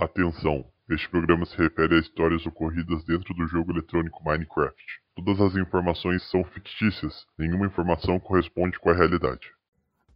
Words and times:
Atenção! 0.00 0.64
Este 0.88 1.08
programa 1.10 1.44
se 1.44 1.54
refere 1.56 1.94
a 1.96 2.00
histórias 2.00 2.44
ocorridas 2.46 3.04
dentro 3.04 3.34
do 3.34 3.46
jogo 3.46 3.70
eletrônico 3.70 4.24
Minecraft. 4.24 4.82
Todas 5.14 5.38
as 5.40 5.54
informações 5.56 6.22
são 6.30 6.42
fictícias, 6.42 7.26
nenhuma 7.38 7.66
informação 7.66 8.18
corresponde 8.18 8.78
com 8.80 8.88
a 8.88 8.94
realidade. 8.94 9.52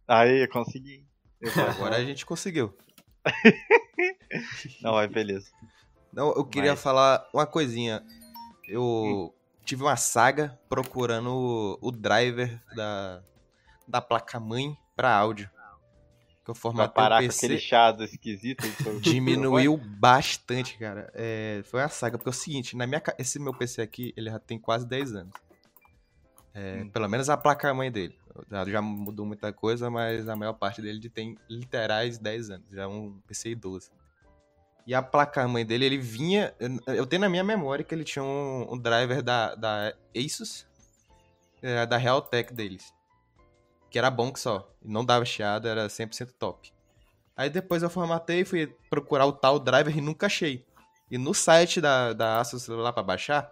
Aí, 0.07 0.47
consegui. 0.47 1.05
Agora 1.77 1.97
a 1.97 2.03
gente 2.03 2.25
conseguiu. 2.25 2.75
Não, 4.81 4.93
mas 4.93 5.09
beleza. 5.11 5.51
Não, 6.11 6.33
eu 6.33 6.43
queria 6.45 6.71
Mas- 6.71 6.81
falar 6.81 7.23
uma 7.31 7.45
coisinha. 7.45 8.03
Eu 8.67 9.33
tive 9.63 9.83
uma 9.83 9.95
saga 9.95 10.59
procurando 10.67 11.29
o, 11.29 11.77
o 11.79 11.91
driver 11.91 12.59
da, 12.75 13.21
da 13.87 14.01
placa-mãe 14.01 14.75
pra 14.95 15.15
áudio. 15.15 15.49
Que 16.45 16.51
eu 16.51 16.55
formatei 16.55 16.93
parar 16.93 17.15
o 17.15 17.21
com 17.21 17.27
PC. 17.27 17.45
aquele 17.47 17.59
chado 17.59 18.03
esquisito. 18.03 18.63
Diminuiu 19.01 19.75
bastante, 19.77 20.77
cara. 20.77 21.11
É, 21.15 21.63
foi 21.65 21.81
uma 21.81 21.89
saga, 21.89 22.17
porque 22.19 22.29
é 22.29 22.31
o 22.31 22.33
seguinte, 22.33 22.77
na 22.77 22.85
minha, 22.85 23.01
esse 23.17 23.39
meu 23.39 23.51
PC 23.53 23.81
aqui, 23.81 24.13
ele 24.15 24.29
já 24.29 24.37
tem 24.37 24.59
quase 24.59 24.85
10 24.87 25.15
anos. 25.15 25.33
É, 26.53 26.83
Hum. 26.83 26.89
Pelo 26.89 27.09
menos 27.09 27.29
a 27.29 27.35
placa-mãe 27.35 27.91
dele. 27.91 28.15
Já, 28.49 28.63
já 28.65 28.81
mudou 28.81 29.25
muita 29.25 29.51
coisa, 29.51 29.89
mas 29.89 30.29
a 30.29 30.35
maior 30.35 30.53
parte 30.53 30.81
dele 30.81 31.09
tem 31.09 31.35
literais 31.49 32.17
10 32.19 32.49
anos. 32.51 32.65
Já 32.71 32.83
é 32.83 32.87
um 32.87 33.19
PC 33.27 33.49
idoso. 33.49 33.89
E 34.87 34.93
a 34.93 35.01
placa-mãe 35.01 35.65
dele, 35.65 35.85
ele 35.85 35.97
vinha... 35.97 36.53
eu- 36.59 36.93
Eu 36.95 37.05
tenho 37.07 37.21
na 37.21 37.29
minha 37.29 37.43
memória 37.43 37.83
que 37.83 37.93
ele 37.95 38.03
tinha 38.03 38.23
um, 38.23 38.73
um 38.73 38.77
driver 38.77 39.21
da, 39.23 39.55
da 39.55 39.93
Asus, 40.15 40.67
é, 41.61 41.85
da 41.87 41.97
Realtek 41.97 42.53
deles. 42.53 42.93
Que 43.89 43.97
era 43.97 44.09
bom 44.09 44.31
que 44.31 44.39
só. 44.39 44.69
e 44.83 44.89
Não 44.89 45.05
dava 45.05 45.25
chiado, 45.25 45.67
era 45.67 45.87
100% 45.87 46.31
top. 46.37 46.73
Aí 47.35 47.49
depois 47.49 47.83
eu 47.83 47.89
formatei, 47.89 48.45
fui 48.45 48.67
procurar 48.89 49.25
o 49.25 49.33
tal 49.33 49.59
driver 49.59 49.97
e 49.97 50.01
nunca 50.01 50.27
achei. 50.27 50.65
E 51.11 51.17
no 51.17 51.33
site 51.33 51.81
da, 51.81 52.13
da 52.13 52.39
Asus 52.39 52.67
lá 52.67 52.91
pra 52.91 53.03
baixar, 53.03 53.51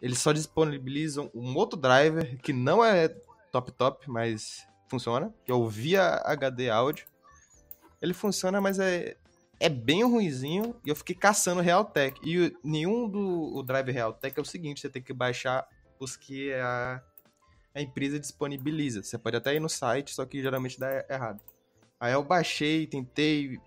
eles 0.00 0.18
só 0.18 0.32
disponibilizam 0.32 1.30
um 1.34 1.56
outro 1.56 1.78
driver 1.78 2.38
que 2.38 2.52
não 2.52 2.84
é 2.84 3.08
top 3.50 3.72
top, 3.72 4.10
mas 4.10 4.66
funciona, 4.88 5.32
que 5.44 5.50
é 5.50 5.54
o 5.54 5.66
Via 5.66 6.20
HD 6.24 6.68
Audio. 6.68 7.06
Ele 8.02 8.12
funciona, 8.12 8.60
mas 8.60 8.78
é, 8.78 9.16
é 9.58 9.68
bem 9.68 10.04
ruinzinho 10.04 10.76
e 10.84 10.90
eu 10.90 10.96
fiquei 10.96 11.14
caçando 11.14 11.62
Realtek. 11.62 12.20
E 12.22 12.54
nenhum 12.62 13.08
do 13.08 13.56
o 13.56 13.62
driver 13.62 13.94
Realtek 13.94 14.38
é 14.38 14.42
o 14.42 14.44
seguinte, 14.44 14.80
você 14.80 14.90
tem 14.90 15.02
que 15.02 15.12
baixar 15.12 15.66
os 15.98 16.16
que 16.16 16.52
a, 16.52 17.02
a 17.74 17.82
empresa 17.82 18.20
disponibiliza. 18.20 19.02
Você 19.02 19.18
pode 19.18 19.36
até 19.36 19.54
ir 19.54 19.60
no 19.60 19.68
site, 19.68 20.14
só 20.14 20.24
que 20.24 20.40
geralmente 20.40 20.78
dá 20.78 21.04
errado. 21.10 21.40
Aí 21.98 22.12
eu 22.12 22.22
baixei, 22.22 22.86
tentei. 22.86 23.58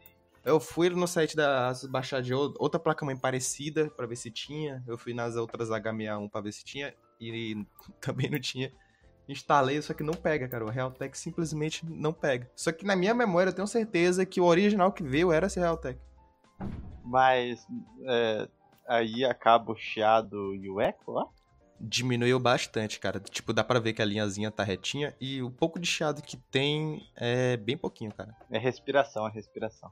Eu 0.45 0.59
fui 0.59 0.89
no 0.89 1.07
site 1.07 1.35
da 1.35 1.73
baixar 1.89 2.21
de 2.21 2.33
ou- 2.33 2.53
outra 2.57 2.79
placa-mãe 2.79 3.17
parecida 3.17 3.89
pra 3.89 4.07
ver 4.07 4.15
se 4.15 4.31
tinha. 4.31 4.81
Eu 4.87 4.97
fui 4.97 5.13
nas 5.13 5.35
outras 5.35 5.69
HMA1 5.69 6.29
pra 6.29 6.39
ver 6.41 6.53
se 6.53 6.63
tinha 6.63 6.93
e 7.19 7.65
também 7.99 8.29
não 8.29 8.39
tinha. 8.39 8.71
Instalei, 9.27 9.81
só 9.81 9.93
que 9.93 10.03
não 10.03 10.13
pega, 10.13 10.47
cara. 10.47 10.63
O 10.63 10.69
Realtek 10.69 11.17
simplesmente 11.17 11.85
não 11.85 12.13
pega. 12.13 12.49
Só 12.55 12.71
que 12.71 12.85
na 12.85 12.95
minha 12.95 13.13
memória 13.13 13.49
eu 13.49 13.53
tenho 13.53 13.67
certeza 13.67 14.25
que 14.25 14.39
o 14.39 14.45
original 14.45 14.89
que 14.93 15.03
veio 15.03 15.33
era 15.33 15.47
esse 15.47 15.59
Realtek. 15.59 15.99
Mas 17.03 17.65
é, 18.05 18.47
aí 18.87 19.25
acaba 19.25 19.73
o 19.73 19.75
chiado 19.75 20.55
e 20.55 20.69
o 20.69 20.79
eco 20.79 21.11
lá? 21.11 21.25
Diminuiu 21.79 22.39
bastante, 22.39 22.99
cara. 22.99 23.19
Tipo, 23.19 23.53
dá 23.53 23.63
pra 23.63 23.79
ver 23.79 23.93
que 23.93 24.01
a 24.01 24.05
linhazinha 24.05 24.49
tá 24.49 24.63
retinha 24.63 25.15
e 25.21 25.41
o 25.43 25.51
pouco 25.51 25.79
de 25.79 25.87
chiado 25.87 26.21
que 26.23 26.35
tem 26.35 27.07
é 27.15 27.55
bem 27.57 27.77
pouquinho, 27.77 28.11
cara. 28.13 28.35
É 28.49 28.57
respiração, 28.57 29.27
é 29.27 29.31
respiração. 29.31 29.91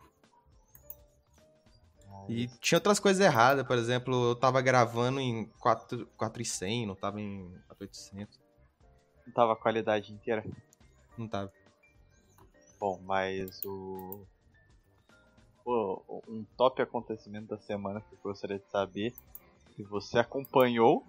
E 2.27 2.47
tinha 2.59 2.77
outras 2.79 2.99
coisas 2.99 3.23
erradas, 3.23 3.65
por 3.67 3.77
exemplo, 3.77 4.29
eu 4.29 4.35
tava 4.35 4.59
gravando 4.61 5.19
em 5.19 5.45
4, 5.59 6.07
4100, 6.17 6.87
não 6.87 6.95
tava 6.95 7.21
em 7.21 7.51
4800, 7.67 8.39
Não 9.27 9.33
tava 9.33 9.53
a 9.53 9.55
qualidade 9.55 10.11
inteira. 10.11 10.43
não 11.15 11.27
tava. 11.27 11.53
Bom, 12.79 12.99
mas 13.03 13.63
o... 13.63 14.25
o- 15.63 16.21
um 16.27 16.43
top 16.57 16.81
acontecimento 16.81 17.47
da 17.49 17.59
semana 17.59 18.01
que 18.01 18.13
eu 18.15 18.19
gostaria 18.23 18.57
de 18.57 18.65
saber 18.71 19.13
que 19.75 19.83
você 19.83 20.17
acompanhou 20.17 21.05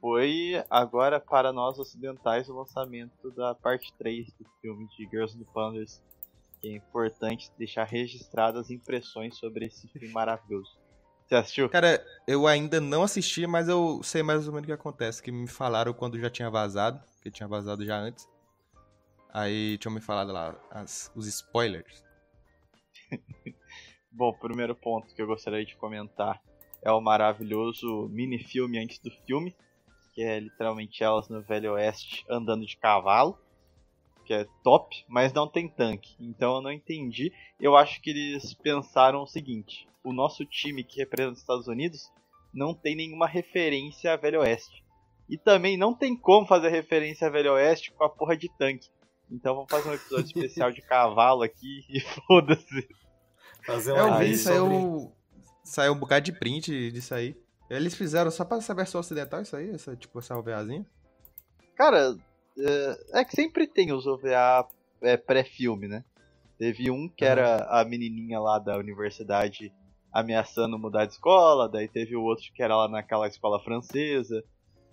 foi 0.00 0.62
agora 0.70 1.20
para 1.20 1.52
nós 1.52 1.78
ocidentais 1.78 2.48
o 2.48 2.56
lançamento 2.56 3.30
da 3.32 3.54
parte 3.54 3.92
3 3.98 4.26
do 4.34 4.46
filme 4.60 4.86
de 4.96 5.04
Girls 5.10 5.36
and 5.38 5.44
Pandas. 5.52 6.02
Que 6.60 6.68
é 6.68 6.76
importante 6.76 7.50
deixar 7.56 7.84
registradas 7.84 8.62
as 8.66 8.70
impressões 8.70 9.36
sobre 9.38 9.66
esse 9.66 9.86
filme 9.88 10.08
maravilhoso. 10.08 10.76
Você 11.26 11.34
assistiu? 11.36 11.68
Cara, 11.68 12.04
eu 12.26 12.46
ainda 12.46 12.80
não 12.80 13.02
assisti, 13.02 13.46
mas 13.46 13.68
eu 13.68 14.00
sei 14.02 14.22
mais 14.22 14.46
ou 14.48 14.52
menos 14.52 14.64
o 14.64 14.66
que 14.66 14.72
acontece, 14.72 15.22
que 15.22 15.30
me 15.30 15.46
falaram 15.46 15.92
quando 15.92 16.18
já 16.18 16.28
tinha 16.30 16.50
vazado, 16.50 17.00
que 17.22 17.30
tinha 17.30 17.46
vazado 17.46 17.84
já 17.84 17.96
antes. 17.98 18.26
Aí 19.32 19.76
tinham 19.78 19.92
me 19.94 20.00
falado 20.00 20.32
lá 20.32 20.58
as- 20.70 21.12
os 21.14 21.26
spoilers. 21.28 22.02
Bom, 24.10 24.32
primeiro 24.32 24.74
ponto 24.74 25.14
que 25.14 25.20
eu 25.22 25.26
gostaria 25.26 25.64
de 25.64 25.76
comentar 25.76 26.40
é 26.82 26.90
o 26.90 27.00
maravilhoso 27.00 28.08
mini 28.08 28.38
filme 28.42 28.78
antes 28.78 28.98
do 28.98 29.10
filme, 29.26 29.54
que 30.18 30.24
é 30.24 30.40
literalmente 30.40 31.04
elas 31.04 31.28
no 31.28 31.40
Velho 31.40 31.74
Oeste 31.74 32.24
andando 32.28 32.66
de 32.66 32.76
cavalo, 32.76 33.38
que 34.24 34.34
é 34.34 34.44
top, 34.64 35.04
mas 35.06 35.32
não 35.32 35.46
tem 35.46 35.68
tanque. 35.68 36.16
Então 36.18 36.56
eu 36.56 36.60
não 36.60 36.72
entendi. 36.72 37.32
Eu 37.60 37.76
acho 37.76 38.02
que 38.02 38.10
eles 38.10 38.52
pensaram 38.52 39.22
o 39.22 39.28
seguinte: 39.28 39.86
o 40.02 40.12
nosso 40.12 40.44
time 40.44 40.82
que 40.82 40.98
representa 40.98 41.34
os 41.34 41.38
Estados 41.38 41.68
Unidos 41.68 42.10
não 42.52 42.74
tem 42.74 42.96
nenhuma 42.96 43.28
referência 43.28 44.12
a 44.12 44.16
Velho 44.16 44.40
Oeste. 44.40 44.82
E 45.30 45.38
também 45.38 45.76
não 45.76 45.94
tem 45.94 46.16
como 46.16 46.48
fazer 46.48 46.70
referência 46.70 47.28
a 47.28 47.30
Velho 47.30 47.52
Oeste 47.52 47.92
com 47.92 48.02
a 48.02 48.08
porra 48.10 48.36
de 48.36 48.48
tanque. 48.58 48.88
Então 49.30 49.54
vamos 49.54 49.70
fazer 49.70 49.88
um 49.88 49.94
episódio 49.94 50.26
especial 50.26 50.72
de 50.72 50.82
cavalo 50.82 51.44
aqui 51.44 51.84
e 51.88 52.00
foda-se. 52.26 52.88
Fazer 53.64 53.92
eu 53.92 53.94
uma 53.94 54.18
vi, 54.18 54.24
live 54.24 54.36
sobre- 54.36 54.58
saiu, 54.74 55.12
saiu 55.62 55.92
um 55.92 55.98
bocado 56.00 56.24
de 56.24 56.32
print 56.32 56.90
disso 56.90 57.14
aí. 57.14 57.36
Eles 57.70 57.94
fizeram 57.94 58.30
só 58.30 58.44
pra 58.44 58.58
essa 58.58 58.74
versão 58.74 59.00
ocidental 59.00 59.42
isso 59.42 59.56
aí, 59.56 59.70
essa, 59.70 59.94
tipo, 59.94 60.18
essa 60.18 60.36
OVAzinha. 60.36 60.86
Cara, 61.76 62.16
é, 62.58 63.20
é 63.20 63.24
que 63.24 63.34
sempre 63.34 63.66
tem 63.66 63.92
os 63.92 64.06
OVA 64.06 64.66
é, 65.02 65.16
pré-filme, 65.16 65.86
né? 65.86 66.04
Teve 66.58 66.90
um 66.90 67.08
que 67.08 67.24
era 67.24 67.64
a 67.70 67.84
menininha 67.84 68.40
lá 68.40 68.58
da 68.58 68.76
universidade 68.76 69.72
ameaçando 70.12 70.78
mudar 70.78 71.04
de 71.04 71.12
escola, 71.12 71.68
daí 71.68 71.86
teve 71.86 72.16
o 72.16 72.22
outro 72.22 72.50
que 72.52 72.62
era 72.62 72.76
lá 72.76 72.88
naquela 72.88 73.28
escola 73.28 73.62
francesa, 73.62 74.42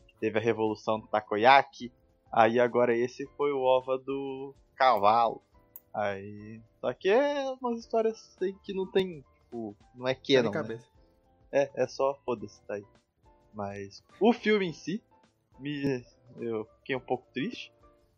que 0.07 0.15
teve 0.19 0.37
a 0.37 0.41
revolução 0.41 0.99
do 0.99 1.07
takoyaki, 1.07 1.91
aí 2.31 2.59
agora 2.59 2.95
esse 2.95 3.25
foi 3.37 3.51
o 3.51 3.61
OVA 3.61 3.97
do 3.97 4.53
cavalo. 4.75 5.41
Aí, 5.93 6.61
só 6.81 6.93
que 6.93 7.09
é 7.09 7.49
umas 7.61 7.79
histórias 7.79 8.37
aí 8.41 8.53
que 8.61 8.73
não 8.73 8.85
tem, 8.91 9.23
tipo, 9.33 9.75
não 9.95 10.07
é 10.07 10.13
Tá 10.13 10.21
canon, 10.27 10.51
né? 10.51 10.79
É, 11.55 11.71
é 11.73 11.87
só 11.87 12.19
foda-se, 12.25 12.61
tá 12.63 12.73
aí. 12.73 12.83
Mas 13.53 14.03
o 14.19 14.33
filme 14.33 14.67
em 14.67 14.73
si, 14.73 15.01
me, 15.57 16.03
eu 16.37 16.67
fiquei 16.79 16.97
um 16.97 16.99
pouco 16.99 17.25
triste, 17.33 17.71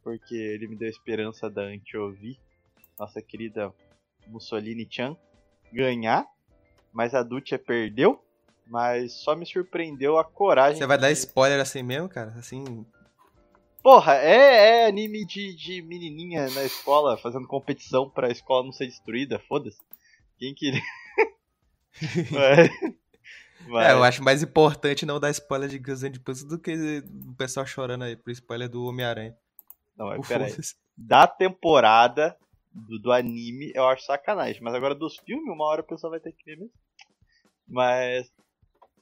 porque 0.04 0.34
ele 0.36 0.68
me 0.68 0.76
deu 0.76 0.88
a 0.88 0.90
esperança 0.90 1.48
da 1.48 1.62
Antiovi, 1.62 2.40
nossa 2.98 3.22
querida 3.22 3.72
Mussolini 4.26 4.88
Chan, 4.90 5.16
ganhar, 5.72 6.26
mas 6.92 7.14
a 7.14 7.22
Dutia 7.22 7.60
perdeu, 7.60 8.20
mas 8.66 9.14
só 9.14 9.36
me 9.36 9.46
surpreendeu 9.46 10.18
a 10.18 10.24
coragem. 10.24 10.80
Você 10.80 10.88
vai 10.88 10.98
dar 10.98 11.12
spoiler 11.12 11.62
assim 11.62 11.84
mesmo, 11.84 12.10
cara? 12.10 12.32
Assim, 12.32 12.84
Porra, 13.84 14.16
é, 14.16 14.82
é 14.82 14.86
anime 14.88 15.24
de, 15.28 15.56
de 15.56 15.84
menininha 15.84 16.50
na 16.50 16.64
escola 16.64 17.16
fazendo 17.18 17.48
competição 17.48 18.10
pra 18.10 18.32
escola 18.32 18.66
não 18.66 18.72
ser 18.72 18.88
destruída, 18.88 19.38
foda-se. 19.48 19.78
Quem 20.40 20.56
queria. 20.56 20.82
mas, 22.32 22.98
mas- 23.68 23.88
É, 23.88 23.92
eu 23.94 24.04
acho 24.04 24.24
mais 24.24 24.42
importante 24.44 25.06
não 25.06 25.20
dar 25.20 25.30
spoiler 25.32 25.70
de 25.70 25.80
Guns 25.80 26.04
N' 26.04 26.20
Roses 26.26 26.44
do 26.44 26.60
que 26.60 27.04
o 27.28 27.34
pessoal 27.36 27.66
chorando 27.66 28.04
aí 28.04 28.16
pro 28.16 28.32
spoiler 28.32 28.70
do 28.70 28.86
Homem-Aranha. 28.86 29.36
Não, 29.98 30.08
mas 30.08 30.20
O 30.20 30.28
peraí. 30.28 30.54
da 30.96 31.26
temporada 31.28 32.38
do, 32.72 33.00
do 33.00 33.12
anime, 33.12 33.72
eu 33.76 33.88
acho 33.88 34.06
sacanagem. 34.06 34.62
Mas 34.62 34.74
agora 34.76 34.94
dos 34.96 35.18
filmes, 35.18 35.48
uma 35.54 35.66
hora 35.66 35.82
a 35.82 35.84
pessoa 35.86 36.12
vai 36.12 36.20
ter 36.20 36.32
que 36.32 36.44
ver 36.46 36.58
mesmo. 36.58 36.72
Mas 37.68 38.32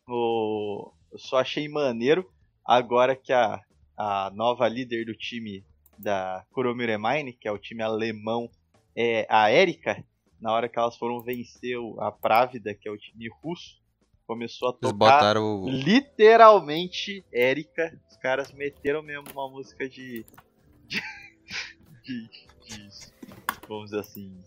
o, 0.07 0.91
eu 1.11 1.19
só 1.19 1.37
achei 1.39 1.67
maneiro 1.67 2.29
agora 2.65 3.15
que 3.15 3.31
a, 3.33 3.61
a 3.97 4.31
nova 4.33 4.67
líder 4.67 5.05
do 5.05 5.13
time 5.15 5.63
da 5.97 6.45
Kuromire 6.51 6.97
Mine, 6.97 7.33
que 7.33 7.47
é 7.47 7.51
o 7.51 7.57
time 7.57 7.81
alemão, 7.83 8.49
é 8.95 9.25
a 9.29 9.51
Erika. 9.51 10.03
Na 10.39 10.51
hora 10.51 10.67
que 10.67 10.77
elas 10.77 10.97
foram 10.97 11.21
vencer 11.21 11.77
o- 11.77 11.99
a 12.01 12.11
Právida, 12.11 12.73
que 12.73 12.87
é 12.87 12.91
o 12.91 12.97
time 12.97 13.29
russo, 13.41 13.81
começou 14.25 14.69
a 14.69 14.71
Eles 14.71 14.79
tocar 14.81 14.93
botaram 14.97 15.61
o. 15.63 15.69
literalmente 15.69 17.23
Erika. 17.31 17.97
Os 18.09 18.17
caras 18.17 18.51
meteram 18.51 19.01
mesmo 19.01 19.25
uma 19.33 19.49
música 19.49 19.87
de. 19.87 20.25
de, 20.87 21.01
de- 22.03 22.27
de- 22.67 22.89
vamos 23.67 23.85
dizer 23.91 23.99
assim. 23.99 24.37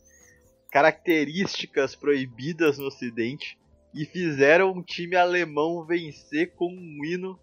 características 0.71 1.95
proibidas 1.97 2.79
no 2.79 2.87
ocidente 2.87 3.59
e 3.95 4.05
fizeram 4.05 4.73
um 4.73 4.83
time 4.83 5.17
alemão 5.17 5.85
vencer 5.85 6.55
com 6.55 6.67
um 6.73 7.05
hino 7.05 7.39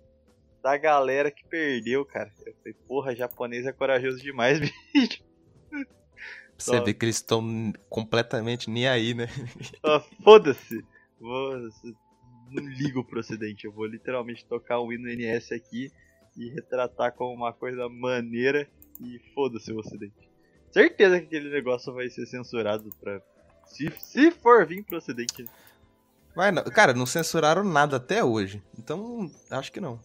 da 0.61 0.77
galera 0.77 1.29
que 1.31 1.45
perdeu, 1.47 2.05
cara. 2.05 2.31
Eu 2.45 2.53
falei, 2.55 2.73
porra, 2.87 3.15
japonês 3.15 3.65
é 3.65 3.71
corajoso 3.71 4.19
demais, 4.21 4.59
bicho. 4.93 5.23
Você 6.57 6.79
vê 6.81 6.93
que 6.93 7.03
eles 7.05 7.17
estão 7.17 7.73
completamente 7.89 8.69
nem 8.69 8.87
aí, 8.87 9.13
né? 9.13 9.27
Ah, 9.83 9.99
Foda-se. 10.23 10.83
Vou- 11.19 11.69
Não 12.51 12.63
ligo 12.63 13.03
pro 13.03 13.19
ocidente. 13.19 13.65
Eu 13.65 13.71
vou 13.71 13.85
literalmente 13.85 14.45
tocar 14.45 14.79
um 14.81 14.91
hino 14.91 15.07
NS 15.09 15.51
aqui 15.53 15.91
e 16.37 16.49
retratar 16.49 17.13
como 17.13 17.33
uma 17.33 17.53
coisa 17.53 17.87
maneira 17.89 18.67
e 19.01 19.19
foda-se 19.33 19.71
o 19.71 19.77
ocidente. 19.79 20.29
Certeza 20.71 21.19
que 21.19 21.25
aquele 21.27 21.49
negócio 21.49 21.93
vai 21.93 22.09
ser 22.09 22.25
censurado 22.25 22.89
pra. 23.01 23.21
Se, 23.65 23.89
se 23.99 24.31
for 24.31 24.65
vir 24.65 24.83
pro 24.83 24.97
ocidente. 24.97 25.45
Mas, 26.35 26.53
não- 26.53 26.63
cara, 26.65 26.93
não 26.93 27.05
censuraram 27.05 27.63
nada 27.63 27.95
até 27.97 28.23
hoje. 28.23 28.61
Então, 28.77 29.31
acho 29.49 29.71
que 29.71 29.79
não. 29.79 29.99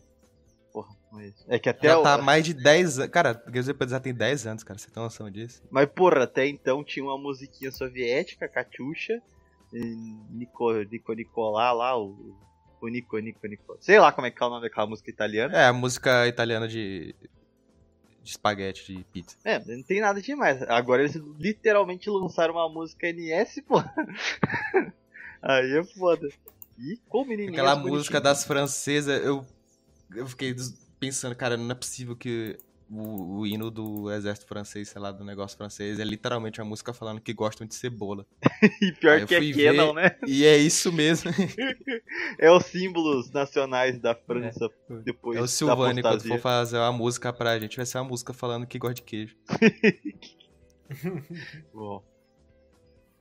Porra, 0.72 0.94
mas. 1.10 1.34
É 1.48 1.58
que 1.58 1.68
até. 1.68 1.88
Já 1.88 1.98
o- 1.98 2.02
tá 2.04 2.14
há 2.14 2.18
mais 2.22 2.44
de 2.44 2.54
10 2.54 2.98
anos. 3.00 3.10
Cara, 3.10 3.42
o 3.46 3.62
Zodíaco 3.62 3.88
já 3.88 3.98
tem 4.00 4.14
10 4.14 4.46
anos, 4.46 4.62
cara. 4.62 4.78
Você 4.78 4.88
tem 4.90 5.02
noção 5.02 5.28
disso? 5.30 5.60
Mas, 5.70 5.86
porra, 5.90 6.22
até 6.22 6.46
então 6.46 6.84
tinha 6.84 7.04
uma 7.04 7.18
musiquinha 7.18 7.72
soviética, 7.72 8.48
Katyusha, 8.48 9.20
Nico, 9.72 10.72
Nico 10.90 11.12
Nicolá 11.12 11.72
lá, 11.72 11.98
o. 11.98 12.36
O 12.80 12.88
Nico 12.88 13.18
Nico 13.18 13.46
Nico. 13.46 13.76
Sei 13.78 13.98
lá 13.98 14.10
como 14.10 14.26
é 14.26 14.30
que 14.30 14.42
é 14.42 14.46
o 14.46 14.48
nome 14.50 14.62
daquela 14.62 14.86
música 14.86 15.10
italiana. 15.10 15.54
É, 15.56 15.66
a 15.66 15.72
música 15.72 16.26
italiana 16.26 16.66
de. 16.66 17.14
de 18.22 18.30
espaguete, 18.30 18.96
de 18.96 19.04
pizza. 19.04 19.36
É, 19.44 19.58
não 19.58 19.82
tem 19.82 20.00
nada 20.00 20.20
demais. 20.20 20.62
Agora 20.62 21.02
eles 21.02 21.14
literalmente 21.38 22.08
lançaram 22.08 22.54
uma 22.54 22.68
música 22.68 23.06
NS, 23.12 23.62
pô. 23.66 23.76
Aí 25.42 25.76
é 25.78 25.84
foda. 25.84 26.28
E 26.78 26.96
com 27.08 27.24
menininhas 27.24 27.52
Aquela 27.52 27.74
bonitinhas. 27.74 27.98
música 27.98 28.20
das 28.20 28.44
francesas, 28.44 29.22
eu. 29.24 29.44
Eu 30.14 30.26
fiquei 30.26 30.56
pensando, 30.98 31.36
cara, 31.36 31.56
não 31.56 31.70
é 31.70 31.74
possível 31.74 32.16
que 32.16 32.58
o, 32.90 33.38
o 33.38 33.46
hino 33.46 33.70
do 33.70 34.10
exército 34.10 34.46
francês, 34.48 34.88
sei 34.88 35.00
lá, 35.00 35.12
do 35.12 35.24
negócio 35.24 35.56
francês, 35.56 36.00
é 36.00 36.04
literalmente 36.04 36.60
uma 36.60 36.68
música 36.68 36.92
falando 36.92 37.20
que 37.20 37.32
gostam 37.32 37.66
de 37.66 37.74
cebola. 37.74 38.26
E 38.82 38.92
pior 38.92 39.20
eu 39.20 39.26
que 39.26 39.34
é 39.34 39.40
ver- 39.40 39.94
né? 39.94 40.16
E 40.26 40.44
é 40.44 40.56
isso 40.56 40.92
mesmo. 40.92 41.30
É 42.38 42.50
os 42.50 42.64
símbolos 42.66 43.30
nacionais 43.30 43.98
da 43.98 44.14
França 44.14 44.68
depois 45.04 45.38
É 45.38 45.42
o 45.42 45.46
Silvani, 45.46 46.02
quando 46.02 46.22
for 46.26 46.38
fazer 46.38 46.78
uma 46.78 46.92
música 46.92 47.32
pra 47.32 47.58
gente, 47.58 47.76
vai 47.76 47.86
ser 47.86 47.98
uma 47.98 48.04
música 48.04 48.32
falando 48.32 48.66
que 48.66 48.78
gosta 48.78 48.94
de 48.94 49.02
queijo. 49.02 49.36
Bom. 51.72 52.02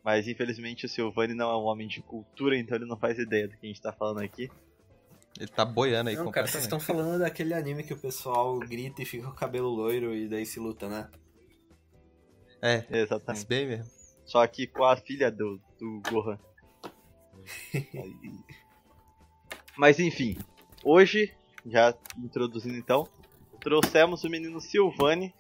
Mas 0.04 0.28
infelizmente 0.28 0.86
o 0.86 0.90
Silvani 0.90 1.34
não 1.34 1.52
é 1.52 1.58
um 1.58 1.66
homem 1.66 1.88
de 1.88 2.02
cultura, 2.02 2.58
então 2.58 2.78
ele 2.78 2.86
não 2.86 2.98
faz 2.98 3.20
ideia 3.20 3.48
do 3.48 3.58
que 3.58 3.66
a 3.66 3.68
gente 3.68 3.82
tá 3.82 3.92
falando 3.94 4.22
aqui. 4.22 4.50
Ele 5.40 5.48
tá 5.48 5.64
boiando 5.64 6.10
aí 6.10 6.16
Não, 6.18 6.30
cara, 6.32 6.48
vocês 6.48 6.64
estão 6.64 6.80
falando 6.80 7.20
daquele 7.20 7.54
anime 7.54 7.84
que 7.84 7.94
o 7.94 7.98
pessoal 7.98 8.60
grita 8.60 9.02
e 9.02 9.06
fica 9.06 9.24
com 9.26 9.32
o 9.32 9.36
cabelo 9.36 9.70
loiro 9.70 10.14
e 10.14 10.28
daí 10.28 10.46
se 10.46 10.60
luta, 10.60 10.90
né? 10.90 11.10
É, 12.62 12.86
Exatamente. 12.90 13.48
bem 13.48 13.68
mesmo. 13.68 13.90
Só 14.26 14.46
que 14.46 14.68
com 14.68 14.84
a 14.84 14.98
filha 14.98 15.32
do, 15.32 15.62
do 15.80 16.02
Gohan. 16.10 16.38
Mas 19.78 19.98
enfim, 19.98 20.38
hoje, 20.84 21.34
já 21.66 21.96
introduzindo 22.18 22.76
então, 22.76 23.08
trouxemos 23.62 24.26
o 24.26 24.30
menino 24.30 24.60
Silvani, 24.60 25.34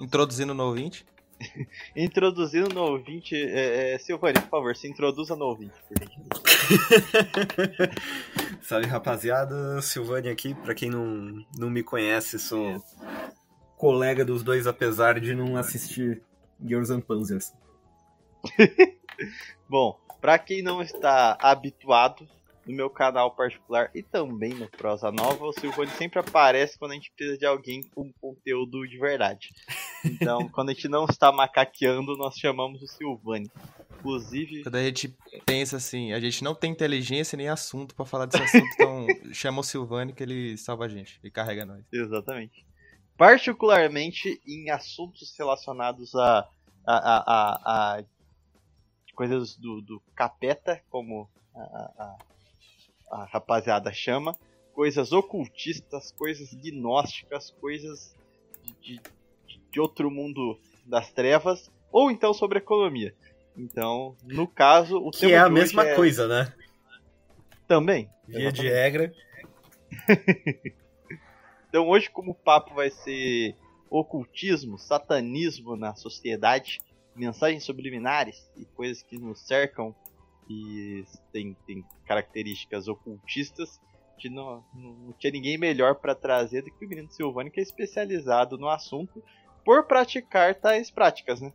Introduzindo 0.00 0.52
no 0.52 0.64
ouvinte. 0.64 1.06
introduzindo 1.96 2.74
no 2.74 2.82
ouvinte. 2.82 3.34
É, 3.34 3.94
é, 3.94 3.98
Silvani, 3.98 4.40
por 4.40 4.48
favor, 4.48 4.76
se 4.76 4.88
introduza 4.88 5.36
no 5.36 5.46
ouvinte, 5.46 5.74
por 5.88 5.98
gentileza. 5.98 6.42
Salve 8.62 8.86
rapaziada, 8.86 9.80
Silvani 9.82 10.28
aqui, 10.28 10.54
pra 10.54 10.74
quem 10.74 10.90
não, 10.90 11.44
não 11.58 11.70
me 11.70 11.82
conhece, 11.82 12.38
sou 12.38 12.82
colega 13.76 14.24
dos 14.24 14.42
dois, 14.42 14.66
apesar 14.66 15.18
de 15.18 15.34
não 15.34 15.56
assistir 15.56 16.22
Girls 16.64 16.92
and 16.92 17.00
Panzers. 17.00 17.52
Bom, 19.68 19.98
pra 20.20 20.38
quem 20.38 20.62
não 20.62 20.80
está 20.80 21.36
habituado 21.40 22.28
no 22.66 22.74
meu 22.74 22.88
canal 22.88 23.34
particular 23.34 23.90
e 23.94 24.02
também 24.02 24.54
no 24.54 24.68
Prosa 24.68 25.10
Nova, 25.10 25.44
o 25.46 25.52
Silvani 25.52 25.90
sempre 25.92 26.20
aparece 26.20 26.78
quando 26.78 26.92
a 26.92 26.94
gente 26.94 27.12
precisa 27.16 27.36
de 27.38 27.44
alguém 27.46 27.82
com 27.94 28.12
conteúdo 28.20 28.86
de 28.86 28.98
verdade. 28.98 29.48
Então, 30.04 30.48
quando 30.54 30.70
a 30.70 30.72
gente 30.72 30.88
não 30.88 31.04
está 31.06 31.32
macaqueando, 31.32 32.16
nós 32.16 32.36
chamamos 32.36 32.80
o 32.82 32.86
Silvani. 32.86 33.50
Inclusive, 33.98 34.62
Quando 34.64 34.76
a 34.76 34.82
gente 34.82 35.16
pensa 35.46 35.76
assim, 35.76 36.12
a 36.12 36.18
gente 36.20 36.42
não 36.42 36.54
tem 36.56 36.72
inteligência 36.72 37.36
nem 37.36 37.48
assunto 37.48 37.94
pra 37.94 38.04
falar 38.04 38.26
desse 38.26 38.42
assunto, 38.42 38.72
então 38.74 39.06
chama 39.32 39.60
o 39.60 39.64
Silvani 39.64 40.12
que 40.12 40.22
ele 40.22 40.56
salva 40.56 40.86
a 40.86 40.88
gente 40.88 41.20
e 41.22 41.30
carrega 41.30 41.64
nós. 41.64 41.84
exatamente. 41.92 42.64
Particularmente 43.16 44.40
em 44.46 44.70
assuntos 44.70 45.32
relacionados 45.38 46.14
a, 46.14 46.48
a, 46.84 46.94
a, 46.94 47.22
a- 47.26 47.98
a 47.98 48.04
coisas 49.14 49.56
do, 49.56 49.80
do 49.80 50.02
capeta, 50.14 50.82
como 50.90 51.28
a, 51.54 51.60
a- 51.60 52.16
a 53.12 53.24
rapaziada 53.24 53.92
chama, 53.92 54.34
coisas 54.72 55.12
ocultistas, 55.12 56.10
coisas 56.12 56.52
gnósticas, 56.54 57.50
coisas 57.60 58.14
de, 58.80 58.98
de, 59.46 59.60
de 59.70 59.80
outro 59.80 60.10
mundo 60.10 60.58
das 60.86 61.12
trevas, 61.12 61.70
ou 61.92 62.10
então 62.10 62.32
sobre 62.32 62.58
economia. 62.58 63.14
Então, 63.56 64.16
no 64.24 64.48
caso, 64.48 64.96
o 64.96 65.10
Que 65.10 65.32
é 65.32 65.38
a 65.38 65.50
mesma 65.50 65.86
é- 65.86 65.94
coisa, 65.94 66.26
né? 66.26 66.52
Também. 67.68 68.08
Via 68.26 68.50
de 68.50 68.68
regra. 68.68 69.12
Então 71.72 71.88
hoje, 71.88 72.10
como 72.10 72.32
o 72.32 72.34
papo 72.34 72.74
vai 72.74 72.90
ser 72.90 73.56
ocultismo, 73.88 74.78
satanismo 74.78 75.74
na 75.74 75.94
sociedade, 75.94 76.78
mensagens 77.16 77.64
subliminares 77.64 78.46
e 78.54 78.66
coisas 78.66 79.02
que 79.02 79.16
nos 79.16 79.40
cercam 79.40 79.94
e 80.48 81.04
tem, 81.32 81.54
tem 81.66 81.84
características 82.06 82.88
ocultistas, 82.88 83.80
que 84.18 84.28
não, 84.28 84.64
não, 84.74 84.92
não 84.94 85.12
tinha 85.14 85.32
ninguém 85.32 85.58
melhor 85.58 85.96
para 85.96 86.14
trazer 86.14 86.62
do 86.62 86.70
que 86.70 86.84
o 86.84 86.88
menino 86.88 87.10
Silvani, 87.10 87.50
que 87.50 87.60
é 87.60 87.62
especializado 87.62 88.56
no 88.56 88.68
assunto 88.68 89.22
por 89.64 89.86
praticar 89.86 90.54
tais 90.54 90.90
práticas, 90.90 91.40
né? 91.40 91.52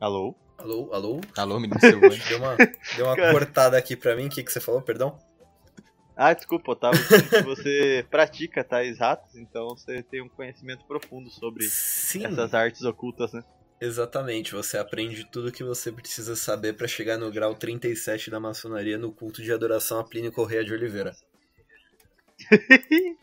Alô? 0.00 0.34
Alô, 0.56 0.92
alô? 0.92 1.20
Alô, 1.36 1.60
menino 1.60 1.80
Silvani. 1.80 2.20
Deu 2.28 2.38
uma, 2.38 2.56
deu 2.96 3.06
uma 3.06 3.16
Cara. 3.16 3.32
cortada 3.32 3.76
aqui 3.78 3.96
pra 3.96 4.16
mim, 4.16 4.26
o 4.26 4.30
que, 4.30 4.42
que 4.42 4.52
você 4.52 4.60
falou, 4.60 4.80
perdão? 4.80 5.18
Ah, 6.16 6.34
desculpa, 6.34 6.72
Otávio, 6.72 7.00
que 7.06 7.42
você 7.42 8.06
pratica 8.10 8.62
tais 8.62 8.98
ratos, 8.98 9.34
então 9.36 9.68
você 9.70 10.02
tem 10.02 10.20
um 10.22 10.28
conhecimento 10.28 10.84
profundo 10.84 11.30
sobre 11.30 11.64
Sim, 12.10 12.26
essas 12.26 12.54
artes 12.54 12.82
ocultas, 12.82 13.32
né? 13.32 13.44
exatamente. 13.80 14.52
Você 14.52 14.76
aprende 14.76 15.24
tudo 15.24 15.50
que 15.50 15.64
você 15.64 15.90
precisa 15.90 16.36
saber 16.36 16.74
pra 16.74 16.86
chegar 16.86 17.16
no 17.16 17.30
grau 17.32 17.54
37 17.54 18.30
da 18.30 18.38
maçonaria 18.38 18.98
no 18.98 19.10
culto 19.10 19.42
de 19.42 19.52
adoração 19.52 19.98
a 19.98 20.04
Plínio 20.04 20.30
Correia 20.30 20.64
de 20.64 20.72
Oliveira. 20.72 21.16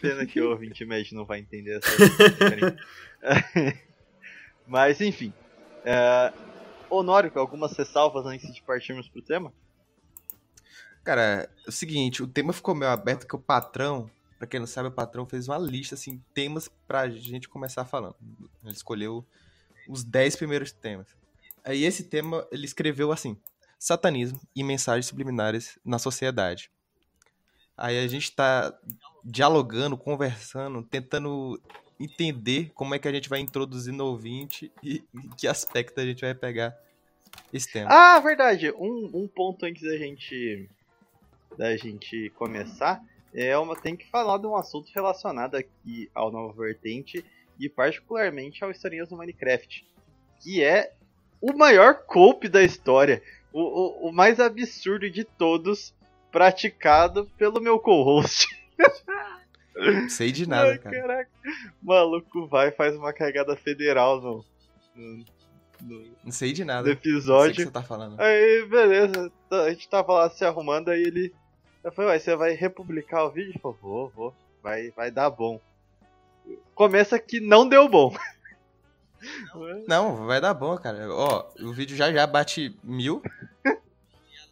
Pena 0.00 0.26
que 0.26 0.40
o 0.40 0.50
ouvinte 0.50 0.84
médio 0.84 1.16
não 1.16 1.24
vai 1.24 1.40
entender 1.40 1.78
essa. 1.78 1.88
Mas, 4.66 5.00
enfim. 5.00 5.32
É... 5.84 6.32
Honório, 6.88 7.32
algumas 7.34 7.76
ressalvas 7.76 8.26
antes 8.26 8.52
de 8.54 8.62
partirmos 8.62 9.08
pro 9.08 9.22
tema? 9.22 9.52
Cara, 11.02 11.48
é 11.64 11.68
o 11.68 11.72
seguinte, 11.72 12.22
o 12.22 12.26
tema 12.26 12.52
ficou 12.52 12.74
meio 12.74 12.90
aberto 12.90 13.26
que 13.26 13.36
o 13.36 13.40
patrão, 13.40 14.10
pra 14.38 14.46
quem 14.46 14.60
não 14.60 14.66
sabe, 14.66 14.88
o 14.88 14.92
patrão 14.92 15.26
fez 15.26 15.48
uma 15.48 15.58
lista, 15.58 15.94
assim, 15.94 16.22
temas 16.34 16.68
pra 16.86 17.08
gente 17.08 17.48
começar 17.48 17.84
falando. 17.84 18.16
Ele 18.64 18.72
escolheu 18.72 19.24
os 19.88 20.04
10 20.04 20.36
primeiros 20.36 20.72
temas. 20.72 21.08
Aí 21.64 21.84
esse 21.84 22.04
tema, 22.04 22.46
ele 22.52 22.64
escreveu 22.64 23.10
assim, 23.10 23.36
satanismo 23.78 24.40
e 24.54 24.62
mensagens 24.62 25.06
subliminares 25.06 25.78
na 25.84 25.98
sociedade. 25.98 26.70
Aí 27.76 27.98
a 27.98 28.06
gente 28.06 28.34
tá 28.34 28.76
dialogando, 29.24 29.96
conversando, 29.96 30.82
tentando 30.82 31.60
entender 31.98 32.70
como 32.74 32.94
é 32.94 32.98
que 32.98 33.08
a 33.08 33.12
gente 33.12 33.28
vai 33.28 33.40
introduzir 33.40 33.92
no 33.92 34.04
ouvinte 34.04 34.70
e 34.82 35.02
em 35.14 35.28
que 35.30 35.48
aspecto 35.48 36.00
a 36.00 36.04
gente 36.04 36.20
vai 36.20 36.34
pegar 36.34 36.76
esse 37.52 37.70
tema. 37.70 37.88
Ah, 37.90 38.18
verdade. 38.20 38.70
Um, 38.72 39.10
um 39.12 39.28
ponto 39.28 39.66
antes 39.66 39.82
da 39.82 39.96
gente 39.96 40.68
da 41.56 41.76
gente 41.76 42.30
começar 42.30 43.02
é 43.36 43.56
uma 43.58 43.76
tem 43.76 43.94
que 43.94 44.08
falar 44.10 44.38
de 44.38 44.46
um 44.46 44.56
assunto 44.56 44.90
relacionado 44.94 45.54
aqui 45.56 46.10
ao 46.14 46.32
Nova 46.32 46.52
Vertente 46.60 47.24
e 47.60 47.68
particularmente 47.68 48.64
ao 48.64 48.70
Historinhas 48.70 49.08
do 49.10 49.16
Minecraft, 49.16 49.86
que 50.40 50.62
é 50.64 50.92
o 51.40 51.52
maior 51.56 52.04
cope 52.06 52.48
da 52.48 52.62
história, 52.62 53.22
o, 53.52 53.60
o, 53.60 54.08
o 54.08 54.12
mais 54.12 54.40
absurdo 54.40 55.08
de 55.10 55.22
todos, 55.24 55.94
praticado 56.32 57.26
pelo 57.38 57.60
meu 57.60 57.78
co-host. 57.78 58.46
Não 59.74 60.08
sei 60.10 60.32
de 60.32 60.48
nada, 60.48 60.70
Ai, 60.72 60.78
cara. 60.78 61.00
Caraca. 61.00 61.30
O 61.82 61.86
maluco 61.86 62.46
vai 62.46 62.68
e 62.68 62.72
faz 62.72 62.94
uma 62.96 63.12
cagada 63.12 63.54
federal 63.56 64.20
no, 64.20 64.44
no, 64.94 65.24
no- 65.82 66.04
Não 66.24 66.32
sei 66.32 66.52
de 66.52 66.64
nada. 66.64 66.88
no 66.88 66.94
Não 66.94 66.94
sei 66.94 66.94
o 66.94 67.00
que 67.00 67.08
episódio. 67.10 67.64
você 67.64 67.70
tá 67.70 67.82
falando. 67.82 68.18
Aí, 68.20 68.66
beleza. 68.68 69.32
A 69.50 69.70
gente 69.70 69.88
tava 69.88 70.12
lá 70.14 70.30
se 70.30 70.44
arrumando, 70.44 70.88
aí 70.90 71.02
ele. 71.02 71.34
Eu 71.86 71.92
falei, 71.92 72.10
ué, 72.10 72.18
você 72.18 72.34
vai 72.34 72.50
republicar 72.52 73.24
o 73.24 73.30
vídeo? 73.30 73.52
Ele 73.52 73.60
falou, 73.60 73.78
vou, 73.80 74.08
vou. 74.10 74.34
Vai, 74.60 74.90
vai 74.90 75.08
dar 75.08 75.30
bom. 75.30 75.60
Começa 76.74 77.16
que 77.16 77.38
não 77.38 77.68
deu 77.68 77.88
bom. 77.88 78.12
Não, 79.88 80.26
vai 80.26 80.40
dar 80.40 80.52
bom, 80.52 80.76
cara. 80.76 81.08
Ó, 81.12 81.46
o 81.60 81.72
vídeo 81.72 81.96
já 81.96 82.12
já 82.12 82.26
bate 82.26 82.76
mil. 82.84 83.22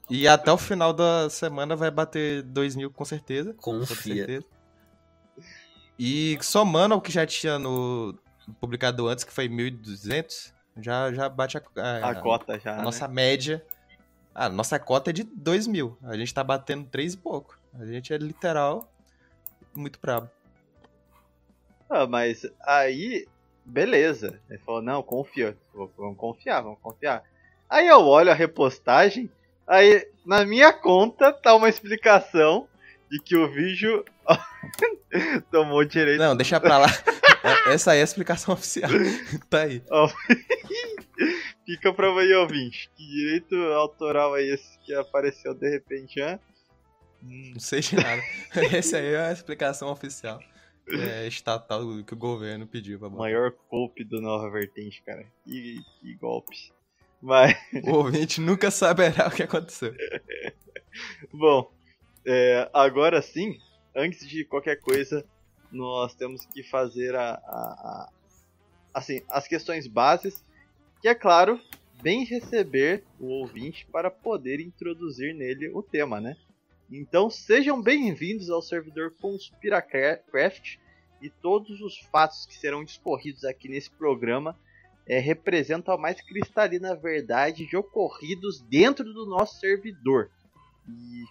e 0.09 0.27
até 0.27 0.51
o 0.51 0.57
final 0.57 0.93
da 0.93 1.29
semana 1.29 1.77
vai 1.77 1.91
bater 1.91 2.43
dois 2.43 2.75
mil 2.75 2.91
com 2.91 3.05
certeza. 3.05 3.53
Com 3.55 3.81
Confia. 3.81 4.15
certeza. 4.27 4.47
E 5.99 6.39
somando 6.41 6.95
ao 6.95 7.01
que 7.01 7.13
já 7.13 7.27
tinha 7.27 7.59
no 7.59 8.17
publicado 8.61 9.07
antes, 9.07 9.23
que 9.23 9.33
foi 9.33 9.49
1.200, 9.49 10.53
já, 10.81 11.13
já 11.13 11.29
bate 11.29 11.59
a, 11.59 11.63
a, 11.77 12.11
A 12.11 12.15
cota 12.15 12.59
já. 12.59 12.75
a 12.75 12.77
né? 12.79 12.83
nossa 12.83 13.07
média. 13.07 13.65
A 14.35 14.49
nossa 14.49 14.79
cota 14.79 15.11
é 15.11 15.13
de 15.13 15.23
2 15.23 15.67
mil. 15.67 15.97
A 16.03 16.17
gente 16.17 16.35
tá 16.35 16.43
batendo 16.43 16.87
3 16.87 17.15
e 17.15 17.17
pouco. 17.17 17.59
A 17.79 17.85
gente 17.87 18.13
é 18.13 18.17
literal 18.17 18.91
muito 19.77 19.99
brabo. 20.01 20.31
Ah, 21.89 22.07
mas 22.07 22.47
aí, 22.63 23.27
beleza. 23.65 24.41
Ele 24.49 24.59
falou, 24.61 24.83
não, 24.83 25.03
confia. 25.03 25.57
Vamos 25.75 26.17
confiar, 26.17 26.63
vamos 26.63 26.79
confiar. 26.81 27.23
Aí 27.69 27.87
eu 27.87 28.01
olho 28.01 28.31
a 28.31 28.35
repostagem, 28.35 29.31
aí 29.67 30.07
na 30.25 30.45
minha 30.45 30.73
conta 30.73 31.33
tá 31.33 31.55
uma 31.55 31.69
explicação 31.69 32.69
de 33.11 33.19
que 33.19 33.37
o 33.37 33.51
vídeo 33.51 34.05
tomou 35.51 35.85
direito. 35.85 36.21
Não, 36.21 36.37
deixa 36.37 36.61
pra 36.61 36.79
lá. 36.79 36.87
Essa 37.67 37.93
aí 37.93 37.99
é 37.99 38.01
a 38.03 38.05
explicação 38.05 38.55
oficial. 38.55 38.91
tá 39.51 39.63
aí. 39.63 39.83
Fica 41.67 41.93
pra 41.93 42.09
aí, 42.19 42.33
ouvinte. 42.35 42.91
Que 42.97 43.07
direito 43.07 43.55
autoral 43.73 44.37
é 44.37 44.43
esse 44.43 44.79
que 44.81 44.93
apareceu 44.95 45.55
de 45.55 45.69
repente, 45.69 46.21
hã? 46.21 46.39
Hum, 47.23 47.53
Não 47.55 47.61
sei 47.61 47.81
de 47.81 47.97
nada. 47.97 48.23
Essa 48.77 48.99
aí 48.99 49.15
é 49.15 49.27
a 49.29 49.33
explicação 49.33 49.89
oficial. 49.91 50.39
É 50.87 51.27
estatal 51.27 51.81
que 52.05 52.13
o 52.13 52.17
governo 52.19 52.67
pediu 52.67 52.99
pra 52.99 53.09
botar. 53.09 53.23
maior 53.23 53.55
golpe 53.71 54.05
do 54.05 54.21
Nova 54.21 54.51
Vertente, 54.51 55.03
cara. 55.03 55.25
Que, 55.45 55.81
que 56.01 56.15
golpe. 56.17 56.71
Mas, 57.23 57.57
O 57.85 57.93
ouvinte 57.93 58.39
nunca 58.43 58.71
saberá 58.71 59.29
o 59.29 59.31
que 59.31 59.43
aconteceu. 59.43 59.95
bom, 61.33 61.73
é, 62.27 62.69
agora 62.75 63.23
sim, 63.23 63.57
antes 63.97 64.29
de 64.29 64.45
qualquer 64.45 64.77
coisa, 64.81 65.25
nós 65.73 66.15
temos 66.15 66.45
que 66.45 66.63
fazer 66.63 67.15
a, 67.15 67.31
a- 67.31 67.37
a- 67.43 68.09
assim, 68.93 69.23
as 69.31 69.49
questões 69.49 69.87
bases, 69.87 70.45
que 71.05 71.09
é 71.09 71.15
claro, 71.15 71.61
bem 72.03 72.25
receber 72.25 73.05
o 73.21 73.27
ouvinte 73.27 73.87
para 73.93 74.11
poder 74.11 74.59
introduzir 74.59 75.35
nele 75.35 75.69
o 75.69 75.83
tema, 75.83 76.19
né? 76.19 76.35
Então 76.91 77.29
sejam 77.29 77.83
bem-vindos 77.83 78.49
ao 78.49 78.63
servidor 78.63 79.15
Conspiracraft 79.21 80.79
e 81.21 81.29
todos 81.29 81.83
os 81.83 81.99
fatos 82.11 82.47
que 82.47 82.55
serão 82.57 82.83
discorridos 82.83 83.45
aqui 83.45 83.69
nesse 83.69 83.91
programa 83.91 84.59
é, 85.07 85.19
representam 85.19 85.93
a 85.93 85.99
mais 85.99 86.23
cristalina 86.23 86.97
verdade 86.97 87.67
de 87.67 87.77
ocorridos 87.77 88.63
dentro 88.63 89.05
do 89.05 89.27
nosso 89.27 89.61
servidor. 89.61 90.31
E 90.89 91.25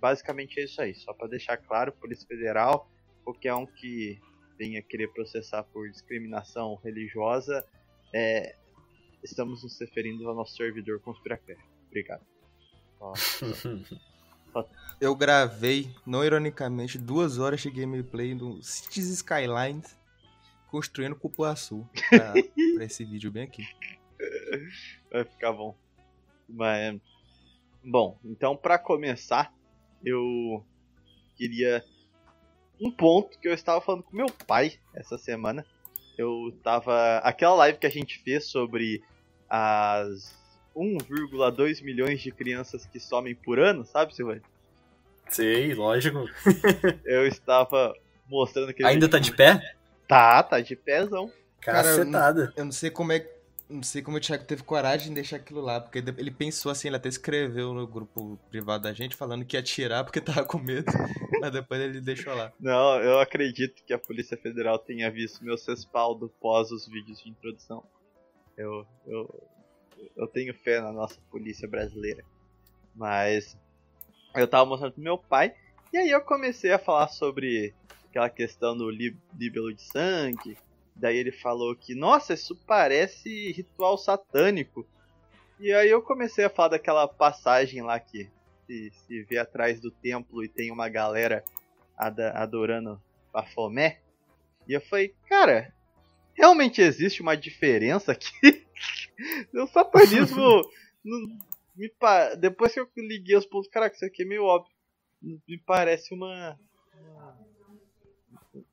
basicamente 0.00 0.60
é 0.60 0.62
isso 0.66 0.80
aí, 0.80 0.94
só 0.94 1.12
para 1.12 1.26
deixar 1.26 1.56
claro, 1.56 1.90
Polícia 1.90 2.28
Federal, 2.28 2.88
qualquer 3.24 3.54
um 3.54 3.66
que 3.66 4.20
venha 4.56 4.80
querer 4.80 5.08
processar 5.08 5.64
por 5.64 5.90
discriminação 5.90 6.76
religiosa, 6.76 7.66
é, 8.14 8.54
estamos 9.30 9.62
nos 9.62 9.78
referindo 9.78 10.28
ao 10.28 10.34
nosso 10.34 10.56
servidor 10.56 11.00
Conspiracraft. 11.00 11.62
Obrigado. 11.86 12.24
Eu 14.98 15.14
gravei, 15.14 15.94
não 16.06 16.24
ironicamente, 16.24 16.96
duas 16.96 17.38
horas 17.38 17.60
de 17.60 17.70
gameplay 17.70 18.34
no 18.34 18.62
Cities 18.62 19.08
Skylines 19.08 19.94
construindo 20.68 21.14
Cupuaçu 21.14 21.86
pra, 22.08 22.32
pra 22.74 22.84
esse 22.84 23.04
vídeo 23.04 23.30
bem 23.30 23.44
aqui. 23.44 23.66
vai 25.10 25.24
ficar 25.24 25.52
bom. 25.52 25.76
Mas, 26.48 26.98
bom, 27.84 28.18
então 28.24 28.56
para 28.56 28.78
começar, 28.78 29.52
eu 30.02 30.64
queria 31.36 31.84
um 32.80 32.90
ponto 32.90 33.38
que 33.38 33.48
eu 33.48 33.54
estava 33.54 33.80
falando 33.80 34.04
com 34.04 34.16
meu 34.16 34.30
pai 34.46 34.78
essa 34.94 35.18
semana. 35.18 35.66
Eu 36.16 36.58
tava 36.62 37.18
aquela 37.18 37.54
live 37.56 37.78
que 37.78 37.86
a 37.86 37.90
gente 37.90 38.18
fez 38.20 38.46
sobre 38.46 39.02
as 39.48 40.34
1,2 40.76 41.82
milhões 41.82 42.20
de 42.20 42.30
crianças 42.30 42.86
que 42.86 43.00
somem 43.00 43.34
por 43.34 43.58
ano, 43.58 43.84
sabe, 43.84 44.14
Silvano? 44.14 44.42
Sei, 45.28 45.74
lógico. 45.74 46.28
Eu 47.04 47.26
estava 47.26 47.94
mostrando 48.28 48.72
que 48.72 48.84
Ainda 48.84 49.08
tá 49.08 49.18
de 49.18 49.32
pé? 49.32 49.74
Tá, 50.06 50.42
tá 50.42 50.60
de 50.60 50.76
pezão. 50.76 51.32
Cara, 51.60 51.88
eu. 51.88 52.04
Eu 52.56 52.64
não 52.64 52.72
sei 52.72 52.90
como 52.90 53.10
é. 53.10 53.28
Não 53.68 53.82
sei 53.82 54.00
como 54.00 54.16
o 54.16 54.20
Thiago 54.20 54.44
teve 54.44 54.62
coragem 54.62 55.08
de 55.08 55.16
deixar 55.16 55.38
aquilo 55.38 55.60
lá, 55.60 55.80
porque 55.80 55.98
ele 55.98 56.30
pensou 56.30 56.70
assim, 56.70 56.86
ele 56.86 56.96
até 56.96 57.08
escreveu 57.08 57.74
no 57.74 57.84
grupo 57.84 58.38
privado 58.48 58.84
da 58.84 58.92
gente 58.92 59.16
falando 59.16 59.44
que 59.44 59.56
ia 59.56 59.62
tirar 59.64 60.04
porque 60.04 60.20
tava 60.22 60.44
com 60.44 60.58
medo, 60.58 60.86
mas 61.40 61.50
depois 61.50 61.80
ele 61.80 62.00
deixou 62.00 62.32
lá. 62.32 62.52
Não, 62.60 63.00
eu 63.00 63.18
acredito 63.18 63.82
que 63.84 63.92
a 63.92 63.98
Polícia 63.98 64.36
Federal 64.36 64.78
tenha 64.78 65.10
visto 65.10 65.44
meus 65.44 65.66
respaldo 65.66 66.32
pós 66.40 66.70
os 66.70 66.86
vídeos 66.86 67.20
de 67.20 67.28
introdução. 67.28 67.82
Eu, 68.56 68.86
eu, 69.06 69.48
eu 70.16 70.26
tenho 70.26 70.54
fé 70.54 70.80
na 70.80 70.92
nossa 70.92 71.20
polícia 71.30 71.68
brasileira. 71.68 72.24
Mas 72.94 73.56
eu 74.34 74.48
tava 74.48 74.64
mostrando 74.64 74.92
pro 74.92 75.02
meu 75.02 75.18
pai, 75.18 75.54
e 75.92 75.98
aí 75.98 76.10
eu 76.10 76.20
comecei 76.20 76.72
a 76.72 76.78
falar 76.78 77.08
sobre 77.08 77.74
aquela 78.08 78.30
questão 78.30 78.76
do 78.76 78.90
líbelo 78.90 79.74
de 79.74 79.82
sangue. 79.82 80.56
Daí 80.94 81.16
ele 81.16 81.32
falou 81.32 81.76
que, 81.76 81.94
nossa, 81.94 82.32
isso 82.32 82.56
parece 82.66 83.52
ritual 83.52 83.98
satânico. 83.98 84.86
E 85.60 85.72
aí 85.72 85.90
eu 85.90 86.02
comecei 86.02 86.44
a 86.44 86.50
falar 86.50 86.68
daquela 86.68 87.06
passagem 87.06 87.82
lá 87.82 88.00
que 88.00 88.30
se, 88.66 88.90
se 88.90 89.22
vê 89.24 89.38
atrás 89.38 89.80
do 89.80 89.90
templo 89.90 90.42
e 90.42 90.48
tem 90.48 90.70
uma 90.70 90.88
galera 90.88 91.44
ada- 91.96 92.32
adorando 92.32 93.00
Bafomé. 93.32 94.00
E 94.66 94.72
eu 94.72 94.80
falei, 94.80 95.14
cara, 95.28 95.72
realmente 96.36 96.80
existe 96.80 97.22
uma 97.22 97.36
diferença 97.36 98.12
aqui? 98.12 98.30
o 99.54 99.66
satanismo. 99.66 100.62
não- 101.04 101.38
me 101.74 101.88
pa- 101.90 102.34
Depois 102.34 102.72
que 102.72 102.80
eu 102.80 102.88
liguei 102.96 103.36
os 103.36 103.44
pontos, 103.44 103.68
caraca, 103.68 103.94
isso 103.94 104.04
aqui 104.04 104.22
é 104.22 104.26
meio 104.26 104.44
óbvio. 104.44 104.72
Me 105.22 105.58
parece 105.58 106.14
uma. 106.14 106.58
uma- 106.98 107.38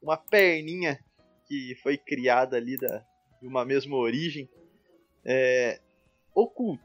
Uma 0.02 0.18
perninha 0.18 0.98
que 1.48 1.76
foi 1.84 1.98
criada 1.98 2.56
ali 2.56 2.78
da, 2.78 3.04
de 3.42 3.48
uma 3.48 3.66
mesma 3.66 3.96
origem. 3.98 4.50
É, 5.26 5.82
ocult, 6.34 6.82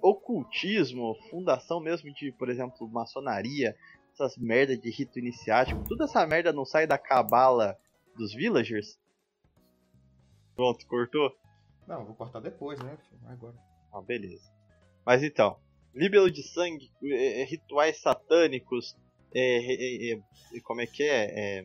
ocultismo, 0.00 1.16
fundação 1.30 1.80
mesmo 1.80 2.12
de, 2.14 2.30
por 2.32 2.48
exemplo, 2.48 2.88
maçonaria, 2.88 3.76
essas 4.12 4.36
merda 4.36 4.76
de 4.76 4.90
rito 4.90 5.18
iniciático, 5.18 5.84
toda 5.88 6.04
essa 6.04 6.24
merda 6.26 6.52
não 6.52 6.64
sai 6.64 6.86
da 6.86 6.96
cabala 6.98 7.76
dos 8.16 8.32
villagers? 8.34 8.98
Pronto, 10.56 10.86
cortou? 10.86 11.30
Não, 11.86 12.04
vou 12.04 12.14
cortar 12.14 12.40
depois, 12.40 12.80
né? 12.80 12.98
Agora. 13.26 13.54
Ah, 13.92 14.00
beleza. 14.00 14.50
Mas 15.04 15.22
então, 15.22 15.60
líbelo 15.94 16.30
de 16.30 16.42
sangue, 16.42 16.90
é, 17.04 17.42
é, 17.42 17.44
rituais 17.44 18.00
satânicos, 18.00 18.96
é, 19.34 19.40
é, 19.40 20.12
é, 20.12 20.20
é, 20.54 20.60
como 20.64 20.80
é 20.80 20.86
que 20.86 21.02
é? 21.04 21.24
É, 21.24 21.58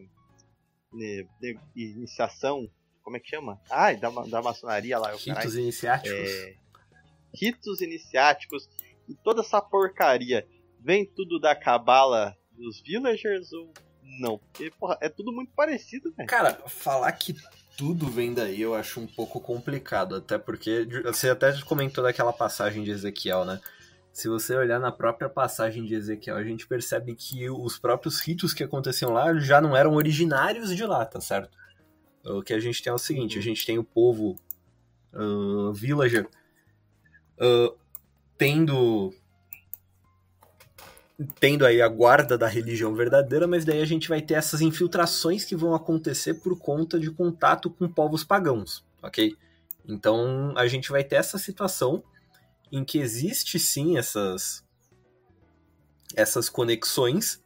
é, 1.02 1.26
é, 1.44 1.56
iniciação, 1.76 2.70
como 3.02 3.18
é 3.18 3.20
que 3.20 3.30
chama? 3.30 3.60
Ah, 3.70 3.94
da, 3.94 4.10
da 4.10 4.42
maçonaria 4.42 5.00
lá, 5.00 5.16
o 5.16 5.20
caralho. 5.20 5.40
Ritos 5.40 5.56
iniciáticos. 5.56 6.20
É, 6.20 6.56
ritos 7.34 7.82
iniciáticos 7.82 8.70
e 9.08 9.16
toda 9.16 9.42
essa 9.42 9.62
porcaria 9.62 10.48
vem 10.80 11.06
tudo 11.06 11.40
da 11.40 11.56
cabala 11.56 12.38
dos 12.52 12.82
villagers 12.82 13.52
ou 13.54 13.74
não? 14.20 14.38
Porque, 14.38 14.70
porra, 14.72 14.98
é 15.02 15.10
tudo 15.10 15.32
muito 15.32 15.54
parecido, 15.54 16.12
velho. 16.14 16.28
Cara, 16.28 16.54
falar 16.68 17.12
que 17.14 17.34
tudo 17.82 18.06
vem 18.06 18.32
daí 18.32 18.62
eu 18.62 18.76
acho 18.76 19.00
um 19.00 19.08
pouco 19.08 19.42
complicado, 19.42 20.14
até 20.14 20.38
porque 20.38 20.88
você 21.04 21.32
até 21.32 21.52
comentou 21.62 22.04
daquela 22.04 22.32
passagem 22.32 22.84
de 22.84 22.92
Ezequiel, 22.92 23.44
né? 23.44 23.60
Se 24.14 24.30
você 24.30 24.56
olhar 24.56 24.80
na 24.80 24.92
própria 24.92 25.28
passagem 25.28 25.84
de 25.84 25.96
Ezequiel, 25.96 26.38
a 26.38 26.44
gente 26.44 26.68
percebe 26.68 27.16
que 27.16 27.50
os 27.50 27.80
próprios 27.80 28.20
ritos 28.20 28.54
que 28.54 28.64
aconteciam 28.64 29.12
lá 29.12 29.34
já 29.40 29.60
não 29.60 29.76
eram 29.76 29.96
originários 29.96 30.76
de 30.76 30.86
lá, 30.86 31.04
tá 31.04 31.20
certo? 31.20 31.58
O 32.24 32.44
que 32.44 32.54
a 32.54 32.60
gente 32.60 32.84
tem 32.84 32.92
é 32.92 32.94
o 32.94 33.00
seguinte, 33.00 33.40
a 33.40 33.42
gente 33.42 33.66
tem 33.66 33.80
o 33.80 33.84
povo 33.84 34.36
ah, 35.12 35.72
villager 35.74 36.30
ah, 37.40 37.74
tendo 38.38 39.12
tendo 41.40 41.66
aí 41.66 41.82
a 41.82 41.88
guarda 41.88 42.38
da 42.38 42.48
religião 42.48 42.94
verdadeira, 42.96 43.48
mas 43.48 43.66
daí 43.66 43.82
a 43.82 43.86
gente 43.86 44.10
vai 44.10 44.22
ter 44.22 44.36
essas 44.36 44.62
infiltrações 44.62 45.44
que 45.44 45.56
vão 45.56 45.74
acontecer 45.74 46.36
por 46.36 46.58
conta 46.58 47.00
de 47.00 47.12
contato 47.12 47.70
com 47.70 47.88
povos 47.88 48.24
pagãos, 48.24 48.84
ok? 49.02 49.36
Então 49.88 50.54
a 50.56 50.68
gente 50.68 50.90
vai 50.90 51.04
ter 51.04 51.16
essa 51.16 51.38
situação 51.38 52.04
em 52.72 52.84
que 52.84 53.00
existe 53.00 53.60
sim 53.60 53.98
essas 53.98 54.64
essas 56.16 56.50
conexões, 56.50 57.42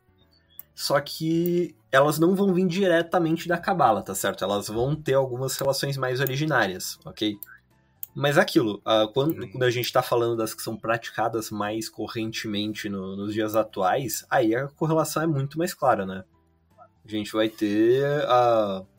só 0.73 0.99
que 0.99 1.75
elas 1.91 2.19
não 2.19 2.35
vão 2.35 2.53
vir 2.53 2.67
diretamente 2.67 3.47
da 3.47 3.57
cabala, 3.57 4.01
tá 4.01 4.15
certo? 4.15 4.43
Elas 4.43 4.67
vão 4.67 4.95
ter 4.95 5.13
algumas 5.13 5.55
relações 5.55 5.97
mais 5.97 6.19
originárias, 6.19 6.97
ok? 7.05 7.37
Mas 8.15 8.37
aquilo, 8.37 8.81
uh, 8.87 9.11
quando, 9.13 9.37
uhum. 9.37 9.51
quando, 9.51 9.63
a 9.63 9.69
gente 9.69 9.85
está 9.85 10.01
falando 10.01 10.37
das 10.37 10.53
que 10.53 10.61
são 10.61 10.77
praticadas 10.77 11.51
mais 11.51 11.89
correntemente 11.89 12.87
no, 12.87 13.17
nos 13.17 13.33
dias 13.33 13.57
atuais, 13.57 14.25
aí 14.29 14.55
a 14.55 14.69
correlação 14.69 15.21
é 15.21 15.27
muito 15.27 15.57
mais 15.57 15.73
clara, 15.73 16.05
né? 16.05 16.23
A 17.05 17.11
gente 17.11 17.33
vai 17.33 17.49
ter 17.49 18.05
a. 18.25 18.81
Uh, 18.81 18.95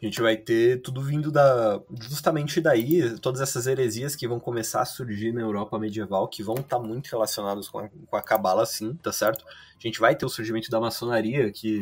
a 0.00 0.06
gente 0.06 0.20
vai 0.20 0.36
ter 0.36 0.82
tudo 0.82 1.00
vindo 1.00 1.32
da 1.32 1.80
justamente 1.98 2.60
daí, 2.60 3.18
todas 3.20 3.40
essas 3.40 3.66
heresias 3.66 4.14
que 4.14 4.28
vão 4.28 4.38
começar 4.38 4.82
a 4.82 4.84
surgir 4.84 5.32
na 5.32 5.40
Europa 5.40 5.78
medieval, 5.78 6.28
que 6.28 6.42
vão 6.42 6.56
estar 6.56 6.76
tá 6.76 6.82
muito 6.82 7.08
relacionadas 7.08 7.68
com 7.68 7.78
a, 7.78 7.88
com 7.88 8.16
a 8.16 8.22
Cabala, 8.22 8.66
sim, 8.66 8.94
tá 8.96 9.10
certo? 9.10 9.46
A 9.46 9.80
gente 9.80 9.98
vai 10.00 10.14
ter 10.14 10.26
o 10.26 10.28
surgimento 10.28 10.70
da 10.70 10.78
maçonaria, 10.78 11.50
que, 11.50 11.80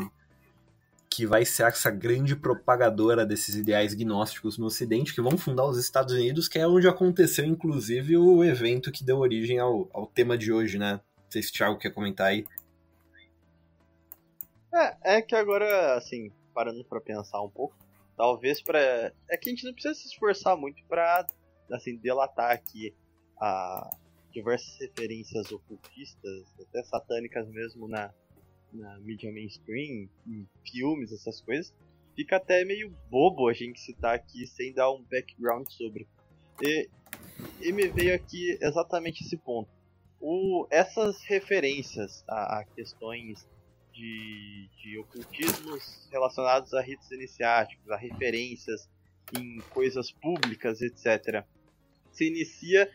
que 1.15 1.27
vai 1.27 1.45
ser 1.45 1.65
essa 1.65 1.91
grande 1.91 2.35
propagadora 2.35 3.27
desses 3.27 3.55
ideais 3.55 3.95
gnósticos 3.95 4.59
no 4.59 4.67
Ocidente, 4.67 5.15
que 5.15 5.21
vão 5.21 5.37
fundar 5.37 5.67
os 5.67 5.79
Estados 5.79 6.15
Unidos, 6.15 6.49
que 6.49 6.59
é 6.59 6.67
onde 6.67 6.89
aconteceu, 6.89 7.45
inclusive, 7.45 8.17
o 8.17 8.43
evento 8.45 8.91
que 8.91 9.05
deu 9.05 9.19
origem 9.19 9.59
ao, 9.59 9.89
ao 9.93 10.07
tema 10.07 10.37
de 10.39 10.53
hoje, 10.53 10.79
né? 10.79 11.01
Não 11.17 11.31
sei 11.31 11.43
se 11.43 11.51
o 11.51 11.53
Thiago 11.53 11.79
quer 11.79 11.91
comentar 11.91 12.29
aí. 12.29 12.45
É, 14.75 15.17
é 15.17 15.23
que 15.23 15.35
agora, 15.35 15.97
assim, 15.97 16.31
parando 16.55 16.85
para 16.85 17.01
pensar 17.01 17.43
um 17.43 17.51
pouco, 17.51 17.77
Talvez 18.17 18.63
para 18.63 19.13
É 19.29 19.37
que 19.37 19.49
a 19.49 19.51
gente 19.51 19.65
não 19.65 19.73
precisa 19.73 19.95
se 19.95 20.07
esforçar 20.07 20.57
muito 20.57 20.85
para 20.87 21.27
assim, 21.73 21.97
delatar 21.97 22.51
aqui 22.51 22.95
a 23.41 23.91
diversas 24.31 24.79
referências 24.79 25.51
ocultistas, 25.51 26.45
até 26.61 26.83
satânicas 26.85 27.49
mesmo 27.49 27.89
na, 27.89 28.13
na 28.73 28.99
mídia 28.99 29.33
mainstream, 29.33 30.09
em 30.27 30.47
filmes, 30.65 31.13
essas 31.13 31.41
coisas. 31.41 31.73
Fica 32.15 32.37
até 32.37 32.65
meio 32.65 32.91
bobo 33.11 33.49
a 33.49 33.53
gente 33.53 33.81
citar 33.81 34.15
aqui 34.15 34.47
sem 34.47 34.73
dar 34.73 34.91
um 34.91 35.03
background 35.03 35.67
sobre. 35.69 36.07
E, 36.63 36.89
e 37.61 37.73
me 37.73 37.89
veio 37.89 38.15
aqui 38.15 38.59
exatamente 38.61 39.23
esse 39.25 39.37
ponto. 39.37 39.71
O, 40.21 40.67
essas 40.71 41.23
referências 41.23 42.25
a, 42.29 42.61
a 42.61 42.65
questões 42.65 43.47
de, 43.93 44.69
de 44.83 44.99
ocultismos 44.99 46.09
relacionados 46.11 46.73
a 46.75 46.81
ritos 46.81 47.11
iniciáticos, 47.11 47.91
a 47.91 47.97
referências 47.97 48.89
em 49.37 49.61
coisas 49.71 50.11
públicas, 50.11 50.81
etc. 50.81 51.45
Se 52.13 52.27
inicia 52.27 52.91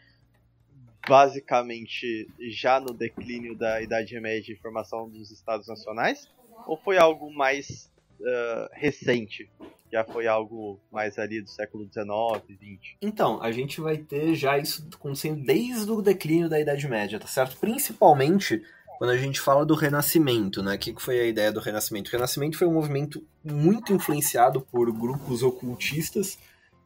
basicamente 1.08 2.28
já 2.40 2.80
no 2.80 2.94
declínio 2.94 3.56
da 3.56 3.82
Idade 3.82 4.20
Média 4.20 4.52
e 4.52 4.56
formação 4.56 5.10
dos 5.10 5.32
Estados 5.32 5.68
Nacionais? 5.68 6.28
Ou 6.66 6.78
foi 6.78 6.98
algo 6.98 7.34
mais 7.34 7.92
uh, 8.20 8.70
recente? 8.74 9.50
Já 9.92 10.04
foi 10.04 10.28
algo 10.28 10.80
mais 10.92 11.18
ali 11.18 11.42
do 11.42 11.50
século 11.50 11.86
XIX, 11.86 12.44
XX? 12.46 12.96
Então, 13.02 13.42
a 13.42 13.52
gente 13.52 13.80
vai 13.80 13.98
ter 13.98 14.36
já 14.36 14.58
isso 14.58 14.86
acontecendo 14.94 15.46
desde 15.46 15.90
o 15.90 16.02
declínio 16.02 16.50
da 16.50 16.60
Idade 16.60 16.88
Média, 16.90 17.20
tá 17.20 17.28
certo? 17.28 17.58
Principalmente 17.58 18.62
quando 18.98 19.12
a 19.12 19.18
gente 19.18 19.40
fala 19.40 19.66
do 19.66 19.76
Renascimento, 19.76 20.64
né? 20.64 20.76
O 20.76 20.78
que 20.78 20.94
foi 20.98 21.20
a 21.20 21.26
ideia 21.26 21.52
do 21.52 21.60
Renascimento? 21.60 22.10
O 22.10 22.12
Renascimento 22.12 22.58
foi 22.58 22.68
um 22.68 22.74
movimento 22.74 23.24
muito 23.44 23.94
influenciado 23.94 24.60
por 24.60 24.92
grupos 24.92 25.44
ocultistas. 25.44 26.38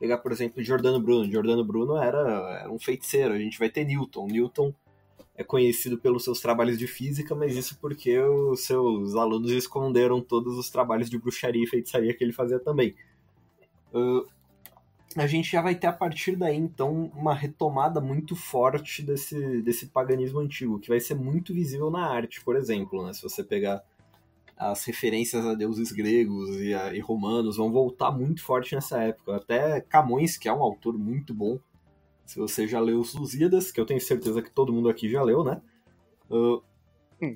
Pegar, 0.02 0.18
por 0.18 0.32
exemplo, 0.32 0.64
Giordano 0.64 1.00
Bruno. 1.00 1.30
Giordano 1.30 1.64
Bruno 1.64 1.96
era, 1.96 2.62
era 2.62 2.72
um 2.72 2.80
feiticeiro. 2.80 3.36
A 3.36 3.38
gente 3.38 3.60
vai 3.60 3.70
ter 3.70 3.86
Newton. 3.86 4.26
Newton 4.26 4.74
é 5.36 5.44
conhecido 5.44 5.96
pelos 5.96 6.24
seus 6.24 6.42
trabalhos 6.42 6.76
de 6.80 6.88
física, 6.88 7.36
mas 7.36 7.56
isso 7.56 7.78
porque 7.80 8.18
os 8.18 8.66
seus 8.66 9.14
alunos 9.14 9.52
esconderam 9.52 10.20
todos 10.20 10.58
os 10.58 10.72
trabalhos 10.72 11.08
de 11.08 11.20
bruxaria 11.20 11.64
e 11.64 11.68
feitiçaria 11.68 12.16
que 12.16 12.24
ele 12.24 12.34
fazia 12.34 12.60
também. 12.60 12.96
Uh, 13.94 14.26
a 15.16 15.28
gente 15.28 15.52
já 15.52 15.62
vai 15.62 15.76
ter 15.76 15.86
a 15.86 15.94
partir 15.94 16.36
daí, 16.36 16.58
então, 16.58 17.12
uma 17.16 17.36
retomada 17.36 18.02
muito 18.02 18.36
forte 18.36 19.04
desse, 19.04 19.62
desse 19.62 19.86
paganismo 19.86 20.40
antigo, 20.40 20.80
que 20.80 20.90
vai 20.90 21.00
ser 21.00 21.14
muito 21.14 21.54
visível 21.54 21.92
na 21.92 22.10
arte, 22.10 22.44
por 22.44 22.56
exemplo. 22.56 23.06
Né? 23.06 23.14
Se 23.14 23.22
você 23.22 23.44
pegar 23.44 23.84
as 24.62 24.86
referências 24.86 25.44
a 25.44 25.56
deuses 25.56 25.92
gregos 25.92 26.62
e, 26.62 26.72
a, 26.72 26.94
e 26.94 27.00
romanos, 27.00 27.58
vão 27.58 27.72
voltar 27.72 28.12
muito 28.12 28.44
forte 28.44 28.76
nessa 28.76 29.02
época. 29.02 29.38
Até 29.38 29.82
Camões, 29.82 30.38
que 30.38 30.48
é 30.48 30.54
um 30.54 30.62
autor 30.62 30.96
muito 31.00 31.34
bom, 31.34 31.60
se 32.24 32.38
você 32.38 32.68
já 32.68 32.80
leu 32.80 33.00
os 33.00 33.16
Lusíadas, 33.16 33.72
que 33.72 33.82
eu 33.82 33.86
tenho 33.88 34.00
certeza 34.00 34.40
que 34.40 34.52
todo 34.52 34.72
mundo 34.72 34.88
aqui 34.88 35.10
já 35.10 35.24
leu, 35.24 35.44
né? 35.44 35.60
Uh, 36.30 36.62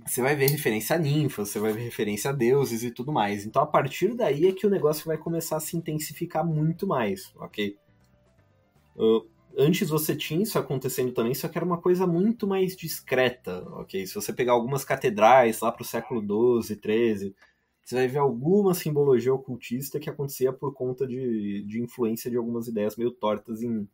você 0.06 0.22
vai 0.22 0.36
ver 0.36 0.52
referência 0.52 0.96
a 0.96 1.00
ninfas, 1.00 1.50
você 1.50 1.60
vai 1.60 1.74
ver 1.74 1.82
referência 1.82 2.30
a 2.30 2.34
deuses 2.34 2.84
e 2.84 2.92
tudo 2.92 3.12
mais. 3.12 3.44
Então, 3.44 3.62
a 3.64 3.68
partir 3.68 4.14
daí 4.14 4.46
é 4.48 4.52
que 4.52 4.68
o 4.68 4.70
negócio 4.70 5.06
vai 5.06 5.18
começar 5.18 5.58
a 5.58 5.60
se 5.60 5.76
intensificar 5.76 6.46
muito 6.46 6.86
mais, 6.86 7.34
ok? 7.38 7.76
Uh, 8.96 9.26
antes 9.58 9.90
você 9.90 10.16
tinha 10.16 10.42
isso 10.42 10.58
acontecendo 10.58 11.12
também, 11.12 11.34
só 11.34 11.48
que 11.48 11.58
era 11.58 11.66
uma 11.66 11.82
coisa 11.82 12.06
muito 12.06 12.48
mais 12.48 12.76
discreta, 12.76 13.64
ok? 13.72 14.06
Se 14.06 14.16
você 14.16 14.34
pegar 14.34 14.54
algumas 14.54 14.84
catedrais 14.84 15.60
lá 15.62 15.72
para 15.72 15.82
o 15.82 15.86
século 15.86 16.22
XII, 16.62 16.80
XIII, 16.82 17.36
você 17.84 17.96
vai 17.96 18.08
ver 18.08 18.18
alguma 18.20 18.74
simbologia 18.74 19.34
ocultista 19.34 20.00
que 20.00 20.10
acontecia 20.10 20.52
por 20.52 20.74
conta 20.74 21.06
de, 21.06 21.64
de 21.64 21.82
influência 21.82 22.32
de 22.32 22.38
algumas 22.38 22.68
ideias 22.68 22.98
meio 22.98 23.12
tortas 23.12 23.62
em, 23.62 23.88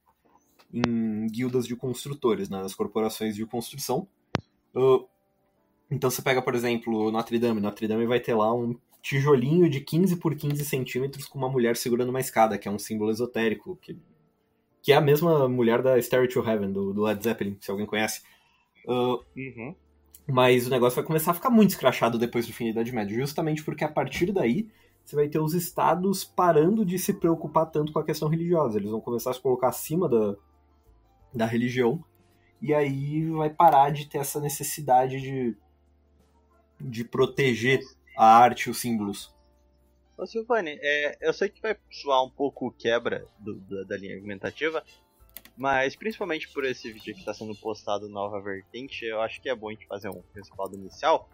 em 0.73 1.27
guildas 1.27 1.67
de 1.67 1.75
construtores, 1.75 2.49
né, 2.49 2.61
nas 2.61 2.73
corporações 2.73 3.35
de 3.35 3.45
construção. 3.45 4.07
Uh, 4.73 5.05
então 5.89 6.09
você 6.09 6.21
pega, 6.21 6.41
por 6.41 6.55
exemplo, 6.55 7.11
Notre 7.11 7.37
Dame. 7.37 7.59
Notre 7.59 7.87
Dame 7.87 8.05
vai 8.05 8.21
ter 8.21 8.33
lá 8.33 8.53
um 8.55 8.77
tijolinho 9.01 9.69
de 9.69 9.81
15 9.81 10.15
por 10.17 10.35
15 10.35 10.63
centímetros 10.63 11.27
com 11.27 11.37
uma 11.37 11.49
mulher 11.49 11.75
segurando 11.75 12.09
uma 12.09 12.19
escada, 12.19 12.57
que 12.57 12.67
é 12.67 12.71
um 12.71 12.79
símbolo 12.79 13.11
esotérico, 13.11 13.75
que, 13.81 13.97
que 14.81 14.91
é 14.91 14.95
a 14.95 15.01
mesma 15.01 15.47
mulher 15.47 15.81
da 15.81 16.01
Stairway 16.01 16.31
to 16.31 16.47
Heaven, 16.47 16.71
do, 16.71 16.93
do 16.93 17.03
Led 17.03 17.23
Zeppelin, 17.23 17.57
se 17.59 17.69
alguém 17.69 17.85
conhece. 17.85 18.21
Uh, 18.85 19.19
uhum. 19.35 19.75
Mas 20.27 20.67
o 20.67 20.69
negócio 20.69 20.95
vai 20.95 21.05
começar 21.05 21.31
a 21.31 21.35
ficar 21.35 21.49
muito 21.49 21.71
escrachado 21.71 22.17
depois 22.17 22.47
do 22.47 22.53
fim 22.53 22.65
da 22.65 22.71
Idade 22.71 22.91
Média, 22.91 23.15
justamente 23.15 23.63
porque 23.63 23.83
a 23.83 23.91
partir 23.91 24.31
daí 24.31 24.69
você 25.03 25.15
vai 25.15 25.27
ter 25.27 25.39
os 25.39 25.53
estados 25.53 26.23
parando 26.23 26.85
de 26.85 26.97
se 26.97 27.13
preocupar 27.13 27.65
tanto 27.65 27.91
com 27.91 27.99
a 27.99 28.05
questão 28.05 28.29
religiosa. 28.29 28.77
Eles 28.77 28.91
vão 28.91 29.01
começar 29.01 29.31
a 29.31 29.33
se 29.33 29.41
colocar 29.41 29.67
acima 29.67 30.07
da, 30.07 30.35
da 31.33 31.45
religião, 31.45 32.03
e 32.61 32.73
aí 32.73 33.29
vai 33.29 33.49
parar 33.49 33.91
de 33.91 34.07
ter 34.07 34.19
essa 34.19 34.39
necessidade 34.39 35.19
de 35.19 35.57
de 36.83 37.03
proteger 37.03 37.79
a 38.17 38.25
arte 38.25 38.67
e 38.67 38.69
os 38.71 38.79
símbolos. 38.79 39.33
Ô 40.21 40.27
Silvani, 40.27 40.77
é, 40.79 41.17
eu 41.19 41.33
sei 41.33 41.49
que 41.49 41.59
vai 41.59 41.75
soar 41.89 42.23
um 42.23 42.29
pouco 42.29 42.71
quebra 42.77 43.27
do, 43.39 43.55
da, 43.61 43.83
da, 43.85 43.97
linha 43.97 44.13
argumentativa, 44.13 44.83
mas 45.57 45.95
principalmente 45.95 46.47
por 46.53 46.63
esse 46.63 46.93
vídeo 46.93 47.15
que 47.15 47.21
está 47.21 47.33
sendo 47.33 47.55
postado 47.55 48.07
nova 48.07 48.39
vertente, 48.39 49.03
eu 49.03 49.19
acho 49.19 49.41
que 49.41 49.49
é 49.49 49.55
bom 49.55 49.69
a 49.69 49.71
gente 49.71 49.87
fazer 49.87 50.09
um 50.09 50.21
respaldo 50.35 50.75
inicial, 50.75 51.27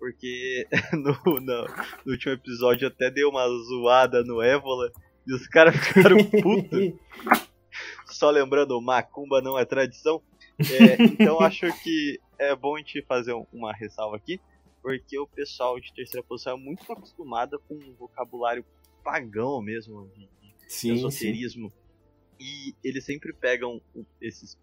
porque 0.00 0.66
no, 0.92 1.16
no, 1.40 1.64
no 2.04 2.12
último 2.12 2.32
episódio 2.32 2.88
até 2.88 3.08
deu 3.08 3.28
uma 3.28 3.46
zoada 3.46 4.24
no 4.24 4.42
Évola 4.42 4.90
e 5.24 5.32
os 5.32 5.46
caras 5.46 5.76
ficaram 5.76 6.16
putos. 6.24 6.92
Só 8.06 8.30
lembrando, 8.30 8.80
macumba 8.80 9.40
não 9.40 9.56
é 9.56 9.64
tradição. 9.64 10.20
É, 10.58 11.00
então 11.04 11.38
acho 11.40 11.72
que 11.84 12.18
é 12.36 12.52
bom 12.56 12.74
a 12.74 12.78
gente 12.78 13.00
fazer 13.02 13.32
uma 13.52 13.72
ressalva 13.72 14.16
aqui 14.16 14.40
porque 14.84 15.18
o 15.18 15.26
pessoal 15.26 15.80
de 15.80 15.94
terceira 15.94 16.22
posição 16.22 16.58
é 16.58 16.60
muito 16.60 16.92
acostumado 16.92 17.58
com 17.66 17.74
um 17.74 17.94
vocabulário 17.94 18.62
pagão 19.02 19.62
mesmo, 19.62 20.12
de, 20.14 20.28
sim, 20.68 20.92
esoterismo. 20.92 21.70
Sim. 21.70 21.76
E 22.38 22.74
eles 22.84 23.02
sempre 23.02 23.32
pegam 23.32 23.80
esses. 24.20 24.60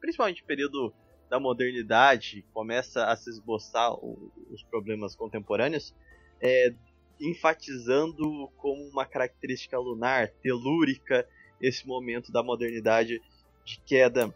Principalmente 0.00 0.42
período 0.42 0.92
da 1.30 1.38
modernidade, 1.38 2.44
começa 2.52 3.06
a 3.06 3.14
se 3.14 3.30
esboçar 3.30 3.94
os 4.04 4.64
problemas 4.64 5.14
contemporâneos, 5.14 5.94
é, 6.40 6.74
enfatizando 7.20 8.48
como 8.56 8.82
uma 8.88 9.06
característica 9.06 9.78
lunar, 9.78 10.26
telúrica, 10.42 11.24
esse 11.60 11.86
momento 11.86 12.32
da 12.32 12.42
modernidade 12.42 13.22
de 13.64 13.80
queda 13.86 14.34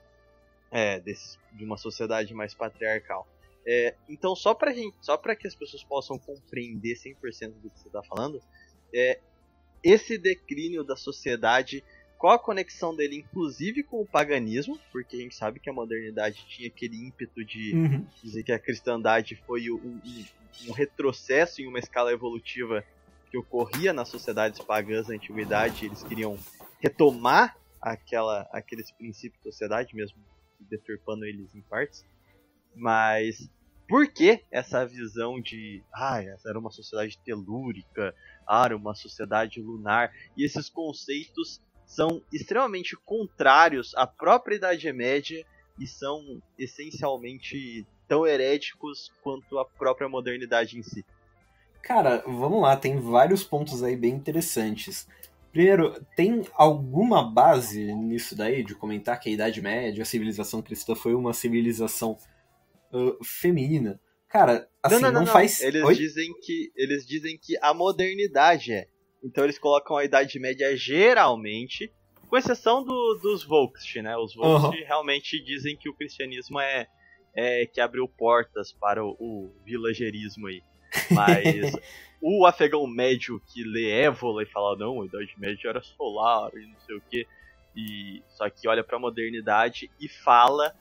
é, 0.71 1.01
desse, 1.01 1.37
de 1.53 1.65
uma 1.65 1.77
sociedade 1.77 2.33
mais 2.33 2.55
patriarcal. 2.55 3.27
É, 3.67 3.97
então, 4.09 4.37
só 4.37 4.55
pra, 4.55 4.73
gente, 4.73 4.97
só 5.01 5.17
pra 5.17 5.35
que 5.35 5.47
as 5.47 5.55
pessoas 5.55 5.83
possam 5.85 6.19
compreender 6.19 6.95
100% 6.97 7.61
do 7.61 7.69
que 7.71 7.81
você 7.81 7.89
está 7.89 8.03
falando, 8.05 8.41
é, 8.95 9.21
esse 9.83 10.17
declínio 10.19 10.85
da 10.85 10.97
sociedade 10.97 11.83
qual 12.19 12.33
a 12.35 12.39
conexão 12.39 12.97
dele, 12.97 13.17
inclusive 13.17 13.83
com 13.83 14.01
o 14.01 14.07
paganismo, 14.07 14.79
porque 14.91 15.17
a 15.17 15.21
gente 15.21 15.35
sabe 15.35 15.61
que 15.61 15.69
a 15.69 15.73
modernidade 15.73 16.47
tinha 16.49 16.67
aquele 16.69 16.97
ímpeto 16.97 17.45
de 17.45 17.75
Uhum. 17.75 18.07
dizer 18.23 18.43
que 18.43 18.53
a 18.53 18.59
cristandade 18.59 19.37
foi 19.47 19.71
um, 19.71 19.77
um- 19.77 20.25
um 20.69 20.73
retrocesso 20.73 21.61
em 21.61 21.67
uma 21.69 21.79
escala 21.79 22.11
evolutiva 22.11 22.83
que 23.31 23.37
ocorria 23.37 23.93
nas 23.93 24.09
sociedades 24.09 24.59
pagãs 24.65 25.09
da 25.09 25.15
antiguidade. 25.15 25.85
Eles 25.85 26.03
queriam 26.05 26.39
retomar 26.81 27.55
aquela, 27.83 28.49
aqueles 28.51 28.91
princípios 28.93 29.43
da 29.45 29.51
sociedade, 29.51 29.95
mesmo 29.95 30.17
deturpando 30.71 31.27
eles 31.27 31.55
em 31.55 31.61
partes. 31.69 32.03
Mas 32.77 33.51
por 33.89 34.07
que 34.07 34.43
essa 34.51 34.85
visão 34.85 35.41
de, 35.41 35.83
ah, 35.93 36.23
essa 36.23 36.51
era 36.51 36.59
uma 36.59 36.71
sociedade 36.71 37.19
telúrica, 37.25 38.15
ah, 38.47 38.67
era 38.67 38.77
uma 38.77 38.95
sociedade 38.95 39.61
lunar, 39.61 40.13
e 40.37 40.45
esses 40.45 40.69
conceitos 40.69 41.61
são 41.87 42.21
extremamente 42.33 42.97
contrários 42.97 43.95
à 43.95 44.07
própria 44.07 44.57
Idade 44.57 44.93
Média 44.93 45.45
e 45.79 45.87
são 45.87 46.43
essencialmente 46.59 47.87
tão 48.09 48.27
heréticos 48.27 49.13
quanto 49.23 49.59
a 49.59 49.65
própria 49.65 50.09
modernidade 50.09 50.79
em 50.79 50.83
si. 50.83 51.05
Cara, 51.83 52.25
vamos 52.27 52.61
lá, 52.61 52.77
tem 52.77 52.99
vários 52.99 53.45
pontos 53.45 53.83
aí 53.83 53.97
bem 53.97 54.15
interessantes. 54.15 55.07
Primeiro, 55.53 56.05
tem 56.17 56.43
alguma 56.55 57.23
base 57.23 57.95
nisso 57.95 58.35
daí 58.35 58.65
de 58.65 58.75
comentar 58.75 59.19
que 59.21 59.29
a 59.29 59.33
Idade 59.33 59.63
Média, 59.63 60.03
a 60.03 60.07
civilização 60.07 60.61
cristã 60.61 60.95
foi 60.95 61.15
uma 61.15 61.33
civilização 61.33 62.19
uh, 62.93 63.25
feminina? 63.25 64.01
Cara, 64.29 64.69
assim, 64.83 65.01
não, 65.01 65.27
faz. 65.27 65.61
Eles 65.61 65.83
Oi? 65.83 65.95
dizem 65.95 66.33
que 66.41 66.73
eles 66.77 67.07
dizem 67.07 67.39
que 67.39 67.57
a 67.63 67.73
modernidade 67.73 68.73
é. 68.73 68.87
Então 69.23 69.45
eles 69.45 69.59
colocam 69.59 69.97
a 69.97 70.05
Idade 70.05 70.39
Média 70.39 70.77
geralmente, 70.77 71.93
com 72.29 72.37
exceção 72.37 72.85
do, 72.85 73.15
dos 73.23 73.45
Volkscht, 73.45 74.03
né? 74.03 74.17
Os 74.17 74.35
Volkscht 74.35 74.85
realmente 74.85 75.43
dizem 75.43 75.77
que 75.77 75.89
o 75.89 75.95
cristianismo 75.95 76.61
é, 76.61 76.87
é 77.35 77.67
que 77.67 77.81
abriu 77.81 78.07
portas 78.09 78.73
para 78.73 79.05
o, 79.05 79.17
o 79.19 79.53
villagerismo 79.65 80.49
aí. 80.49 80.63
Mas 81.11 81.73
o 82.21 82.47
afegão 82.47 82.87
médio 82.87 83.41
que 83.47 83.63
lê 83.65 83.91
Évola 83.91 84.43
e 84.43 84.47
fala, 84.47 84.77
não, 84.77 85.03
a 85.03 85.07
Idade 85.07 85.35
Média 85.39 85.69
era 85.69 85.83
solar 85.83 86.51
e 86.55 86.67
não 86.67 86.79
sei 86.81 86.97
o 86.97 87.01
que. 87.01 87.27
E 87.75 88.23
só 88.29 88.49
que 88.49 88.67
olha 88.69 88.83
para 88.83 88.97
a 88.97 89.01
modernidade 89.01 89.91
e 90.01 90.09
fala 90.09 90.75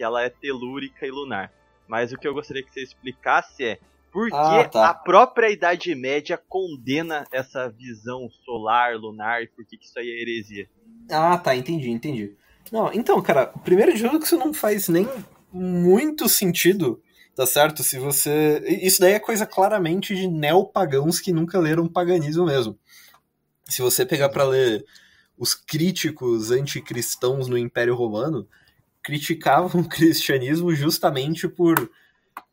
que 0.00 0.04
ela 0.04 0.22
é 0.22 0.30
telúrica 0.30 1.06
e 1.06 1.10
lunar. 1.10 1.52
Mas 1.86 2.10
o 2.10 2.16
que 2.16 2.26
eu 2.26 2.32
gostaria 2.32 2.62
que 2.62 2.72
você 2.72 2.82
explicasse 2.82 3.62
é 3.62 3.78
por 4.10 4.30
que 4.30 4.34
Ah, 4.34 4.66
tá. 4.66 4.88
a 4.88 4.94
própria 4.94 5.50
Idade 5.50 5.94
Média 5.94 6.40
condena 6.48 7.26
essa 7.30 7.68
visão 7.68 8.26
solar, 8.42 8.96
lunar, 8.96 9.42
e 9.42 9.48
por 9.48 9.62
que, 9.66 9.76
que 9.76 9.84
isso 9.84 9.98
aí 9.98 10.08
é 10.08 10.22
heresia? 10.22 10.70
Ah, 11.10 11.36
tá, 11.36 11.54
entendi, 11.54 11.90
entendi. 11.90 12.34
Não, 12.72 12.90
então, 12.94 13.20
cara, 13.20 13.48
primeiro 13.62 13.94
de 13.94 14.02
tudo 14.02 14.18
que 14.18 14.24
isso 14.24 14.38
não 14.38 14.54
faz 14.54 14.88
nem 14.88 15.06
muito 15.52 16.26
sentido, 16.30 17.02
tá 17.36 17.44
certo? 17.44 17.82
Se 17.82 17.98
você. 17.98 18.64
Isso 18.82 19.02
daí 19.02 19.12
é 19.12 19.20
coisa 19.20 19.44
claramente 19.44 20.14
de 20.16 20.26
neopagãos 20.26 21.20
que 21.20 21.30
nunca 21.30 21.58
leram 21.58 21.86
paganismo 21.86 22.46
mesmo. 22.46 22.78
Se 23.66 23.82
você 23.82 24.06
pegar 24.06 24.30
pra 24.30 24.44
ler 24.44 24.82
os 25.36 25.54
críticos 25.54 26.50
anticristãos 26.50 27.48
no 27.48 27.58
Império 27.58 27.94
Romano, 27.94 28.48
criticavam 29.02 29.80
o 29.80 29.88
cristianismo 29.88 30.74
justamente 30.74 31.48
por 31.48 31.90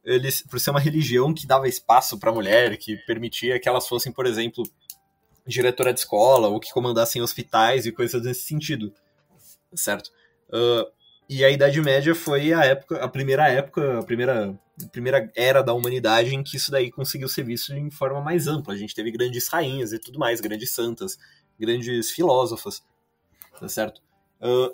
eles 0.03 0.41
por 0.41 0.59
ser 0.59 0.71
uma 0.71 0.79
religião 0.79 1.33
que 1.33 1.45
dava 1.45 1.67
espaço 1.67 2.17
pra 2.17 2.31
mulher, 2.31 2.77
que 2.77 2.95
permitia 3.05 3.59
que 3.59 3.67
elas 3.67 3.87
fossem, 3.87 4.11
por 4.11 4.25
exemplo, 4.25 4.63
diretora 5.45 5.93
de 5.93 5.99
escola 5.99 6.47
ou 6.47 6.59
que 6.59 6.71
comandassem 6.71 7.21
hospitais 7.21 7.85
e 7.85 7.91
coisas 7.91 8.21
desse 8.21 8.41
sentido, 8.41 8.93
certo? 9.73 10.09
Ah, 10.51 10.85
e 11.29 11.43
a 11.43 11.49
Idade 11.49 11.81
Média 11.81 12.15
foi 12.15 12.53
a 12.53 12.63
época, 12.63 13.03
a 13.03 13.07
primeira 13.07 13.49
época, 13.49 13.99
a 13.99 14.03
primeira, 14.03 14.57
a 14.81 14.87
primeira 14.87 15.29
era 15.35 15.61
da 15.61 15.73
humanidade 15.73 16.33
em 16.33 16.41
que 16.41 16.55
isso 16.55 16.71
daí 16.71 16.89
conseguiu 16.89 17.27
ser 17.27 17.43
visto 17.43 17.73
em 17.73 17.91
forma 17.91 18.21
mais 18.21 18.47
ampla. 18.47 18.73
A 18.73 18.77
gente 18.77 18.95
teve 18.95 19.11
grandes 19.11 19.47
rainhas 19.49 19.91
e 19.91 19.99
tudo 19.99 20.17
mais, 20.17 20.39
grandes 20.39 20.69
santas, 20.71 21.17
grandes 21.59 22.11
filósofas, 22.11 22.81
tá 23.59 23.67
certo? 23.67 24.01
Ah, 24.39 24.71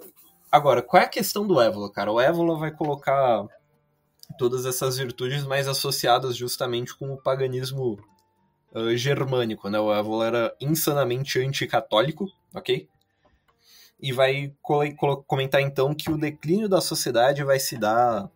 agora, 0.54 0.84
qual 0.84 1.02
é 1.02 1.06
a 1.08 1.10
questão 1.10 1.48
do 1.48 1.60
Évola, 1.60 1.92
cara? 1.92 2.12
O 2.12 2.22
Évola 2.22 2.56
vai 2.56 2.72
colocar 2.72 3.44
todas 4.38 4.68
essas 4.68 4.98
virtudes 5.00 5.44
mais 5.44 5.68
associadas 5.68 6.38
justamente 6.38 6.96
com 6.96 7.12
o 7.12 7.18
paganismo 7.18 8.00
uh, 8.72 8.96
germânico, 8.96 9.68
né? 9.68 9.80
O 9.80 9.92
Évola 9.92 10.28
era 10.28 10.56
insanamente 10.62 11.40
anticatólico, 11.40 12.28
ok? 12.54 12.88
E 14.00 14.14
vai 14.14 14.54
comentar 15.26 15.60
então 15.60 15.96
que 15.96 16.12
o 16.12 16.20
declínio 16.20 16.70
da 16.70 16.82
sociedade 16.82 17.44
vai 17.44 17.60
se 17.60 17.76
dar 17.76 18.30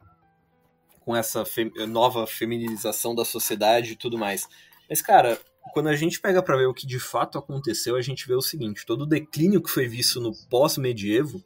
com 1.01 1.15
essa 1.15 1.45
fe- 1.45 1.71
nova 1.87 2.25
feminização 2.25 3.13
da 3.13 3.23
sociedade 3.23 3.91
e 3.91 3.95
tudo 3.95 4.17
mais. 4.17 4.47
Mas, 4.89 5.03
cara, 5.03 5.39
quando 5.71 5.89
a 5.89 5.95
gente 5.95 6.19
pega 6.19 6.41
pra 6.41 6.57
ver 6.57 6.65
o 6.65 6.73
que 6.73 6.87
de 6.87 6.99
fato 6.99 7.37
aconteceu, 7.37 7.95
a 7.95 8.01
gente 8.01 8.27
vê 8.27 8.33
o 8.33 8.41
seguinte: 8.41 8.87
todo 8.87 9.01
o 9.01 9.07
declínio 9.07 9.61
que 9.61 9.69
foi 9.69 9.87
visto 9.87 10.19
no 10.19 10.33
pós-medievo 10.49 11.43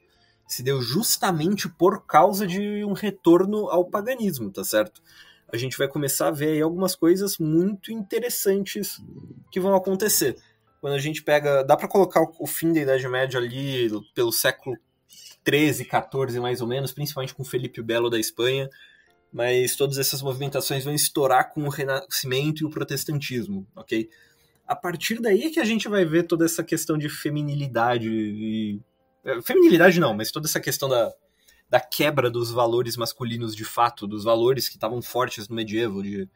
se 0.54 0.64
deu 0.64 0.82
justamente 0.82 1.70
por 1.70 2.06
causa 2.06 2.46
de 2.46 2.84
um 2.84 2.94
retorno 2.94 3.70
ao 3.70 3.86
paganismo, 3.86 4.52
tá 4.52 4.64
certo? 4.64 5.02
A 5.52 5.58
gente 5.58 5.78
vai 5.78 5.88
começar 5.88 6.28
a 6.28 6.32
ver 6.32 6.50
aí 6.54 6.62
algumas 6.62 6.96
coisas 6.96 7.38
muito 7.38 7.92
interessantes 7.92 9.02
que 9.52 9.60
vão 9.60 9.76
acontecer. 9.76 10.36
Quando 10.80 10.94
a 10.94 11.00
gente 11.00 11.22
pega. 11.22 11.64
Dá 11.64 11.78
pra 11.78 11.88
colocar 11.88 12.22
o- 12.40 12.48
fim 12.48 12.74
da 12.74 12.80
Idade 12.82 13.08
Média 13.08 13.40
ali 13.40 13.90
pelo 14.16 14.32
século 14.32 14.78
13, 15.44 15.86
14 15.86 16.40
mais 16.40 16.62
ou 16.62 16.68
menos, 16.68 16.92
principalmente 16.92 17.36
com 17.36 17.44
Felipe 17.44 17.82
Belo 17.82 18.10
da 18.10 18.20
Espanha, 18.20 18.70
mas 19.32 19.76
todas 19.76 19.98
essas 19.98 20.22
movimentações 20.22 20.84
vão 20.84 20.94
estourar 20.94 21.54
com 21.54 21.64
o 21.64 21.70
Renascimento 21.70 22.64
e 22.64 22.66
o 22.66 22.70
Protestantismo, 22.70 23.68
ok? 23.76 24.10
A 24.68 24.76
partir 24.76 25.20
daí 25.22 25.44
é 25.44 25.50
que 25.50 25.60
a 25.60 25.66
gente 25.66 25.88
vai 25.88 26.06
ver 26.06 26.24
toda 26.24 26.46
essa 26.46 26.64
questão 26.64 26.98
de 26.98 27.10
feminilidade 27.10 28.10
e. 28.10 28.80
eh, 29.26 29.42
Feminilidade 29.42 30.00
não, 30.00 30.14
mas 30.14 30.32
toda 30.32 30.48
essa 30.48 30.60
questão 30.60 30.90
da, 30.90 31.12
da 31.70 31.80
quebra 31.80 32.30
dos 32.30 32.52
valores 32.52 32.98
masculinos 32.98 33.56
de 33.56 33.66
fato, 33.66 34.08
dos 34.08 34.24
valores 34.24 34.68
que 34.70 34.76
estavam 34.76 35.02
fortes 35.02 35.48
no 35.50 35.56
medievo, 35.56 36.04
de, 36.04 36.30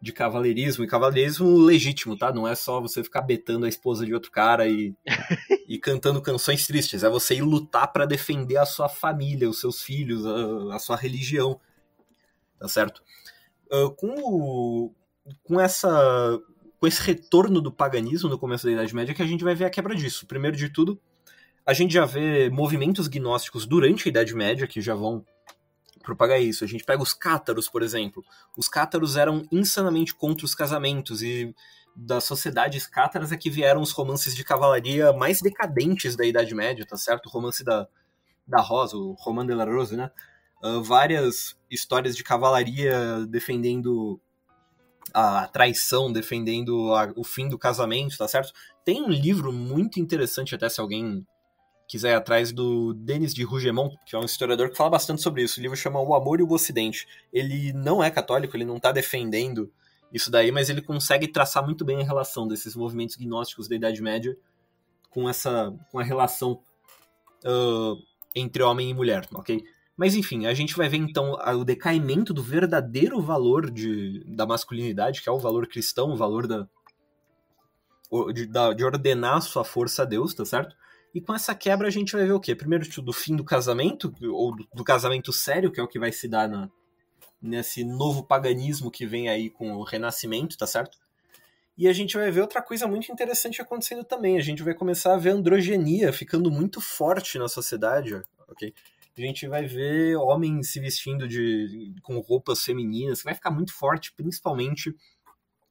de 0.00 0.12
cavaleirismo, 0.12 0.84
e 0.84 0.88
cavaleirismo 0.88 1.58
legítimo, 1.58 2.16
tá? 2.16 2.32
Não 2.32 2.48
é 2.48 2.54
só 2.54 2.80
você 2.80 3.04
ficar 3.04 3.22
betando 3.22 3.66
a 3.66 3.68
esposa 3.70 4.06
de 4.06 4.14
outro 4.14 4.30
cara 4.30 4.68
e, 4.68 4.94
e 5.68 5.78
cantando 5.78 6.22
canções 6.22 6.66
tristes, 6.66 7.04
é 7.04 7.10
você 7.10 7.36
ir 7.36 7.42
lutar 7.42 7.92
pra 7.92 8.06
defender 8.06 8.58
a 8.58 8.66
sua 8.66 8.88
família, 8.88 9.48
os 9.50 9.60
seus 9.60 9.82
filhos, 9.82 10.26
a, 10.26 10.76
a 10.76 10.78
sua 10.78 10.96
religião, 10.96 11.60
tá 12.58 12.68
certo? 12.68 13.02
Ah, 13.72 13.90
com, 13.96 14.08
o- 14.20 14.94
com 15.44 15.60
essa 15.60 16.40
com 16.80 16.86
esse 16.86 17.02
retorno 17.02 17.60
do 17.60 17.72
paganismo 17.72 18.28
no 18.28 18.38
começo 18.38 18.66
da 18.66 18.72
Idade 18.72 18.94
Média 18.94 19.14
que 19.14 19.22
a 19.22 19.26
gente 19.26 19.44
vai 19.44 19.54
ver 19.54 19.64
a 19.64 19.70
quebra 19.70 19.96
disso. 19.96 20.26
Primeiro 20.26 20.56
de 20.56 20.68
tudo, 20.68 21.00
a 21.68 21.74
gente 21.74 21.92
já 21.92 22.06
vê 22.06 22.48
movimentos 22.48 23.08
gnósticos 23.08 23.66
durante 23.66 24.08
a 24.08 24.10
Idade 24.10 24.34
Média 24.34 24.66
que 24.66 24.80
já 24.80 24.94
vão 24.94 25.22
propagar 26.02 26.40
isso. 26.40 26.64
A 26.64 26.66
gente 26.66 26.82
pega 26.82 27.02
os 27.02 27.12
cátaros, 27.12 27.68
por 27.68 27.82
exemplo. 27.82 28.24
Os 28.56 28.70
cátaros 28.70 29.18
eram 29.18 29.46
insanamente 29.52 30.14
contra 30.14 30.46
os 30.46 30.54
casamentos 30.54 31.22
e 31.22 31.54
das 31.94 32.24
sociedades 32.24 32.86
cátaras 32.86 33.32
é 33.32 33.36
que 33.36 33.50
vieram 33.50 33.82
os 33.82 33.92
romances 33.92 34.34
de 34.34 34.42
cavalaria 34.44 35.12
mais 35.12 35.42
decadentes 35.42 36.16
da 36.16 36.24
Idade 36.24 36.54
Média, 36.54 36.86
tá 36.88 36.96
certo? 36.96 37.26
O 37.26 37.30
romance 37.30 37.62
da, 37.62 37.86
da 38.46 38.62
Rosa, 38.62 38.96
o 38.96 39.12
Roman 39.12 39.44
de 39.44 39.52
la 39.52 39.66
Rose, 39.66 39.94
né? 39.94 40.10
Ah, 40.62 40.80
várias 40.82 41.54
histórias 41.70 42.16
de 42.16 42.24
cavalaria 42.24 43.26
defendendo 43.28 44.18
a 45.12 45.46
traição, 45.48 46.10
defendendo 46.10 46.94
a- 46.94 47.12
o 47.14 47.24
fim 47.24 47.46
do 47.46 47.58
casamento, 47.58 48.16
tá 48.16 48.26
certo? 48.26 48.54
Tem 48.86 49.02
um 49.02 49.10
livro 49.10 49.52
muito 49.52 50.00
interessante, 50.00 50.54
até 50.54 50.66
se 50.70 50.80
alguém 50.80 51.26
quiser 51.88 52.10
ir 52.10 52.14
atrás, 52.14 52.52
do 52.52 52.94
Denis 52.94 53.34
de 53.34 53.42
Rougemont, 53.42 53.96
que 54.06 54.14
é 54.14 54.18
um 54.18 54.24
historiador 54.24 54.70
que 54.70 54.76
fala 54.76 54.90
bastante 54.90 55.22
sobre 55.22 55.42
isso. 55.42 55.58
O 55.58 55.62
livro 55.62 55.76
chama 55.76 56.00
O 56.00 56.14
Amor 56.14 56.38
e 56.38 56.42
o 56.44 56.52
Ocidente. 56.52 57.08
Ele 57.32 57.72
não 57.72 58.04
é 58.04 58.10
católico, 58.10 58.56
ele 58.56 58.64
não 58.64 58.78
tá 58.78 58.92
defendendo 58.92 59.72
isso 60.12 60.30
daí, 60.30 60.52
mas 60.52 60.70
ele 60.70 60.82
consegue 60.82 61.26
traçar 61.26 61.64
muito 61.64 61.84
bem 61.84 62.00
a 62.00 62.04
relação 62.04 62.46
desses 62.46 62.76
movimentos 62.76 63.16
gnósticos 63.16 63.66
da 63.68 63.74
Idade 63.74 64.00
Média 64.00 64.36
com 65.10 65.28
essa 65.28 65.74
com 65.90 65.98
a 65.98 66.02
relação 66.04 66.60
ah, 67.44 67.94
entre 68.34 68.62
homem 68.62 68.90
e 68.90 68.94
mulher, 68.94 69.26
ok? 69.32 69.64
Mas 69.96 70.14
enfim, 70.14 70.46
a 70.46 70.54
gente 70.54 70.76
vai 70.76 70.88
ver 70.88 70.98
então 70.98 71.32
o 71.32 71.64
decaimento 71.64 72.32
do 72.32 72.42
verdadeiro 72.42 73.20
valor 73.20 73.68
de, 73.70 74.22
da 74.28 74.46
masculinidade, 74.46 75.22
que 75.22 75.28
é 75.28 75.32
o 75.32 75.40
valor 75.40 75.66
cristão, 75.66 76.12
o 76.12 76.16
valor 76.16 76.46
da, 76.46 76.68
de, 78.32 78.46
da- 78.46 78.72
de 78.72 78.84
ordenar 78.84 79.42
sua 79.42 79.64
força 79.64 80.02
a 80.02 80.04
Deus, 80.04 80.34
tá 80.34 80.44
certo? 80.44 80.76
E 81.14 81.20
com 81.20 81.34
essa 81.34 81.54
quebra 81.54 81.88
a 81.88 81.90
gente 81.90 82.12
vai 82.12 82.26
ver 82.26 82.32
o 82.32 82.40
quê? 82.40 82.54
Primeiro 82.54 82.84
de 82.84 82.90
tudo, 82.90 83.08
o 83.08 83.14
fim 83.14 83.34
do 83.34 83.44
casamento, 83.44 84.14
ou 84.22 84.54
do, 84.54 84.68
do 84.74 84.84
casamento 84.84 85.32
sério, 85.32 85.72
que 85.72 85.80
é 85.80 85.82
o 85.82 85.88
que 85.88 85.98
vai 85.98 86.12
se 86.12 86.28
dar 86.28 86.48
na, 86.48 86.70
nesse 87.40 87.84
novo 87.84 88.22
paganismo 88.22 88.90
que 88.90 89.06
vem 89.06 89.28
aí 89.28 89.48
com 89.48 89.72
o 89.72 89.82
renascimento, 89.82 90.56
tá 90.56 90.66
certo? 90.66 90.98
E 91.76 91.86
a 91.86 91.92
gente 91.92 92.16
vai 92.16 92.30
ver 92.30 92.40
outra 92.40 92.60
coisa 92.60 92.88
muito 92.88 93.10
interessante 93.12 93.62
acontecendo 93.62 94.02
também. 94.02 94.36
A 94.36 94.42
gente 94.42 94.64
vai 94.64 94.74
começar 94.74 95.14
a 95.14 95.16
ver 95.16 95.30
androgenia 95.30 96.12
ficando 96.12 96.50
muito 96.50 96.80
forte 96.80 97.38
na 97.38 97.48
sociedade, 97.48 98.20
ok? 98.48 98.74
A 99.16 99.20
gente 99.20 99.46
vai 99.46 99.64
ver 99.64 100.16
homens 100.16 100.72
se 100.72 100.80
vestindo 100.80 101.26
de 101.26 101.94
com 102.02 102.18
roupas 102.18 102.62
femininas, 102.62 103.18
que 103.18 103.24
vai 103.24 103.34
ficar 103.34 103.50
muito 103.50 103.72
forte, 103.72 104.12
principalmente 104.12 104.94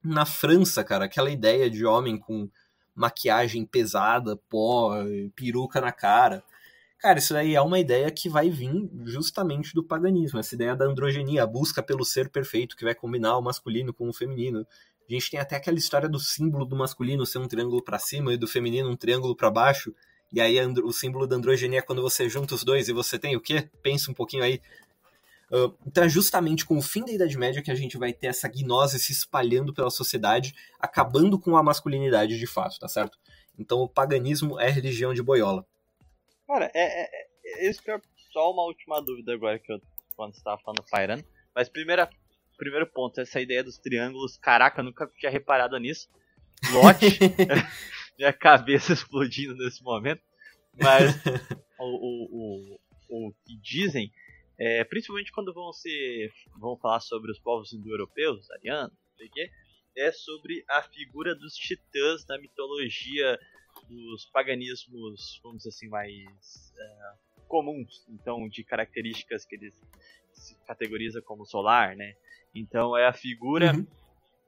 na 0.03 0.25
França, 0.25 0.83
cara. 0.83 1.05
Aquela 1.05 1.29
ideia 1.29 1.69
de 1.69 1.85
homem 1.85 2.17
com 2.17 2.49
maquiagem 2.97 3.65
pesada, 3.65 4.35
pó, 4.49 4.91
peruca 5.35 5.79
na 5.79 5.91
cara. 5.91 6.43
Cara, 6.97 7.19
isso 7.19 7.35
aí 7.37 7.53
é 7.53 7.61
uma 7.61 7.79
ideia 7.79 8.09
que 8.09 8.27
vai 8.27 8.49
vir 8.49 8.89
justamente 9.05 9.73
do 9.75 9.83
paganismo, 9.83 10.39
essa 10.39 10.55
ideia 10.55 10.75
da 10.75 10.85
androgenia, 10.85 11.43
a 11.43 11.47
busca 11.47 11.83
pelo 11.83 12.03
ser 12.03 12.29
perfeito 12.29 12.75
que 12.75 12.83
vai 12.83 12.95
combinar 12.95 13.37
o 13.37 13.41
masculino 13.41 13.93
com 13.93 14.09
o 14.09 14.13
feminino. 14.13 14.65
A 15.07 15.13
gente 15.13 15.29
tem 15.29 15.39
até 15.39 15.55
aquela 15.55 15.77
história 15.77 16.09
do 16.09 16.19
símbolo 16.19 16.65
do 16.65 16.75
masculino 16.75 17.25
ser 17.25 17.37
um 17.37 17.47
triângulo 17.47 17.83
para 17.83 17.99
cima 17.99 18.33
e 18.33 18.37
do 18.37 18.47
feminino 18.47 18.89
um 18.89 18.95
triângulo 18.95 19.35
para 19.35 19.51
baixo. 19.51 19.93
E 20.33 20.41
aí 20.41 20.59
o 20.83 20.91
símbolo 20.91 21.27
da 21.27 21.35
androgenia 21.35 21.79
é 21.79 21.81
quando 21.81 22.01
você 22.01 22.27
junta 22.27 22.55
os 22.55 22.63
dois 22.63 22.89
e 22.89 22.93
você 22.93 23.17
tem 23.17 23.35
o 23.35 23.39
quê? 23.39 23.69
Pensa 23.81 24.11
um 24.11 24.13
pouquinho 24.13 24.43
aí. 24.43 24.59
Uh, 25.51 25.77
então 25.85 26.03
é 26.03 26.09
justamente 26.09 26.65
com 26.65 26.77
o 26.77 26.81
fim 26.81 27.05
da 27.05 27.11
Idade 27.11 27.37
Média 27.37 27.61
que 27.61 27.71
a 27.71 27.75
gente 27.75 27.97
vai 27.97 28.11
ter 28.11 28.27
essa 28.27 28.49
gnose 28.49 28.99
se 28.99 29.13
espalhando 29.13 29.73
pela 29.73 29.89
sociedade, 29.89 30.53
acabando 30.79 31.39
com 31.39 31.55
a 31.55 31.63
masculinidade 31.63 32.37
de 32.37 32.47
fato, 32.47 32.79
tá 32.79 32.87
certo? 32.87 33.17
Então 33.57 33.79
o 33.79 33.87
paganismo 33.87 34.59
é 34.59 34.69
religião 34.69 35.13
de 35.13 35.23
boiola. 35.23 35.65
Cara, 36.45 36.69
é, 36.73 37.03
é, 37.03 37.27
é 37.45 37.69
isso 37.69 37.81
que 37.81 37.89
é 37.89 37.99
só 38.33 38.51
uma 38.51 38.63
última 38.63 39.01
dúvida 39.01 39.33
agora 39.33 39.57
que 39.57 39.71
eu 39.71 39.79
quando 40.17 40.35
você 40.35 40.43
tava 40.43 40.59
falando 40.61 40.83
Pyran. 40.83 41.23
Mas 41.55 41.69
primeira, 41.69 42.09
primeiro 42.57 42.87
ponto, 42.87 43.21
essa 43.21 43.39
ideia 43.39 43.63
dos 43.63 43.77
triângulos, 43.77 44.37
caraca, 44.37 44.81
nunca 44.81 45.07
tinha 45.17 45.31
reparado 45.31 45.77
nisso. 45.77 46.09
Lote, 46.71 47.05
minha 48.17 48.33
cabeça 48.33 48.91
explodindo 48.91 49.55
nesse 49.55 49.81
momento. 49.83 50.21
Mas 50.73 51.15
o, 51.79 51.85
o, 51.85 52.77
o, 53.09 53.27
o 53.27 53.33
que 53.45 53.55
dizem, 53.61 54.11
é, 54.59 54.83
principalmente 54.83 55.31
quando 55.31 55.53
vão 55.53 55.71
ser 55.71 56.31
vão 56.59 56.77
falar 56.77 56.99
sobre 56.99 57.31
os 57.31 57.39
povos 57.39 57.73
indo-europeus, 57.73 58.49
arianos, 58.51 58.91
não 58.91 59.17
sei 59.17 59.27
o 59.27 59.31
quê, 59.31 59.51
é 59.95 60.11
sobre 60.11 60.63
a 60.69 60.81
figura 60.81 61.35
dos 61.35 61.55
titãs 61.55 62.25
na 62.27 62.37
mitologia 62.37 63.39
dos 63.87 64.25
paganismos, 64.25 65.39
vamos 65.43 65.59
dizer 65.59 65.69
assim, 65.69 65.87
mais 65.87 66.73
é, 66.77 67.13
comuns, 67.47 68.05
então 68.09 68.47
de 68.49 68.63
características 68.63 69.45
que 69.45 69.55
eles 69.55 69.75
se 70.33 70.55
categoriza 70.65 71.21
como 71.21 71.45
solar, 71.45 71.95
né? 71.95 72.15
Então 72.53 72.95
é 72.97 73.07
a 73.07 73.13
figura 73.13 73.73
uhum. 73.73 73.87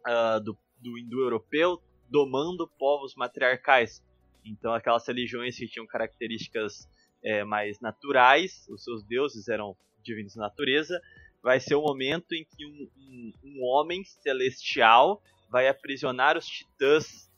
uh, 0.08 0.40
do, 0.44 0.58
do 0.80 0.98
indo-europeu 0.98 1.82
domando 2.10 2.68
povos 2.68 3.16
matriarcais. 3.16 4.04
Então 4.44 4.74
aquelas 4.74 5.08
religiões 5.08 5.58
que 5.58 5.68
tinham 5.68 5.86
características 5.86 6.90
é, 7.24 7.44
mais 7.44 7.80
naturais, 7.80 8.68
os 8.70 8.84
seus 8.84 9.04
deuses 9.04 9.48
eram 9.48 9.76
divinos 10.10 10.36
natureza, 10.36 11.00
vai 11.42 11.60
ser 11.60 11.76
o 11.76 11.82
momento 11.82 12.34
em 12.34 12.46
que 12.46 12.66
um, 12.66 12.90
um, 12.98 13.34
um 13.44 13.64
homem 13.64 14.04
celestial 14.04 15.22
vai 15.50 15.68
aprisionar 15.68 16.38
os 16.38 16.46
titãs. 16.46 17.30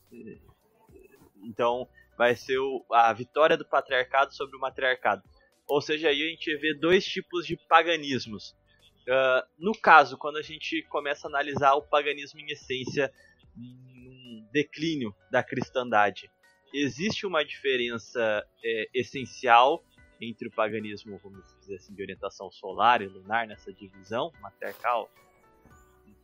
Então 1.44 1.88
vai 2.16 2.34
ser 2.34 2.58
o, 2.58 2.84
a 2.90 3.12
vitória 3.12 3.56
do 3.56 3.64
patriarcado 3.64 4.34
sobre 4.34 4.56
o 4.56 4.60
matriarcado. 4.60 5.22
Ou 5.68 5.80
seja, 5.80 6.08
aí 6.08 6.22
a 6.22 6.30
gente 6.30 6.54
vê 6.56 6.74
dois 6.74 7.04
tipos 7.04 7.46
de 7.46 7.56
paganismos. 7.68 8.54
Uh, 9.02 9.42
no 9.58 9.72
caso, 9.72 10.16
quando 10.16 10.36
a 10.36 10.42
gente 10.42 10.82
começa 10.84 11.26
a 11.26 11.30
analisar 11.30 11.74
o 11.74 11.82
paganismo 11.82 12.40
em 12.40 12.52
essência, 12.52 13.12
um 13.56 14.48
declínio 14.52 15.14
da 15.30 15.42
cristandade, 15.42 16.30
existe 16.72 17.26
uma 17.26 17.44
diferença 17.44 18.46
é, 18.64 18.88
essencial 18.94 19.84
entre 20.20 20.48
o 20.48 20.50
paganismo, 20.50 21.18
vamos 21.22 21.51
dizer 21.62 21.76
assim, 21.76 21.94
de 21.94 22.02
orientação 22.02 22.50
solar 22.50 23.00
e 23.00 23.06
lunar, 23.06 23.46
nessa 23.46 23.72
divisão 23.72 24.32
matriarcal 24.40 25.10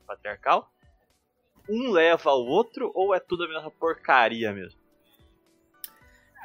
patriarcal? 0.06 0.70
Um 1.68 1.90
leva 1.90 2.30
ao 2.30 2.44
outro 2.44 2.90
ou 2.94 3.14
é 3.14 3.20
tudo 3.20 3.44
a 3.44 3.48
mesma 3.48 3.70
porcaria 3.70 4.52
mesmo? 4.52 4.80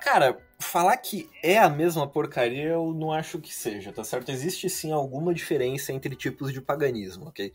Cara, 0.04 0.38
falar 0.60 0.98
que 0.98 1.30
é 1.42 1.58
a 1.58 1.70
mesma 1.70 2.06
porcaria 2.06 2.72
eu 2.72 2.94
não 2.94 3.12
acho 3.12 3.40
que 3.40 3.54
seja, 3.54 3.94
tá 3.94 4.04
certo? 4.04 4.32
Existe 4.32 4.70
sim 4.70 4.92
alguma 4.92 5.34
diferença 5.34 5.94
entre 5.94 6.14
tipos 6.14 6.52
de 6.52 6.60
paganismo, 6.60 7.28
ok? 7.30 7.54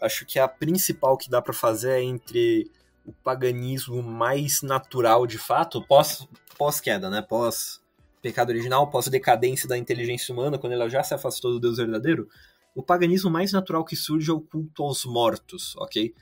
Acho 0.00 0.24
que 0.24 0.38
a 0.38 0.46
principal 0.46 1.16
que 1.16 1.28
dá 1.28 1.42
para 1.42 1.52
fazer 1.52 1.98
é 1.98 2.02
entre 2.02 2.70
o 3.04 3.12
paganismo 3.12 4.00
mais 4.00 4.62
natural 4.62 5.26
de 5.26 5.38
fato, 5.38 5.84
pós, 5.84 6.28
pós-queda, 6.56 7.10
né? 7.10 7.20
Pós 7.20 7.81
pecado 8.22 8.50
original, 8.50 8.88
pós 8.88 9.08
decadência 9.08 9.68
da 9.68 9.76
inteligência 9.76 10.32
humana, 10.32 10.56
quando 10.56 10.72
ela 10.72 10.88
já 10.88 11.02
se 11.02 11.12
afastou 11.12 11.50
do 11.50 11.60
Deus 11.60 11.76
verdadeiro. 11.76 12.28
O 12.74 12.82
paganismo 12.82 13.30
mais 13.30 13.52
natural 13.52 13.84
que 13.84 13.96
surge 13.96 14.30
é 14.30 14.32
o 14.32 14.40
culto 14.40 14.82
aos 14.82 15.04
mortos, 15.04 15.74
ok? 15.76 16.14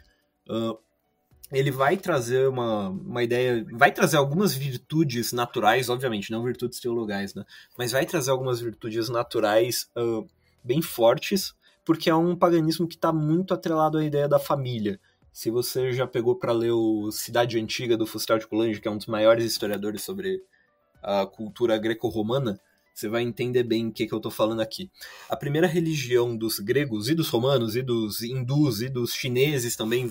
Uh, 0.49 0.77
ele 1.53 1.71
vai 1.71 1.97
trazer 1.97 2.49
uma, 2.49 2.89
uma 2.89 3.23
ideia, 3.23 3.65
vai 3.73 3.93
trazer 3.93 4.17
algumas 4.17 4.55
virtudes 4.55 5.33
naturais, 5.33 5.89
obviamente, 5.89 6.31
não 6.31 6.43
virtudes 6.43 6.81
teologais, 6.81 7.35
né? 7.35 7.45
Mas 7.77 7.93
vai 7.93 8.07
trazer 8.07 8.31
algumas 8.31 8.61
virtudes 8.61 9.09
naturais 9.09 9.89
uh, 9.97 10.27
bem 10.65 10.81
fortes, 10.81 11.55
porque 11.85 12.09
é 12.09 12.15
um 12.15 12.35
paganismo 12.35 12.89
que 12.89 12.95
está 12.95 13.13
muito 13.13 13.53
atrelado 13.53 13.99
à 13.99 14.05
ideia 14.05 14.29
da 14.29 14.39
família. 14.39 14.99
Se 15.33 15.51
você 15.51 15.93
já 15.93 16.07
pegou 16.07 16.37
para 16.37 16.53
ler 16.53 16.73
o 16.73 17.11
Cidade 17.13 17.59
Antiga 17.59 17.97
do 17.97 18.07
Fustel 18.07 18.39
de 18.39 18.47
Coulange, 18.47 18.81
que 18.81 18.89
é 18.89 18.91
um 18.91 18.97
dos 18.97 19.07
maiores 19.07 19.45
historiadores 19.45 20.03
sobre 20.03 20.43
a 21.03 21.27
cultura 21.27 21.79
greco-romana, 21.79 22.61
você 22.95 23.09
vai 23.09 23.23
entender 23.23 23.63
bem 23.63 23.89
o 23.89 23.93
que, 23.93 24.07
que 24.07 24.13
eu 24.13 24.19
estou 24.19 24.31
falando 24.31 24.61
aqui. 24.61 24.91
A 25.29 25.37
primeira 25.37 25.67
religião 25.67 26.37
dos 26.37 26.59
gregos 26.59 27.09
e 27.09 27.15
dos 27.15 27.29
romanos 27.29 27.75
e 27.75 27.83
dos 27.83 28.23
hindus 28.23 28.83
e 28.83 28.89
dos 28.89 29.15
chineses 29.15 29.77
também 29.77 30.11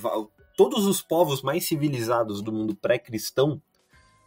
todos 0.57 0.85
os 0.85 1.01
povos 1.01 1.41
mais 1.41 1.65
civilizados 1.65 2.41
do 2.41 2.51
mundo 2.51 2.75
pré-cristão 2.75 3.61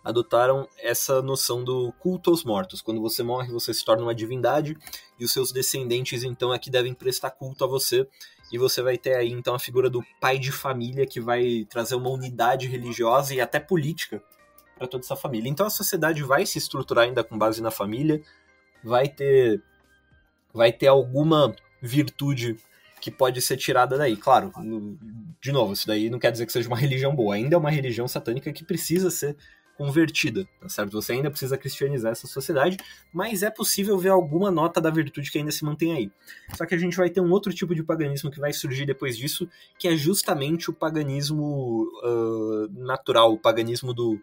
adotaram 0.05 0.69
essa 0.79 1.23
noção 1.23 1.63
do 1.63 1.93
culto 1.99 2.31
aos 2.31 2.45
mortos. 2.45 2.81
Quando 2.81 3.01
você 3.01 3.23
morre, 3.23 3.53
você 3.53 3.73
se 3.73 3.85
torna 3.85 4.03
uma 4.03 4.15
divindade 4.15 4.77
e 5.19 5.25
os 5.25 5.33
seus 5.33 5.53
descendentes 5.53 6.23
então 6.23 6.51
aqui 6.51 6.71
é 6.71 6.73
devem 6.73 6.95
prestar 6.95 7.31
culto 7.31 7.65
a 7.65 7.69
você. 7.69 8.07
E 8.53 8.59
você 8.59 8.83
vai 8.83 8.99
ter 8.99 9.15
aí 9.15 9.31
então 9.31 9.55
a 9.55 9.59
figura 9.59 9.89
do 9.89 10.05
pai 10.21 10.39
de 10.39 10.53
família 10.53 11.07
que 11.07 11.21
vai 11.21 11.67
trazer 11.71 11.95
uma 11.95 12.11
unidade 12.11 12.67
religiosa 12.67 13.35
e 13.35 13.41
até 13.41 13.59
política 13.59 14.23
para 14.83 14.89
toda 14.89 15.05
essa 15.05 15.15
família. 15.15 15.49
Então 15.49 15.65
a 15.65 15.71
sociedade 15.71 16.23
vai 16.23 16.45
se 16.45 16.59
estruturar 16.59 17.05
ainda 17.05 17.23
com 17.23 17.39
base 17.39 17.63
na 17.63 17.71
família, 17.71 18.21
vai 18.83 19.09
ter 19.09 19.63
vai 20.53 20.73
ter 20.73 20.89
alguma 20.89 21.55
virtude 21.81 22.57
que 23.01 23.11
pode 23.11 23.41
ser 23.41 23.57
tirada 23.57 23.97
daí. 23.97 24.17
Claro, 24.17 24.53
no, 24.59 24.99
de 25.41 25.53
novo, 25.53 25.73
isso 25.73 25.87
daí 25.87 26.11
não 26.11 26.19
quer 26.19 26.33
dizer 26.33 26.47
que 26.47 26.53
seja 26.53 26.69
uma 26.69 26.77
religião 26.77 27.15
boa, 27.15 27.35
ainda 27.35 27.55
é 27.55 27.59
uma 27.59 27.71
religião 27.71 28.07
satânica 28.07 28.53
que 28.53 28.65
precisa 28.65 29.11
ser 29.11 29.37
convertida, 29.77 30.47
tá 30.61 30.69
certo? 30.69 30.93
Você 30.93 31.13
ainda 31.13 31.31
precisa 31.31 31.57
cristianizar 31.57 32.13
essa 32.13 32.27
sociedade, 32.27 32.77
mas 33.13 33.43
é 33.43 33.51
possível 33.51 33.97
ver 33.99 34.11
alguma 34.11 34.51
nota 34.51 34.81
da 34.81 34.91
virtude 34.91 35.31
que 35.31 35.39
ainda 35.39 35.51
se 35.51 35.65
mantém 35.65 35.93
aí. 35.93 36.11
Só 36.55 36.67
que 36.67 36.75
a 36.75 36.79
gente 36.79 36.97
vai 36.97 37.09
ter 37.09 37.21
um 37.21 37.31
outro 37.31 37.53
tipo 37.53 37.75
de 37.75 37.83
paganismo 37.83 38.31
que 38.31 38.39
vai 38.39 38.53
surgir 38.53 38.85
depois 38.85 39.17
disso, 39.17 39.49
que 39.79 39.89
é 39.89 39.97
justamente 39.97 40.71
o 40.71 40.73
paganismo 40.73 41.89
uh, 42.05 42.69
natural, 42.85 43.33
o 43.33 43.39
paganismo 43.39 43.95
do, 43.95 44.21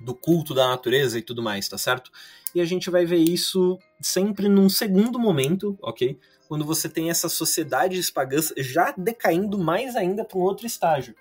do 0.00 0.14
culto 0.14 0.54
da 0.54 0.68
natureza 0.68 1.18
e 1.18 1.22
tudo 1.22 1.42
mais, 1.42 1.68
tá 1.68 1.76
certo? 1.76 2.10
E 2.54 2.60
a 2.60 2.64
gente 2.64 2.90
vai 2.90 3.04
ver 3.04 3.18
isso 3.18 3.78
sempre 4.00 4.48
num 4.48 4.68
segundo 4.68 5.18
momento, 5.18 5.78
ok? 5.82 6.18
quando 6.50 6.64
você 6.64 6.88
tem 6.88 7.10
essas 7.10 7.32
sociedades 7.32 8.10
pagãs 8.10 8.52
já 8.56 8.92
decaindo 8.98 9.56
mais 9.56 9.94
ainda 9.94 10.24
para 10.24 10.36
um 10.36 10.40
outro 10.40 10.66
estágio. 10.66 11.14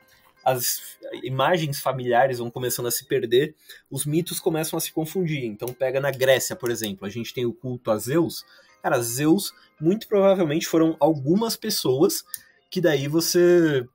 As 0.44 0.98
imagens 1.22 1.80
familiares 1.80 2.39
vão 2.39 2.50
começando 2.50 2.88
a 2.88 2.92
se 2.92 3.06
perder, 3.06 3.54
os 3.92 4.08
mitos 4.08 4.39
começam 4.39 4.76
a 4.76 4.80
se 4.80 4.92
confundir. 4.92 5.46
Então, 5.46 5.68
pega 5.72 6.00
na 6.00 6.10
Grécia, 6.10 6.56
por 6.56 6.72
exemplo, 6.72 7.06
a 7.06 7.10
gente 7.12 7.32
tem 7.32 7.46
o 7.46 7.54
culto 7.54 7.92
a 7.92 7.98
Zeus. 8.00 8.44
Cara, 8.82 9.00
Zeus, 9.04 9.54
muito 9.80 10.08
provavelmente 10.08 10.65
foram 10.65 10.98
algumas 11.00 11.56
pessoas 11.56 12.26
que 12.68 12.82
daí 12.82 13.08
você 13.08 13.88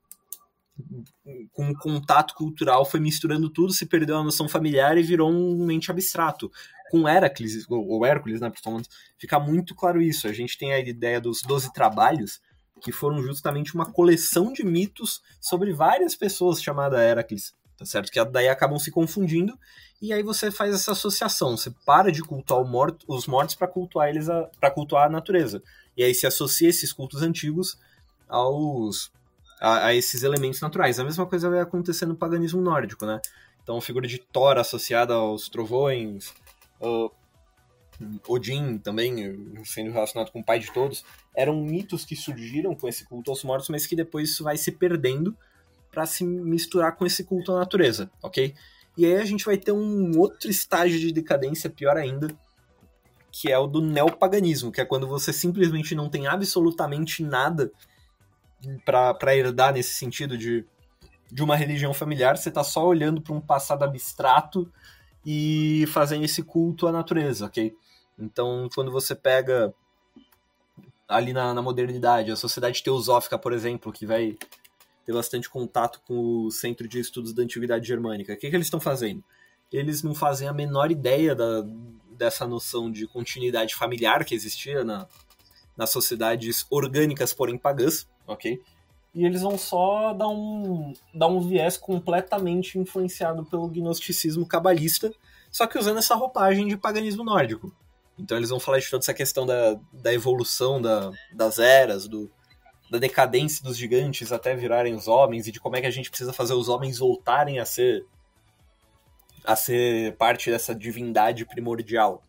com 1.53 1.69
o 1.69 1.77
contato 1.77 2.33
cultural 2.33 2.85
foi 2.85 2.99
misturando 2.99 3.49
tudo, 3.49 3.73
se 3.73 3.85
perdeu 3.85 4.17
a 4.17 4.23
noção 4.23 4.47
familiar 4.47 4.97
e 4.97 5.03
virou 5.03 5.31
um 5.31 5.65
mente 5.65 5.89
abstrato 5.89 6.51
com 6.91 7.07
Heracles, 7.07 7.65
ou 7.69 8.05
Hércules, 8.05 8.41
né, 8.41 8.49
principalmente, 8.49 8.89
fica 9.17 9.39
muito 9.39 9.73
claro 9.73 10.01
isso. 10.01 10.27
A 10.27 10.33
gente 10.33 10.57
tem 10.57 10.73
a 10.73 10.79
ideia 10.79 11.19
dos 11.19 11.41
Doze 11.41 11.71
Trabalhos, 11.73 12.41
que 12.81 12.91
foram 12.91 13.21
justamente 13.23 13.73
uma 13.73 13.85
coleção 13.85 14.51
de 14.51 14.63
mitos 14.63 15.21
sobre 15.39 15.73
várias 15.73 16.15
pessoas 16.15 16.61
chamada 16.61 17.01
Heracles, 17.01 17.55
tá 17.77 17.85
certo? 17.85 18.11
Que 18.11 18.23
daí 18.25 18.49
acabam 18.49 18.77
se 18.77 18.91
confundindo, 18.91 19.57
e 20.01 20.11
aí 20.13 20.21
você 20.21 20.51
faz 20.51 20.75
essa 20.75 20.91
associação, 20.91 21.57
você 21.57 21.73
para 21.85 22.11
de 22.11 22.21
cultuar 22.21 22.65
morto, 22.65 23.05
os 23.07 23.27
mortos 23.27 23.55
para 23.55 23.67
cultuar 23.67 24.09
eles 24.09 24.27
para 24.59 24.69
cultuar 24.69 25.07
a 25.07 25.09
natureza. 25.09 25.63
E 25.95 26.03
aí 26.03 26.13
se 26.13 26.27
associa 26.27 26.69
esses 26.69 26.91
cultos 26.91 27.21
antigos 27.21 27.79
aos 28.27 29.09
a, 29.59 29.87
a, 29.87 29.95
esses 29.95 30.23
elementos 30.23 30.61
naturais. 30.61 30.99
A 30.99 31.03
mesma 31.03 31.25
coisa 31.25 31.49
vai 31.49 31.59
acontecer 31.59 32.05
no 32.05 32.15
paganismo 32.15 32.61
nórdico, 32.61 33.05
né? 33.05 33.19
Então, 33.63 33.77
a 33.77 33.81
figura 33.81 34.07
de 34.07 34.19
Thor 34.19 34.57
associada 34.57 35.13
aos 35.13 35.49
trovões, 35.49 36.33
uh, 36.79 37.09
Odin 38.27 38.77
também, 38.77 39.15
sendo 39.63 39.91
relacionado 39.91 40.31
com 40.31 40.39
o 40.39 40.43
pai 40.43 40.59
de 40.59 40.71
todos, 40.71 41.03
eram 41.33 41.55
mitos 41.61 42.05
que 42.05 42.15
surgiram 42.15 42.75
com 42.75 42.87
esse 42.87 43.05
culto 43.05 43.31
aos 43.31 43.43
mortos, 43.43 43.69
mas 43.69 43.87
que 43.87 43.95
depois 43.95 44.29
isso 44.29 44.43
vai 44.43 44.57
se 44.57 44.71
perdendo 44.71 45.35
para 45.91 46.05
se 46.05 46.23
misturar 46.23 46.95
com 46.95 47.05
esse 47.05 47.23
culto 47.23 47.53
à 47.53 47.59
natureza, 47.59 48.11
ok? 48.21 48.53
E 48.97 49.05
aí 49.05 49.15
a 49.15 49.25
gente 49.25 49.45
vai 49.45 49.57
ter 49.57 49.71
um 49.71 50.17
outro 50.17 50.49
estágio 50.49 50.99
de 50.99 51.11
decadência 51.11 51.69
pior 51.69 51.97
ainda, 51.97 52.27
que 53.31 53.51
é 53.51 53.57
o 53.57 53.67
do 53.67 53.81
neopaganismo, 53.81 54.71
que 54.71 54.79
é 54.79 54.85
quando 54.85 55.07
você 55.07 55.33
simplesmente 55.33 55.95
não 55.95 56.09
tem 56.09 56.27
absolutamente 56.27 57.23
nada 57.23 57.71
para 58.83 59.35
herdar 59.35 59.73
nesse 59.73 59.93
sentido 59.93 60.37
de, 60.37 60.65
de 61.31 61.43
uma 61.43 61.55
religião 61.55 61.93
familiar, 61.93 62.37
você 62.37 62.49
está 62.49 62.63
só 62.63 62.85
olhando 62.85 63.21
para 63.21 63.33
um 63.33 63.41
passado 63.41 63.83
abstrato 63.83 64.71
e 65.25 65.85
fazendo 65.87 66.23
esse 66.23 66.43
culto 66.43 66.87
à 66.87 66.91
natureza, 66.91 67.45
ok? 67.45 67.75
Então, 68.17 68.69
quando 68.73 68.91
você 68.91 69.15
pega 69.15 69.73
ali 71.07 71.33
na, 71.33 71.53
na 71.53 71.61
modernidade, 71.61 72.31
a 72.31 72.35
sociedade 72.35 72.83
teosófica, 72.83 73.37
por 73.37 73.53
exemplo, 73.53 73.91
que 73.91 74.05
vai 74.05 74.37
ter 75.05 75.13
bastante 75.13 75.49
contato 75.49 76.01
com 76.07 76.45
o 76.45 76.51
Centro 76.51 76.87
de 76.87 76.99
Estudos 76.99 77.33
da 77.33 77.43
Antiguidade 77.43 77.87
Germânica, 77.87 78.33
o 78.33 78.37
que, 78.37 78.49
que 78.49 78.55
eles 78.55 78.67
estão 78.67 78.79
fazendo? 78.79 79.23
Eles 79.71 80.03
não 80.03 80.15
fazem 80.15 80.47
a 80.47 80.53
menor 80.53 80.91
ideia 80.91 81.35
da, 81.35 81.63
dessa 82.11 82.47
noção 82.47 82.91
de 82.91 83.07
continuidade 83.07 83.75
familiar 83.75 84.23
que 84.23 84.33
existia 84.33 84.83
na, 84.83 85.07
nas 85.77 85.89
sociedades 85.89 86.65
orgânicas, 86.69 87.33
porém 87.33 87.57
pagãs, 87.57 88.07
ok? 88.27 88.61
E 89.13 89.25
eles 89.25 89.41
vão 89.41 89.57
só 89.57 90.13
dar 90.13 90.27
um, 90.27 90.93
dar 91.13 91.27
um 91.27 91.39
viés 91.39 91.77
completamente 91.77 92.77
influenciado 92.77 93.45
pelo 93.45 93.67
gnosticismo 93.69 94.45
cabalista, 94.45 95.11
só 95.49 95.65
que 95.65 95.79
usando 95.79 95.99
essa 95.99 96.15
roupagem 96.15 96.67
de 96.67 96.75
paganismo 96.75 97.23
nórdico. 97.23 97.73
Então 98.19 98.37
eles 98.37 98.49
vão 98.49 98.59
falar 98.59 98.79
de 98.79 98.89
toda 98.89 99.03
essa 99.03 99.13
questão 99.13 99.45
da, 99.45 99.79
da 99.91 100.13
evolução 100.13 100.81
da, 100.81 101.11
das 101.33 101.59
eras, 101.59 102.07
do, 102.07 102.29
da 102.89 102.97
decadência 102.97 103.63
dos 103.63 103.77
gigantes 103.77 104.31
até 104.31 104.55
virarem 104.55 104.93
os 104.93 105.07
homens, 105.07 105.47
e 105.47 105.51
de 105.51 105.59
como 105.59 105.75
é 105.75 105.81
que 105.81 105.87
a 105.87 105.91
gente 105.91 106.09
precisa 106.09 106.33
fazer 106.33 106.53
os 106.53 106.69
homens 106.69 106.99
voltarem 106.99 107.59
a 107.59 107.65
ser 107.65 108.05
a 109.45 109.55
ser 109.55 110.15
parte 110.17 110.49
dessa 110.49 110.73
divindade 110.73 111.45
primordial. 111.45 112.23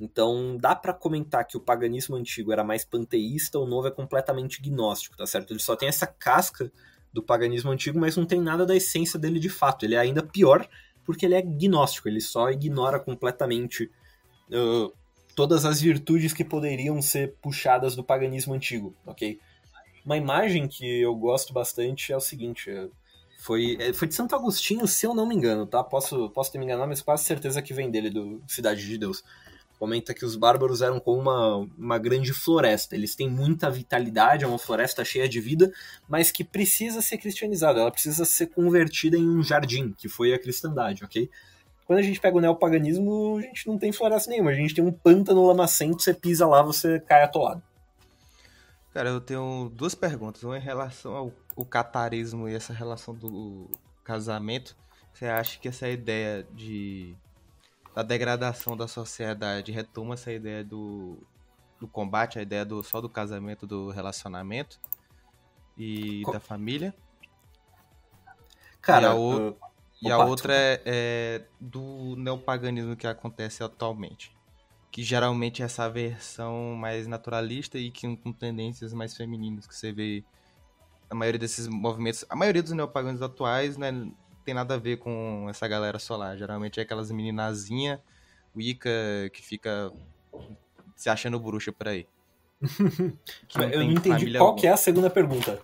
Então, 0.00 0.56
dá 0.56 0.74
para 0.74 0.94
comentar 0.94 1.44
que 1.44 1.56
o 1.56 1.60
paganismo 1.60 2.14
antigo 2.14 2.52
era 2.52 2.62
mais 2.62 2.84
panteísta, 2.84 3.58
o 3.58 3.66
novo 3.66 3.88
é 3.88 3.90
completamente 3.90 4.62
gnóstico, 4.62 5.16
tá 5.16 5.26
certo? 5.26 5.52
Ele 5.52 5.60
só 5.60 5.74
tem 5.74 5.88
essa 5.88 6.06
casca 6.06 6.70
do 7.12 7.22
paganismo 7.22 7.70
antigo, 7.70 7.98
mas 7.98 8.16
não 8.16 8.24
tem 8.24 8.40
nada 8.40 8.64
da 8.64 8.76
essência 8.76 9.18
dele 9.18 9.40
de 9.40 9.48
fato. 9.48 9.84
Ele 9.84 9.96
é 9.96 9.98
ainda 9.98 10.22
pior 10.22 10.68
porque 11.04 11.24
ele 11.24 11.34
é 11.34 11.42
gnóstico, 11.42 12.06
ele 12.06 12.20
só 12.20 12.50
ignora 12.50 13.00
completamente 13.00 13.90
uh, 14.52 14.92
todas 15.34 15.64
as 15.64 15.80
virtudes 15.80 16.32
que 16.34 16.44
poderiam 16.44 17.00
ser 17.00 17.34
puxadas 17.40 17.96
do 17.96 18.04
paganismo 18.04 18.52
antigo, 18.52 18.94
ok? 19.06 19.40
Uma 20.04 20.16
imagem 20.16 20.68
que 20.68 21.00
eu 21.00 21.14
gosto 21.14 21.52
bastante 21.52 22.12
é 22.12 22.16
o 22.16 22.20
seguinte, 22.20 22.70
é, 22.70 22.88
foi, 23.38 23.78
é, 23.80 23.92
foi 23.92 24.06
de 24.06 24.14
Santo 24.14 24.34
Agostinho, 24.34 24.86
se 24.86 25.06
eu 25.06 25.14
não 25.14 25.26
me 25.26 25.34
engano, 25.34 25.66
tá? 25.66 25.82
Posso, 25.82 26.28
posso 26.30 26.52
ter 26.52 26.58
me 26.58 26.66
enganado, 26.66 26.88
mas 26.88 27.00
quase 27.00 27.24
certeza 27.24 27.62
que 27.62 27.72
vem 27.72 27.90
dele, 27.90 28.10
do 28.10 28.42
Cidade 28.46 28.84
de 28.84 28.98
Deus. 28.98 29.22
Comenta 29.78 30.12
que 30.12 30.24
os 30.24 30.34
bárbaros 30.34 30.82
eram 30.82 30.98
como 30.98 31.20
uma, 31.20 31.56
uma 31.78 31.98
grande 31.98 32.32
floresta. 32.32 32.96
Eles 32.96 33.14
têm 33.14 33.28
muita 33.28 33.70
vitalidade, 33.70 34.44
é 34.44 34.46
uma 34.46 34.58
floresta 34.58 35.04
cheia 35.04 35.28
de 35.28 35.40
vida, 35.40 35.72
mas 36.08 36.30
que 36.30 36.42
precisa 36.42 37.00
ser 37.00 37.18
cristianizada, 37.18 37.80
ela 37.80 37.90
precisa 37.90 38.24
ser 38.24 38.48
convertida 38.48 39.16
em 39.16 39.28
um 39.28 39.42
jardim, 39.42 39.92
que 39.96 40.08
foi 40.08 40.34
a 40.34 40.38
cristandade, 40.38 41.04
ok? 41.04 41.30
Quando 41.86 42.00
a 42.00 42.02
gente 42.02 42.20
pega 42.20 42.36
o 42.36 42.40
neopaganismo, 42.40 43.38
a 43.38 43.40
gente 43.40 43.66
não 43.66 43.78
tem 43.78 43.92
floresta 43.92 44.30
nenhuma. 44.30 44.50
A 44.50 44.54
gente 44.54 44.74
tem 44.74 44.84
um 44.84 44.92
pântano 44.92 45.46
lamacento, 45.46 46.02
você 46.02 46.12
pisa 46.12 46.46
lá, 46.46 46.60
você 46.60 47.00
cai 47.00 47.22
atolado. 47.22 47.62
Cara, 48.92 49.08
eu 49.08 49.20
tenho 49.20 49.70
duas 49.74 49.94
perguntas. 49.94 50.42
Uma 50.42 50.58
em 50.58 50.60
relação 50.60 51.14
ao, 51.14 51.32
ao 51.56 51.64
catarismo 51.64 52.46
e 52.46 52.54
essa 52.54 52.74
relação 52.74 53.14
do 53.14 53.70
casamento. 54.04 54.76
Você 55.14 55.26
acha 55.26 55.58
que 55.58 55.66
essa 55.66 55.88
ideia 55.88 56.46
de 56.52 57.16
da 57.98 58.04
degradação 58.04 58.76
da 58.76 58.86
sociedade 58.86 59.72
retoma 59.72 60.14
essa 60.14 60.32
ideia 60.32 60.62
do, 60.62 61.18
do 61.80 61.88
combate, 61.88 62.38
a 62.38 62.42
ideia 62.42 62.64
do 62.64 62.80
só 62.80 63.00
do 63.00 63.08
casamento, 63.08 63.66
do 63.66 63.90
relacionamento 63.90 64.78
e 65.76 66.22
Co 66.22 66.30
da 66.30 66.38
família? 66.38 66.94
Cara, 68.80 69.16
o... 69.16 69.56
E 70.00 70.12
a 70.12 70.18
outra 70.18 70.54
é, 70.54 70.80
é, 70.86 71.44
do 71.58 72.14
neopaganismo 72.16 72.94
que 72.94 73.04
acontece 73.04 73.64
atualmente. 73.64 74.30
Que 74.92 75.02
geralmente 75.02 75.60
é 75.60 75.64
essa 75.64 75.90
versão 75.90 76.76
mais 76.76 77.08
naturalista 77.08 77.78
e 77.78 77.90
que 77.90 78.16
com 78.18 78.32
tendências 78.32 78.92
mais 78.92 79.16
femininas 79.16 79.66
que 79.66 79.74
você 79.74 79.90
vê 79.90 80.22
a 81.10 81.16
maioria 81.16 81.40
desses 81.40 81.66
movimentos, 81.66 82.24
a 82.30 82.36
maioria 82.36 82.62
dos 82.62 82.70
neopaganismos 82.70 83.28
atuais, 83.28 83.76
né, 83.76 83.90
tem 84.48 84.54
nada 84.54 84.76
a 84.76 84.78
ver 84.78 84.96
com 84.96 85.46
essa 85.50 85.68
galera 85.68 85.98
solar. 85.98 86.34
Geralmente 86.38 86.80
é 86.80 86.82
aquelas 86.82 87.10
meninazinha 87.10 88.00
Wicca 88.56 88.90
que 89.30 89.42
fica 89.42 89.92
se 90.96 91.10
achando 91.10 91.38
bruxa 91.38 91.70
por 91.70 91.86
aí. 91.86 92.06
não 93.54 93.68
Eu 93.68 93.84
não 93.84 93.92
entendi 93.92 94.32
qual 94.32 94.46
alguma. 94.46 94.58
que 94.58 94.66
é 94.66 94.70
a 94.70 94.76
segunda 94.78 95.10
pergunta. 95.10 95.60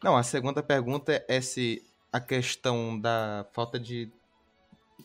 Não, 0.00 0.16
a 0.16 0.22
segunda 0.22 0.62
pergunta 0.62 1.24
é 1.26 1.40
se 1.40 1.84
a 2.12 2.20
questão 2.20 2.96
da 2.96 3.44
falta 3.52 3.76
de 3.76 4.08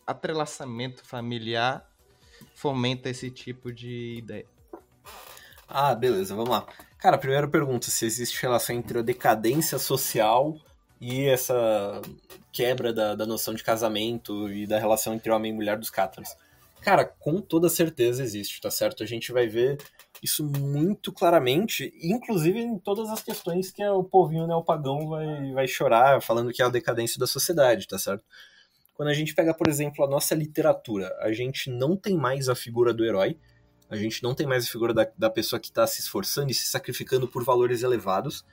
atrelaçamento 0.06 1.03
familiar 1.03 1.89
fomenta 2.53 3.10
esse 3.10 3.32
tipo 3.32 3.73
de 3.73 4.17
ideia. 4.19 4.45
Ah, 5.67 5.95
beleza, 5.95 6.36
vamos 6.36 6.51
lá. 6.51 6.67
Cara, 6.99 7.17
primeira 7.17 7.47
pergunta, 7.47 7.89
se 7.89 8.06
existe 8.06 8.39
relação 8.39 8.75
entre 8.75 8.99
a 8.99 9.01
decadência 9.01 9.80
social 9.80 10.56
e 10.99 11.25
essa 11.25 12.01
quebra 12.51 12.91
da, 12.91 13.15
da 13.15 13.25
noção 13.25 13.53
de 13.53 13.63
casamento 13.63 14.49
e 14.49 14.65
da 14.65 14.79
relação 14.79 15.13
entre 15.13 15.31
homem 15.31 15.51
e 15.51 15.55
mulher 15.55 15.77
dos 15.77 15.89
cátaros. 15.89 16.29
Cara, 16.81 17.05
com 17.05 17.41
toda 17.41 17.69
certeza 17.69 18.23
existe, 18.23 18.62
tá 18.62 18.71
certo? 18.71 19.03
A 19.03 19.05
gente 19.05 19.31
vai 19.31 19.47
ver 19.47 19.77
isso 20.21 20.43
muito 20.43 21.12
claramente, 21.12 21.93
inclusive 22.01 22.60
em 22.60 22.77
todas 22.79 23.10
as 23.10 23.21
questões 23.21 23.71
que 23.71 23.86
o 23.86 24.03
povinho 24.03 24.47
neopagão 24.47 25.07
vai, 25.10 25.51
vai 25.53 25.67
chorar, 25.67 26.21
falando 26.21 26.51
que 26.51 26.62
é 26.62 26.65
a 26.65 26.69
decadência 26.69 27.19
da 27.19 27.27
sociedade, 27.27 27.88
tá 27.88 27.99
certo? 27.99 28.23
Quando 28.95 29.10
a 29.10 29.13
gente 29.13 29.36
pega, 29.36 29.53
por 29.53 29.67
exemplo, 29.67 30.03
a 30.03 30.07
nossa 30.07 30.33
literatura, 30.33 31.15
a 31.19 31.31
gente 31.31 31.69
não 31.69 31.95
tem 31.95 32.17
mais 32.17 32.49
a 32.49 32.55
figura 32.55 32.93
do 32.93 33.05
herói, 33.05 33.38
a 33.89 33.95
gente 33.95 34.23
não 34.23 34.33
tem 34.33 34.47
mais 34.47 34.65
a 34.65 34.71
figura 34.71 34.93
da, 34.93 35.07
da 35.17 35.29
pessoa 35.29 35.60
que 35.60 35.67
está 35.67 35.86
se 35.86 36.01
esforçando 36.01 36.49
e 36.49 36.53
se 36.53 36.67
sacrificando 36.67 37.27
por 37.27 37.43
valores 37.43 37.83
elevados, 37.83 38.43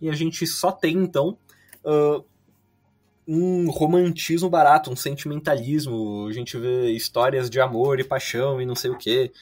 e 0.00 0.08
a 0.08 0.12
gente 0.12 0.44
só 0.46 0.72
tem, 0.72 0.94
então, 0.94 1.38
uh, 1.84 2.24
um 3.26 3.70
romantismo 3.70 4.50
barato, 4.50 4.90
um 4.90 4.96
sentimentalismo, 4.96 6.26
a 6.28 6.32
gente 6.32 6.56
vê 6.58 6.90
histórias 6.90 7.48
de 7.48 7.60
amor 7.60 8.00
e 8.00 8.04
paixão 8.04 8.60
e 8.60 8.66
não 8.66 8.74
sei 8.74 8.90
o 8.90 8.98
que. 8.98 9.32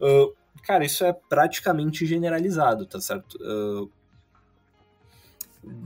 Uh, 0.00 0.34
cara, 0.62 0.84
isso 0.84 1.04
é 1.04 1.12
praticamente 1.12 2.06
generalizado, 2.06 2.86
tá 2.86 3.00
certo? 3.00 3.36
Uh, 3.36 3.90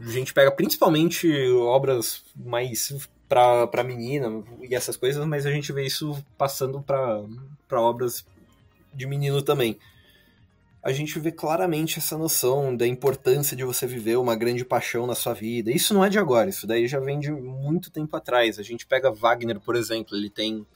a 0.00 0.10
gente 0.10 0.32
pega 0.32 0.50
principalmente 0.50 1.28
obras 1.52 2.24
mais 2.36 3.08
pra, 3.28 3.82
menina 3.82 4.44
e 4.62 4.74
essas 4.74 4.96
coisas, 4.96 5.24
mas 5.26 5.46
a 5.46 5.50
gente 5.50 5.72
vê 5.72 5.84
isso 5.84 6.24
passando 6.38 6.80
pra, 6.80 7.22
pra 7.66 7.80
obras 7.80 8.24
de 8.92 9.06
menino 9.06 9.42
também. 9.42 9.78
A 10.84 10.92
gente 10.92 11.18
vê 11.18 11.32
claramente 11.32 11.98
essa 11.98 12.18
noção 12.18 12.76
da 12.76 12.86
importância 12.86 13.56
de 13.56 13.64
você 13.64 13.86
viver 13.86 14.18
uma 14.18 14.36
grande 14.36 14.66
paixão 14.66 15.06
na 15.06 15.14
sua 15.14 15.32
vida. 15.32 15.70
Isso 15.70 15.94
não 15.94 16.04
é 16.04 16.10
de 16.10 16.18
agora, 16.18 16.50
isso 16.50 16.66
daí 16.66 16.86
já 16.86 17.00
vem 17.00 17.18
de 17.18 17.32
muito 17.32 17.90
tempo 17.90 18.14
atrás. 18.14 18.58
A 18.58 18.62
gente 18.62 18.86
pega 18.86 19.10
Wagner, 19.10 19.58
por 19.58 19.76
exemplo, 19.76 20.14
ele 20.14 20.28
tem 20.28 20.66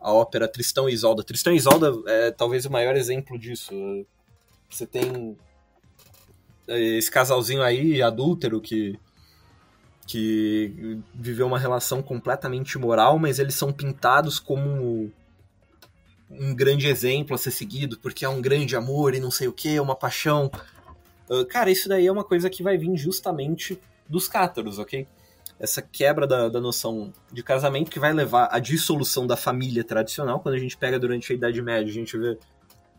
a 0.00 0.10
ópera 0.10 0.48
Tristão 0.48 0.88
e 0.88 0.94
Isolda. 0.94 1.22
Tristão 1.22 1.52
e 1.52 1.56
Isolda 1.56 1.92
é 2.06 2.30
talvez 2.30 2.64
o 2.64 2.72
maior 2.72 2.96
exemplo 2.96 3.38
disso. 3.38 3.74
Você 4.70 4.86
tem 4.86 5.36
é, 6.66 6.80
esse 6.96 7.10
casalzinho 7.10 7.62
aí, 7.62 8.00
adúltero, 8.00 8.58
que, 8.58 8.98
que 10.06 10.98
viveu 11.12 11.46
uma 11.46 11.58
relação 11.58 12.02
completamente 12.02 12.72
imoral, 12.72 13.18
mas 13.18 13.38
eles 13.38 13.54
são 13.54 13.70
pintados 13.70 14.38
como 14.38 15.12
um 16.40 16.54
grande 16.54 16.86
exemplo 16.88 17.34
a 17.34 17.38
ser 17.38 17.50
seguido, 17.50 17.98
porque 17.98 18.24
é 18.24 18.28
um 18.28 18.40
grande 18.40 18.74
amor 18.74 19.14
e 19.14 19.20
não 19.20 19.30
sei 19.30 19.48
o 19.48 19.52
que, 19.52 19.78
uma 19.78 19.94
paixão. 19.94 20.50
Uh, 21.28 21.44
cara, 21.46 21.70
isso 21.70 21.88
daí 21.88 22.06
é 22.06 22.12
uma 22.12 22.24
coisa 22.24 22.48
que 22.48 22.62
vai 22.62 22.76
vir 22.76 22.96
justamente 22.96 23.78
dos 24.08 24.28
cátaros, 24.28 24.78
ok? 24.78 25.06
essa 25.62 25.80
quebra 25.80 26.26
da, 26.26 26.48
da 26.48 26.60
noção 26.60 27.12
de 27.32 27.40
casamento 27.40 27.88
que 27.88 28.00
vai 28.00 28.12
levar 28.12 28.48
à 28.50 28.58
dissolução 28.58 29.28
da 29.28 29.36
família 29.36 29.84
tradicional. 29.84 30.40
Quando 30.40 30.56
a 30.56 30.58
gente 30.58 30.76
pega 30.76 30.98
durante 30.98 31.32
a 31.32 31.36
Idade 31.36 31.62
Média, 31.62 31.88
a 31.88 31.94
gente 31.94 32.18
vê 32.18 32.36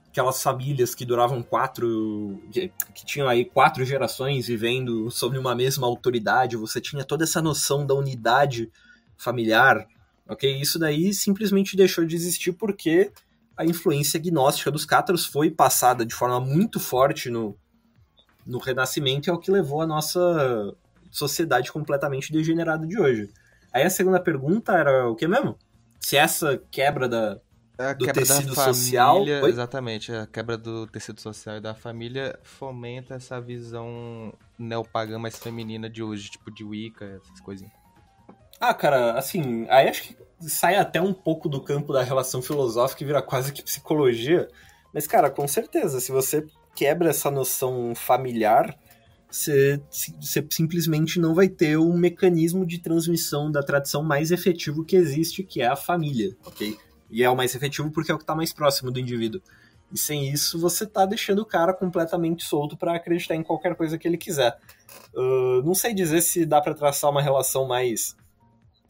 aquelas 0.09 0.41
famílias 0.41 0.95
que 0.95 1.03
duravam 1.03 1.43
quatro. 1.43 2.41
Que, 2.53 2.71
que, 2.95 3.05
tinham 3.05 3.27
aí 3.27 3.43
quatro 3.43 3.83
gerações 3.83 4.47
vivendo 4.47 5.11
sob 5.11 5.37
uma 5.37 5.53
mesma 5.53 5.85
autoridade, 5.85 6.55
você 6.55 6.79
tinha 6.79 7.03
toda 7.03 7.25
essa 7.25 7.41
noção 7.41 7.85
da 7.85 7.93
unidade 7.95 8.71
familiar, 9.17 9.85
ok? 10.27 10.59
Isso 10.59 10.79
daí 10.79 11.13
simplesmente 11.13 11.75
deixou 11.75 12.05
de 12.05 12.15
existir 12.15 12.53
porque 12.53 13.11
a 13.55 13.65
influência 13.65 14.19
gnóstica 14.19 14.71
dos 14.71 14.85
cátaros 14.85 15.25
foi 15.25 15.51
passada 15.51 16.05
de 16.05 16.13
forma 16.13 16.39
muito 16.39 16.79
forte 16.79 17.29
no, 17.29 17.55
no 18.45 18.57
Renascimento 18.57 19.27
e 19.27 19.29
é 19.29 19.33
o 19.33 19.39
que 19.39 19.51
levou 19.51 19.81
a 19.81 19.87
nossa 19.87 20.75
sociedade 21.11 21.71
completamente 21.71 22.31
degenerada 22.31 22.85
de 22.87 22.99
hoje. 22.99 23.31
Aí 23.71 23.83
a 23.83 23.89
segunda 23.89 24.19
pergunta 24.19 24.73
era 24.73 25.09
o 25.09 25.15
que 25.15 25.27
mesmo? 25.27 25.57
Se 25.99 26.17
essa 26.17 26.61
quebra 26.71 27.07
da, 27.07 27.39
a 27.77 27.93
do 27.93 28.05
quebra 28.05 28.21
tecido 28.21 28.49
da 28.49 28.55
família, 28.55 28.73
social. 28.73 29.27
Exatamente, 29.47 30.11
a 30.11 30.27
quebra 30.27 30.57
do 30.57 30.85
tecido 30.87 31.21
social 31.21 31.57
e 31.57 31.61
da 31.61 31.73
família 31.73 32.39
fomenta 32.43 33.15
essa 33.15 33.39
visão 33.39 34.33
neopagã 34.57 35.17
mais 35.17 35.37
feminina 35.37 35.89
de 35.89 36.03
hoje, 36.03 36.29
tipo 36.29 36.51
de 36.51 36.63
Wicca, 36.63 37.05
essas 37.05 37.39
coisinhas. 37.39 37.82
Ah, 38.65 38.73
cara, 38.73 39.19
assim, 39.19 39.67
aí 39.69 39.89
acho 39.89 40.03
que 40.03 40.15
sai 40.39 40.77
até 40.77 41.01
um 41.01 41.13
pouco 41.13 41.49
do 41.49 41.59
campo 41.59 41.91
da 41.91 42.01
relação 42.01 42.41
filosófica 42.41 43.03
e 43.03 43.05
vira 43.05 43.21
quase 43.21 43.51
que 43.51 43.61
psicologia. 43.61 44.47
Mas, 44.93 45.05
cara, 45.05 45.29
com 45.29 45.45
certeza, 45.45 45.99
se 45.99 46.13
você 46.13 46.47
quebra 46.73 47.09
essa 47.09 47.29
noção 47.29 47.93
familiar, 47.93 48.73
você, 49.29 49.81
você 49.91 50.47
simplesmente 50.49 51.19
não 51.19 51.35
vai 51.35 51.49
ter 51.49 51.77
um 51.77 51.97
mecanismo 51.97 52.65
de 52.65 52.79
transmissão 52.79 53.51
da 53.51 53.61
tradição 53.61 54.01
mais 54.01 54.31
efetivo 54.31 54.85
que 54.85 54.95
existe, 54.95 55.43
que 55.43 55.61
é 55.61 55.67
a 55.67 55.75
família, 55.75 56.33
ok? 56.45 56.77
E 57.11 57.21
é 57.21 57.29
o 57.29 57.35
mais 57.35 57.53
efetivo 57.53 57.91
porque 57.91 58.13
é 58.13 58.15
o 58.15 58.17
que 58.17 58.23
está 58.23 58.33
mais 58.33 58.53
próximo 58.53 58.91
do 58.91 58.97
indivíduo. 58.97 59.41
E 59.91 59.99
sem 59.99 60.31
isso, 60.31 60.57
você 60.57 60.87
tá 60.87 61.05
deixando 61.05 61.39
o 61.39 61.45
cara 61.45 61.73
completamente 61.73 62.45
solto 62.45 62.77
para 62.77 62.95
acreditar 62.95 63.35
em 63.35 63.43
qualquer 63.43 63.75
coisa 63.75 63.97
que 63.97 64.07
ele 64.07 64.17
quiser. 64.17 64.57
Uh, 65.13 65.61
não 65.65 65.75
sei 65.75 65.93
dizer 65.93 66.21
se 66.21 66.45
dá 66.45 66.61
para 66.61 66.73
traçar 66.73 67.11
uma 67.11 67.21
relação 67.21 67.67
mais 67.67 68.15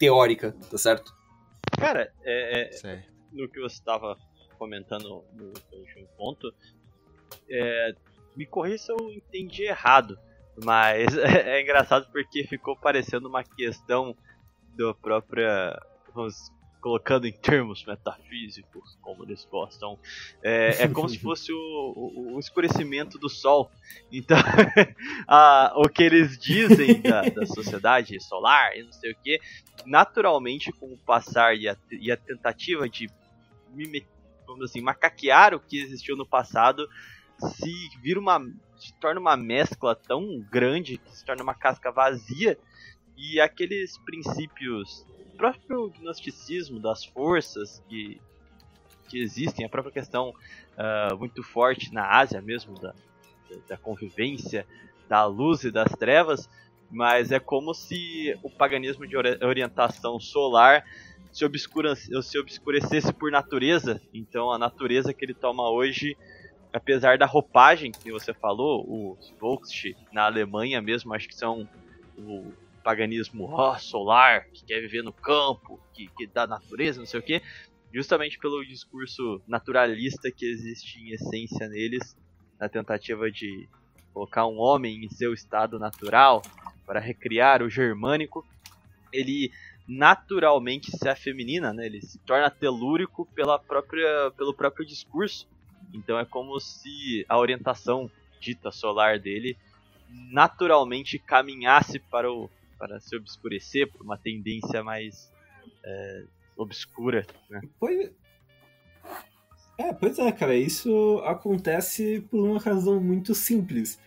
teórica, 0.04 0.54
tá 0.70 0.78
certo? 0.78 1.14
Cara, 1.78 2.12
é, 2.22 2.62
é, 2.62 2.72
Certo. 2.72 3.12
no 3.32 3.48
que 3.48 3.60
você 3.60 3.74
estava 3.74 4.16
comentando 4.58 5.24
no 5.32 5.52
último 5.72 6.06
ponto, 6.16 6.54
é, 7.48 7.94
me 8.36 8.46
corrija 8.46 8.78
se 8.78 8.92
eu 8.92 9.10
entendi 9.10 9.64
errado, 9.64 10.18
mas 10.62 11.06
é, 11.18 11.60
engraçado 11.60 12.10
porque 12.12 12.44
ficou 12.46 12.76
parecendo 12.76 13.28
uma 13.28 13.42
questão 13.42 14.16
da 14.76 14.92
própria. 14.94 15.78
Vamos 16.14 16.52
colocando 16.84 17.26
em 17.26 17.32
termos 17.32 17.82
metafísicos, 17.86 18.98
como 19.00 19.24
eles 19.24 19.48
gostam, 19.50 19.98
é, 20.42 20.82
é 20.82 20.88
como 20.88 21.08
se 21.08 21.16
fosse 21.18 21.50
o, 21.50 21.56
o, 21.96 22.34
o, 22.34 22.38
escurecimento 22.38 23.18
do 23.18 23.30
sol. 23.30 23.70
Então, 24.12 24.36
a, 25.26 25.72
o 25.76 25.88
que 25.88 26.02
eles 26.02 26.36
dizem 26.36 27.00
da, 27.00 27.22
da, 27.22 27.46
sociedade 27.46 28.22
solar 28.22 28.76
e 28.76 28.82
não 28.82 28.92
sei 28.92 29.12
o 29.12 29.16
que, 29.16 29.40
naturalmente, 29.86 30.70
com 30.72 30.92
o 30.92 30.98
passar 30.98 31.56
e 31.56 31.66
a, 31.66 31.76
e 31.90 32.12
a 32.12 32.18
tentativa 32.18 32.86
de, 32.86 33.08
vamos 34.46 34.66
assim, 34.66 34.82
macaquear 34.82 35.54
o 35.54 35.60
que 35.60 35.80
existiu 35.80 36.18
no 36.18 36.26
passado, 36.26 36.86
se 37.38 37.88
vira 38.02 38.20
uma. 38.20 38.46
se 38.76 38.92
torna 39.00 39.18
uma 39.18 39.38
mescla 39.38 39.96
tão 39.96 40.38
grande 40.50 40.98
que 40.98 41.16
se 41.16 41.24
torna 41.24 41.42
uma 41.42 41.54
casca 41.54 41.90
vazia 41.90 42.58
e 43.16 43.40
aqueles 43.40 43.96
princípios 43.96 45.06
próprio 45.36 45.92
gnosticismo 45.98 46.80
das 46.80 47.04
forças 47.04 47.82
que, 47.88 48.20
que 49.08 49.20
existem, 49.20 49.64
a 49.64 49.68
própria 49.68 49.92
questão 49.92 50.30
uh, 50.30 51.16
muito 51.18 51.42
forte 51.42 51.92
na 51.92 52.06
Ásia 52.18 52.40
mesmo, 52.40 52.78
da, 52.78 52.94
da 53.68 53.76
convivência 53.76 54.66
da 55.08 55.24
luz 55.24 55.64
e 55.64 55.70
das 55.70 55.92
trevas, 55.92 56.48
mas 56.90 57.32
é 57.32 57.38
como 57.38 57.74
se 57.74 58.38
o 58.42 58.50
paganismo 58.50 59.06
de 59.06 59.16
orientação 59.16 60.18
solar 60.18 60.84
se, 61.30 61.44
se 62.22 62.38
obscurecesse 62.38 63.12
por 63.12 63.30
natureza. 63.30 64.00
Então 64.12 64.52
a 64.52 64.58
natureza 64.58 65.12
que 65.12 65.24
ele 65.24 65.34
toma 65.34 65.68
hoje, 65.70 66.16
apesar 66.72 67.18
da 67.18 67.26
roupagem 67.26 67.90
que 67.92 68.12
você 68.12 68.32
falou, 68.32 69.16
os 69.18 69.30
Volkswagen 69.40 69.96
na 70.12 70.24
Alemanha 70.24 70.80
mesmo, 70.80 71.12
acho 71.12 71.28
que 71.28 71.34
são 71.34 71.68
o, 72.16 72.52
paganismo 72.84 73.50
solar, 73.78 74.44
que 74.52 74.64
quer 74.64 74.80
viver 74.80 75.02
no 75.02 75.12
campo, 75.12 75.80
que, 75.94 76.06
que 76.08 76.28
natureza, 76.46 77.00
não 77.00 77.06
sei 77.06 77.18
o 77.18 77.22
que, 77.22 77.42
justamente 77.92 78.38
pelo 78.38 78.64
discurso 78.64 79.40
naturalista 79.48 80.30
que 80.30 80.44
existe 80.44 81.00
em 81.00 81.12
essência 81.12 81.66
neles, 81.66 82.14
na 82.60 82.68
tentativa 82.68 83.30
de 83.30 83.66
colocar 84.12 84.46
um 84.46 84.58
homem 84.58 85.04
em 85.04 85.08
seu 85.08 85.32
estado 85.32 85.78
natural 85.78 86.42
para 86.86 87.00
recriar 87.00 87.62
o 87.62 87.70
germânico, 87.70 88.46
ele 89.12 89.50
naturalmente 89.88 90.90
se 90.90 91.08
afemina, 91.08 91.72
né? 91.72 91.86
Ele 91.86 92.00
se 92.00 92.18
torna 92.18 92.50
telúrico 92.50 93.26
pela 93.34 93.58
própria, 93.58 94.30
pelo 94.36 94.54
próprio 94.54 94.86
discurso. 94.86 95.48
Então 95.92 96.18
é 96.18 96.24
como 96.24 96.60
se 96.60 97.24
a 97.28 97.38
orientação 97.38 98.10
dita 98.40 98.70
solar 98.70 99.18
dele 99.18 99.56
naturalmente 100.30 101.18
caminhasse 101.18 101.98
para 101.98 102.30
o 102.30 102.48
para 102.78 103.00
se 103.00 103.16
obscurecer 103.16 103.90
por 103.90 104.02
uma 104.02 104.18
tendência 104.18 104.82
mais 104.82 105.32
é, 105.84 106.24
obscura. 106.56 107.26
Né? 107.50 107.60
Pois, 107.78 108.10
é, 109.78 109.92
pois 109.92 110.18
é, 110.18 110.30
cara, 110.32 110.54
isso 110.54 111.20
acontece 111.24 112.24
por 112.30 112.40
uma 112.40 112.60
razão 112.60 113.00
muito 113.00 113.34
simples. 113.34 113.98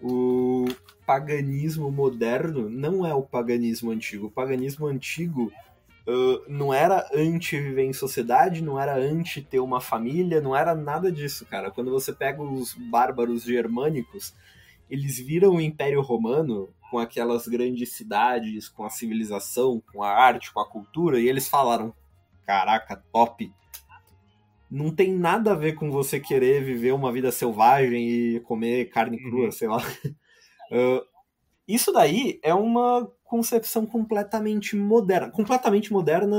O 0.00 0.66
paganismo 1.06 1.90
moderno 1.90 2.68
não 2.68 3.06
é 3.06 3.14
o 3.14 3.22
paganismo 3.22 3.90
antigo. 3.90 4.26
O 4.26 4.30
paganismo 4.30 4.86
antigo 4.86 5.52
uh, 6.06 6.42
não 6.48 6.74
era 6.74 7.08
anti 7.14 7.58
viver 7.60 7.84
em 7.84 7.92
sociedade, 7.92 8.62
não 8.62 8.80
era 8.80 8.96
anti 8.96 9.40
ter 9.40 9.60
uma 9.60 9.80
família, 9.80 10.40
não 10.40 10.56
era 10.56 10.74
nada 10.74 11.10
disso, 11.10 11.46
cara. 11.46 11.70
Quando 11.70 11.90
você 11.90 12.12
pega 12.12 12.42
os 12.42 12.74
bárbaros 12.74 13.44
germânicos, 13.44 14.34
eles 14.90 15.18
viram 15.18 15.54
o 15.54 15.60
Império 15.60 16.00
Romano 16.00 16.68
com 16.92 16.98
aquelas 16.98 17.48
grandes 17.48 17.94
cidades, 17.94 18.68
com 18.68 18.84
a 18.84 18.90
civilização, 18.90 19.82
com 19.90 20.02
a 20.02 20.10
arte, 20.10 20.52
com 20.52 20.60
a 20.60 20.68
cultura, 20.68 21.18
e 21.18 21.26
eles 21.26 21.48
falaram: 21.48 21.94
caraca, 22.44 23.02
top. 23.10 23.50
Não 24.70 24.94
tem 24.94 25.10
nada 25.10 25.52
a 25.52 25.54
ver 25.54 25.72
com 25.72 25.90
você 25.90 26.20
querer 26.20 26.62
viver 26.62 26.92
uma 26.92 27.10
vida 27.10 27.32
selvagem 27.32 28.08
e 28.08 28.40
comer 28.40 28.90
carne 28.90 29.16
crua, 29.18 29.46
uhum. 29.46 29.52
sei 29.52 29.68
lá. 29.68 29.78
Uh, 30.70 31.04
isso 31.68 31.92
daí 31.92 32.40
é 32.42 32.54
uma 32.54 33.06
concepção 33.24 33.84
completamente 33.84 34.74
moderna. 34.74 35.30
Completamente 35.30 35.92
moderna, 35.92 36.34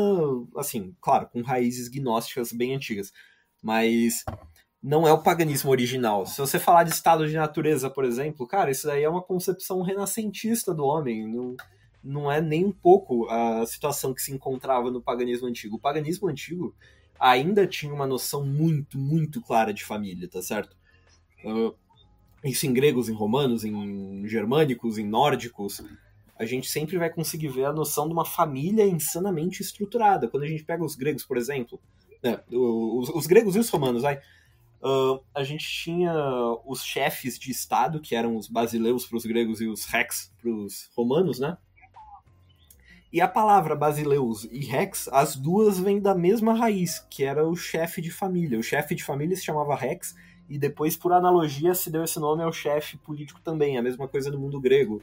assim, 0.57 0.95
claro, 0.99 1.27
com 1.27 1.43
raízes 1.43 1.87
gnósticas 1.87 2.51
bem 2.51 2.73
antigas. 2.73 3.13
Mas 3.61 4.25
não 4.83 5.07
é 5.07 5.13
o 5.13 5.23
paganismo 5.23 5.71
original. 5.71 6.25
Se 6.25 6.37
você 6.39 6.59
falar 6.59 6.83
de 6.83 6.91
estado 6.91 7.25
de 7.25 7.35
natureza, 7.35 7.89
por 7.89 8.03
exemplo, 8.03 8.45
cara, 8.45 8.69
isso 8.69 8.85
daí 8.85 9.03
é 9.03 9.09
uma 9.09 9.21
concepção 9.21 9.81
renascentista 9.81 10.73
do 10.73 10.83
homem. 10.83 11.25
Não, 11.25 11.55
não 12.03 12.29
é 12.29 12.41
nem 12.41 12.65
um 12.65 12.71
pouco 12.71 13.29
a 13.29 13.65
situação 13.65 14.13
que 14.13 14.21
se 14.21 14.33
encontrava 14.33 14.91
no 14.91 15.01
paganismo 15.01 15.47
antigo. 15.47 15.77
O 15.77 15.79
paganismo 15.79 16.27
antigo 16.27 16.75
ainda 17.17 17.65
tinha 17.65 17.93
uma 17.93 18.05
noção 18.05 18.45
muito, 18.45 18.97
muito 18.97 19.41
clara 19.41 19.73
de 19.73 19.85
família, 19.85 20.27
tá 20.27 20.41
certo? 20.41 20.75
Uh, 21.45 21.73
isso 22.43 22.67
em 22.67 22.73
gregos, 22.73 23.07
em 23.07 23.13
romanos, 23.13 23.63
em 23.63 24.27
germânicos, 24.27 24.97
em 24.97 25.07
nórdicos, 25.07 25.81
a 26.37 26.43
gente 26.43 26.69
sempre 26.69 26.97
vai 26.97 27.09
conseguir 27.09 27.47
ver 27.47 27.63
a 27.63 27.71
noção 27.71 28.05
de 28.05 28.13
uma 28.13 28.25
família 28.25 28.85
insanamente 28.85 29.61
estruturada. 29.61 30.27
Quando 30.27 30.43
a 30.43 30.47
gente 30.47 30.65
pega 30.65 30.83
os 30.83 30.95
gregos, 30.95 31.23
por 31.23 31.37
exemplo, 31.37 31.79
né, 32.21 32.41
os, 32.51 33.07
os 33.07 33.25
gregos 33.25 33.55
e 33.55 33.59
os 33.59 33.69
romanos, 33.69 34.01
vai 34.01 34.19
Uh, 34.85 35.23
a 35.33 35.43
gente 35.43 35.65
tinha 35.65 36.13
os 36.65 36.83
chefes 36.83 37.39
de 37.39 37.49
estado, 37.49 38.01
que 38.01 38.15
eram 38.15 38.35
os 38.35 38.49
basileus 38.49 39.05
para 39.05 39.17
os 39.17 39.25
gregos 39.25 39.61
e 39.61 39.67
os 39.67 39.85
rex 39.85 40.33
para 40.41 40.51
os 40.51 40.89
romanos, 40.95 41.39
né? 41.39 41.57
E 43.11 43.21
a 43.21 43.27
palavra 43.27 43.75
basileus 43.75 44.43
e 44.45 44.59
rex, 44.65 45.07
as 45.13 45.35
duas 45.37 45.79
vêm 45.79 46.01
da 46.01 46.13
mesma 46.13 46.53
raiz, 46.53 46.99
que 47.09 47.23
era 47.23 47.47
o 47.47 47.55
chefe 47.55 48.01
de 48.01 48.11
família. 48.11 48.59
O 48.59 48.63
chefe 48.63 48.93
de 48.93 49.03
família 49.03 49.37
se 49.37 49.45
chamava 49.45 49.75
rex, 49.75 50.15
e 50.49 50.57
depois, 50.57 50.97
por 50.97 51.13
analogia, 51.13 51.73
se 51.73 51.89
deu 51.89 52.03
esse 52.03 52.19
nome 52.19 52.43
ao 52.43 52.51
chefe 52.51 52.97
político 52.97 53.39
também, 53.41 53.77
a 53.77 53.81
mesma 53.81 54.07
coisa 54.07 54.29
no 54.29 54.39
mundo 54.39 54.59
grego. 54.59 55.01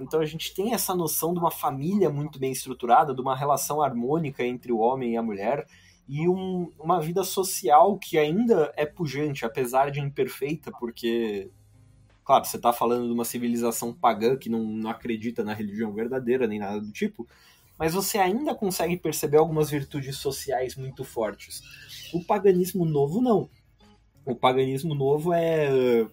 Então 0.00 0.20
a 0.20 0.26
gente 0.26 0.52
tem 0.52 0.74
essa 0.74 0.94
noção 0.96 1.32
de 1.32 1.38
uma 1.38 1.50
família 1.50 2.10
muito 2.10 2.40
bem 2.40 2.50
estruturada, 2.50 3.14
de 3.14 3.20
uma 3.20 3.36
relação 3.36 3.80
harmônica 3.80 4.44
entre 4.44 4.72
o 4.72 4.78
homem 4.78 5.12
e 5.12 5.16
a 5.16 5.22
mulher, 5.22 5.64
e 6.10 6.28
um, 6.28 6.72
uma 6.76 7.00
vida 7.00 7.22
social 7.22 7.96
que 7.96 8.18
ainda 8.18 8.72
é 8.76 8.84
pujante, 8.84 9.44
apesar 9.44 9.92
de 9.92 10.00
imperfeita, 10.00 10.72
porque, 10.72 11.48
claro, 12.24 12.44
você 12.44 12.56
está 12.56 12.72
falando 12.72 13.06
de 13.06 13.12
uma 13.12 13.24
civilização 13.24 13.94
pagã 13.94 14.36
que 14.36 14.50
não, 14.50 14.58
não 14.58 14.90
acredita 14.90 15.44
na 15.44 15.54
religião 15.54 15.92
verdadeira 15.92 16.48
nem 16.48 16.58
nada 16.58 16.80
do 16.80 16.90
tipo, 16.90 17.28
mas 17.78 17.94
você 17.94 18.18
ainda 18.18 18.56
consegue 18.56 18.96
perceber 18.96 19.36
algumas 19.36 19.70
virtudes 19.70 20.16
sociais 20.16 20.74
muito 20.74 21.04
fortes. 21.04 21.62
O 22.12 22.24
paganismo 22.24 22.84
novo, 22.84 23.20
não. 23.20 23.48
o 24.26 24.34
paganismo 24.34 24.96
novo 24.96 25.32
é 25.32 26.04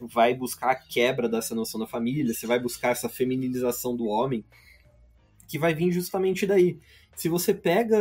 vai 0.00 0.34
buscar 0.34 0.70
a 0.70 0.74
quebra 0.74 1.28
dessa 1.28 1.54
noção 1.54 1.78
da 1.78 1.86
família, 1.86 2.32
você 2.32 2.46
vai 2.46 2.58
buscar 2.58 2.92
essa 2.92 3.10
feminilização 3.10 3.94
do 3.94 4.06
homem, 4.06 4.42
que 5.46 5.58
vai 5.58 5.74
vir 5.74 5.92
justamente 5.92 6.46
daí. 6.46 6.80
Se 7.16 7.30
você 7.30 7.54
pega 7.54 7.98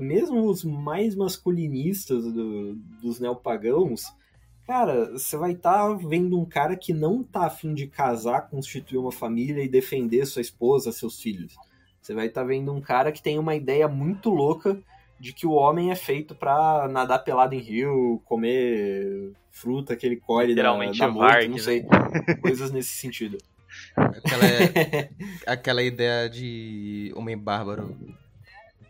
mesmo 0.00 0.44
os 0.44 0.64
mais 0.64 1.14
masculinistas 1.14 2.24
do, 2.24 2.74
dos 3.00 3.20
neopagãos, 3.20 4.12
cara, 4.66 5.12
você 5.12 5.36
vai 5.36 5.52
estar 5.52 5.88
tá 5.88 5.94
vendo 5.94 6.38
um 6.38 6.44
cara 6.44 6.76
que 6.76 6.92
não 6.92 7.22
tá 7.22 7.46
afim 7.46 7.72
de 7.72 7.86
casar, 7.86 8.48
constituir 8.48 8.98
uma 8.98 9.12
família 9.12 9.62
e 9.62 9.68
defender 9.68 10.26
sua 10.26 10.42
esposa, 10.42 10.90
seus 10.90 11.22
filhos. 11.22 11.54
Você 12.02 12.12
vai 12.12 12.26
estar 12.26 12.40
tá 12.40 12.46
vendo 12.48 12.72
um 12.74 12.80
cara 12.80 13.12
que 13.12 13.22
tem 13.22 13.38
uma 13.38 13.54
ideia 13.54 13.86
muito 13.86 14.30
louca 14.30 14.76
de 15.18 15.32
que 15.32 15.46
o 15.46 15.52
homem 15.52 15.92
é 15.92 15.94
feito 15.94 16.34
para 16.34 16.88
nadar 16.88 17.20
pelado 17.20 17.54
em 17.54 17.60
rio, 17.60 18.20
comer 18.24 19.32
fruta 19.50 19.94
que 19.94 20.06
ele 20.06 20.16
colhe 20.16 20.56
da, 20.56 20.62
da 20.62 21.08
morte, 21.08 21.46
não 21.46 21.58
sei, 21.58 21.82
né? 21.82 22.34
coisas 22.40 22.72
nesse 22.72 22.96
sentido. 22.96 23.38
Aquela, 23.94 24.44
aquela 25.46 25.82
ideia 25.82 26.28
de 26.28 27.12
homem 27.14 27.38
bárbaro, 27.38 27.94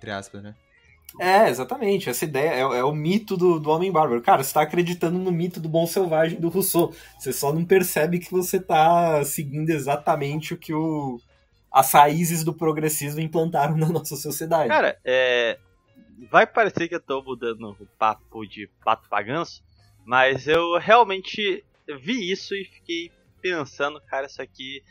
entre 0.01 0.11
aspas, 0.11 0.43
né? 0.43 0.55
É, 1.19 1.49
exatamente. 1.49 2.09
Essa 2.09 2.25
ideia 2.25 2.51
é, 2.51 2.61
é 2.61 2.85
o 2.85 2.95
mito 2.95 3.37
do, 3.37 3.61
do 3.61 3.71
homem 3.71 3.93
bárbaro. 3.93 4.23
Cara, 4.23 4.43
você 4.43 4.49
está 4.49 4.63
acreditando 4.63 5.19
no 5.19 5.31
mito 5.31 5.61
do 5.61 5.69
bom 5.69 5.87
selvagem 5.87 6.41
do 6.41 6.49
Rousseau. 6.49 6.95
Você 7.19 7.33
só 7.33 7.53
não 7.53 7.65
percebe 7.65 8.19
que 8.19 8.31
você 8.31 8.57
está 8.57 9.23
seguindo 9.25 9.69
exatamente 9.71 10.55
o 10.55 10.57
que 10.57 10.73
o, 10.73 11.21
as 11.71 11.93
raízes 11.93 12.43
do 12.43 12.55
progressismo 12.55 13.21
implantaram 13.21 13.77
na 13.77 13.89
nossa 13.89 14.17
sociedade. 14.17 14.69
Cara, 14.69 14.99
é, 15.05 15.59
vai 16.31 16.47
parecer 16.47 16.89
que 16.89 16.95
eu 16.95 17.01
tô 17.01 17.23
mudando 17.23 17.77
o 17.79 17.87
papo 17.99 18.47
de 18.47 18.69
pato 18.83 19.09
paganço, 19.09 19.63
mas 20.07 20.47
eu 20.47 20.79
realmente 20.79 21.65
vi 22.03 22.31
isso 22.31 22.55
e 22.55 22.65
fiquei 22.65 23.11
pensando, 23.43 24.01
cara, 24.03 24.27
isso 24.27 24.41
aqui. 24.41 24.83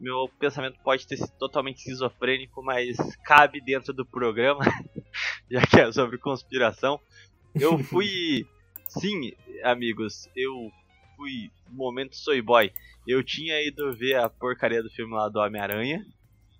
Meu 0.00 0.28
pensamento 0.38 0.78
pode 0.82 1.06
ter 1.06 1.18
sido 1.18 1.32
totalmente 1.38 1.78
esquizofrênico, 1.78 2.62
mas 2.62 2.96
cabe 3.24 3.60
dentro 3.60 3.92
do 3.92 4.06
programa, 4.06 4.64
já 5.50 5.60
que 5.66 5.80
é 5.80 5.92
sobre 5.92 6.16
conspiração. 6.16 6.98
Eu 7.54 7.78
fui. 7.84 8.46
Sim, 8.88 9.32
amigos, 9.62 10.28
eu 10.34 10.72
fui. 11.16 11.50
Momento 11.68 12.16
Soy 12.16 12.40
Boy. 12.40 12.72
Eu 13.06 13.22
tinha 13.22 13.60
ido 13.62 13.92
ver 13.94 14.16
a 14.16 14.28
porcaria 14.28 14.82
do 14.82 14.90
filme 14.90 15.14
lá 15.14 15.28
do 15.28 15.38
Homem-Aranha. 15.38 16.04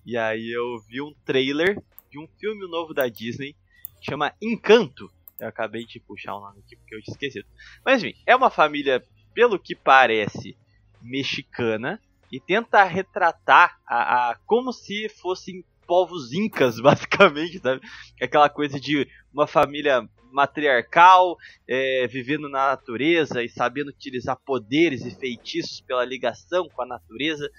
E 0.05 0.17
aí 0.17 0.51
eu 0.51 0.79
vi 0.89 1.01
um 1.01 1.15
trailer 1.25 1.83
de 2.11 2.19
um 2.19 2.29
filme 2.39 2.69
novo 2.69 2.93
da 2.95 3.09
Disney 3.09 3.57
chama 4.01 4.35
Encanto. 4.41 5.11
Eu 5.39 5.49
acabei 5.49 5.85
de 5.85 6.01
puxar 6.01 6.35
o 6.35 6.41
nome 6.41 6.61
aqui 6.61 6.77
porque 6.77 6.95
eu 6.95 7.03
tinha 7.03 7.15
esquecido. 7.15 7.47
Mas 7.85 8.03
enfim, 8.03 8.19
é 8.27 8.35
uma 8.35 8.51
família, 8.51 9.03
pelo 9.35 9.59
que 9.59 9.75
parece, 9.75 10.57
mexicana 11.01 12.01
e 12.31 12.41
tenta 12.41 12.83
retratar 12.85 13.79
a, 13.87 14.31
a 14.31 14.37
como 14.47 14.73
se 14.73 15.09
fossem 15.09 15.65
povos 15.87 16.33
incas, 16.33 16.79
basicamente, 16.81 17.59
sabe? 17.59 17.81
Aquela 18.21 18.49
coisa 18.49 18.79
de 18.79 19.09
uma 19.33 19.47
família 19.47 20.09
matriarcal, 20.33 21.37
é, 21.69 22.07
vivendo 22.07 22.49
na 22.49 22.69
natureza 22.69 23.43
e 23.43 23.49
sabendo 23.49 23.89
utilizar 23.89 24.39
poderes 24.45 25.05
e 25.05 25.11
feitiços 25.11 25.81
pela 25.81 26.05
ligação 26.05 26.69
com 26.69 26.83
a 26.83 26.87
natureza. 26.87 27.51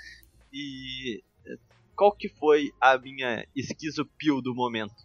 E 0.54 1.22
qual 1.96 2.14
que 2.16 2.30
foi 2.30 2.72
a 2.80 2.98
minha 2.98 3.46
esquizopio 3.56 4.42
do 4.42 4.56
momento? 4.56 4.96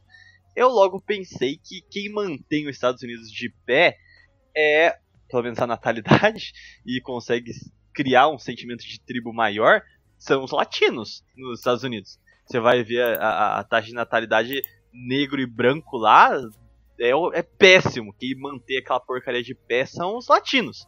eu 0.56 0.68
logo 0.68 1.00
pensei 1.00 1.58
que 1.62 1.82
quem 1.90 2.10
mantém 2.10 2.66
os 2.66 2.74
Estados 2.74 3.02
Unidos 3.02 3.30
de 3.30 3.52
pé 3.66 3.98
é, 4.56 4.96
pelo 5.28 5.42
menos 5.42 5.58
a 5.58 5.66
natalidade, 5.66 6.52
e 6.86 7.00
consegue 7.02 7.52
criar 7.96 8.28
um 8.28 8.38
sentimento 8.38 8.86
de 8.86 9.00
tribo 9.00 9.32
maior, 9.32 9.82
são 10.18 10.44
os 10.44 10.50
latinos 10.50 11.24
nos 11.34 11.60
Estados 11.60 11.82
Unidos. 11.82 12.20
Você 12.46 12.60
vai 12.60 12.84
ver 12.84 13.02
a, 13.02 13.28
a, 13.28 13.60
a 13.60 13.64
taxa 13.64 13.88
de 13.88 13.94
natalidade 13.94 14.62
negro 14.92 15.40
e 15.40 15.46
branco 15.46 15.96
lá, 15.96 16.30
é, 17.00 17.10
é 17.32 17.42
péssimo. 17.42 18.14
Quem 18.18 18.38
mantém 18.38 18.76
aquela 18.76 19.00
porcaria 19.00 19.42
de 19.42 19.54
pé 19.54 19.86
são 19.86 20.16
os 20.16 20.28
latinos. 20.28 20.86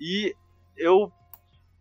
E 0.00 0.34
eu, 0.76 1.12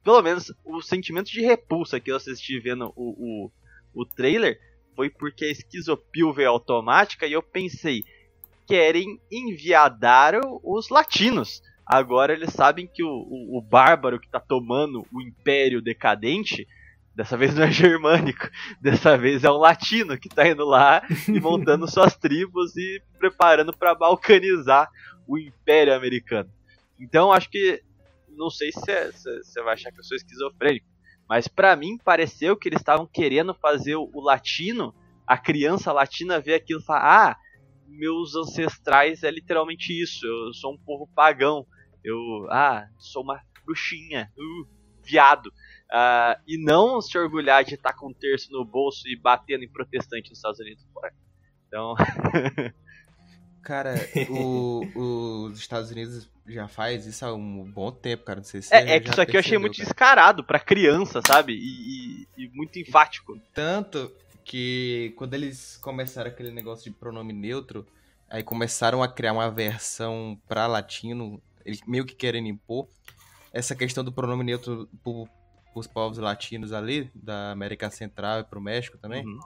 pelo 0.04 0.22
menos, 0.22 0.54
o 0.66 0.82
sentimento 0.82 1.32
de 1.32 1.42
repulsa 1.42 2.00
que 2.00 2.12
eu 2.12 2.18
assisti 2.18 2.60
vendo 2.60 2.92
o, 2.98 3.48
o, 3.96 4.02
o 4.02 4.06
trailer 4.06 4.60
foi 4.94 5.10
porque 5.10 5.46
a 5.46 5.52
esquizopil 5.52 6.34
veio 6.34 6.50
automática 6.50 7.26
e 7.26 7.32
eu 7.32 7.42
pensei, 7.42 8.04
querem 8.68 9.20
enviadar 9.32 10.36
os 10.62 10.90
latinos. 10.90 11.64
Agora 11.90 12.34
eles 12.34 12.54
sabem 12.54 12.86
que 12.86 13.04
o, 13.04 13.10
o, 13.10 13.58
o 13.58 13.62
bárbaro 13.64 14.20
que 14.20 14.28
está 14.28 14.40
tomando 14.40 15.08
o 15.12 15.20
império 15.20 15.82
decadente, 15.82 16.68
dessa 17.16 17.36
vez 17.36 17.56
não 17.56 17.64
é 17.64 17.72
germânico, 17.72 18.48
dessa 18.80 19.18
vez 19.18 19.44
é 19.44 19.50
um 19.50 19.58
latino 19.58 20.16
que 20.16 20.28
está 20.28 20.48
indo 20.48 20.64
lá 20.66 21.02
e 21.28 21.40
montando 21.42 21.90
suas 21.90 22.16
tribos 22.16 22.78
e 22.78 23.02
preparando 23.18 23.76
para 23.76 23.96
balcanizar 23.96 24.88
o 25.28 25.36
império 25.36 25.96
americano. 25.96 26.48
Então 27.00 27.34
acho 27.34 27.50
que 27.50 27.82
não 28.30 28.52
sei 28.52 28.72
se 28.72 29.12
você 29.42 29.64
vai 29.64 29.74
achar 29.74 29.92
que 29.92 30.00
eu 30.00 30.04
sou 30.04 30.16
esquizofrênico, 30.16 30.86
mas 31.28 31.48
para 31.48 31.76
mim 31.76 31.98
pareceu 31.98 32.56
que 32.56 32.70
eles 32.70 32.82
estavam 32.82 33.08
querendo 33.08 33.52
fazer 33.56 33.96
o, 33.96 34.08
o, 34.14 34.22
latino, 34.22 34.94
a 35.26 35.40
criança 35.40 35.92
latina 35.92 36.40
ver 36.40 36.54
aquilo 36.54 36.82
e 36.82 36.86
falar: 36.86 37.32
ah, 37.32 37.38
meus 37.88 38.36
ancestrais 38.36 39.24
é 39.24 39.32
literalmente 39.32 39.92
isso, 39.92 40.24
eu 40.28 40.54
sou 40.54 40.74
um 40.74 40.78
povo 40.78 41.10
pagão, 41.16 41.66
eu, 42.04 42.48
ah, 42.52 42.88
sou 42.98 43.24
uma 43.24 43.42
bruxinha, 43.66 44.32
uh, 44.38 44.68
viado. 45.04 45.48
Uh, 45.92 46.40
e 46.48 46.58
não 46.58 47.02
se 47.02 47.18
orgulhar 47.18 47.64
de 47.64 47.76
estar 47.76 47.94
com 47.94 48.10
um 48.10 48.14
terço 48.14 48.52
no 48.52 48.64
bolso 48.64 49.08
e 49.08 49.16
batendo 49.16 49.64
em 49.64 49.70
protestante 49.70 50.30
nos 50.30 50.38
Estados 50.38 50.60
Unidos. 50.60 50.86
Então. 51.68 51.96
Cara, 53.62 53.94
o, 54.30 55.46
os 55.46 55.60
Estados 55.60 55.92
Unidos 55.92 56.30
já 56.48 56.68
faz 56.68 57.06
isso 57.06 57.26
há 57.26 57.34
um 57.34 57.70
bom 57.72 57.92
tempo, 57.92 58.24
cara. 58.24 58.40
Não 58.40 58.44
sei 58.44 58.62
se 58.62 58.74
É, 58.74 58.96
é 58.96 59.00
que 59.00 59.10
isso 59.10 59.22
aqui 59.22 59.36
eu 59.36 59.40
achei 59.40 59.58
muito 59.58 59.78
cara. 59.78 59.86
descarado 59.86 60.44
pra 60.44 60.60
criança, 60.60 61.22
sabe? 61.26 61.54
E, 61.54 62.24
e, 62.36 62.46
e, 62.46 62.50
muito 62.50 62.80
enfático. 62.80 63.40
Tanto 63.54 64.12
que 64.44 65.14
quando 65.16 65.34
eles 65.36 65.78
começaram 65.78 66.32
aquele 66.32 66.52
negócio 66.52 66.92
de 66.92 66.98
pronome 66.98 67.34
neutro, 67.34 67.86
aí 68.30 68.42
começaram 68.42 69.04
a 69.04 69.08
criar 69.08 69.34
uma 69.34 69.52
versão 69.52 70.40
pra 70.48 70.66
latino, 70.66 71.42
eles 71.66 71.82
meio 71.88 72.06
que 72.06 72.16
querem 72.16 72.48
impor 72.48 72.88
essa 73.52 73.76
questão 73.76 74.04
do 74.04 74.12
pronome 74.12 74.44
neutro 74.44 74.90
pro, 75.04 75.28
pros 75.74 75.88
povos 75.88 76.18
latinos 76.18 76.72
ali, 76.72 77.10
da 77.16 77.52
América 77.52 77.90
Central 77.90 78.42
e 78.42 78.44
pro 78.44 78.62
México 78.62 78.98
também. 78.98 79.26
Uhum 79.26 79.40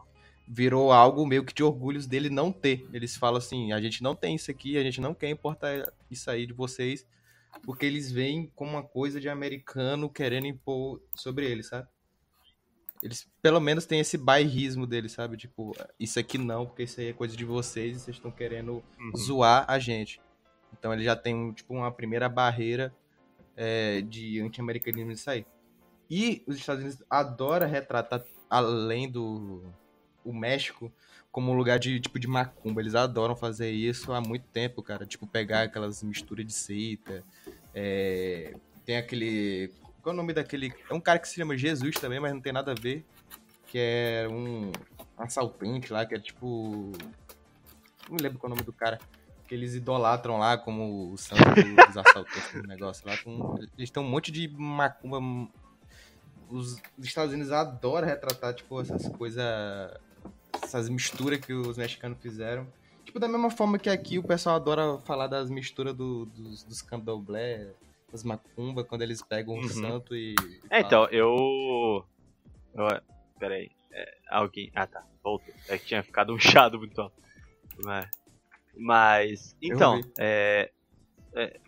virou 0.47 0.91
algo 0.91 1.25
meio 1.25 1.43
que 1.43 1.53
de 1.53 1.63
orgulhos 1.63 2.05
dele 2.05 2.29
não 2.29 2.51
ter. 2.51 2.87
Eles 2.93 3.15
falam 3.15 3.37
assim: 3.37 3.71
a 3.71 3.81
gente 3.81 4.03
não 4.03 4.15
tem 4.15 4.35
isso 4.35 4.51
aqui, 4.51 4.77
a 4.77 4.83
gente 4.83 4.99
não 4.99 5.13
quer 5.13 5.29
importar 5.29 5.91
isso 6.09 6.29
aí 6.29 6.45
de 6.45 6.53
vocês, 6.53 7.05
porque 7.63 7.85
eles 7.85 8.11
veem 8.11 8.51
como 8.55 8.71
uma 8.71 8.83
coisa 8.83 9.19
de 9.19 9.29
americano 9.29 10.09
querendo 10.09 10.47
impor 10.47 11.01
sobre 11.15 11.49
eles, 11.49 11.67
sabe? 11.67 11.87
Eles 13.01 13.29
pelo 13.41 13.59
menos 13.59 13.85
têm 13.85 13.99
esse 13.99 14.17
bairrismo 14.17 14.87
deles, 14.87 15.11
sabe? 15.11 15.35
Tipo, 15.35 15.75
isso 15.99 16.19
aqui 16.19 16.37
não, 16.37 16.65
porque 16.65 16.83
isso 16.83 17.01
aí 17.01 17.07
é 17.07 17.13
coisa 17.13 17.35
de 17.35 17.43
vocês 17.43 17.97
e 17.97 17.99
vocês 17.99 18.15
estão 18.15 18.31
querendo 18.31 18.83
uhum. 18.97 19.17
zoar 19.17 19.65
a 19.67 19.77
gente. 19.77 20.21
Então 20.77 20.93
ele 20.93 21.03
já 21.03 21.15
tem 21.15 21.51
tipo 21.53 21.73
uma 21.73 21.91
primeira 21.91 22.27
barreira 22.27 22.93
é, 23.55 24.01
de 24.01 24.41
anti-americanismo 24.41 25.11
nisso 25.11 25.29
aí. 25.29 25.45
E 26.09 26.43
os 26.45 26.57
Estados 26.57 26.83
Unidos 26.83 27.03
adoram 27.09 27.67
retratar, 27.67 28.23
além 28.49 29.09
do, 29.09 29.63
o 30.23 30.33
México 30.33 30.91
como 31.31 31.51
um 31.51 31.55
lugar 31.55 31.79
de 31.79 31.99
tipo 31.99 32.19
de 32.19 32.27
macumba. 32.27 32.79
Eles 32.79 32.93
adoram 32.93 33.35
fazer 33.35 33.71
isso 33.71 34.13
há 34.13 34.21
muito 34.21 34.45
tempo, 34.49 34.83
cara. 34.83 35.05
Tipo, 35.05 35.25
pegar 35.25 35.63
aquelas 35.63 36.03
misturas 36.03 36.45
de 36.45 36.53
seita. 36.53 37.23
É... 37.73 38.55
Tem 38.85 38.97
aquele. 38.97 39.71
Qual 40.01 40.11
é 40.11 40.13
o 40.13 40.17
nome 40.17 40.31
daquele. 40.31 40.71
É 40.89 40.93
um 40.93 40.99
cara 40.99 41.17
que 41.17 41.27
se 41.27 41.35
chama 41.35 41.57
Jesus 41.57 41.95
também, 41.95 42.19
mas 42.19 42.33
não 42.33 42.39
tem 42.39 42.53
nada 42.53 42.71
a 42.71 42.75
ver. 42.75 43.03
Que 43.65 43.79
é 43.79 44.27
um 44.29 44.71
assaltante 45.17 45.91
lá, 45.91 46.05
que 46.05 46.13
é 46.13 46.19
tipo. 46.19 46.91
Não 48.07 48.17
lembro 48.21 48.37
qual 48.37 48.51
é 48.51 48.53
o 48.53 48.55
nome 48.55 48.65
do 48.65 48.73
cara. 48.73 48.99
Que 49.53 49.57
eles 49.57 49.75
idolatram 49.75 50.39
lá 50.39 50.57
como 50.57 51.11
o 51.13 51.15
santo 51.15 51.43
dos 51.43 51.95
assaltantes, 51.95 52.53
do 52.53 52.67
negócio 52.67 53.07
lá. 53.07 53.15
Com... 53.17 53.55
Eles 53.77 53.91
têm 53.91 54.01
um 54.01 54.09
monte 54.09 54.31
de 54.31 54.47
macumba. 54.47 55.19
Os 56.49 56.81
Estados 56.97 57.33
Unidos 57.33 57.51
adoram 57.51 58.07
retratar, 58.07 58.55
tipo, 58.55 58.81
essas 58.81 59.07
coisas 59.09 59.43
essas 60.59 60.89
misturas 60.89 61.39
que 61.39 61.53
os 61.53 61.77
mexicanos 61.77 62.17
fizeram. 62.19 62.67
Tipo, 63.05 63.19
da 63.19 63.27
mesma 63.27 63.51
forma 63.51 63.77
que 63.77 63.91
aqui 63.91 64.17
o 64.17 64.23
pessoal 64.23 64.55
adora 64.55 64.97
falar 65.05 65.27
das 65.27 65.51
misturas 65.51 65.93
do, 65.93 66.25
dos, 66.25 66.63
dos 66.63 66.81
candomblé, 66.81 67.73
das 68.11 68.23
macumba, 68.23 68.83
quando 68.83 69.03
eles 69.03 69.21
pegam 69.21 69.53
um 69.53 69.61
uhum. 69.61 69.69
santo 69.69 70.15
e. 70.15 70.33
é, 70.67 70.79
então, 70.79 71.05
eu. 71.11 72.03
eu 72.73 72.87
peraí. 73.37 73.69
É, 73.91 74.17
alguém. 74.31 74.71
Ah, 74.73 74.87
tá. 74.87 75.05
Voltou. 75.23 75.53
É 75.67 75.77
que 75.77 75.85
tinha 75.85 76.01
ficado 76.01 76.33
um 76.33 76.39
chado 76.41 76.79
muito 76.79 76.99
alto. 76.99 77.21
Mas. 77.83 78.22
Mas. 78.75 79.55
Então, 79.61 80.01
é, 80.19 80.71
é, 81.35 81.59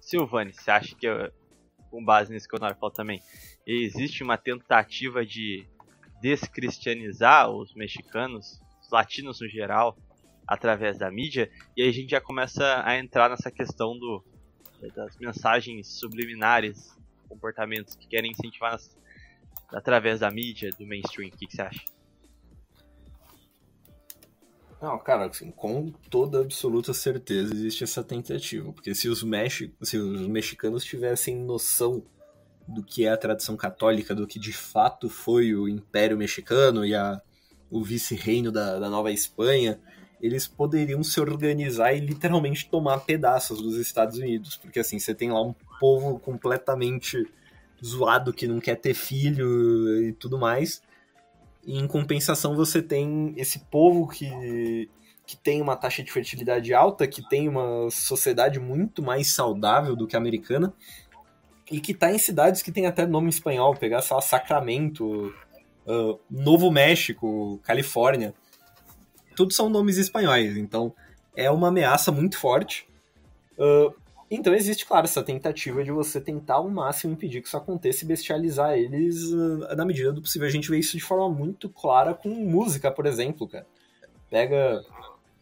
Silvani, 0.00 0.52
você 0.52 0.70
acha 0.70 0.94
que, 0.94 1.06
com 1.90 2.04
base 2.04 2.32
nisso 2.32 2.48
que 2.48 2.56
o 2.56 2.58
Nora 2.58 2.74
falou 2.74 2.90
também, 2.90 3.22
existe 3.66 4.22
uma 4.22 4.36
tentativa 4.36 5.24
de 5.24 5.66
descristianizar 6.20 7.50
os 7.50 7.74
mexicanos, 7.74 8.60
os 8.80 8.90
latinos 8.90 9.40
no 9.40 9.48
geral, 9.48 9.96
através 10.46 10.98
da 10.98 11.10
mídia? 11.10 11.50
E 11.76 11.82
aí 11.82 11.88
a 11.88 11.92
gente 11.92 12.10
já 12.10 12.20
começa 12.20 12.82
a 12.84 12.98
entrar 12.98 13.30
nessa 13.30 13.50
questão 13.50 13.98
do, 13.98 14.24
das 14.94 15.16
mensagens 15.18 15.98
subliminares, 15.98 16.96
comportamentos 17.28 17.94
que 17.94 18.06
querem 18.06 18.32
incentivar 18.32 18.72
nas, 18.72 18.96
através 19.72 20.20
da 20.20 20.30
mídia, 20.30 20.70
do 20.78 20.86
mainstream. 20.86 21.28
O 21.28 21.32
que, 21.32 21.46
que 21.46 21.56
você 21.56 21.62
acha? 21.62 21.84
Não, 24.82 24.98
cara, 24.98 25.26
assim, 25.26 25.52
com 25.52 25.92
toda 26.10 26.40
absoluta 26.40 26.92
certeza 26.92 27.54
existe 27.54 27.84
essa 27.84 28.02
tentativa. 28.02 28.72
Porque 28.72 28.92
se 28.96 29.08
os, 29.08 29.22
mexi 29.22 29.72
se 29.80 29.96
os 29.96 30.26
mexicanos 30.26 30.82
tivessem 30.84 31.36
noção 31.36 32.02
do 32.66 32.82
que 32.82 33.06
é 33.06 33.10
a 33.10 33.16
tradição 33.16 33.56
católica, 33.56 34.12
do 34.12 34.26
que 34.26 34.40
de 34.40 34.52
fato 34.52 35.08
foi 35.08 35.54
o 35.54 35.68
Império 35.68 36.18
Mexicano 36.18 36.84
e 36.84 36.96
a, 36.96 37.22
o 37.70 37.84
vice-reino 37.84 38.50
da, 38.50 38.80
da 38.80 38.90
Nova 38.90 39.12
Espanha, 39.12 39.80
eles 40.20 40.48
poderiam 40.48 41.04
se 41.04 41.20
organizar 41.20 41.92
e 41.92 42.00
literalmente 42.00 42.68
tomar 42.68 42.98
pedaços 43.00 43.62
dos 43.62 43.76
Estados 43.76 44.18
Unidos. 44.18 44.56
Porque 44.56 44.80
assim, 44.80 44.98
você 44.98 45.14
tem 45.14 45.30
lá 45.30 45.40
um 45.40 45.54
povo 45.78 46.18
completamente 46.18 47.24
zoado 47.84 48.32
que 48.32 48.48
não 48.48 48.58
quer 48.58 48.74
ter 48.74 48.94
filho 48.94 50.02
e 50.02 50.12
tudo 50.12 50.36
mais. 50.36 50.82
E 51.64 51.78
em 51.78 51.86
compensação, 51.86 52.56
você 52.56 52.82
tem 52.82 53.32
esse 53.36 53.60
povo 53.70 54.08
que, 54.08 54.88
que 55.26 55.36
tem 55.36 55.62
uma 55.62 55.76
taxa 55.76 56.02
de 56.02 56.10
fertilidade 56.10 56.74
alta, 56.74 57.06
que 57.06 57.26
tem 57.28 57.48
uma 57.48 57.88
sociedade 57.90 58.58
muito 58.58 59.02
mais 59.02 59.32
saudável 59.32 59.94
do 59.94 60.06
que 60.06 60.16
a 60.16 60.18
americana, 60.18 60.74
e 61.70 61.80
que 61.80 61.92
está 61.92 62.12
em 62.12 62.18
cidades 62.18 62.62
que 62.62 62.72
tem 62.72 62.86
até 62.86 63.06
nome 63.06 63.28
espanhol, 63.28 63.74
pegar, 63.74 64.02
sei 64.02 64.14
lá, 64.14 64.20
Sacramento, 64.20 65.32
uh, 65.86 66.18
Novo 66.28 66.70
México, 66.70 67.60
Califórnia. 67.62 68.34
Tudo 69.36 69.52
são 69.52 69.70
nomes 69.70 69.96
espanhóis, 69.96 70.56
então 70.56 70.92
é 71.36 71.50
uma 71.50 71.68
ameaça 71.68 72.10
muito 72.12 72.38
forte. 72.38 72.86
Uh, 73.56 73.94
então 74.34 74.54
existe, 74.54 74.86
claro, 74.86 75.04
essa 75.04 75.22
tentativa 75.22 75.84
de 75.84 75.90
você 75.90 76.20
tentar 76.20 76.54
ao 76.54 76.68
máximo 76.68 77.12
impedir 77.12 77.42
que 77.42 77.48
isso 77.48 77.56
aconteça 77.56 78.04
e 78.04 78.08
bestializar 78.08 78.72
eles 78.72 79.24
uh, 79.24 79.76
na 79.76 79.84
medida 79.84 80.12
do 80.12 80.22
possível. 80.22 80.48
A 80.48 80.50
gente 80.50 80.70
vê 80.70 80.78
isso 80.78 80.96
de 80.96 81.02
forma 81.02 81.28
muito 81.28 81.68
clara 81.68 82.14
com 82.14 82.28
música, 82.28 82.90
por 82.90 83.04
exemplo, 83.04 83.46
cara. 83.46 83.66
Pega 84.30 84.82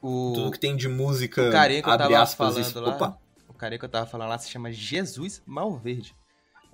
o... 0.02 0.32
tudo 0.34 0.50
que 0.50 0.58
tem 0.58 0.76
de 0.76 0.88
música, 0.88 1.48
o 1.48 1.52
carinha 1.52 1.82
que 1.82 1.88
eu 1.88 1.96
tava 1.96 2.18
aspas, 2.18 2.48
falando 2.48 2.66
isso. 2.66 2.80
lá, 2.80 2.94
Opa, 2.96 3.18
O 3.48 3.54
carinha 3.54 3.78
que 3.78 3.84
eu 3.84 3.88
tava 3.88 4.06
falando 4.06 4.28
lá 4.28 4.38
se 4.38 4.50
chama 4.50 4.72
Jesus 4.72 5.42
Malverde. 5.46 6.16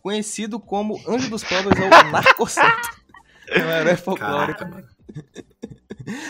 Conhecido 0.03 0.59
como 0.59 0.99
Anjo 1.07 1.29
dos 1.29 1.45
Pobres 1.45 1.79
ou 1.79 1.91
Narcosanto. 2.11 2.97
É 3.49 3.59
um 3.59 3.71
herói 3.71 3.97
folclórico. 3.97 4.59
caraca, 4.61 4.77
mano. 4.77 4.89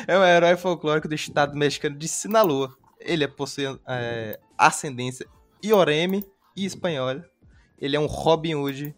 É 0.09 0.18
um 0.18 0.24
herói 0.24 0.57
folclórico 0.57 1.07
do 1.07 1.14
estado 1.14 1.55
mexicano 1.55 1.99
de 1.99 2.09
Sinaloa. 2.09 2.74
Ele 2.99 3.24
é 3.24 3.28
possui 3.28 3.66
é, 3.87 4.41
ascendência 4.57 5.26
ioreme 5.69 6.25
e 6.57 6.64
espanhola. 6.64 7.25
Ele 7.79 7.97
é 7.97 8.01
um 8.01 8.07
Robin 8.07 8.55
Hood 8.55 8.95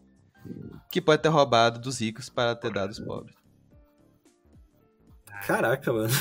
que 0.91 1.01
pode 1.01 1.23
ter 1.23 1.29
roubado 1.29 1.79
dos 1.81 2.01
ricos 2.01 2.29
para 2.29 2.55
ter 2.55 2.73
dado 2.73 2.89
aos 2.89 3.01
pobres. 3.01 3.37
Caraca, 5.47 5.93
mano. 5.93 6.13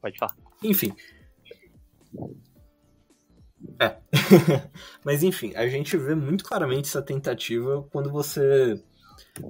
Pode 0.00 0.18
falar. 0.18 0.36
Enfim. 0.62 0.94
É. 3.80 3.96
Mas 5.04 5.22
enfim, 5.22 5.54
a 5.54 5.66
gente 5.68 5.96
vê 5.96 6.14
muito 6.14 6.44
claramente 6.44 6.88
essa 6.88 7.02
tentativa 7.02 7.82
quando 7.90 8.10
você 8.10 8.82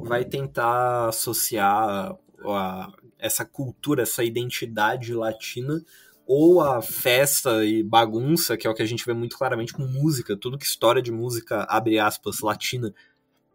vai 0.07 0.25
tentar 0.25 1.09
associar 1.09 2.17
a- 2.47 2.93
essa 3.19 3.45
cultura, 3.45 4.03
essa 4.03 4.23
identidade 4.23 5.13
latina 5.15 5.83
ou 6.31 6.61
a 6.61 6.83
festa 6.83 7.65
e 7.65 7.83
bagunça, 7.83 8.55
que 8.55 8.67
é 8.67 8.71
o 8.71 8.75
que 8.75 8.83
a 8.83 8.87
gente 8.87 9.07
vê 9.07 9.15
muito 9.15 9.39
claramente 9.39 9.73
com 9.73 9.83
música. 9.83 10.37
Tudo 10.37 10.59
que 10.59 10.67
história 10.67 11.01
de 11.01 11.11
música, 11.11 11.63
abre 11.71 11.99
aspas, 11.99 12.41
latina 12.41 12.95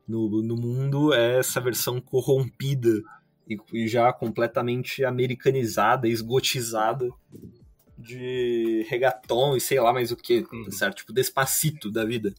no, 0.07 0.41
no 0.41 0.57
mundo 0.57 1.13
é 1.13 1.37
essa 1.37 1.61
versão 1.61 2.01
corrompida 2.01 3.03
e, 3.47 3.59
e 3.71 3.87
já 3.87 4.11
completamente 4.11 5.05
americanizada, 5.05 6.07
esgotizada 6.07 7.07
de 7.95 8.83
reggaeton 8.89 9.55
e 9.55 9.61
sei 9.61 9.79
lá 9.79 9.93
mais 9.93 10.11
o 10.11 10.17
que, 10.17 10.43
Uhum. 10.51 10.71
certo? 10.71 10.97
Tipo, 10.97 11.13
despacito 11.13 11.91
da 11.91 12.03
vida. 12.03 12.33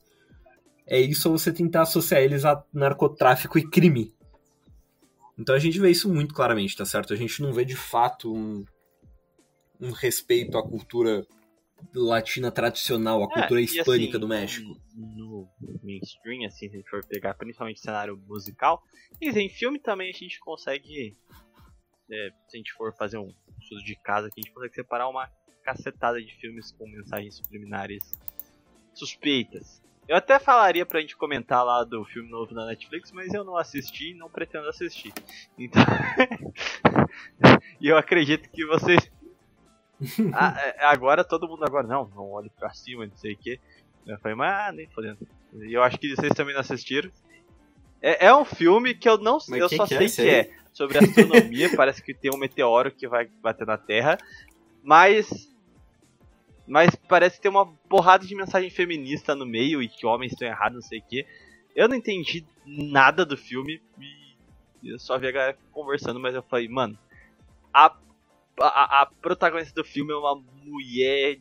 É 0.85 1.01
isso 1.01 1.31
você 1.31 1.53
tentar 1.53 1.83
associar 1.83 2.21
eles 2.21 2.45
a 2.45 2.61
narcotráfico 2.73 3.57
e 3.57 3.63
crime. 3.71 4.13
Então 5.39 5.55
a 5.55 5.61
gente 5.61 5.79
vê 5.79 5.93
isso 5.93 6.13
muito 6.13 6.35
claramente, 6.35 6.77
tá 6.77 6.85
certo? 6.85 7.13
A 7.13 7.17
gente 7.17 7.41
não 7.41 7.53
vê 7.53 7.65
de 7.65 7.77
fato 7.77 8.35
um, 8.35 8.65
um 9.81 9.91
respeito 9.91 10.57
à 10.57 10.63
cultura 10.63 11.27
latina 11.95 12.51
tradicional, 12.51 13.23
à 13.23 13.29
cultura 13.29 13.61
É, 13.61 13.63
e 13.63 13.67
hispânica 13.67 14.13
assim, 14.13 14.21
do 14.21 14.29
México. 14.29 14.81
No 14.95 15.49
mainstream, 15.83 16.47
assim, 16.47 16.69
se 16.69 16.75
a 16.75 16.79
gente 16.79 16.89
for 16.89 17.05
pegar 17.05 17.35
principalmente 17.35 17.81
cenário 17.81 18.17
musical, 18.27 18.83
e 19.21 19.29
em 19.29 19.49
filme 19.49 19.79
também 19.79 20.11
a 20.11 20.17
gente 20.17 20.39
consegue, 20.41 21.17
é, 22.11 22.31
se 22.49 22.57
a 22.57 22.59
gente 22.59 22.73
for 22.73 22.95
fazer 22.97 23.19
um 23.19 23.33
estudo 23.61 23.83
de 23.85 23.97
casa, 23.97 24.29
aqui, 24.29 24.41
a 24.41 24.43
gente 24.43 24.55
consegue 24.55 24.75
separar 24.75 25.09
uma 25.09 25.29
cacetada 25.65 26.21
de 26.23 26.35
filmes 26.37 26.73
com 26.73 26.87
mensagens 26.89 27.37
subliminares 27.37 28.13
suspeitas. 28.95 29.83
Eu 30.07 30.17
até 30.17 30.39
falaria 30.39 30.85
pra 30.85 31.01
gente 31.01 31.17
comentar 31.17 31.65
lá 31.65 31.83
do 31.83 32.05
filme 32.05 32.31
novo 32.31 32.55
na 32.55 32.67
Netflix, 32.67 33.11
mas 33.11 33.33
eu 33.33 33.43
não 33.43 33.57
assisti 33.57 34.11
e 34.11 34.15
não 34.15 34.29
pretendo 34.29 34.69
assistir. 34.69 35.13
Então. 35.59 35.83
e 37.81 37.89
eu 37.89 37.97
acredito 37.97 38.51
que 38.51 38.67
vocês. 38.67 39.11
Ah, 40.35 40.55
é, 40.59 40.85
agora 40.85 41.25
todo 41.25 41.49
mundo 41.49 41.65
agora, 41.65 41.87
não, 41.87 42.11
não 42.15 42.31
olhe 42.33 42.51
pra 42.51 42.73
cima, 42.73 43.07
não 43.07 43.17
sei 43.17 43.35
o 43.35 43.37
que. 43.37 43.61
Eu 44.07 44.19
falei, 44.19 44.37
mas 44.37 44.53
ah, 44.53 44.73
nem 44.73 44.87
fodendo. 44.89 45.27
E 45.55 45.73
eu 45.73 45.83
acho 45.83 45.99
que 45.99 46.15
vocês 46.15 46.33
também 46.35 46.53
não 46.53 46.61
assistiram. 46.61 47.11
É, 48.03 48.27
é 48.27 48.35
um 48.35 48.45
filme 48.45 48.95
que 48.95 49.09
eu 49.09 49.17
não 49.17 49.39
Mas 49.49 49.61
eu 49.61 49.69
só 49.69 49.87
que 49.87 49.95
é 49.95 49.99
sei 49.99 50.07
esse 50.07 50.23
que 50.23 50.29
é 50.29 50.51
sobre 50.73 50.99
astronomia, 50.99 51.71
parece 51.77 52.03
que 52.03 52.13
tem 52.13 52.31
um 52.35 52.37
meteoro 52.37 52.91
que 52.91 53.09
vai 53.09 53.27
bater 53.41 53.67
na 53.67 53.79
Terra, 53.79 54.19
mas 54.83 55.51
mas 56.67 56.95
parece 56.95 57.41
ter 57.41 57.49
uma 57.49 57.67
porrada 57.89 58.27
de 58.27 58.35
mensagem 58.35 58.71
feminista 58.71 59.35
no 59.35 59.47
meio 59.47 59.83
e 59.83 59.89
que 59.89 60.07
homens 60.07 60.33
estão 60.33 60.49
errados, 60.49 60.75
não 60.75 60.83
sei 60.83 60.99
o 60.99 61.03
que. 61.03 61.27
Eu 61.75 61.89
não 61.89 61.97
entendi 61.97 62.45
nada 62.67 63.25
do 63.25 63.37
filme 63.37 63.81
e 63.99 64.91
eu 64.91 64.99
só 64.99 65.19
vi 65.19 65.29
a 65.29 65.33
galera 65.33 65.59
conversando, 65.73 66.21
mas 66.21 66.35
eu 66.35 66.43
falei, 66.43 66.69
mano, 66.69 66.99
a, 67.73 67.95
a, 68.61 69.03
a 69.03 69.07
protagonista 69.07 69.75
do 69.75 69.87
filme 69.87 70.13
é 70.13 70.17
uma 70.17 70.37
mulher 70.65 71.39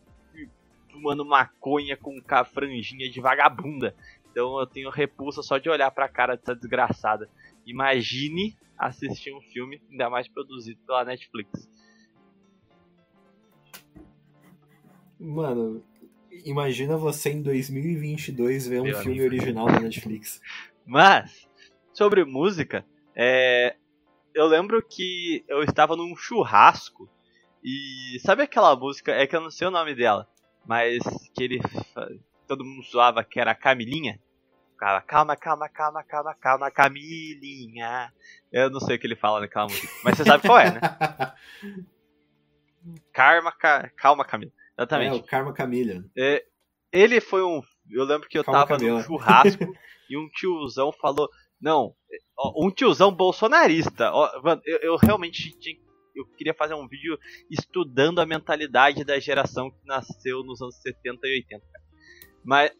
fumando 0.91 1.25
maconha 1.25 1.97
com 1.97 2.21
franjinha 2.45 3.09
de 3.09 3.19
vagabunda. 3.19 3.95
Então 4.31 4.59
eu 4.59 4.65
tenho 4.65 4.89
repulsa 4.89 5.41
só 5.41 5.57
de 5.57 5.69
olhar 5.69 5.89
pra 5.91 6.07
cara 6.07 6.35
dessa 6.35 6.55
desgraçada. 6.55 7.29
Imagine 7.65 8.55
assistir 8.77 9.33
um 9.33 9.41
filme, 9.41 9.81
ainda 9.89 10.09
mais 10.09 10.27
produzido 10.27 10.79
pela 10.85 11.05
Netflix. 11.05 11.69
Mano, 15.19 15.83
imagina 16.45 16.97
você 16.97 17.31
em 17.31 17.41
2022 17.41 18.67
ver 18.67 18.81
um 18.81 18.83
Meu 18.83 18.97
filme 18.97 19.19
amigo. 19.19 19.35
original 19.35 19.67
da 19.67 19.79
Netflix. 19.79 20.41
Mas, 20.85 21.47
sobre 21.93 22.25
música, 22.25 22.85
é, 23.15 23.75
eu 24.33 24.45
lembro 24.47 24.81
que 24.85 25.43
eu 25.47 25.61
estava 25.63 25.95
num 25.95 26.15
churrasco 26.15 27.09
e 27.63 28.19
sabe 28.21 28.43
aquela 28.43 28.75
música, 28.75 29.11
é 29.11 29.25
que 29.27 29.35
eu 29.35 29.41
não 29.41 29.49
sei 29.51 29.67
o 29.67 29.71
nome 29.71 29.95
dela, 29.95 30.27
mas 30.65 30.99
que 31.35 31.43
ele 31.43 31.59
todo 32.47 32.63
mundo 32.65 32.83
zoava 32.83 33.23
que 33.23 33.39
era 33.39 33.51
a 33.51 33.55
Camilinha. 33.55 34.19
Ficava, 34.73 35.01
calma, 35.01 35.35
calma, 35.37 35.69
calma, 35.69 36.03
calma, 36.03 36.35
calma, 36.35 36.71
Camilinha. 36.71 38.11
Eu 38.51 38.69
não 38.69 38.79
sei 38.81 38.97
o 38.97 38.99
que 38.99 39.07
ele 39.07 39.15
fala 39.15 39.39
naquela 39.39 39.67
música, 39.67 39.87
mas 40.03 40.17
você 40.17 40.23
sabe 40.25 40.43
qual 40.45 40.59
é, 40.59 40.71
né? 40.73 40.81
Karma, 43.13 43.51
ca- 43.51 43.89
calma, 43.95 44.25
Camila. 44.25 44.51
É, 44.51 44.81
Exatamente. 44.81 45.19
o 45.19 45.23
Karma 45.23 45.53
Camilha. 45.53 46.03
É, 46.17 46.43
ele 46.91 47.21
foi 47.21 47.43
um. 47.43 47.61
Eu 47.89 48.03
lembro 48.03 48.27
que 48.27 48.37
eu 48.37 48.43
Calma, 48.43 48.65
tava 48.65 48.77
Camila. 48.77 48.97
num 48.99 49.03
churrasco 49.03 49.73
e 50.09 50.17
um 50.17 50.27
tiozão 50.29 50.91
falou. 50.91 51.29
Não, 51.63 51.95
um 52.57 52.69
tiozão 52.69 53.09
bolsonarista. 53.09 54.11
Mano, 54.43 54.61
eu, 54.65 54.79
eu 54.79 54.95
realmente 54.97 55.57
tinha, 55.57 55.77
eu 56.13 56.25
queria 56.25 56.53
fazer 56.53 56.73
um 56.73 56.85
vídeo 56.85 57.17
estudando 57.49 58.19
a 58.19 58.25
mentalidade 58.25 59.05
da 59.05 59.17
geração 59.17 59.71
que 59.71 59.87
nasceu 59.87 60.43
nos 60.43 60.61
anos 60.61 60.75
70 60.81 61.25
e 61.25 61.35
80. 61.35 61.65
cara. 61.65 61.83
Mas 62.43 62.71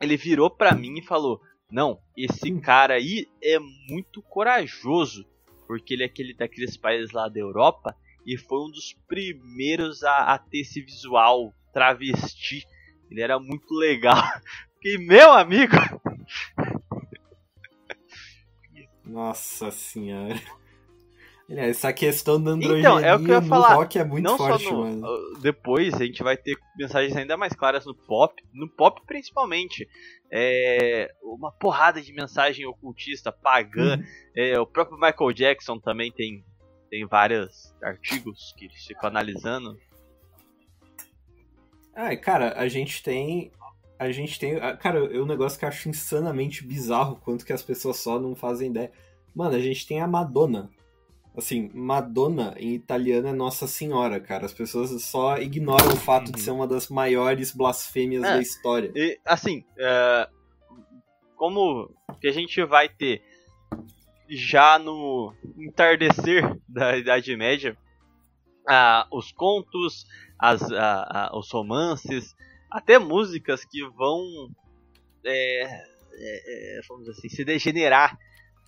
ele 0.00 0.16
virou 0.16 0.48
pra 0.48 0.74
mim 0.74 0.98
e 0.98 1.04
falou: 1.04 1.38
Não, 1.70 2.00
esse 2.16 2.50
cara 2.62 2.94
aí 2.94 3.28
é 3.44 3.58
muito 3.58 4.22
corajoso. 4.22 5.26
Porque 5.66 5.92
ele 5.92 6.02
é 6.02 6.06
aquele 6.06 6.32
daqueles 6.32 6.78
países 6.78 7.12
lá 7.12 7.28
da 7.28 7.38
Europa 7.38 7.94
e 8.24 8.38
foi 8.38 8.58
um 8.58 8.70
dos 8.70 8.96
primeiros 9.06 10.02
a, 10.02 10.32
a 10.32 10.38
ter 10.38 10.60
esse 10.60 10.80
visual 10.80 11.52
travesti 11.74 12.66
Ele 13.10 13.20
era 13.20 13.38
muito 13.38 13.74
legal. 13.74 14.16
E 14.80 14.96
meu 14.96 15.32
amigo. 15.32 15.74
Nossa 19.08 19.70
senhora. 19.70 20.40
Essa 21.50 21.94
questão 21.94 22.42
da 22.42 22.50
androginia 22.50 22.80
Então, 22.80 22.98
é 22.98 23.14
o 23.14 23.18
que 23.18 23.30
eu 23.30 23.34
ia 23.36 23.40
no 23.40 23.48
falar. 23.48 23.74
rock 23.74 23.98
é 23.98 24.04
muito 24.04 24.22
não 24.22 24.36
forte, 24.36 24.64
no, 24.66 24.80
mano. 24.80 25.06
uh, 25.06 25.38
Depois 25.40 25.94
a 25.94 26.04
gente 26.04 26.22
vai 26.22 26.36
ter 26.36 26.58
mensagens 26.76 27.16
ainda 27.16 27.38
mais 27.38 27.54
claras 27.54 27.86
no 27.86 27.94
pop. 27.94 28.34
No 28.52 28.68
pop 28.68 29.00
principalmente. 29.06 29.88
É, 30.30 31.10
uma 31.22 31.50
porrada 31.50 32.02
de 32.02 32.12
mensagem 32.12 32.66
ocultista, 32.66 33.32
pagã. 33.32 33.96
Uhum. 33.96 34.04
É, 34.36 34.60
o 34.60 34.66
próprio 34.66 34.98
Michael 35.00 35.32
Jackson 35.32 35.78
também 35.78 36.12
tem, 36.12 36.44
tem 36.90 37.06
vários 37.06 37.74
artigos 37.82 38.52
que 38.54 38.66
eles 38.66 38.84
ficam 38.84 39.08
analisando. 39.08 39.74
Ah, 41.94 42.14
cara, 42.14 42.52
a 42.60 42.68
gente 42.68 43.02
tem. 43.02 43.50
A 43.98 44.10
gente 44.12 44.38
tem. 44.38 44.58
Cara, 44.78 44.98
é 45.14 45.20
um 45.20 45.26
negócio 45.26 45.58
que 45.58 45.64
eu 45.64 45.68
acho 45.68 45.88
insanamente 45.88 46.64
bizarro, 46.64 47.16
quanto 47.16 47.44
que 47.44 47.52
as 47.52 47.62
pessoas 47.62 47.96
só 47.98 48.18
não 48.18 48.34
fazem 48.34 48.70
ideia. 48.70 48.92
Mano, 49.34 49.56
a 49.56 49.58
gente 49.60 49.86
tem 49.86 50.00
a 50.00 50.06
Madonna. 50.06 50.70
Assim, 51.36 51.70
Madonna 51.72 52.54
em 52.58 52.74
italiano 52.74 53.28
é 53.28 53.32
Nossa 53.32 53.66
Senhora, 53.66 54.18
cara. 54.18 54.46
As 54.46 54.52
pessoas 54.52 54.90
só 55.02 55.38
ignoram 55.38 55.92
o 55.92 55.96
fato 55.96 56.32
de 56.32 56.38
Uhum. 56.38 56.44
ser 56.44 56.50
uma 56.50 56.66
das 56.66 56.88
maiores 56.88 57.52
blasfêmias 57.54 58.24
É. 58.24 58.34
da 58.34 58.40
história. 58.40 58.90
E, 58.94 59.18
assim, 59.24 59.64
é, 59.78 60.28
como 61.36 61.90
que 62.20 62.26
a 62.28 62.32
gente 62.32 62.62
vai 62.64 62.88
ter 62.88 63.22
já 64.28 64.78
no 64.78 65.32
entardecer 65.56 66.42
da 66.68 66.96
Idade 66.96 67.34
Média 67.36 67.76
ah, 68.68 69.06
os 69.10 69.32
contos, 69.32 70.04
as, 70.38 70.60
ah, 70.72 71.30
ah, 71.32 71.38
os 71.38 71.50
romances, 71.50 72.34
até 72.70 72.98
músicas 72.98 73.64
que 73.64 73.82
vão, 73.90 74.50
é, 75.24 75.62
é, 75.62 76.78
é, 76.78 76.80
vamos 76.88 77.08
assim, 77.08 77.28
se 77.28 77.44
degenerar 77.44 78.18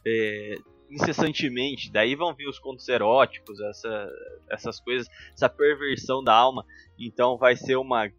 é, 0.06 0.56
incessantemente. 0.90 1.90
Daí 1.90 2.14
vão 2.14 2.34
vir 2.34 2.48
os 2.48 2.58
contos 2.58 2.88
eróticos, 2.88 3.60
essa, 3.60 4.08
essas 4.50 4.80
coisas, 4.80 5.08
essa 5.34 5.48
perversão 5.48 6.22
da 6.22 6.34
alma. 6.34 6.64
Então 6.98 7.36
vai 7.36 7.56
ser 7.56 7.76
uma 7.76 8.10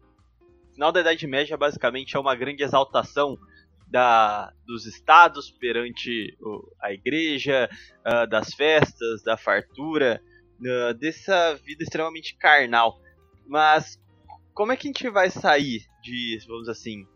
final 0.72 0.90
da 0.90 1.00
Idade 1.00 1.26
Média 1.26 1.56
basicamente 1.56 2.16
é 2.16 2.20
uma 2.20 2.34
grande 2.34 2.62
exaltação 2.62 3.38
da, 3.86 4.52
dos 4.66 4.86
estados 4.86 5.50
perante 5.50 6.36
a 6.80 6.92
igreja, 6.92 7.68
ah, 8.02 8.24
das 8.24 8.54
festas, 8.54 9.22
da 9.22 9.36
fartura, 9.36 10.22
ah, 10.66 10.92
dessa 10.94 11.54
vida 11.56 11.82
extremamente 11.82 12.34
carnal. 12.36 12.98
Mas 13.46 14.01
como 14.54 14.72
é 14.72 14.76
que 14.76 14.86
a 14.86 14.90
gente 14.90 15.08
vai 15.08 15.30
sair 15.30 15.86
de, 16.02 16.38
vamos 16.46 16.68
assim, 16.68 17.06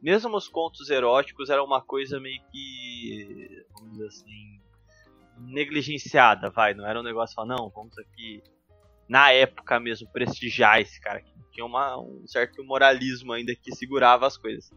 mesmo 0.00 0.36
os 0.36 0.48
contos 0.48 0.90
eróticos 0.90 1.50
eram 1.50 1.64
uma 1.64 1.82
coisa 1.82 2.20
meio 2.20 2.40
que, 2.50 3.64
vamos 3.72 3.92
dizer 3.92 4.06
assim, 4.06 4.60
negligenciada, 5.38 6.50
vai, 6.50 6.74
não 6.74 6.86
era 6.86 7.00
um 7.00 7.04
negócio 7.04 7.34
falar, 7.34 7.56
não, 7.56 7.70
vamos 7.70 7.96
aqui 7.98 8.42
na 9.08 9.32
época 9.32 9.80
mesmo 9.80 10.10
prestigiar 10.12 10.80
esse 10.80 11.00
cara 11.00 11.20
que 11.22 11.32
tinha 11.52 11.64
uma, 11.64 11.98
um 11.98 12.26
certo 12.26 12.62
moralismo 12.64 13.32
ainda 13.32 13.54
que 13.54 13.74
segurava 13.74 14.26
as 14.26 14.36
coisas. 14.36 14.70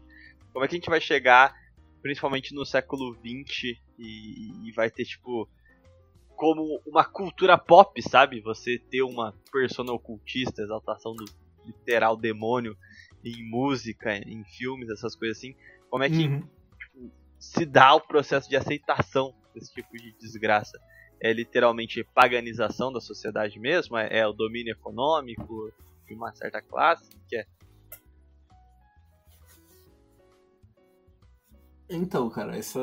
Como 0.52 0.64
é 0.64 0.68
que 0.68 0.74
a 0.74 0.78
gente 0.78 0.90
vai 0.90 1.00
chegar, 1.00 1.54
principalmente 2.00 2.54
no 2.54 2.64
século 2.64 3.14
XX, 3.14 3.78
e, 3.98 4.68
e 4.68 4.72
vai 4.72 4.90
ter, 4.90 5.04
tipo, 5.04 5.48
como 6.34 6.82
uma 6.86 7.04
cultura 7.04 7.56
pop, 7.56 8.00
sabe? 8.02 8.40
Você 8.40 8.78
ter 8.78 9.02
uma 9.02 9.34
persona 9.52 9.92
ocultista, 9.92 10.62
exaltação 10.62 11.14
do 11.14 11.24
literal 11.64 12.16
demônio 12.16 12.76
em 13.24 13.48
música, 13.48 14.16
em 14.16 14.44
filmes, 14.44 14.88
essas 14.90 15.14
coisas 15.14 15.38
assim. 15.38 15.54
Como 15.90 16.04
é 16.04 16.10
que 16.10 16.26
Uhum. 16.26 16.48
se 17.38 17.64
dá 17.64 17.94
o 17.94 18.00
processo 18.00 18.48
de 18.48 18.56
aceitação 18.56 19.34
desse 19.54 19.72
tipo 19.72 19.96
de 19.96 20.12
desgraça? 20.18 20.78
É 21.20 21.32
literalmente 21.32 22.02
paganização 22.14 22.92
da 22.92 23.00
sociedade 23.00 23.58
mesmo? 23.60 23.96
É, 23.96 24.18
é 24.18 24.26
o 24.26 24.32
domínio 24.32 24.72
econômico 24.72 25.72
de 26.06 26.14
uma 26.14 26.32
certa 26.34 26.60
classe? 26.60 27.08
Que 27.28 27.36
é 27.36 27.46
Então, 31.88 32.28
cara, 32.30 32.56
essa, 32.56 32.80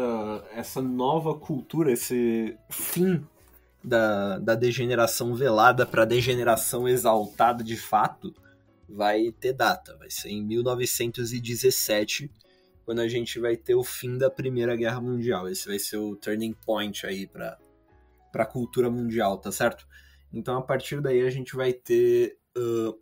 essa 0.52 0.82
nova 0.82 1.34
cultura, 1.34 1.92
esse 1.92 2.56
fim 2.70 3.26
da, 3.84 4.38
da 4.38 4.56
degeneração 4.56 5.34
velada 5.34 5.86
para 5.86 6.06
degeneração 6.06 6.88
exaltada 6.88 7.64
de 7.64 7.76
fato, 7.76 8.34
vai 8.90 9.32
ter 9.32 9.54
data. 9.54 9.96
Vai 9.98 10.10
ser 10.10 10.30
em 10.30 10.44
1917, 10.44 12.32
quando 12.86 13.00
a 13.00 13.08
gente 13.08 13.40
vai 13.40 13.56
ter 13.56 13.76
o 13.76 13.84
fim 13.84 14.18
da 14.18 14.30
Primeira 14.30 14.76
Guerra 14.76 15.00
Mundial. 15.00 15.48
Esse 15.48 15.68
vai 15.68 15.80
ser 15.80 15.98
o 15.98 16.16
turning 16.16 16.54
point 16.54 17.06
aí 17.06 17.28
para 17.28 17.58
a 18.34 18.46
cultura 18.46 18.90
mundial, 18.90 19.38
tá 19.38 19.52
certo? 19.52 19.88
Então, 20.34 20.58
a 20.58 20.62
partir 20.62 21.02
daí, 21.02 21.22
a 21.22 21.30
gente 21.30 21.56
vai 21.56 21.74
ter 21.74 22.38
uh, 22.58 23.00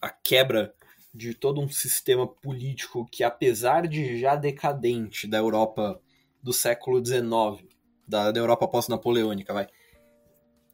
a 0.00 0.10
quebra 0.10 0.74
de 1.14 1.32
todo 1.32 1.60
um 1.60 1.68
sistema 1.68 2.26
político 2.26 3.06
que, 3.10 3.22
apesar 3.22 3.86
de 3.86 4.18
já 4.18 4.34
decadente 4.34 5.28
da 5.28 5.38
Europa 5.38 6.00
do 6.42 6.52
século 6.52 7.04
XIX, 7.04 7.64
da, 8.06 8.32
da 8.32 8.40
Europa 8.40 8.66
pós-napoleônica, 8.66 9.52
vai, 9.52 9.68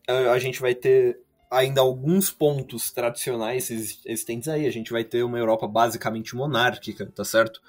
a, 0.09 0.33
a 0.33 0.39
gente 0.39 0.61
vai 0.61 0.75
ter 0.75 1.21
ainda 1.51 1.81
alguns 1.81 2.31
pontos 2.31 2.91
tradicionais 2.93 3.71
exis- 3.71 4.01
existentes 4.07 4.49
aí. 4.49 4.67
A 4.67 4.71
gente 4.71 4.93
vai 4.93 5.03
ter 5.05 5.23
uma 5.25 5.39
Europa 5.39 5.67
basicamente 5.67 6.37
monárquica, 6.37 7.11
tá 7.15 7.25
certo? 7.25 7.61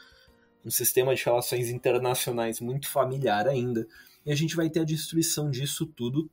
Um 0.63 0.69
sistema 0.69 1.15
de 1.15 1.23
relações 1.25 1.69
internacionais 1.69 2.59
muito 2.61 2.87
familiar 2.87 3.47
ainda. 3.47 3.87
E 4.25 4.31
a 4.31 4.35
gente 4.35 4.55
vai 4.55 4.69
ter 4.69 4.81
a 4.81 4.85
destruição 4.85 5.49
disso 5.49 5.87
tudo 5.87 6.29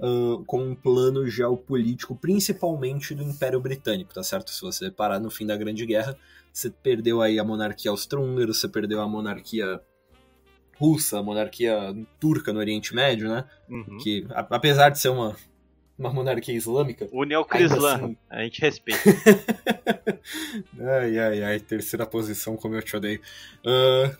ah, 0.00 0.42
com 0.46 0.62
um 0.62 0.74
plano 0.74 1.28
geopolítico, 1.28 2.16
principalmente 2.16 3.14
do 3.14 3.22
Império 3.22 3.60
Britânico, 3.60 4.12
tá 4.12 4.22
certo? 4.24 4.50
Se 4.50 4.60
você 4.60 4.90
parar 4.90 5.20
no 5.20 5.30
fim 5.30 5.46
da 5.46 5.56
Grande 5.56 5.86
Guerra, 5.86 6.16
você 6.52 6.68
perdeu 6.70 7.22
aí 7.22 7.38
a 7.38 7.44
monarquia 7.44 7.92
austro-húngara, 7.92 8.52
você 8.52 8.68
perdeu 8.68 9.00
a 9.00 9.06
monarquia 9.08 9.80
russa, 10.76 11.18
a 11.18 11.22
monarquia 11.22 11.94
turca 12.18 12.52
no 12.52 12.58
Oriente 12.58 12.94
Médio, 12.94 13.28
né? 13.28 13.44
uhum. 13.68 13.98
Que, 14.02 14.26
a- 14.30 14.46
apesar 14.50 14.88
de 14.88 14.98
ser 14.98 15.10
uma, 15.10 15.36
uma 16.00 16.12
monarquia 16.12 16.54
islâmica, 16.56 17.06
União 17.12 17.42
Ainda 17.42 17.68
Crislã, 17.68 17.94
assim- 17.96 18.16
a 18.28 18.42
gente 18.42 18.60
respeita. 18.60 19.00
Ai, 20.80 21.18
ai, 21.18 21.42
ai, 21.42 21.60
terceira 21.60 22.04
posição, 22.06 22.56
como 22.56 22.74
eu 22.74 22.82
te 22.82 22.96
odeio. 22.96 23.20
Ah, 23.64 24.10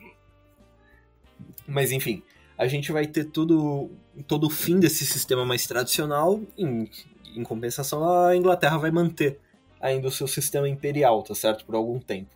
mas 1.67 1.91
enfim, 1.93 2.23
a 2.57 2.67
gente 2.67 2.93
vai 2.93 3.07
ter 3.07 3.25
todo, 3.25 3.91
todo 4.27 4.47
o 4.47 4.51
fim 4.51 4.79
desse 4.79 5.05
sistema 5.07 5.45
mais 5.45 5.67
tradicional. 5.67 6.41
Em, 6.57 6.89
em 7.37 7.43
compensação, 7.43 8.09
a 8.27 8.37
Inglaterra 8.37 8.77
vai 8.79 8.91
manter 8.91 9.39
ainda 9.81 10.09
o 10.09 10.11
seu 10.11 10.27
sistema 10.27 10.69
imperial, 10.69 11.23
tá 11.23 11.35
certo? 11.35 11.65
Por 11.65 11.75
algum 11.75 11.99
tempo. 11.99 12.31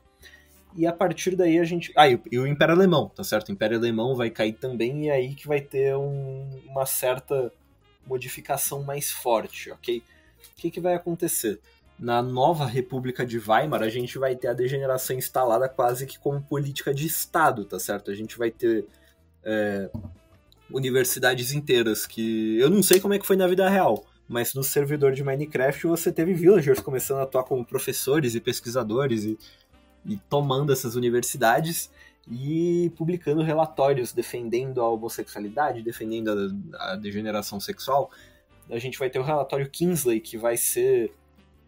E 0.77 0.87
a 0.87 0.93
partir 0.93 1.37
daí 1.37 1.59
a 1.59 1.65
gente. 1.65 1.93
Ah, 1.97 2.09
e 2.09 2.15
o, 2.17 2.23
e 2.33 2.39
o 2.39 2.47
Império 2.47 2.75
Alemão, 2.75 3.09
tá 3.09 3.23
certo? 3.23 3.49
O 3.49 3.53
Império 3.53 3.77
Alemão 3.79 4.15
vai 4.17 4.31
cair 4.31 4.55
também, 4.55 5.05
e 5.05 5.09
é 5.09 5.13
aí 5.13 5.35
que 5.35 5.47
vai 5.47 5.61
ter 5.61 5.97
um- 5.97 6.61
uma 6.67 6.85
certa 6.87 7.53
modificação 8.07 8.83
mais 8.83 9.11
forte, 9.11 9.71
ok? 9.71 9.99
O 9.99 10.61
que, 10.61 10.71
que 10.71 10.81
vai 10.81 10.95
acontecer? 10.95 11.61
na 11.99 12.23
nova 12.23 12.67
República 12.67 13.25
de 13.25 13.39
Weimar, 13.39 13.83
a 13.83 13.89
gente 13.89 14.19
vai 14.19 14.35
ter 14.35 14.49
a 14.49 14.53
degeneração 14.53 15.17
instalada 15.17 15.69
quase 15.69 16.07
que 16.07 16.19
como 16.19 16.43
política 16.43 16.93
de 16.93 17.07
Estado, 17.07 17.65
tá 17.65 17.79
certo? 17.79 18.11
A 18.11 18.15
gente 18.15 18.37
vai 18.37 18.51
ter 18.51 18.85
é, 19.45 19.89
universidades 20.71 21.53
inteiras 21.53 22.07
que. 22.07 22.59
Eu 22.59 22.69
não 22.71 22.83
sei 22.83 23.01
como 23.01 23.15
é 23.15 23.19
que 23.19 23.27
foi 23.27 23.37
na 23.37 23.47
vida 23.47 23.69
real, 23.69 24.05
mas 24.29 24.55
no 24.55 24.65
servidor 24.65 25.13
de 25.13 25.23
Minecraft 25.23 25.87
você 25.87 26.13
teve 26.13 26.35
villagers 26.35 26.81
começando 26.81 27.19
a 27.19 27.23
atuar 27.23 27.45
como 27.45 27.65
professores 27.65 28.35
e 28.35 28.41
pesquisadores 28.41 29.25
e, 29.25 29.39
e 30.05 30.17
tomando 30.29 30.73
essas 30.73 30.97
universidades 30.97 31.91
e 32.31 32.91
publicando 32.97 33.43
relatórios 33.43 34.13
defendendo 34.13 34.81
a 34.81 34.89
homossexualidade, 34.89 35.83
defendendo 35.83 36.55
a, 36.75 36.93
a 36.93 36.97
degeneração 36.97 37.61
sexual. 37.61 38.11
A 38.71 38.79
gente 38.79 38.99
vai 38.99 39.11
ter 39.11 39.19
o 39.19 39.23
relatório 39.23 39.69
Kingsley, 39.69 40.21
que 40.21 40.39
vai 40.39 40.57
ser 40.57 41.13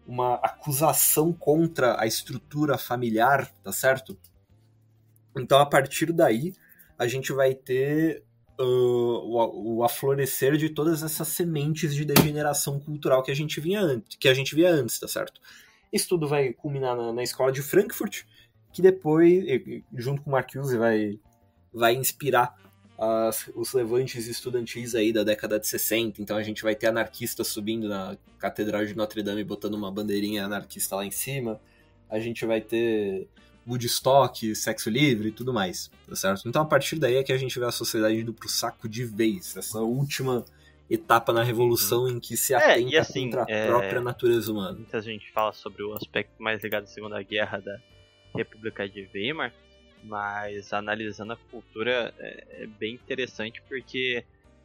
uma 0.07 0.35
acusação 0.35 1.33
contra 1.33 1.99
a 1.99 2.07
estrutura 2.07 2.77
familiar, 2.77 3.51
tá 3.63 3.71
certo? 3.71 4.17
Então, 5.37 5.59
a 5.59 5.65
partir 5.65 6.11
daí, 6.11 6.53
a 6.97 7.07
gente 7.07 7.31
vai 7.33 7.53
ter 7.53 8.23
uh, 8.59 8.63
o, 8.63 9.77
o 9.77 9.83
aflorescer 9.83 10.57
de 10.57 10.69
todas 10.69 11.03
essas 11.03 11.27
sementes 11.27 11.93
de 11.93 12.05
degeneração 12.05 12.79
cultural 12.79 13.21
que 13.21 13.31
a 13.31 13.35
gente 13.35 13.59
vinha 13.59 13.81
antes, 13.81 14.17
que 14.17 14.27
a 14.27 14.33
gente 14.33 14.55
via 14.55 14.71
antes, 14.71 14.97
tá 14.99 15.07
certo? 15.07 15.39
Isso 15.91 16.09
tudo 16.09 16.27
vai 16.27 16.53
culminar 16.53 16.95
na, 16.95 17.13
na 17.13 17.23
escola 17.23 17.51
de 17.51 17.61
Frankfurt, 17.61 18.23
que 18.77 18.81
depois, 18.83 19.43
junto 19.91 20.21
com 20.21 20.29
Marcuse, 20.29 20.77
vai, 20.77 21.19
vai 21.73 21.95
inspirar 21.95 22.55
as, 22.95 23.49
os 23.55 23.73
levantes 23.73 24.27
estudantis 24.27 24.93
aí 24.93 25.11
da 25.11 25.23
década 25.23 25.59
de 25.59 25.65
60. 25.65 26.21
Então 26.21 26.37
a 26.37 26.43
gente 26.43 26.61
vai 26.61 26.75
ter 26.75 26.85
anarquistas 26.85 27.47
subindo 27.47 27.89
na 27.89 28.15
Catedral 28.37 28.85
de 28.85 28.95
Notre 28.95 29.23
Dame 29.23 29.43
botando 29.43 29.73
uma 29.73 29.91
bandeirinha 29.91 30.45
anarquista 30.45 30.95
lá 30.95 31.03
em 31.03 31.09
cima. 31.09 31.59
a 32.07 32.19
gente 32.19 32.45
vai 32.45 32.61
ter 32.61 33.27
Woodstock, 33.67 34.53
sexo 34.53 34.91
livre 34.91 35.29
e 35.29 35.31
tudo 35.31 35.51
mais, 35.51 35.89
tá 36.07 36.15
certo? 36.15 36.47
Então 36.47 36.61
a 36.61 36.65
partir 36.65 36.99
daí 36.99 37.15
é 37.15 37.23
que 37.23 37.33
a 37.33 37.37
gente 37.37 37.57
vê 37.57 37.65
a 37.65 37.71
sociedade 37.71 38.15
indo 38.15 38.31
pro 38.31 38.47
saco 38.47 38.87
de 38.87 39.03
vez, 39.05 39.57
essa 39.57 39.79
última 39.79 40.45
etapa 40.87 41.33
na 41.33 41.41
revolução 41.41 42.07
em 42.07 42.19
que 42.19 42.37
se 42.37 42.53
É, 42.53 42.57
atenta 42.57 42.91
e 42.91 42.95
assim, 42.95 43.23
contra 43.23 43.41
a 43.41 43.45
é, 43.49 43.65
própria 43.65 44.01
natureza 44.01 44.51
humana. 44.51 44.73
Muita 44.73 45.01
gente 45.01 45.31
fala 45.31 45.51
sobre 45.51 45.81
o 45.81 45.93
aspecto 45.93 46.35
mais 46.37 46.61
ligado 46.61 46.83
à 46.83 46.87
Segunda 46.87 47.19
Guerra 47.23 47.59
da 47.59 47.79
República 48.37 48.87
de 48.87 49.09
Weimar, 49.13 49.53
mas 50.03 50.71
analisando 50.73 51.33
a 51.33 51.37
cultura 51.51 52.13
é, 52.19 52.63
é 52.63 52.67
bem 52.67 52.93
interessante 52.93 53.61
porque 53.67 54.23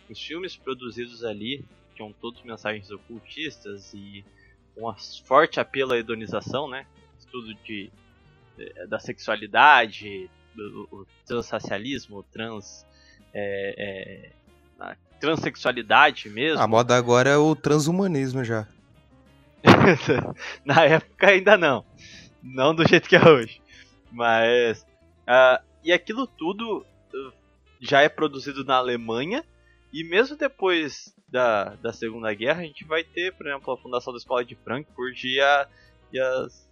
os 0.09 0.21
filmes 0.21 0.57
produzidos 0.57 1.25
ali 1.25 1.65
tinham 1.95 2.13
todos 2.13 2.43
mensagens 2.43 2.91
ocultistas 2.91 3.93
e 3.95 4.25
um 4.77 4.93
forte 5.25 5.61
apelo 5.61 5.93
à 5.93 5.99
hedonização, 5.99 6.69
né? 6.69 6.87
Estudo 7.19 7.55
de, 7.55 7.91
eh, 8.59 8.87
da 8.87 8.99
sexualidade, 8.99 10.31
do, 10.55 10.89
o 10.91 11.07
transracialismo, 11.27 12.23
trans, 12.33 12.87
é, 13.35 13.75
é, 13.79 14.31
a 14.81 14.97
transexualidade 15.21 16.29
mesmo. 16.29 16.61
A 16.61 16.67
moda 16.67 16.97
agora 16.97 17.31
é 17.31 17.37
o 17.37 17.55
transhumanismo 17.55 18.45
já. 18.45 18.67
Na 20.65 20.85
época 20.85 21.29
ainda 21.29 21.57
não. 21.57 21.85
Não 22.43 22.75
do 22.75 22.87
jeito 22.87 23.09
que 23.09 23.17
é 23.17 23.29
hoje. 23.29 23.62
Mas. 24.13 24.87
ah, 25.27 25.63
e 25.85 25.93
aquilo 25.93 26.27
tudo 26.27 26.79
uh, 27.15 27.33
já 27.81 28.03
é 28.03 28.09
produzido 28.09 28.65
na 28.65 28.77
Alemanha. 28.77 29.45
E 29.93 30.05
mesmo 30.05 30.37
depois 30.37 31.15
da, 31.29 31.75
da 31.77 31.93
Segunda 31.93 32.33
Guerra, 32.33 32.61
a 32.63 32.65
gente 32.65 32.85
vai 32.85 33.05
ter, 33.05 33.33
por 33.35 33.47
exemplo, 33.47 33.73
a 33.75 33.79
fundação 33.79 34.13
da 34.13 34.19
Escola 34.19 34.45
de 34.45 34.55
Frankfurt 34.57 35.25
e, 35.25 35.41
a, 35.41 35.69
e, 36.13 36.19
as, 36.21 36.71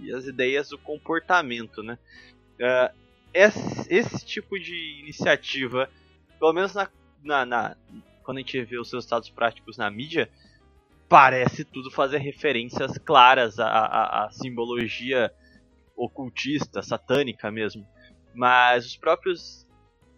e 0.00 0.12
as 0.12 0.26
ideias 0.26 0.68
do 0.68 0.78
comportamento, 0.78 1.82
né? 1.82 1.98
Ah, 2.62 2.92
esse, 3.34 3.92
esse 3.94 4.24
tipo 4.26 4.58
de 4.58 5.00
iniciativa, 5.00 5.88
pelo 6.38 6.52
menos 6.52 6.74
na, 6.74 6.88
na, 7.22 7.46
na- 7.46 7.76
quando 8.24 8.38
a 8.38 8.40
gente 8.40 8.62
vê 8.64 8.78
os 8.78 8.88
seus 8.90 9.04
estados 9.04 9.30
práticos 9.30 9.76
na 9.76 9.90
mídia, 9.90 10.30
parece 11.08 11.64
tudo 11.64 11.90
fazer 11.90 12.18
referências 12.18 12.96
claras 12.98 13.58
à, 13.58 13.66
à, 13.68 14.26
à 14.26 14.30
simbologia 14.30 15.32
ocultista, 16.04 16.82
satânica 16.82 17.50
mesmo. 17.50 17.86
Mas 18.34 18.86
os 18.86 18.96
próprios 18.96 19.66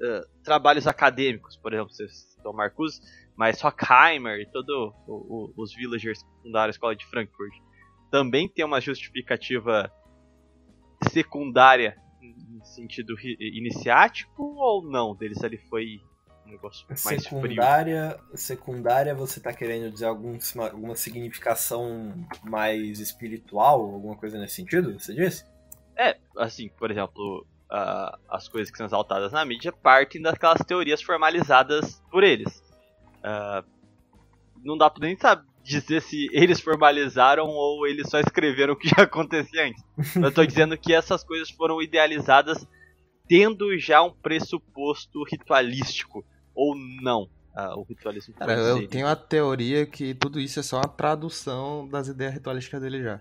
eh, 0.01 0.25
trabalhos 0.45 0.87
acadêmicos, 0.87 1.57
por 1.57 1.73
exemplo, 1.73 1.93
você 1.93 2.09
citou 2.09 2.53
Marcuse, 2.53 3.01
mas 3.37 3.63
Horkheimer 3.63 4.41
e 4.41 4.47
todos 4.47 4.93
os 5.57 5.75
villagers 5.75 6.23
que 6.23 6.43
fundaram 6.43 6.69
a 6.69 6.71
escola 6.71 6.95
de 6.95 7.07
Frankfurt 7.07 7.55
também 8.11 8.47
tem 8.47 8.65
uma 8.65 8.81
justificativa 8.81 9.91
secundária 11.11 11.97
em 12.23 12.63
sentido 12.63 13.15
iniciático 13.21 14.43
ou 14.43 14.83
não? 14.83 15.15
Deles 15.17 15.43
ali 15.43 15.57
foi 15.57 16.01
um 16.47 16.51
negócio 16.51 16.87
mais 16.89 17.27
frio. 17.27 17.41
secundária, 17.41 18.21
secundária, 18.35 19.15
você 19.15 19.41
tá 19.41 19.53
querendo 19.53 19.91
dizer 19.91 20.07
algum, 20.07 20.39
alguma 20.59 20.95
significação 20.95 22.15
mais 22.45 23.01
espiritual, 23.01 23.81
alguma 23.81 24.17
coisa 24.17 24.39
nesse 24.39 24.57
sentido? 24.57 24.99
Você 24.99 25.15
disse? 25.15 25.52
É, 26.03 26.19
assim, 26.37 26.69
por 26.79 26.91
exemplo, 26.91 27.47
ah, 27.71 28.19
as 28.29 28.49
coisas 28.49 28.71
que 28.71 28.77
são 28.77 28.87
exaltadas 28.87 29.33
na 29.33 29.45
mídia 29.45 29.73
partem 29.73 30.21
daquelas 30.21 30.61
teorias 30.67 31.03
formalizadas 31.03 32.03
por 32.11 32.25
eles. 32.25 32.63
Ah, 33.23 33.65
não 34.65 34.77
dá 34.77 34.91
pra 34.91 35.07
nem 35.07 35.17
saber 35.17 35.45
dizer 35.65 36.03
se 36.03 36.29
eles 36.33 36.61
formalizaram 36.61 37.47
ou 37.47 37.87
eles 37.87 38.11
só 38.11 38.19
escreveram 38.19 38.75
o 38.75 38.77
que 38.77 38.89
já 38.89 39.05
acontecia 39.05 39.67
antes. 39.67 39.85
Eu 40.17 40.33
tô 40.33 40.45
dizendo 40.45 40.77
que 40.77 40.93
essas 40.93 41.23
coisas 41.23 41.51
foram 41.51 41.81
idealizadas 41.81 42.67
tendo 43.29 43.79
já 43.79 44.03
um 44.03 44.11
pressuposto 44.11 45.23
ritualístico, 45.25 46.25
ou 46.55 46.75
não. 47.01 47.29
Ah, 47.55 47.77
o 47.77 47.83
ritualismo 47.83 48.35
tá 48.35 48.47
no 48.47 48.53
eu 48.53 48.75
dele. 48.77 48.89
tenho 48.89 49.07
a 49.07 49.15
teoria 49.15 49.87
que 49.87 50.15
tudo 50.15 50.41
isso 50.41 50.59
é 50.59 50.63
só 50.63 50.79
uma 50.79 50.89
tradução 50.89 51.87
das 51.89 52.09
ideias 52.09 52.35
ritualísticas 52.35 52.81
dele 52.81 53.03
já. 53.03 53.21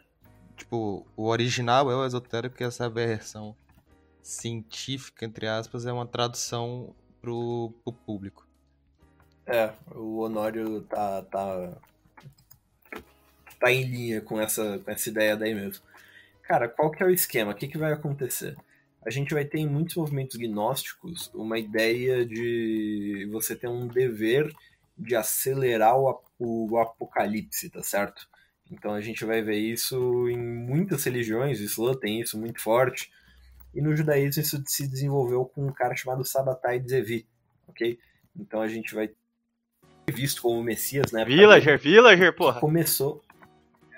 Tipo, 0.62 1.08
o 1.18 1.26
original 1.26 1.90
é 1.90 1.96
o 1.96 2.06
esotérico 2.06 2.62
e 2.62 2.64
essa 2.64 2.88
versão 2.88 3.56
científica, 4.22 5.26
entre 5.26 5.48
aspas, 5.48 5.88
é 5.88 5.92
uma 5.92 6.06
tradução 6.06 6.96
pro, 7.20 7.74
pro 7.84 7.92
público. 7.92 8.48
É, 9.48 9.74
o 9.96 10.20
Honório 10.20 10.84
tá, 10.84 11.24
tá, 11.24 11.78
tá 13.60 13.72
em 13.72 13.86
linha 13.86 14.22
com 14.22 14.40
essa, 14.40 14.78
com 14.78 14.92
essa 14.92 15.10
ideia 15.10 15.36
daí 15.36 15.56
mesmo. 15.56 15.84
Cara, 16.44 16.70
qual 16.70 16.92
que 16.92 17.02
é 17.02 17.08
o 17.08 17.10
esquema? 17.10 17.54
O 17.54 17.56
que, 17.56 17.68
que 17.68 17.80
vai 17.80 17.92
acontecer? 17.92 18.56
A 19.04 19.10
gente 19.10 19.34
vai 19.34 19.44
ter 19.44 19.58
em 19.58 19.68
muitos 19.68 19.96
movimentos 19.96 20.38
gnósticos 20.38 21.32
uma 21.34 21.58
ideia 21.58 22.24
de 22.24 23.28
você 23.32 23.56
ter 23.56 23.68
um 23.68 23.88
dever 23.88 24.54
de 24.96 25.16
acelerar 25.16 25.98
o, 25.98 26.22
o 26.38 26.78
apocalipse, 26.78 27.68
tá 27.72 27.82
certo? 27.82 28.30
Então 28.72 28.94
a 28.94 29.02
gente 29.02 29.26
vai 29.26 29.42
ver 29.42 29.58
isso 29.58 30.30
em 30.30 30.38
muitas 30.38 31.04
religiões, 31.04 31.60
o 31.60 31.64
Islã 31.64 31.94
tem 31.94 32.22
isso 32.22 32.40
muito 32.40 32.62
forte, 32.62 33.12
e 33.76 33.82
no 33.82 33.96
judaísmo 33.96 34.42
isso 34.42 34.64
se 34.66 34.88
desenvolveu 34.88 35.46
com 35.46 35.68
um 35.68 35.74
cara 35.74 35.96
chamado 35.96 36.24
Sabbatai 36.24 36.82
Zevi, 36.88 37.28
ok? 37.68 38.00
Então 38.40 38.62
a 38.62 38.68
gente 38.68 38.96
vai 38.96 39.10
ter 40.06 40.14
visto 40.14 40.42
como 40.42 40.64
Messias, 40.64 41.12
né? 41.12 41.26
Villager, 41.26 41.78
Villager, 41.78 42.34
porra! 42.34 42.62
Começou. 42.62 43.22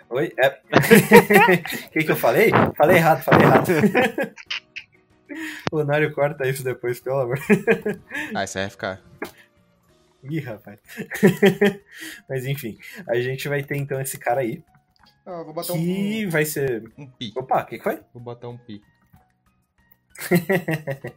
Oi? 0.10 0.34
É. 0.38 0.50
O 0.50 0.54
que, 1.92 2.04
que 2.04 2.12
eu 2.12 2.16
falei? 2.16 2.52
Falei 2.76 2.98
errado, 2.98 3.24
falei 3.24 3.46
errado. 3.46 3.68
o 5.72 5.84
Nário 5.84 6.12
corta 6.14 6.48
isso 6.48 6.64
depois, 6.64 7.00
pelo 7.00 7.20
amor. 7.20 7.40
Ah, 8.34 8.44
isso 8.44 8.58
aí 8.58 8.66
vai 8.66 8.72
ficar. 8.72 9.02
Ih, 10.24 10.40
rapaz. 10.40 10.80
Mas 12.30 12.46
enfim, 12.46 12.78
a 13.08 13.16
gente 13.16 13.48
vai 13.48 13.64
ter 13.64 13.76
então 13.78 14.00
esse 14.00 14.18
cara 14.18 14.42
aí, 14.42 14.64
Ah, 15.26 15.44
vou 15.44 15.54
botar 15.54 15.74
que 15.74 16.26
vai 16.28 16.46
ser. 16.46 16.84
um, 16.98 17.04
um 17.04 17.08
pi. 17.08 17.34
Opa, 17.36 17.62
o 17.62 17.66
que, 17.66 17.78
que 17.78 17.84
foi? 17.84 18.00
Vou 18.14 18.24
botar 18.24 18.50
um 18.50 18.58
pi. 18.58 18.82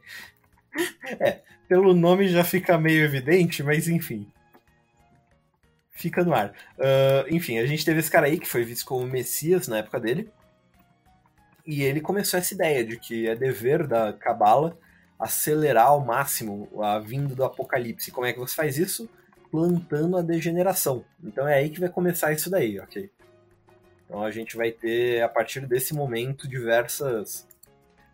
Pelo 1.68 1.94
nome 1.94 2.28
já 2.28 2.44
fica 2.44 2.78
meio 2.78 3.04
evidente, 3.04 3.62
mas 3.62 3.88
enfim. 3.88 4.30
Fica 5.90 6.24
no 6.24 6.34
ar. 6.34 6.52
Ah, 6.78 7.24
enfim, 7.30 7.58
a 7.58 7.66
gente 7.66 7.84
teve 7.84 8.00
esse 8.00 8.10
cara 8.10 8.26
aí 8.26 8.38
que 8.38 8.48
foi 8.48 8.64
visto 8.64 8.84
como 8.84 9.06
Messias 9.06 9.68
na 9.68 9.78
época 9.78 10.00
dele. 10.00 10.30
E 11.66 11.82
ele 11.82 12.00
começou 12.00 12.38
essa 12.38 12.54
ideia 12.54 12.84
de 12.84 12.96
que 12.98 13.28
é 13.28 13.34
dever 13.34 13.86
da 13.86 14.12
Cabala 14.12 14.78
acelerar 15.18 15.88
ao 15.88 16.04
máximo 16.04 16.68
a 16.82 16.98
vinda 16.98 17.34
do 17.34 17.44
apocalipse. 17.44 18.10
Como 18.10 18.26
é 18.26 18.32
que 18.32 18.38
você 18.38 18.54
faz 18.54 18.76
isso? 18.78 19.08
Plantando 19.50 20.16
a 20.16 20.22
degeneração. 20.22 21.04
Então 21.22 21.48
é 21.48 21.54
aí 21.54 21.70
que 21.70 21.80
vai 21.80 21.88
começar 21.88 22.32
isso 22.32 22.50
daí, 22.50 22.78
ok? 22.78 23.10
Então 24.04 24.22
a 24.22 24.30
gente 24.30 24.56
vai 24.56 24.70
ter, 24.70 25.22
a 25.22 25.28
partir 25.28 25.66
desse 25.66 25.94
momento, 25.94 26.48
diversas, 26.48 27.46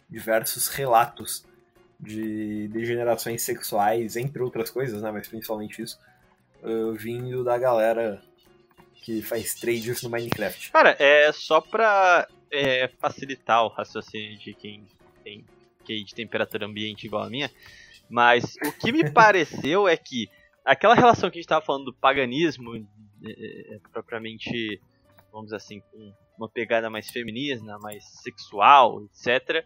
diversos 0.08 0.68
relatos 0.68 1.44
de 1.98 2.68
degenerações 2.68 3.42
sexuais, 3.42 4.16
entre 4.16 4.42
outras 4.42 4.70
coisas, 4.70 5.02
né? 5.02 5.10
Mas 5.10 5.28
principalmente 5.28 5.82
isso, 5.82 5.98
uh, 6.62 6.92
vindo 6.94 7.44
da 7.44 7.58
galera 7.58 8.22
que 9.02 9.20
faz 9.20 9.54
trades 9.54 10.02
no 10.02 10.10
Minecraft. 10.10 10.70
Cara, 10.70 10.96
é 10.98 11.30
só 11.32 11.60
pra 11.60 12.26
é, 12.50 12.88
facilitar 12.98 13.64
o 13.64 13.68
raciocínio 13.68 14.38
de 14.38 14.54
quem 14.54 14.86
tem 15.24 15.44
QI 15.82 16.04
de 16.04 16.14
temperatura 16.14 16.66
ambiente 16.66 17.06
igual 17.06 17.24
a 17.24 17.30
minha. 17.30 17.50
Mas 18.08 18.56
o 18.66 18.72
que 18.72 18.92
me 18.92 19.08
pareceu 19.12 19.88
é 19.88 19.96
que 19.96 20.28
aquela 20.64 20.94
relação 20.94 21.30
que 21.30 21.38
a 21.38 21.40
gente 21.40 21.48
tava 21.48 21.64
falando 21.64 21.86
do 21.86 21.94
paganismo, 21.94 22.74
é, 23.24 23.74
é, 23.74 23.78
propriamente, 23.92 24.80
vamos 25.30 25.46
dizer 25.46 25.56
assim, 25.56 25.80
com 25.80 26.14
uma 26.36 26.48
pegada 26.48 26.90
mais 26.90 27.10
feminina, 27.10 27.78
mais 27.78 28.04
sexual, 28.22 29.02
etc. 29.04 29.64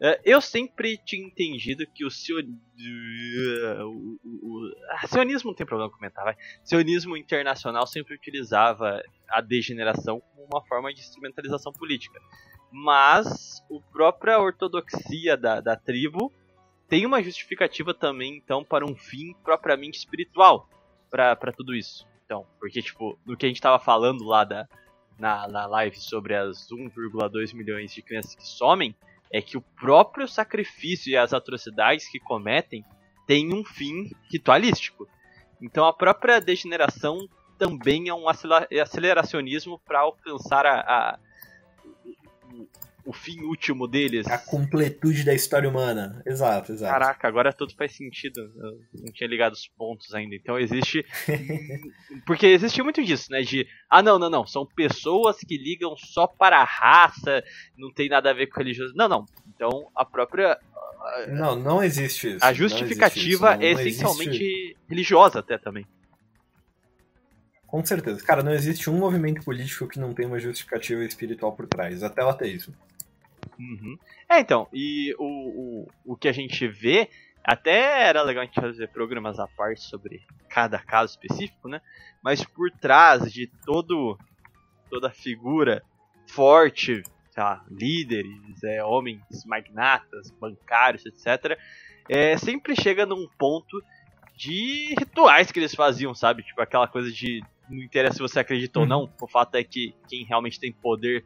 é, 0.00 0.20
Eu 0.24 0.40
sempre 0.40 0.98
tinha 0.98 1.26
entendido 1.26 1.86
que 1.86 2.04
o, 2.04 2.10
sion... 2.10 2.42
o, 2.42 4.18
o, 4.24 4.28
o... 4.42 4.72
Ah, 4.90 5.06
sionismo 5.06 5.50
não 5.50 5.56
tem 5.56 5.66
problema 5.66 5.92
comentar, 5.92 6.24
vai. 6.24 6.36
Sionismo 6.64 7.16
internacional 7.16 7.86
sempre 7.86 8.14
utilizava 8.14 9.02
a 9.28 9.40
degeneração 9.40 10.20
como 10.20 10.46
uma 10.46 10.64
forma 10.66 10.92
de 10.92 11.00
instrumentalização 11.00 11.72
política. 11.72 12.20
Mas 12.72 13.62
a 13.70 13.92
própria 13.92 14.38
ortodoxia 14.40 15.36
da, 15.36 15.60
da 15.60 15.76
tribo 15.76 16.32
tem 16.88 17.06
uma 17.06 17.22
justificativa 17.22 17.94
também, 17.94 18.36
então, 18.36 18.64
para 18.64 18.84
um 18.84 18.94
fim 18.96 19.34
propriamente 19.44 19.98
espiritual 19.98 20.68
para 21.10 21.52
tudo 21.52 21.74
isso. 21.74 22.06
Então, 22.24 22.46
porque, 22.58 22.80
tipo, 22.82 23.18
no 23.26 23.36
que 23.36 23.44
a 23.44 23.48
gente 23.48 23.60
tava 23.60 23.78
falando 23.78 24.24
lá 24.24 24.44
da, 24.44 24.66
na, 25.18 25.46
na 25.46 25.66
live 25.66 25.98
sobre 25.98 26.34
as 26.34 26.68
1,2 26.70 27.54
milhões 27.54 27.92
de 27.92 28.00
crianças 28.02 28.34
que 28.34 28.46
somem, 28.46 28.94
é 29.30 29.40
que 29.42 29.56
o 29.56 29.62
próprio 29.62 30.26
sacrifício 30.26 31.10
e 31.10 31.16
as 31.16 31.32
atrocidades 31.32 32.08
que 32.10 32.18
cometem 32.18 32.84
têm 33.26 33.52
um 33.54 33.64
fim 33.64 34.10
ritualístico. 34.30 35.06
Então 35.60 35.86
a 35.86 35.92
própria 35.92 36.40
degeneração 36.40 37.28
também 37.58 38.08
é 38.08 38.14
um 38.14 38.28
acelera- 38.28 38.68
aceleracionismo 38.82 39.78
para 39.78 40.00
alcançar 40.00 40.66
a, 40.66 40.80
a- 40.80 41.18
o 43.04 43.12
fim 43.12 43.40
último 43.42 43.88
deles. 43.88 44.26
A 44.28 44.38
completude 44.38 45.24
da 45.24 45.34
história 45.34 45.68
humana. 45.68 46.22
Exato, 46.24 46.70
exato. 46.72 46.92
Caraca, 46.92 47.26
agora 47.26 47.52
tudo 47.52 47.74
faz 47.74 47.96
sentido. 47.96 48.38
Eu 48.40 48.78
não 49.04 49.12
tinha 49.12 49.28
ligado 49.28 49.54
os 49.54 49.66
pontos 49.76 50.14
ainda. 50.14 50.36
Então 50.36 50.56
existe. 50.58 51.04
Porque 52.26 52.46
existe 52.46 52.82
muito 52.82 53.02
disso, 53.04 53.30
né? 53.30 53.42
De. 53.42 53.66
Ah, 53.90 54.02
não, 54.02 54.18
não, 54.18 54.30
não. 54.30 54.46
São 54.46 54.64
pessoas 54.66 55.38
que 55.38 55.56
ligam 55.56 55.96
só 55.96 56.26
para 56.26 56.58
a 56.58 56.64
raça, 56.64 57.42
não 57.76 57.92
tem 57.92 58.08
nada 58.08 58.30
a 58.30 58.34
ver 58.34 58.46
com 58.46 58.58
religioso. 58.60 58.92
Não, 58.96 59.08
não. 59.08 59.24
Então 59.54 59.88
a 59.94 60.04
própria. 60.04 60.58
Não, 61.28 61.56
não 61.56 61.82
existe 61.82 62.36
isso. 62.36 62.44
A 62.44 62.52
justificativa 62.52 63.18
existe 63.20 63.30
isso. 63.30 63.44
é 63.44 63.56
Não 63.74 63.80
essencialmente 63.80 64.44
existe- 64.44 64.76
religiosa, 64.88 65.38
até 65.40 65.58
também. 65.58 65.84
Com 67.72 67.82
certeza. 67.82 68.22
Cara, 68.22 68.42
não 68.42 68.52
existe 68.52 68.90
um 68.90 68.98
movimento 68.98 69.42
político 69.42 69.88
que 69.88 69.98
não 69.98 70.12
tenha 70.12 70.28
uma 70.28 70.38
justificativa 70.38 71.02
espiritual 71.04 71.52
por 71.52 71.66
trás. 71.66 72.02
Até 72.02 72.22
o 72.22 72.28
ateísmo. 72.28 72.74
Uhum. 73.58 73.98
É, 74.28 74.40
então, 74.40 74.68
e 74.70 75.14
o, 75.18 75.24
o, 75.24 75.88
o 76.12 76.14
que 76.14 76.28
a 76.28 76.32
gente 76.32 76.68
vê, 76.68 77.08
até 77.42 78.06
era 78.06 78.20
legal 78.20 78.42
a 78.42 78.44
gente 78.44 78.60
fazer 78.60 78.88
programas 78.88 79.38
à 79.38 79.48
parte 79.48 79.80
sobre 79.80 80.22
cada 80.50 80.78
caso 80.78 81.12
específico, 81.12 81.66
né? 81.66 81.80
Mas 82.22 82.44
por 82.44 82.70
trás 82.72 83.32
de 83.32 83.46
todo 83.64 84.18
toda 84.90 85.10
figura 85.10 85.82
forte, 86.26 87.02
lá, 87.34 87.64
líderes, 87.70 88.62
é, 88.62 88.84
homens 88.84 89.22
magnatas, 89.46 90.30
bancários, 90.32 91.06
etc., 91.06 91.58
é, 92.06 92.36
sempre 92.36 92.76
chega 92.76 93.06
num 93.06 93.26
ponto 93.38 93.82
de 94.36 94.94
rituais 94.98 95.50
que 95.50 95.58
eles 95.58 95.74
faziam, 95.74 96.14
sabe? 96.14 96.42
Tipo 96.42 96.60
aquela 96.60 96.86
coisa 96.86 97.10
de 97.10 97.42
não 97.72 97.82
interessa 97.82 98.16
se 98.16 98.20
você 98.22 98.38
acredita 98.40 98.80
ou 98.80 98.86
não, 98.86 99.10
o 99.20 99.26
fato 99.26 99.56
é 99.56 99.64
que 99.64 99.94
quem 100.08 100.24
realmente 100.24 100.60
tem 100.60 100.72
poder 100.72 101.24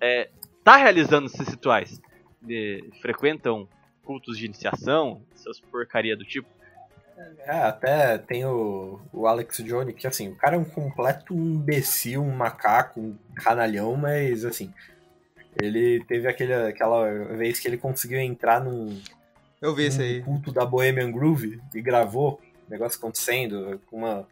é, 0.00 0.30
tá 0.64 0.76
realizando 0.76 1.26
esses 1.26 1.46
rituais. 1.48 2.00
De- 2.40 2.82
frequentam 3.00 3.68
cultos 4.04 4.36
de 4.36 4.46
iniciação, 4.46 5.22
essas 5.34 5.60
porcaria 5.60 6.16
do 6.16 6.24
tipo. 6.24 6.48
É, 7.44 7.62
até 7.62 8.18
tem 8.18 8.44
o, 8.44 9.00
o 9.12 9.26
Alex 9.26 9.58
Jones, 9.58 9.94
que 9.94 10.06
assim, 10.06 10.28
o 10.28 10.36
cara 10.36 10.56
é 10.56 10.58
um 10.58 10.64
completo 10.64 11.34
imbecil, 11.34 12.22
um 12.22 12.34
macaco, 12.34 13.00
um 13.00 13.16
canalhão, 13.36 13.94
mas 13.96 14.44
assim, 14.44 14.72
ele 15.60 16.02
teve 16.04 16.26
aquele, 16.26 16.52
aquela 16.52 17.08
vez 17.36 17.60
que 17.60 17.68
ele 17.68 17.76
conseguiu 17.76 18.18
entrar 18.18 18.60
num, 18.60 19.00
Eu 19.60 19.74
vi 19.74 19.88
num 19.88 20.00
aí. 20.02 20.22
culto 20.22 20.50
da 20.50 20.64
Bohemian 20.64 21.12
Groove 21.12 21.60
e 21.72 21.80
gravou 21.80 22.40
o 22.66 22.70
negócio 22.70 22.98
acontecendo 22.98 23.80
com 23.86 23.98
uma, 23.98 24.26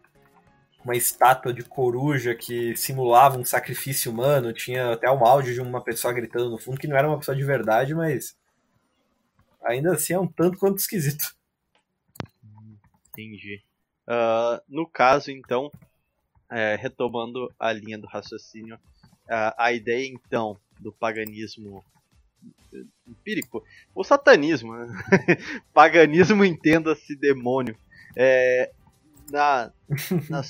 uma 0.83 0.95
estátua 0.95 1.53
de 1.53 1.63
coruja 1.63 2.33
que 2.35 2.75
simulava 2.75 3.37
um 3.37 3.45
sacrifício 3.45 4.11
humano, 4.11 4.53
tinha 4.53 4.93
até 4.93 5.09
um 5.11 5.25
áudio 5.25 5.53
de 5.53 5.61
uma 5.61 5.83
pessoa 5.83 6.13
gritando 6.13 6.49
no 6.49 6.57
fundo, 6.57 6.79
que 6.79 6.87
não 6.87 6.97
era 6.97 7.07
uma 7.07 7.17
pessoa 7.17 7.35
de 7.35 7.43
verdade, 7.43 7.93
mas 7.93 8.35
ainda 9.63 9.93
assim 9.93 10.13
é 10.13 10.19
um 10.19 10.27
tanto 10.27 10.57
quanto 10.57 10.79
esquisito. 10.79 11.35
Entendi. 13.09 13.63
Ah, 14.07 14.61
no 14.67 14.87
caso, 14.87 15.31
então, 15.31 15.71
é, 16.49 16.75
retomando 16.75 17.53
a 17.59 17.71
linha 17.71 17.97
do 17.97 18.07
raciocínio, 18.07 18.79
ah, 19.29 19.55
a 19.57 19.71
ideia 19.71 20.07
então 20.07 20.57
do 20.79 20.91
paganismo 20.91 21.83
empírico, 23.07 23.63
o 23.93 24.03
satanismo, 24.03 24.73
né? 24.73 24.87
paganismo 25.73 26.43
entenda-se 26.43 27.15
demônio, 27.15 27.77
é, 28.15 28.71
na, 29.29 29.71
na 30.29 30.41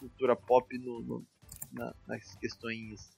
cultura 0.00 0.34
pop, 0.34 0.76
no- 0.78 1.02
no- 1.02 1.26
na- 1.72 1.94
nas 2.08 2.34
questões 2.36 3.10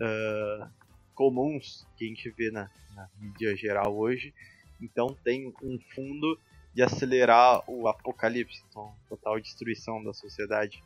ah, 0.00 0.70
comuns 1.14 1.86
que 1.96 2.04
a 2.04 2.08
gente 2.08 2.30
vê 2.30 2.50
na, 2.50 2.70
na 2.94 3.08
mídia 3.18 3.56
geral 3.56 3.96
hoje, 3.96 4.32
então 4.80 5.16
tem 5.24 5.52
um 5.62 5.78
fundo 5.94 6.38
de 6.74 6.82
acelerar 6.82 7.68
o 7.68 7.88
apocalipse, 7.88 8.62
então, 8.68 8.94
total 9.08 9.40
destruição 9.40 10.02
da 10.04 10.12
sociedade. 10.12 10.82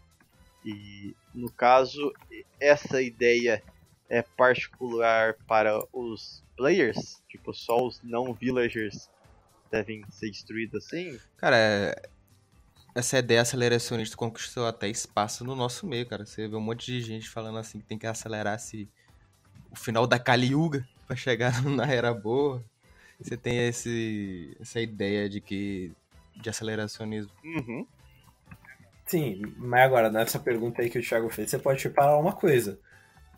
E 0.65 1.15
no 1.35 1.51
caso, 1.51 2.13
essa 2.59 3.03
ideia 3.03 3.63
é 4.09 4.23
particular 4.23 5.35
para 5.47 5.85
os 5.93 6.43
players, 6.57 7.23
tipo, 7.29 7.53
só 7.53 7.85
os 7.85 8.01
não 8.03 8.33
villagers 8.33 9.11
devem 9.71 10.03
ser 10.11 10.31
destruídos 10.31 10.87
assim? 10.87 11.19
Cara, 11.37 11.95
essa 12.95 13.19
ideia 13.19 13.41
aceleracionista 13.41 14.17
conquistou 14.17 14.67
até 14.67 14.89
espaço 14.89 15.45
no 15.45 15.55
nosso 15.55 15.87
meio, 15.87 16.07
cara. 16.07 16.27
Você 16.27 16.47
vê 16.47 16.57
um 16.57 16.61
monte 16.61 16.87
de 16.87 17.01
gente 17.01 17.29
falando 17.29 17.59
assim 17.59 17.81
que 17.81 17.87
tem 17.87 17.99
que 17.99 18.07
acelerar 18.07 18.59
se 18.59 18.89
o 19.71 19.77
final 19.77 20.07
da 20.07 20.19
Kali 20.19 20.49
Yuga 20.49 20.87
pra 21.07 21.17
chegar 21.17 21.63
na 21.65 21.87
era 21.87 22.13
boa. 22.13 22.63
Você 23.21 23.37
tem 23.37 23.67
esse, 23.69 24.57
essa 24.61 24.81
ideia 24.81 25.29
de 25.29 25.41
que 25.41 25.93
de 26.35 26.51
aceleracionismo. 26.51 27.31
Uhum. 27.45 27.87
Sim, 29.07 29.43
mas 29.59 29.83
agora, 29.83 30.11
nessa 30.11 30.39
pergunta 30.39 30.83
aí 30.83 30.89
que 30.89 30.99
o 30.99 31.03
Thiago 31.03 31.29
fez, 31.29 31.51
você 31.51 31.59
pode 31.59 31.85
reparar 31.85 32.19
uma 32.19 32.33
coisa. 32.33 32.79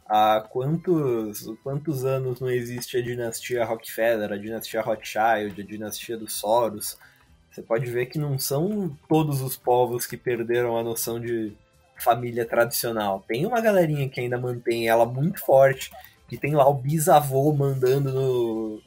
Há 0.06 0.46
quantos, 0.50 1.46
quantos 1.62 2.04
anos 2.04 2.40
não 2.40 2.50
existe 2.50 2.96
a 2.96 3.02
dinastia 3.02 3.64
Rockefeller, 3.64 4.32
a 4.32 4.36
dinastia 4.36 4.82
Rothschild, 4.82 5.60
a 5.60 5.64
dinastia 5.64 6.16
dos 6.16 6.34
Soros? 6.34 6.98
Você 7.54 7.62
pode 7.62 7.86
ver 7.86 8.06
que 8.06 8.18
não 8.18 8.36
são 8.36 8.96
todos 9.08 9.40
os 9.40 9.56
povos 9.56 10.06
que 10.06 10.16
perderam 10.16 10.76
a 10.76 10.82
noção 10.82 11.20
de 11.20 11.52
família 11.96 12.44
tradicional. 12.44 13.24
Tem 13.28 13.46
uma 13.46 13.60
galerinha 13.60 14.08
que 14.08 14.18
ainda 14.20 14.36
mantém 14.36 14.88
ela 14.88 15.06
muito 15.06 15.38
forte, 15.38 15.92
que 16.26 16.36
tem 16.36 16.52
lá 16.56 16.68
o 16.68 16.74
bisavô 16.74 17.52
mandando 17.52 18.12
no- 18.12 18.82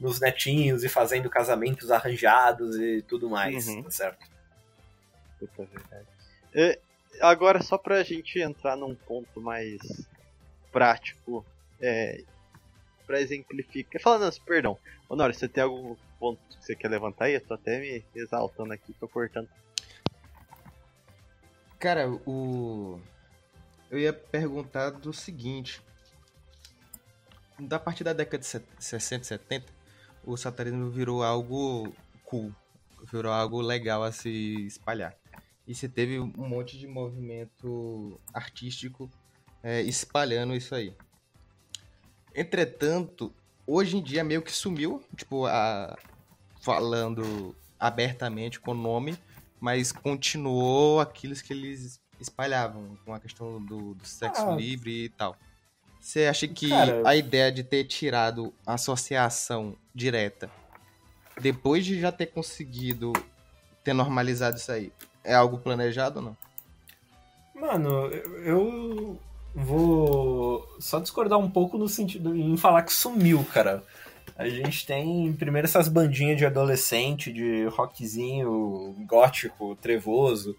nos 0.00 0.18
netinhos 0.20 0.82
e 0.82 0.88
fazendo 0.88 1.30
casamentos 1.30 1.92
arranjados 1.92 2.76
e 2.76 3.02
tudo 3.02 3.30
mais, 3.30 3.68
Uhum. 3.68 3.84
tá 3.84 3.90
certo? 3.92 4.26
Puta 5.38 5.64
verdade. 5.64 6.06
É, 6.52 6.78
agora, 7.20 7.62
só 7.62 7.78
pra 7.78 8.02
gente 8.02 8.40
entrar 8.40 8.76
num 8.76 8.94
ponto 8.96 9.40
mais 9.40 9.78
prático, 10.72 11.44
é, 11.80 12.22
pra 13.06 13.20
exemplificar. 13.20 14.02
Falando 14.02 14.32
perdão. 14.44 14.76
Honório, 15.08 15.34
você 15.34 15.48
tem 15.48 15.62
algum 15.62 15.94
ponto 16.18 16.40
que 16.56 16.64
você 16.64 16.74
quer 16.74 16.88
levantar 16.88 17.26
aí? 17.26 17.34
Eu 17.34 17.40
tô 17.40 17.54
até 17.54 17.78
me 17.80 18.04
exaltando 18.14 18.72
aqui, 18.72 18.92
tô 18.94 19.08
cortando. 19.08 19.48
Cara, 21.78 22.10
o. 22.26 23.00
Eu 23.90 23.98
ia 23.98 24.12
perguntar 24.12 24.90
do 24.90 25.12
seguinte. 25.12 25.80
Da 27.58 27.78
partir 27.78 28.04
da 28.04 28.12
década 28.12 28.38
de 28.38 28.46
set- 28.46 28.68
60, 28.78 29.24
70, 29.24 29.72
o 30.24 30.36
satanismo 30.36 30.90
virou 30.90 31.22
algo 31.22 31.92
cool. 32.24 32.54
Virou 33.10 33.32
algo 33.32 33.60
legal 33.60 34.02
a 34.02 34.12
se 34.12 34.66
espalhar. 34.66 35.16
E 35.66 35.74
você 35.74 35.88
teve 35.88 36.18
um 36.18 36.32
monte 36.48 36.78
de 36.78 36.86
movimento 36.86 38.20
artístico 38.32 39.10
é, 39.62 39.80
espalhando 39.82 40.54
isso 40.54 40.74
aí. 40.74 40.94
Entretanto, 42.34 43.34
hoje 43.68 43.98
em 43.98 44.02
dia 44.02 44.24
meio 44.24 44.40
que 44.42 44.50
sumiu, 44.50 45.02
tipo, 45.14 45.46
a... 45.46 45.96
falando 46.62 47.54
abertamente 47.78 48.58
com 48.58 48.72
o 48.72 48.74
nome, 48.74 49.16
mas 49.60 49.92
continuou 49.92 51.00
aquilo 51.00 51.34
que 51.36 51.52
eles 51.52 52.00
espalhavam, 52.20 52.98
com 53.04 53.12
a 53.14 53.20
questão 53.20 53.62
do, 53.64 53.94
do 53.94 54.04
sexo 54.06 54.48
Ah. 54.48 54.56
livre 54.56 55.04
e 55.04 55.08
tal. 55.10 55.36
Você 56.00 56.26
acha 56.26 56.48
que 56.48 56.68
Cara- 56.70 57.02
a 57.08 57.14
ideia 57.14 57.52
de 57.52 57.62
ter 57.62 57.84
tirado 57.84 58.52
a 58.66 58.74
associação 58.74 59.76
direta, 59.94 60.50
depois 61.40 61.84
de 61.84 62.00
já 62.00 62.10
ter 62.10 62.26
conseguido 62.26 63.12
ter 63.84 63.92
normalizado 63.92 64.56
isso 64.56 64.72
aí, 64.72 64.92
é 65.22 65.34
algo 65.34 65.58
planejado 65.58 66.18
ou 66.20 66.24
não? 66.24 66.36
Mano, 67.54 68.06
eu 68.44 69.20
vou 69.54 70.66
só 70.78 70.98
discordar 71.00 71.38
um 71.38 71.50
pouco 71.50 71.76
no 71.76 71.88
sentido 71.88 72.34
em 72.34 72.56
falar 72.56 72.82
que 72.82 72.92
sumiu, 72.92 73.44
cara. 73.52 73.82
A 74.36 74.48
gente 74.48 74.86
tem 74.86 75.32
primeiro 75.32 75.66
essas 75.66 75.88
bandinhas 75.88 76.36
de 76.36 76.46
adolescente, 76.46 77.32
de 77.32 77.64
rockzinho 77.66 78.94
gótico, 79.06 79.74
trevoso. 79.76 80.56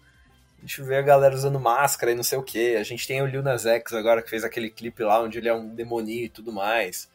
A 0.58 0.60
gente 0.60 0.82
vê 0.82 0.98
a 0.98 1.02
galera 1.02 1.34
usando 1.34 1.58
máscara 1.58 2.12
e 2.12 2.14
não 2.14 2.22
sei 2.22 2.36
o 2.36 2.42
que. 2.42 2.76
A 2.76 2.82
gente 2.82 3.06
tem 3.06 3.22
o 3.22 3.26
Lil 3.26 3.42
Nas 3.42 3.64
X 3.64 3.94
agora 3.94 4.20
que 4.20 4.28
fez 4.28 4.44
aquele 4.44 4.68
clipe 4.68 5.02
lá 5.02 5.22
onde 5.22 5.38
ele 5.38 5.48
é 5.48 5.54
um 5.54 5.74
demoninho 5.74 6.24
e 6.24 6.28
tudo 6.28 6.52
mais. 6.52 7.08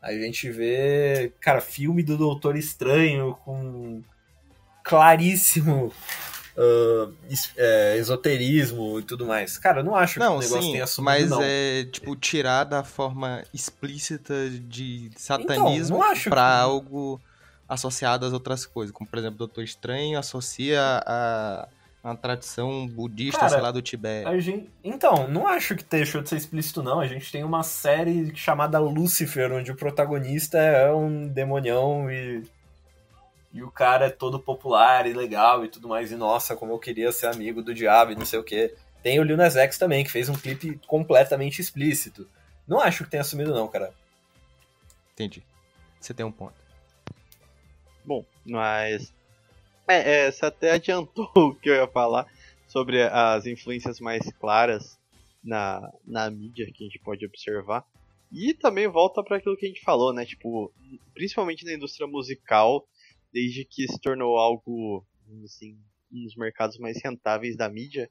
A 0.00 0.12
gente 0.12 0.48
vê, 0.48 1.32
cara, 1.40 1.60
filme 1.60 2.04
do 2.04 2.16
Doutor 2.16 2.56
Estranho 2.56 3.36
com 3.44 4.00
claríssimo 4.84 5.92
é, 7.56 7.96
esoterismo 7.98 8.98
e 8.98 9.02
tudo 9.02 9.26
mais. 9.26 9.56
Cara, 9.58 9.80
eu 9.80 9.84
não 9.84 9.94
acho 9.94 10.14
que 10.14 10.20
Não, 10.20 10.36
o 10.36 10.40
negócio 10.40 10.62
sim, 10.62 10.72
tenha 10.72 10.86
sumido, 10.86 11.04
mas 11.12 11.30
não. 11.30 11.40
é 11.42 11.84
tipo 11.84 12.14
tirar 12.16 12.64
da 12.64 12.82
forma 12.82 13.42
explícita 13.54 14.34
de 14.50 15.10
satanismo 15.16 16.02
acho 16.02 16.28
pra 16.30 16.42
que- 16.42 16.62
algo 16.62 17.20
associado 17.68 18.24
às 18.26 18.32
outras 18.32 18.64
coisas, 18.66 18.92
como 18.94 19.08
por 19.08 19.18
exemplo, 19.18 19.38
Doutor 19.38 19.62
Estranho 19.62 20.18
associa 20.18 20.80
a 21.06 21.68
uma 22.02 22.16
tradição 22.16 22.86
budista, 22.86 23.40
Cara, 23.40 23.50
sei 23.50 23.60
lá, 23.60 23.70
do 23.70 23.82
Tibete. 23.82 24.40
Gente... 24.40 24.70
Então, 24.82 25.28
não 25.28 25.46
acho 25.46 25.74
que 25.76 25.84
deixou 25.84 26.22
de 26.22 26.28
ser 26.30 26.36
explícito, 26.36 26.82
não. 26.82 27.00
A 27.00 27.06
gente 27.06 27.30
tem 27.30 27.44
uma 27.44 27.62
série 27.62 28.32
chamada 28.34 28.78
Lucifer, 28.78 29.52
onde 29.52 29.72
o 29.72 29.76
protagonista 29.76 30.56
é 30.56 30.90
um 30.92 31.26
demonião 31.28 32.10
e. 32.10 32.42
E 33.58 33.62
o 33.64 33.72
cara 33.72 34.06
é 34.06 34.10
todo 34.10 34.38
popular 34.38 35.04
e 35.04 35.12
legal 35.12 35.64
e 35.64 35.68
tudo 35.68 35.88
mais. 35.88 36.12
E 36.12 36.14
nossa, 36.14 36.54
como 36.54 36.70
eu 36.70 36.78
queria 36.78 37.10
ser 37.10 37.26
amigo 37.26 37.60
do 37.60 37.74
diabo 37.74 38.12
e 38.12 38.14
não 38.14 38.24
sei 38.24 38.38
o 38.38 38.44
que. 38.44 38.72
Tem 39.02 39.18
o 39.18 39.24
Lil 39.24 39.36
Nas 39.36 39.56
X 39.56 39.76
também, 39.76 40.04
que 40.04 40.12
fez 40.12 40.28
um 40.28 40.34
clipe 40.36 40.80
completamente 40.86 41.60
explícito. 41.60 42.28
Não 42.68 42.78
acho 42.78 43.02
que 43.02 43.10
tenha 43.10 43.20
assumido, 43.20 43.52
não, 43.52 43.66
cara. 43.66 43.92
Entendi. 45.12 45.42
Você 45.98 46.14
tem 46.14 46.24
um 46.24 46.30
ponto. 46.30 46.54
Bom, 48.04 48.24
mas. 48.46 49.12
É, 49.88 50.26
é, 50.26 50.30
você 50.30 50.46
até 50.46 50.70
adiantou 50.78 51.28
o 51.34 51.52
que 51.52 51.68
eu 51.68 51.74
ia 51.74 51.88
falar 51.88 52.28
sobre 52.68 53.02
as 53.02 53.44
influências 53.44 53.98
mais 53.98 54.22
claras 54.38 54.96
na, 55.42 55.92
na 56.06 56.30
mídia 56.30 56.70
que 56.72 56.84
a 56.84 56.86
gente 56.86 57.00
pode 57.00 57.26
observar. 57.26 57.84
E 58.30 58.54
também 58.54 58.86
volta 58.86 59.20
para 59.20 59.38
aquilo 59.38 59.56
que 59.56 59.66
a 59.66 59.68
gente 59.68 59.82
falou, 59.82 60.12
né? 60.12 60.24
Tipo, 60.24 60.72
principalmente 61.12 61.64
na 61.64 61.72
indústria 61.72 62.06
musical, 62.06 62.86
desde 63.32 63.64
que 63.64 63.86
se 63.86 64.00
tornou 64.00 64.36
algo, 64.36 65.06
assim, 65.44 65.78
um 66.12 66.24
dos 66.24 66.36
mercados 66.36 66.78
mais 66.78 67.02
rentáveis 67.02 67.56
da 67.56 67.68
mídia, 67.68 68.10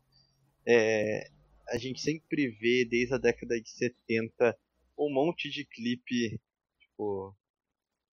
é, 0.65 1.29
a 1.69 1.77
gente 1.77 2.01
sempre 2.01 2.49
vê, 2.49 2.85
desde 2.85 3.13
a 3.13 3.17
década 3.17 3.59
de 3.59 3.69
70, 3.69 4.57
um 4.97 5.13
monte 5.13 5.49
de 5.49 5.65
clipe, 5.65 6.39
tipo, 6.79 7.35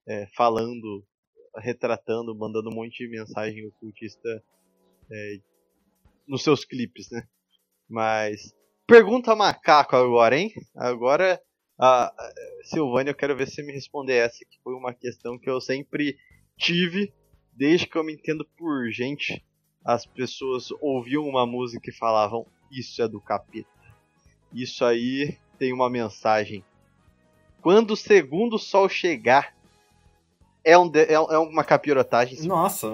é, 0.06 0.26
falando 0.36 1.06
retratando, 1.56 2.36
mandando 2.36 2.70
um 2.70 2.74
monte 2.74 2.98
de 2.98 3.08
mensagem 3.08 3.66
ocultista 3.66 4.42
é, 5.10 5.40
nos 6.26 6.42
seus 6.42 6.64
clipes, 6.64 7.10
né? 7.10 7.26
Mas. 7.88 8.54
Pergunta 8.86 9.34
macaco 9.34 9.96
agora, 9.96 10.36
hein? 10.36 10.52
Agora, 10.76 11.40
a, 11.78 12.12
Silvânia, 12.64 13.12
eu 13.12 13.14
quero 13.14 13.36
ver 13.36 13.46
se 13.46 13.56
você 13.56 13.62
me 13.62 13.72
responder 13.72 14.14
essa, 14.14 14.44
que 14.44 14.60
foi 14.62 14.74
uma 14.74 14.92
questão 14.92 15.38
que 15.38 15.48
eu 15.48 15.60
sempre 15.60 16.16
tive, 16.56 17.12
desde 17.52 17.86
que 17.86 17.96
eu 17.96 18.04
me 18.04 18.14
entendo 18.14 18.46
por 18.56 18.90
gente. 18.90 19.44
As 19.84 20.06
pessoas 20.06 20.68
ouviam 20.80 21.28
uma 21.28 21.46
música 21.46 21.90
e 21.90 21.94
falavam: 21.94 22.46
Isso 22.70 23.02
é 23.02 23.08
do 23.08 23.20
capeta. 23.20 23.68
Isso 24.52 24.84
aí 24.84 25.36
tem 25.58 25.72
uma 25.72 25.90
mensagem. 25.90 26.64
Quando 27.60 27.92
o 27.92 27.96
segundo 27.96 28.58
sol 28.58 28.88
chegar, 28.88 29.54
é, 30.64 30.78
um, 30.78 30.90
é, 30.94 31.12
é 31.12 31.38
uma 31.38 31.62
capirotagem. 31.62 32.40
Nossa, 32.46 32.88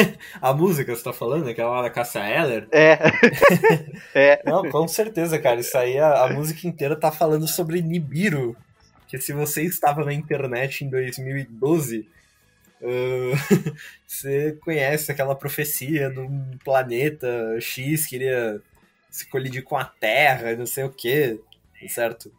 a 0.40 0.52
música 0.54 0.94
você 0.94 1.02
tá 1.02 1.12
falando, 1.12 1.48
aquela 1.48 1.82
da 1.82 1.90
Cassia 1.90 2.24
Eller? 2.24 2.68
É. 2.70 2.98
é. 4.14 4.42
Não, 4.44 4.68
com 4.70 4.86
certeza, 4.86 5.38
cara. 5.38 5.58
Isso 5.58 5.76
aí, 5.76 5.98
a, 5.98 6.24
a, 6.24 6.32
música 6.32 6.66
inteira 6.68 6.94
tá 6.94 7.10
falando 7.10 7.48
sobre 7.48 7.82
Nibiru. 7.82 8.56
Que 9.08 9.18
se 9.18 9.32
você 9.32 9.62
estava 9.62 10.04
na 10.04 10.12
internet 10.12 10.84
em 10.84 10.90
2012, 10.90 12.08
uh, 12.86 13.74
você 14.06 14.56
conhece 14.62 15.10
aquela 15.10 15.34
profecia 15.34 16.08
de 16.08 16.20
um 16.20 16.56
planeta 16.64 17.58
X 17.60 18.06
que 18.06 18.16
iria 18.16 18.62
se 19.10 19.28
colidir 19.28 19.64
com 19.64 19.76
a 19.76 19.84
Terra 19.84 20.54
não 20.54 20.66
sei 20.66 20.84
o 20.84 20.90
que, 20.90 21.40
certo? 21.88 22.32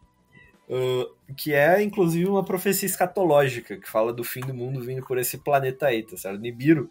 Uh, 0.69 1.33
que 1.35 1.53
é 1.53 1.81
inclusive 1.81 2.29
uma 2.29 2.43
profecia 2.43 2.85
escatológica 2.85 3.77
que 3.77 3.89
fala 3.89 4.11
do 4.13 4.23
fim 4.23 4.41
do 4.41 4.53
mundo 4.53 4.81
vindo 4.81 5.05
por 5.05 5.17
esse 5.17 5.37
planeta 5.37 5.87
aí, 5.87 6.03
tá 6.03 6.17
certo? 6.17 6.39
Nibiru, 6.39 6.89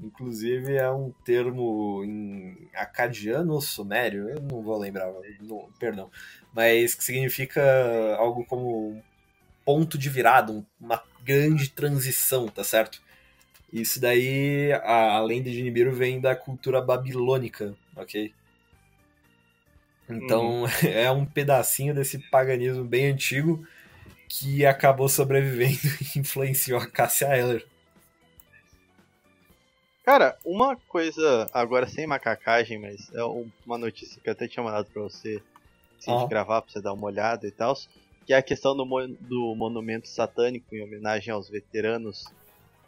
inclusive, 0.00 0.76
é 0.76 0.90
um 0.90 1.12
termo 1.24 2.02
em 2.04 2.68
acadiano 2.74 3.52
ou 3.54 3.60
sumério, 3.60 4.28
eu 4.28 4.42
não 4.42 4.62
vou 4.62 4.76
lembrar, 4.78 5.12
não, 5.40 5.68
perdão, 5.78 6.10
mas 6.52 6.94
que 6.94 7.04
significa 7.04 7.62
algo 8.16 8.44
como 8.44 9.00
ponto 9.64 9.96
de 9.96 10.08
virada, 10.08 10.64
uma 10.80 10.98
grande 11.24 11.70
transição, 11.70 12.46
tá 12.48 12.64
certo? 12.64 13.00
Isso 13.72 14.00
daí, 14.00 14.72
a, 14.72 15.12
a 15.14 15.20
lenda 15.22 15.50
de 15.50 15.62
Nibiru 15.62 15.92
vem 15.92 16.20
da 16.20 16.36
cultura 16.36 16.80
babilônica, 16.80 17.74
ok? 17.96 18.32
Então 20.08 20.62
uhum. 20.62 20.68
é 20.84 21.10
um 21.10 21.24
pedacinho 21.24 21.94
desse 21.94 22.18
paganismo 22.18 22.84
bem 22.84 23.06
antigo 23.06 23.66
que 24.28 24.64
acabou 24.64 25.08
sobrevivendo 25.08 25.78
e 26.14 26.18
influenciou 26.18 26.80
a 26.80 26.86
Cassia 26.86 27.36
Eller. 27.36 27.66
Cara, 30.04 30.36
uma 30.44 30.76
coisa, 30.88 31.48
agora 31.52 31.86
sem 31.86 32.06
macacagem, 32.06 32.78
mas 32.78 33.08
é 33.14 33.22
uma 33.64 33.78
notícia 33.78 34.20
que 34.20 34.28
eu 34.28 34.32
até 34.32 34.48
tinha 34.48 34.62
mandado 34.62 34.86
pra 34.86 35.02
você 35.02 35.40
assim, 35.98 36.16
de 36.18 36.28
gravar, 36.28 36.60
pra 36.60 36.72
você 36.72 36.80
dar 36.80 36.92
uma 36.92 37.06
olhada 37.06 37.46
e 37.46 37.52
tal, 37.52 37.76
que 38.26 38.32
é 38.32 38.36
a 38.36 38.42
questão 38.42 38.76
do, 38.76 38.84
do 39.20 39.54
monumento 39.54 40.08
satânico 40.08 40.74
em 40.74 40.82
homenagem 40.82 41.32
aos 41.32 41.48
veteranos 41.48 42.24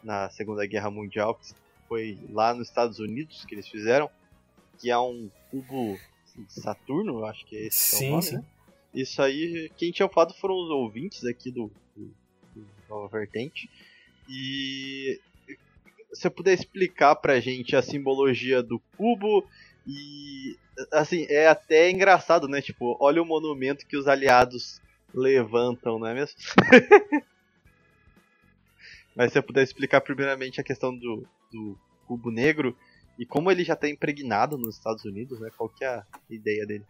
na 0.03 0.29
Segunda 0.29 0.65
Guerra 0.65 0.91
Mundial, 0.91 1.35
que 1.35 1.53
foi 1.87 2.17
lá 2.31 2.53
nos 2.53 2.67
Estados 2.67 2.99
Unidos 2.99 3.45
que 3.45 3.55
eles 3.55 3.67
fizeram, 3.67 4.09
que 4.79 4.89
é 4.89 4.97
um 4.97 5.29
cubo 5.49 5.97
Saturno, 6.47 7.19
eu 7.19 7.25
acho 7.25 7.45
que 7.45 7.55
é 7.55 7.67
esse 7.67 7.77
sim, 7.77 7.97
que 7.97 8.05
é 8.05 8.07
o 8.07 8.11
nome, 8.11 8.23
sim. 8.23 8.35
Né? 8.35 8.43
Isso 8.93 9.21
aí, 9.21 9.71
quem 9.77 9.91
tinha 9.91 10.07
falado 10.07 10.33
foram 10.33 10.55
os 10.55 10.69
ouvintes 10.69 11.23
aqui 11.25 11.51
do, 11.51 11.71
do, 11.95 12.13
do 12.53 12.67
Nova 12.89 13.07
Vertente. 13.07 13.69
E 14.29 15.19
se 16.13 16.21
você 16.21 16.29
puder 16.29 16.53
explicar 16.53 17.15
pra 17.15 17.39
gente 17.39 17.75
a 17.75 17.81
simbologia 17.81 18.63
do 18.63 18.79
cubo 18.97 19.45
e 19.87 20.57
assim, 20.91 21.25
é 21.29 21.47
até 21.47 21.89
engraçado, 21.89 22.47
né? 22.47 22.61
Tipo, 22.61 22.97
olha 22.99 23.21
o 23.21 23.25
monumento 23.25 23.85
que 23.85 23.97
os 23.97 24.07
aliados 24.07 24.81
levantam, 25.15 25.97
não 25.97 26.07
é 26.07 26.13
mesmo? 26.13 26.37
Mas 29.15 29.31
se 29.31 29.33
você 29.33 29.41
puder 29.41 29.63
explicar 29.63 30.01
primeiramente 30.01 30.59
a 30.59 30.63
questão 30.63 30.95
do, 30.95 31.25
do 31.51 31.77
cubo 32.05 32.29
negro 32.29 32.77
e 33.17 33.25
como 33.25 33.49
ele 33.49 33.63
já 33.63 33.73
está 33.73 33.89
impregnado 33.89 34.57
nos 34.57 34.75
Estados 34.75 35.05
Unidos, 35.05 35.39
né? 35.39 35.49
Qual 35.55 35.69
que 35.69 35.85
é 35.85 35.87
a 35.87 36.05
ideia 36.29 36.65
dele? 36.65 36.85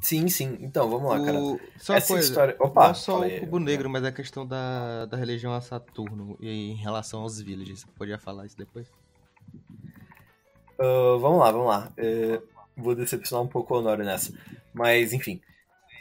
Sim, 0.00 0.28
sim. 0.28 0.58
Então, 0.60 0.88
vamos 0.90 1.08
lá, 1.10 1.24
cara. 1.24 1.40
O... 1.40 1.58
Só 1.76 1.94
Essa 1.94 2.14
coisa, 2.14 2.28
história... 2.28 2.56
Opa, 2.58 2.88
não 2.88 2.94
só 2.94 3.20
o 3.20 3.40
cubo 3.40 3.58
negro, 3.58 3.88
mas 3.88 4.04
a 4.04 4.12
questão 4.12 4.46
da, 4.46 5.06
da 5.06 5.16
religião 5.16 5.52
a 5.52 5.60
Saturno 5.60 6.36
e 6.40 6.72
em 6.72 6.74
relação 6.74 7.22
aos 7.22 7.40
villages. 7.40 7.80
Você 7.80 7.86
podia 7.96 8.18
falar 8.18 8.46
isso 8.46 8.56
depois? 8.56 8.88
Uh, 10.78 11.18
vamos 11.18 11.38
lá, 11.40 11.50
vamos 11.50 11.66
lá. 11.66 11.92
Uh, 11.98 12.42
vou 12.76 12.94
decepcionar 12.94 13.44
um 13.44 13.48
pouco 13.48 13.74
o 13.74 13.78
Honório 13.78 14.04
nessa. 14.04 14.32
Mas, 14.72 15.12
enfim. 15.12 15.40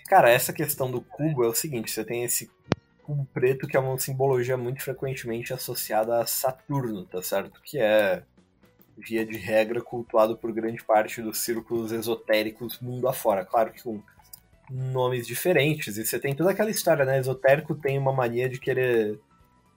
Cara, 0.07 0.29
essa 0.29 0.53
questão 0.53 0.89
do 0.89 1.01
cubo 1.01 1.43
é 1.43 1.47
o 1.47 1.53
seguinte: 1.53 1.91
você 1.91 2.03
tem 2.03 2.23
esse 2.23 2.49
cubo 3.03 3.27
preto 3.33 3.67
que 3.67 3.75
é 3.75 3.79
uma 3.79 3.99
simbologia 3.99 4.57
muito 4.57 4.81
frequentemente 4.81 5.53
associada 5.53 6.21
a 6.21 6.25
Saturno, 6.25 7.05
tá 7.05 7.21
certo? 7.21 7.61
Que 7.61 7.79
é 7.79 8.23
via 8.97 9.25
de 9.25 9.37
regra, 9.37 9.81
cultuado 9.81 10.35
por 10.35 10.51
grande 10.51 10.83
parte 10.83 11.21
dos 11.21 11.37
círculos 11.37 11.91
esotéricos 11.91 12.79
mundo 12.79 13.07
afora. 13.07 13.45
Claro 13.45 13.71
que 13.71 13.83
com 13.83 14.01
nomes 14.69 15.27
diferentes. 15.27 15.97
E 15.97 16.05
você 16.05 16.19
tem 16.19 16.35
toda 16.35 16.51
aquela 16.51 16.71
história, 16.71 17.05
né? 17.05 17.19
Esotérico 17.19 17.75
tem 17.75 17.97
uma 17.97 18.11
mania 18.11 18.49
de 18.49 18.59
querer 18.59 19.19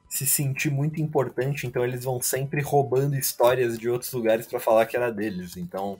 se 0.08 0.26
sentir 0.26 0.70
muito 0.70 1.00
importante, 1.00 1.66
então 1.66 1.84
eles 1.84 2.04
vão 2.04 2.20
sempre 2.20 2.60
roubando 2.60 3.14
histórias 3.14 3.78
de 3.78 3.88
outros 3.88 4.12
lugares 4.12 4.46
para 4.46 4.58
falar 4.58 4.86
que 4.86 4.96
era 4.96 5.10
deles. 5.10 5.56
Então. 5.56 5.98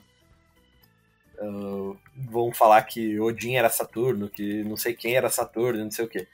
Uh, 1.41 1.97
vão 2.15 2.53
falar 2.53 2.83
que 2.83 3.19
Odin 3.19 3.55
era 3.55 3.67
Saturno, 3.67 4.29
que 4.29 4.63
não 4.63 4.77
sei 4.77 4.93
quem 4.93 5.15
era 5.15 5.27
Saturno, 5.27 5.83
não 5.83 5.89
sei 5.89 6.05
o 6.05 6.07
que. 6.07 6.27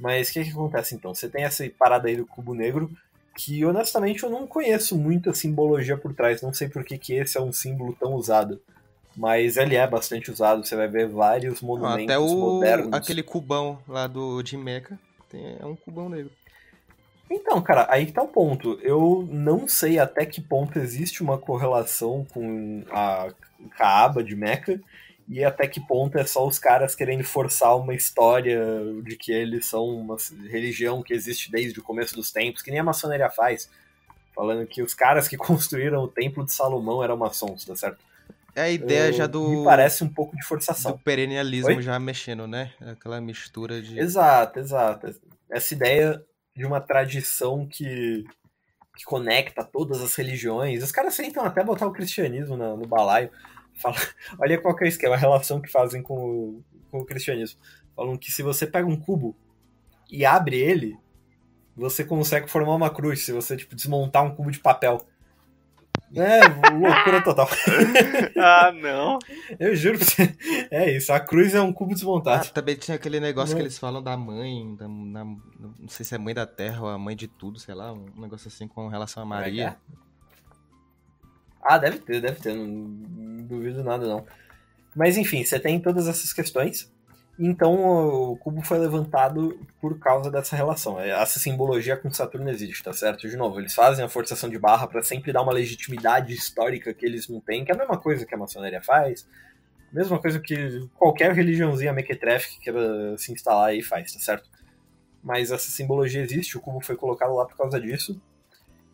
Mas 0.00 0.30
o 0.30 0.32
que, 0.32 0.44
que 0.44 0.50
acontece 0.50 0.94
então? 0.94 1.14
Você 1.14 1.28
tem 1.28 1.44
essa 1.44 1.68
parada 1.78 2.08
aí 2.08 2.16
do 2.16 2.24
cubo 2.24 2.54
negro, 2.54 2.90
que 3.36 3.64
honestamente 3.64 4.22
eu 4.22 4.30
não 4.30 4.46
conheço 4.46 4.96
muita 4.96 5.34
simbologia 5.34 5.96
por 5.96 6.14
trás, 6.14 6.40
não 6.40 6.54
sei 6.54 6.68
por 6.68 6.84
que, 6.84 6.96
que 6.96 7.12
esse 7.14 7.36
é 7.36 7.40
um 7.40 7.52
símbolo 7.52 7.94
tão 8.00 8.14
usado. 8.14 8.60
Mas 9.16 9.56
ele 9.56 9.76
é 9.76 9.86
bastante 9.86 10.30
usado, 10.30 10.64
você 10.64 10.74
vai 10.74 10.88
ver 10.88 11.06
vários 11.06 11.60
monumentos 11.60 12.04
Até 12.04 12.18
o, 12.18 12.34
modernos. 12.34 12.92
Aquele 12.92 13.22
cubão 13.22 13.78
lá 13.86 14.06
do 14.06 14.42
de 14.42 14.56
Meca 14.56 14.98
é 15.32 15.64
um 15.66 15.76
cubão 15.76 16.08
negro. 16.08 16.30
Então, 17.30 17.60
cara, 17.62 17.86
aí 17.90 18.06
que 18.06 18.12
tá 18.12 18.22
o 18.22 18.28
ponto. 18.28 18.78
Eu 18.82 19.26
não 19.30 19.66
sei 19.66 19.98
até 19.98 20.26
que 20.26 20.40
ponto 20.40 20.78
existe 20.78 21.22
uma 21.22 21.38
correlação 21.38 22.26
com 22.32 22.82
a 22.90 23.28
Kaaba 23.76 24.22
de 24.22 24.36
Meca 24.36 24.80
e 25.26 25.42
até 25.42 25.66
que 25.66 25.80
ponto 25.80 26.18
é 26.18 26.26
só 26.26 26.46
os 26.46 26.58
caras 26.58 26.94
querendo 26.94 27.24
forçar 27.24 27.76
uma 27.76 27.94
história 27.94 28.62
de 29.02 29.16
que 29.16 29.32
eles 29.32 29.66
são 29.66 29.86
uma 29.86 30.16
religião 30.50 31.02
que 31.02 31.14
existe 31.14 31.50
desde 31.50 31.80
o 31.80 31.82
começo 31.82 32.14
dos 32.14 32.30
tempos, 32.30 32.60
que 32.60 32.70
nem 32.70 32.80
a 32.80 32.84
maçonaria 32.84 33.30
faz, 33.30 33.70
falando 34.34 34.66
que 34.66 34.82
os 34.82 34.92
caras 34.92 35.26
que 35.26 35.36
construíram 35.38 36.02
o 36.02 36.08
templo 36.08 36.44
de 36.44 36.52
Salomão 36.52 37.02
eram 37.02 37.16
maçons, 37.16 37.64
tá 37.64 37.74
certo? 37.74 37.98
É 38.54 38.62
a 38.62 38.70
ideia 38.70 39.12
já 39.12 39.26
do. 39.26 39.48
Me 39.48 39.64
parece 39.64 40.04
um 40.04 40.08
pouco 40.08 40.36
de 40.36 40.44
forçação. 40.44 40.92
Do 40.92 40.98
perennialismo 40.98 41.70
Oi? 41.70 41.82
já 41.82 41.98
mexendo, 41.98 42.46
né? 42.46 42.72
Aquela 42.80 43.20
mistura 43.20 43.82
de. 43.82 43.98
Exato, 43.98 44.60
exato. 44.60 45.12
Essa 45.50 45.74
ideia 45.74 46.24
de 46.56 46.64
uma 46.64 46.80
tradição 46.80 47.66
que 47.66 48.24
que 48.96 49.04
conecta 49.04 49.64
todas 49.64 50.00
as 50.00 50.14
religiões. 50.14 50.82
Os 50.82 50.92
caras 50.92 51.16
tentam 51.16 51.44
até 51.44 51.64
botar 51.64 51.86
o 51.86 51.92
cristianismo 51.92 52.56
no, 52.56 52.76
no 52.76 52.86
balaio. 52.86 53.30
Fala, 53.74 53.96
olha 54.38 54.60
qual 54.60 54.74
que 54.74 54.84
é 54.84 54.86
o 54.86 54.88
esquema, 54.88 55.14
a 55.14 55.18
relação 55.18 55.60
que 55.60 55.70
fazem 55.70 56.02
com 56.02 56.14
o, 56.14 56.64
com 56.90 56.98
o 56.98 57.04
cristianismo. 57.04 57.60
Falam 57.96 58.16
que 58.16 58.30
se 58.30 58.42
você 58.42 58.66
pega 58.66 58.86
um 58.86 58.96
cubo 58.96 59.36
e 60.10 60.24
abre 60.24 60.58
ele, 60.58 60.96
você 61.76 62.04
consegue 62.04 62.48
formar 62.48 62.74
uma 62.74 62.90
cruz. 62.90 63.24
Se 63.24 63.32
você 63.32 63.56
tipo, 63.56 63.74
desmontar 63.74 64.24
um 64.24 64.34
cubo 64.34 64.50
de 64.50 64.60
papel. 64.60 65.04
É, 66.16 66.40
loucura 66.70 67.22
total. 67.22 67.48
ah, 68.38 68.72
não. 68.72 69.18
Eu 69.58 69.74
juro 69.74 69.98
pra 69.98 70.06
você. 70.06 70.36
É 70.70 70.90
isso, 70.90 71.12
a 71.12 71.20
cruz 71.20 71.54
é 71.54 71.60
um 71.60 71.72
cubo 71.72 71.94
desmontado. 71.94 72.46
Ah, 72.46 72.52
também 72.52 72.76
tinha 72.76 72.94
aquele 72.96 73.20
negócio 73.20 73.52
não. 73.52 73.56
que 73.56 73.62
eles 73.62 73.78
falam 73.78 74.02
da 74.02 74.16
mãe, 74.16 74.74
da, 74.76 74.86
na, 74.88 75.24
não 75.24 75.88
sei 75.88 76.04
se 76.04 76.14
é 76.14 76.18
mãe 76.18 76.34
da 76.34 76.46
terra 76.46 76.82
ou 76.82 76.88
a 76.88 76.98
mãe 76.98 77.16
de 77.16 77.26
tudo, 77.26 77.58
sei 77.58 77.74
lá, 77.74 77.92
um 77.92 78.06
negócio 78.16 78.48
assim 78.48 78.68
com 78.68 78.88
relação 78.88 79.22
a 79.22 79.26
Maria. 79.26 79.76
É 79.90 80.04
ah, 81.64 81.78
deve 81.78 81.98
ter, 81.98 82.20
deve 82.20 82.40
ter, 82.40 82.54
não, 82.54 82.66
não 82.66 83.46
duvido 83.46 83.82
nada 83.82 84.06
não. 84.06 84.26
Mas 84.94 85.16
enfim, 85.16 85.42
você 85.42 85.58
tem 85.58 85.80
todas 85.80 86.06
essas 86.06 86.32
questões. 86.32 86.93
Então 87.38 87.74
o 88.32 88.36
cubo 88.36 88.62
foi 88.62 88.78
levantado 88.78 89.58
por 89.80 89.98
causa 89.98 90.30
dessa 90.30 90.54
relação. 90.54 91.00
É, 91.00 91.10
essa 91.10 91.40
simbologia 91.40 91.96
com 91.96 92.10
Saturno 92.10 92.48
existe, 92.48 92.82
tá 92.82 92.92
certo? 92.92 93.28
De 93.28 93.36
novo, 93.36 93.58
eles 93.58 93.74
fazem 93.74 94.04
a 94.04 94.08
forçação 94.08 94.48
de 94.48 94.58
barra 94.58 94.86
para 94.86 95.02
sempre 95.02 95.32
dar 95.32 95.42
uma 95.42 95.52
legitimidade 95.52 96.32
histórica 96.32 96.94
que 96.94 97.04
eles 97.04 97.28
não 97.28 97.40
têm, 97.40 97.64
que 97.64 97.72
é 97.72 97.74
a 97.74 97.78
mesma 97.78 97.98
coisa 97.98 98.24
que 98.24 98.34
a 98.34 98.38
maçonaria 98.38 98.80
faz, 98.80 99.26
mesma 99.94 100.18
coisa 100.18 100.40
que 100.40 100.88
qualquer 100.94 101.32
religiãozinha 101.32 101.92
mequetrefe 101.92 102.50
que 102.54 102.60
queira 102.64 103.16
se 103.16 103.32
instalar 103.32 103.68
aí 103.68 103.80
faz, 103.82 104.12
tá 104.12 104.18
certo? 104.18 104.50
Mas 105.22 105.52
essa 105.52 105.70
simbologia 105.70 106.20
existe, 106.20 106.56
o 106.56 106.60
cubo 106.60 106.80
foi 106.80 106.96
colocado 106.96 107.34
lá 107.34 107.46
por 107.46 107.56
causa 107.56 107.80
disso. 107.80 108.20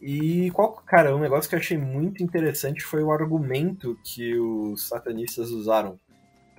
E 0.01 0.51
qual, 0.53 0.73
cara, 0.73 1.15
um 1.15 1.21
negócio 1.21 1.49
que 1.49 1.55
eu 1.55 1.59
achei 1.59 1.77
muito 1.77 2.23
interessante 2.23 2.83
foi 2.83 3.03
o 3.03 3.11
argumento 3.11 3.99
que 4.03 4.39
os 4.39 4.89
satanistas 4.89 5.51
usaram 5.51 5.99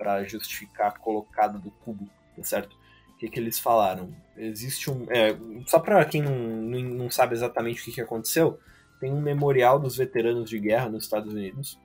para 0.02 0.24
justificar 0.24 0.88
a 0.88 0.98
colocada 0.98 1.60
do 1.60 1.70
cubo, 1.70 2.08
tá 2.36 2.42
certo? 2.42 2.76
O 3.14 3.18
que, 3.18 3.28
que 3.28 3.38
eles 3.38 3.60
falaram? 3.60 4.12
Existe 4.36 4.90
um. 4.90 5.06
É, 5.08 5.36
só 5.64 5.78
para 5.78 6.04
quem 6.04 6.20
não, 6.20 6.34
não, 6.34 7.08
sabe 7.08 7.34
exatamente 7.34 7.80
o 7.80 7.84
que, 7.84 7.92
que 7.92 8.00
aconteceu, 8.00 8.58
tem 8.98 9.12
um 9.12 9.20
memorial 9.20 9.78
dos 9.78 9.96
veteranos 9.96 10.50
de 10.50 10.58
guerra 10.58 10.88
nos 10.88 11.04
Estados 11.04 11.32
Unidos. 11.32 11.78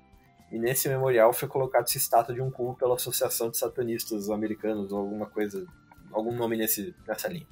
E 0.52 0.58
nesse 0.58 0.90
memorial 0.90 1.32
foi 1.32 1.48
colocado 1.48 1.84
essa 1.84 1.98
estátua 1.98 2.34
de 2.34 2.42
um 2.42 2.50
cubo 2.50 2.74
pela 2.74 2.96
Associação 2.96 3.52
de 3.52 3.58
Satanistas 3.58 4.32
Americanos, 4.32 4.92
ou 4.92 4.98
alguma 4.98 5.28
coisa, 5.28 5.68
algum 6.12 6.36
nome 6.36 6.58
nesse, 6.58 6.96
nessa 7.08 7.28
linha. 7.28 7.48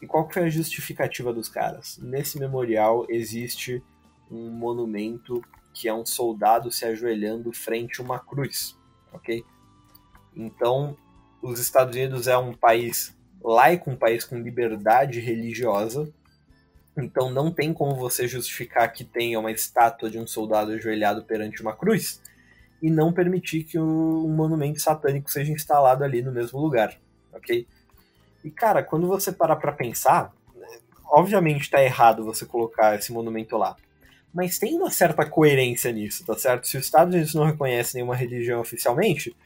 E 0.00 0.06
qual 0.08 0.28
foi 0.28 0.42
a 0.42 0.48
justificativa 0.48 1.32
dos 1.32 1.48
caras? 1.48 2.00
Nesse 2.02 2.36
memorial 2.40 3.06
existe 3.08 3.80
um 4.28 4.50
monumento 4.50 5.40
que 5.72 5.86
é 5.86 5.94
um 5.94 6.04
soldado 6.04 6.72
se 6.72 6.84
ajoelhando 6.84 7.52
frente 7.52 8.00
a 8.00 8.04
uma 8.04 8.18
cruz, 8.18 8.76
ok? 9.12 9.44
Então, 10.34 10.96
os 11.40 11.58
Estados 11.58 11.94
Unidos 11.94 12.26
é 12.26 12.36
um 12.36 12.54
país 12.54 13.16
laico, 13.42 13.90
um 13.90 13.96
país 13.96 14.24
com 14.24 14.38
liberdade 14.38 15.20
religiosa. 15.20 16.12
Então, 16.96 17.30
não 17.30 17.50
tem 17.50 17.72
como 17.72 17.94
você 17.94 18.28
justificar 18.28 18.92
que 18.92 19.04
tenha 19.04 19.40
uma 19.40 19.50
estátua 19.50 20.10
de 20.10 20.18
um 20.18 20.26
soldado 20.26 20.72
ajoelhado 20.72 21.24
perante 21.24 21.62
uma 21.62 21.74
cruz 21.74 22.20
e 22.82 22.90
não 22.90 23.12
permitir 23.12 23.62
que 23.64 23.78
um 23.78 24.28
monumento 24.28 24.80
satânico 24.80 25.30
seja 25.30 25.52
instalado 25.52 26.02
ali 26.02 26.20
no 26.20 26.32
mesmo 26.32 26.58
lugar, 26.58 26.98
ok? 27.32 27.66
E 28.44 28.50
cara, 28.50 28.82
quando 28.82 29.06
você 29.06 29.30
parar 29.30 29.56
para 29.56 29.70
pensar, 29.72 30.34
obviamente 31.06 31.70
tá 31.70 31.82
errado 31.82 32.24
você 32.24 32.44
colocar 32.44 32.96
esse 32.96 33.12
monumento 33.12 33.56
lá. 33.56 33.76
Mas 34.32 34.58
tem 34.58 34.74
uma 34.76 34.90
certa 34.90 35.26
coerência 35.26 35.92
nisso, 35.92 36.24
tá 36.24 36.36
certo? 36.36 36.66
Se 36.66 36.78
os 36.78 36.84
Estados 36.84 37.14
Unidos 37.14 37.34
não 37.34 37.44
reconhecem 37.44 37.98
nenhuma 37.98 38.16
religião 38.16 38.60
oficialmente, 38.60 39.36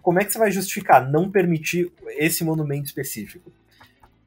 como 0.00 0.18
é 0.18 0.24
que 0.24 0.32
você 0.32 0.38
vai 0.38 0.50
justificar 0.50 1.10
não 1.10 1.30
permitir 1.30 1.92
esse 2.16 2.42
monumento 2.42 2.86
específico? 2.86 3.52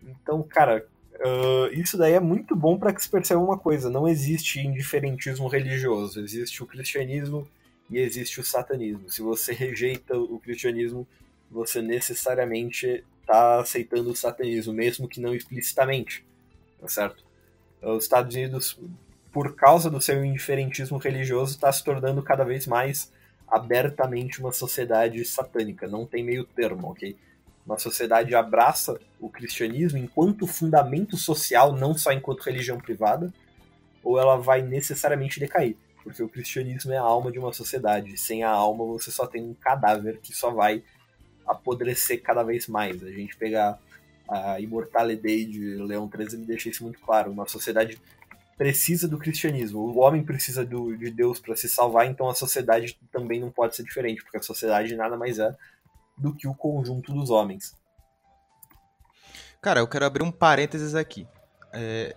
Então, 0.03 0.43
cara, 0.43 0.85
uh, 1.15 1.73
isso 1.73 1.97
daí 1.97 2.13
é 2.13 2.19
muito 2.19 2.55
bom 2.55 2.77
para 2.77 2.93
que 2.93 3.01
se 3.01 3.09
perceba 3.09 3.41
uma 3.41 3.57
coisa: 3.57 3.89
não 3.89 4.07
existe 4.07 4.59
indiferentismo 4.59 5.47
religioso, 5.47 6.19
existe 6.19 6.61
o 6.61 6.67
cristianismo 6.67 7.47
e 7.89 7.97
existe 7.97 8.39
o 8.39 8.43
satanismo. 8.43 9.09
Se 9.09 9.21
você 9.21 9.51
rejeita 9.51 10.17
o 10.17 10.39
cristianismo, 10.39 11.07
você 11.49 11.81
necessariamente 11.81 13.03
está 13.21 13.59
aceitando 13.59 14.11
o 14.11 14.15
satanismo, 14.15 14.73
mesmo 14.73 15.07
que 15.07 15.19
não 15.19 15.33
explicitamente, 15.33 16.25
tá 16.79 16.87
certo? 16.87 17.23
Os 17.81 18.03
Estados 18.03 18.35
Unidos, 18.35 18.79
por 19.33 19.55
causa 19.55 19.89
do 19.89 19.99
seu 19.99 20.23
indiferentismo 20.23 20.99
religioso, 20.99 21.55
está 21.55 21.71
se 21.71 21.83
tornando 21.83 22.21
cada 22.21 22.45
vez 22.45 22.67
mais 22.67 23.11
abertamente 23.47 24.39
uma 24.39 24.51
sociedade 24.51 25.25
satânica, 25.25 25.87
não 25.87 26.05
tem 26.05 26.23
meio 26.23 26.43
termo, 26.43 26.91
ok? 26.91 27.17
Uma 27.65 27.79
sociedade 27.79 28.35
abraça 28.35 28.99
o 29.19 29.29
cristianismo 29.29 29.97
enquanto 29.97 30.45
fundamento 30.45 31.17
social, 31.17 31.73
não 31.73 31.97
só 31.97 32.11
enquanto 32.11 32.41
religião 32.41 32.77
privada, 32.77 33.33
ou 34.03 34.19
ela 34.19 34.37
vai 34.37 34.61
necessariamente 34.61 35.39
decair, 35.39 35.75
porque 36.03 36.21
o 36.21 36.29
cristianismo 36.29 36.91
é 36.91 36.97
a 36.97 37.01
alma 37.01 37.31
de 37.31 37.39
uma 37.39 37.53
sociedade. 37.53 38.17
Sem 38.17 38.43
a 38.43 38.49
alma, 38.49 38.85
você 38.85 39.09
só 39.09 39.25
tem 39.25 39.41
um 39.41 39.53
cadáver 39.53 40.19
que 40.21 40.33
só 40.33 40.51
vai 40.51 40.83
apodrecer 41.47 42.21
cada 42.21 42.43
vez 42.43 42.67
mais. 42.67 43.01
A 43.01 43.11
gente 43.11 43.35
pegar 43.35 43.79
a 44.27 44.59
Immortalidade 44.59 45.45
de 45.45 45.75
Leão 45.77 46.07
13 46.07 46.37
me 46.37 46.45
deixa 46.45 46.69
isso 46.69 46.83
muito 46.83 46.99
claro. 46.99 47.31
Uma 47.31 47.47
sociedade 47.47 47.97
precisa 48.57 49.07
do 49.07 49.17
cristianismo. 49.17 49.79
O 49.79 49.99
homem 49.99 50.23
precisa 50.23 50.65
do, 50.65 50.95
de 50.95 51.09
Deus 51.09 51.39
para 51.39 51.55
se 51.55 51.67
salvar, 51.67 52.05
então 52.05 52.29
a 52.29 52.35
sociedade 52.35 52.97
também 53.11 53.39
não 53.39 53.51
pode 53.51 53.75
ser 53.75 53.83
diferente, 53.83 54.21
porque 54.23 54.37
a 54.37 54.41
sociedade 54.41 54.95
nada 54.95 55.17
mais 55.17 55.39
é 55.39 55.55
do 56.17 56.33
que 56.33 56.47
o 56.47 56.53
conjunto 56.53 57.13
dos 57.13 57.29
homens. 57.29 57.75
Cara, 59.61 59.79
eu 59.79 59.87
quero 59.87 60.05
abrir 60.05 60.23
um 60.23 60.31
parênteses 60.31 60.93
aqui. 60.93 61.27
É, 61.71 62.15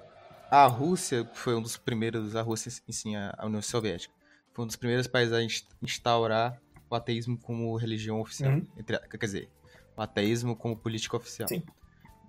a 0.51 0.67
Rússia 0.67 1.29
foi 1.33 1.55
um 1.55 1.63
dos 1.63 1.77
primeiros, 1.77 2.37
a 2.37 2.43
Rússia, 2.43 2.71
sim, 2.91 3.17
a 3.17 3.45
União 3.45 3.63
Soviética, 3.63 4.13
foi 4.53 4.65
um 4.65 4.67
dos 4.67 4.77
primeiros 4.77 5.07
países 5.07 5.33
a 5.33 5.43
instaurar 5.83 6.61
o 6.89 6.95
ateísmo 6.95 7.39
como 7.39 7.77
religião 7.77 8.21
oficial. 8.21 8.53
Uhum. 8.53 8.67
Entre, 8.77 8.99
quer 8.99 9.27
dizer, 9.27 9.51
o 9.97 10.03
ateísmo 10.03 10.55
como 10.57 10.77
política 10.77 11.17
oficial. 11.17 11.49
Sim. 11.49 11.63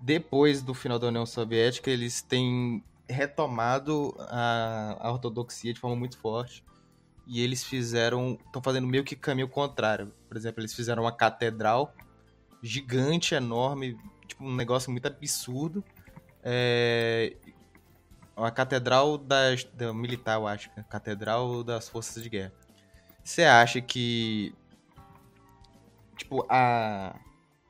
Depois 0.00 0.62
do 0.62 0.74
final 0.74 0.98
da 0.98 1.08
União 1.08 1.26
Soviética, 1.26 1.90
eles 1.90 2.22
têm 2.22 2.82
retomado 3.08 4.14
a, 4.18 4.96
a 5.00 5.12
ortodoxia 5.12 5.72
de 5.72 5.80
forma 5.80 5.96
muito 5.96 6.18
forte. 6.18 6.64
E 7.26 7.42
eles 7.42 7.64
fizeram. 7.64 8.38
estão 8.46 8.62
fazendo 8.62 8.86
meio 8.86 9.04
que 9.04 9.14
caminho 9.14 9.48
contrário. 9.48 10.12
Por 10.28 10.36
exemplo, 10.36 10.60
eles 10.60 10.74
fizeram 10.74 11.02
uma 11.02 11.12
catedral 11.12 11.94
gigante, 12.62 13.34
enorme, 13.34 13.98
tipo 14.26 14.44
um 14.44 14.54
negócio 14.54 14.90
muito 14.90 15.06
absurdo. 15.06 15.84
É, 16.42 17.36
uma 18.36 18.50
catedral 18.50 19.18
das, 19.18 19.64
da 19.64 19.92
militar, 19.92 20.36
eu 20.36 20.46
acho. 20.46 20.70
É 20.76 20.82
catedral 20.82 21.62
das 21.62 21.88
forças 21.88 22.22
de 22.22 22.28
guerra. 22.28 22.52
Você 23.22 23.44
acha 23.44 23.80
que. 23.80 24.54
Tipo, 26.16 26.46
a. 26.48 27.14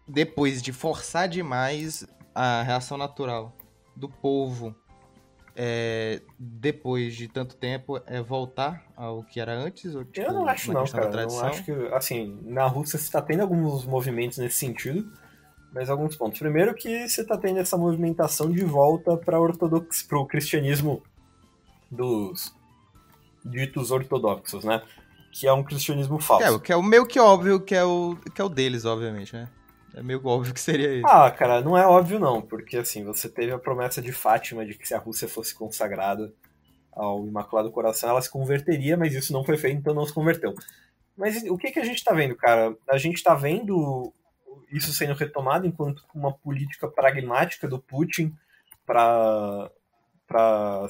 Depois 0.06 0.62
de 0.62 0.72
forçar 0.72 1.28
demais 1.28 2.06
a 2.34 2.62
reação 2.62 2.96
natural 2.96 3.54
do 3.94 4.08
povo 4.08 4.74
é, 5.60 6.22
depois 6.38 7.16
de 7.16 7.26
tanto 7.26 7.56
tempo, 7.56 8.00
é 8.06 8.22
voltar 8.22 8.86
ao 8.96 9.24
que 9.24 9.40
era 9.40 9.52
antes? 9.52 9.92
Ou, 9.92 10.04
tipo, 10.04 10.24
eu 10.24 10.32
não 10.32 10.46
acho 10.46 10.72
não, 10.72 10.86
cara. 10.86 11.22
Eu 11.22 11.44
acho 11.44 11.64
que, 11.64 11.72
assim, 11.92 12.38
na 12.44 12.64
Rússia 12.68 12.96
você 12.96 13.06
está 13.06 13.20
tendo 13.20 13.40
alguns 13.40 13.84
movimentos 13.84 14.38
nesse 14.38 14.54
sentido, 14.54 15.12
mas 15.72 15.90
alguns 15.90 16.14
pontos. 16.14 16.38
Primeiro 16.38 16.72
que 16.74 17.08
você 17.08 17.22
está 17.22 17.36
tendo 17.36 17.58
essa 17.58 17.76
movimentação 17.76 18.48
de 18.52 18.64
volta 18.64 19.16
para 19.16 19.40
o 19.40 20.26
cristianismo 20.26 21.02
dos 21.90 22.54
ditos 23.44 23.90
ortodoxos, 23.90 24.62
né? 24.62 24.80
Que 25.32 25.48
é 25.48 25.52
um 25.52 25.64
cristianismo 25.64 26.20
falso. 26.20 26.44
É, 26.44 26.58
que 26.60 26.72
é 26.72 26.76
o 26.76 26.82
meio 26.84 27.04
que 27.04 27.18
óbvio 27.18 27.58
que 27.58 27.74
é 27.74 27.84
o, 27.84 28.16
que 28.32 28.40
é 28.40 28.44
o 28.44 28.48
deles, 28.48 28.84
obviamente, 28.84 29.34
né? 29.34 29.48
É 29.98 30.02
meio 30.02 30.24
óbvio 30.24 30.54
que 30.54 30.60
seria 30.60 30.94
isso. 30.94 31.08
Ah, 31.08 31.28
cara, 31.28 31.60
não 31.60 31.76
é 31.76 31.84
óbvio 31.84 32.20
não, 32.20 32.40
porque 32.40 32.76
assim, 32.76 33.02
você 33.02 33.28
teve 33.28 33.50
a 33.50 33.58
promessa 33.58 34.00
de 34.00 34.12
Fátima 34.12 34.64
de 34.64 34.74
que 34.74 34.86
se 34.86 34.94
a 34.94 34.98
Rússia 34.98 35.26
fosse 35.26 35.52
consagrada 35.52 36.32
ao 36.92 37.26
Imaculado 37.26 37.72
Coração, 37.72 38.10
ela 38.10 38.22
se 38.22 38.30
converteria, 38.30 38.96
mas 38.96 39.12
isso 39.12 39.32
não 39.32 39.44
foi 39.44 39.56
feito, 39.56 39.78
então 39.78 39.92
não 39.92 40.06
se 40.06 40.14
converteu. 40.14 40.54
Mas 41.16 41.42
o 41.42 41.58
que, 41.58 41.72
que 41.72 41.80
a 41.80 41.84
gente 41.84 42.04
tá 42.04 42.14
vendo, 42.14 42.36
cara? 42.36 42.76
A 42.88 42.96
gente 42.96 43.20
tá 43.20 43.34
vendo 43.34 44.12
isso 44.70 44.92
sendo 44.92 45.14
retomado 45.14 45.66
enquanto 45.66 46.04
uma 46.14 46.32
política 46.32 46.86
pragmática 46.86 47.66
do 47.66 47.80
Putin 47.80 48.32
para 48.86 49.68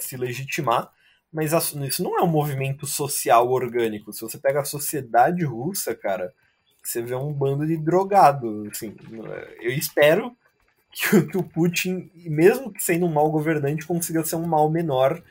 se 0.00 0.18
legitimar, 0.18 0.92
mas 1.32 1.54
isso 1.54 2.02
não 2.02 2.18
é 2.18 2.22
um 2.22 2.28
movimento 2.28 2.86
social 2.86 3.48
orgânico. 3.48 4.12
Se 4.12 4.20
você 4.20 4.36
pega 4.36 4.60
a 4.60 4.66
sociedade 4.66 5.46
russa, 5.46 5.94
cara, 5.94 6.30
você 6.88 7.02
vê 7.02 7.14
um 7.14 7.32
bando 7.32 7.66
de 7.66 7.76
drogado, 7.76 8.66
assim. 8.70 8.96
Eu 9.60 9.70
espero 9.72 10.34
que, 10.90 11.20
que 11.26 11.36
o 11.36 11.42
Putin, 11.42 12.10
mesmo 12.14 12.72
sendo 12.78 13.04
um 13.04 13.12
mau 13.12 13.30
governante, 13.30 13.86
consiga 13.86 14.24
ser 14.24 14.36
um 14.36 14.46
mal 14.46 14.70
menor 14.70 15.22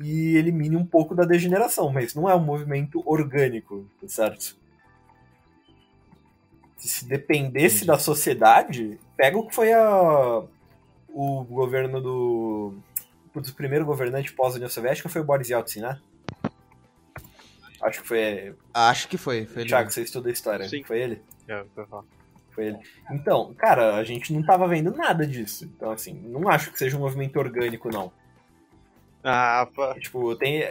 e 0.00 0.36
elimine 0.36 0.76
um 0.76 0.86
pouco 0.86 1.12
da 1.12 1.24
degeneração, 1.24 1.90
mas 1.90 2.14
não 2.14 2.30
é 2.30 2.36
um 2.36 2.44
movimento 2.44 3.02
orgânico, 3.04 3.84
tá 4.00 4.06
certo? 4.06 4.56
Se 6.76 7.04
dependesse 7.04 7.78
Entendi. 7.78 7.86
da 7.86 7.98
sociedade, 7.98 9.00
pega 9.16 9.36
o 9.36 9.48
que 9.48 9.54
foi 9.56 9.72
a, 9.72 10.44
o 11.08 11.44
governo 11.44 12.00
do. 12.00 12.74
Putz, 13.32 13.50
o 13.50 13.56
primeiro 13.56 13.84
governante 13.84 14.32
pós-União 14.32 14.70
Soviética 14.70 15.08
foi 15.08 15.20
o 15.20 15.24
Boris 15.24 15.50
Yeltsin, 15.50 15.80
né? 15.80 15.98
Acho 17.82 18.02
que 18.02 18.08
foi. 18.08 18.54
Acho 18.72 19.08
que 19.08 19.16
foi. 19.18 19.44
foi 19.46 19.62
ele 19.62 19.68
Thiago, 19.68 19.84
mesmo. 19.86 19.92
você 19.94 20.02
estuda 20.02 20.30
história. 20.30 20.68
Sim. 20.68 20.82
Foi 20.84 21.00
ele? 21.00 21.22
É. 21.48 21.64
Foi 22.50 22.66
ele. 22.66 22.78
Então, 23.10 23.54
cara, 23.54 23.96
a 23.96 24.04
gente 24.04 24.32
não 24.32 24.42
tava 24.42 24.66
vendo 24.66 24.90
nada 24.90 25.26
disso. 25.26 25.64
Então, 25.76 25.90
assim, 25.90 26.14
não 26.14 26.48
acho 26.48 26.72
que 26.72 26.78
seja 26.78 26.96
um 26.96 27.00
movimento 27.00 27.36
orgânico, 27.38 27.90
não. 27.90 28.10
Ah, 29.22 29.68
pô. 29.74 29.94
Tipo, 29.94 30.36
tem. 30.36 30.62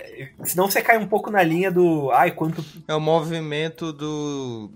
Senão 0.43 0.69
você 0.69 0.81
cai 0.81 0.97
um 0.97 1.07
pouco 1.07 1.29
na 1.29 1.43
linha 1.43 1.71
do. 1.71 2.09
Ai, 2.11 2.31
quanto. 2.31 2.63
É 2.87 2.95
o 2.95 2.99
movimento 3.01 3.91
do. 3.91 4.71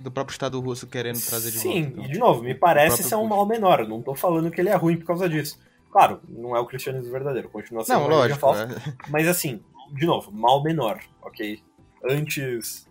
Do 0.00 0.10
próprio 0.10 0.32
Estado 0.32 0.58
russo 0.58 0.86
querendo 0.86 1.20
trazer 1.20 1.50
de 1.50 1.58
Sim, 1.58 1.90
volta. 1.90 2.08
e 2.08 2.12
de 2.12 2.18
novo, 2.18 2.42
me 2.42 2.54
parece 2.54 3.02
ser 3.04 3.14
um 3.14 3.26
mal 3.26 3.46
menor. 3.46 3.80
Eu 3.80 3.88
Não 3.88 4.00
tô 4.02 4.14
falando 4.14 4.50
que 4.50 4.60
ele 4.60 4.70
é 4.70 4.74
ruim 4.74 4.96
por 4.96 5.04
causa 5.06 5.28
disso. 5.28 5.60
Claro, 5.92 6.20
não 6.28 6.56
é 6.56 6.60
o 6.60 6.64
cristianismo 6.64 7.12
verdadeiro, 7.12 7.50
continua 7.50 7.84
sendo 7.84 8.00
Não, 8.00 8.08
lógico. 8.08 8.40
falsa. 8.40 8.62
é. 8.64 9.10
Mas 9.10 9.28
assim, 9.28 9.62
de 9.92 10.06
novo, 10.06 10.32
mal 10.32 10.62
menor, 10.62 11.00
ok? 11.20 11.62
Antes, 12.04 12.88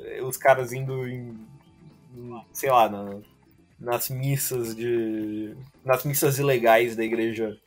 eh, 0.00 0.22
os 0.22 0.36
caras 0.36 0.72
indo 0.72 1.06
em, 1.08 1.38
sei 2.52 2.70
lá, 2.70 2.88
na- 2.88 3.18
nas 3.78 4.08
missas 4.08 4.74
de. 4.74 5.54
nas 5.84 6.04
missas 6.04 6.38
ilegais 6.38 6.96
da 6.96 7.04
igreja 7.04 7.58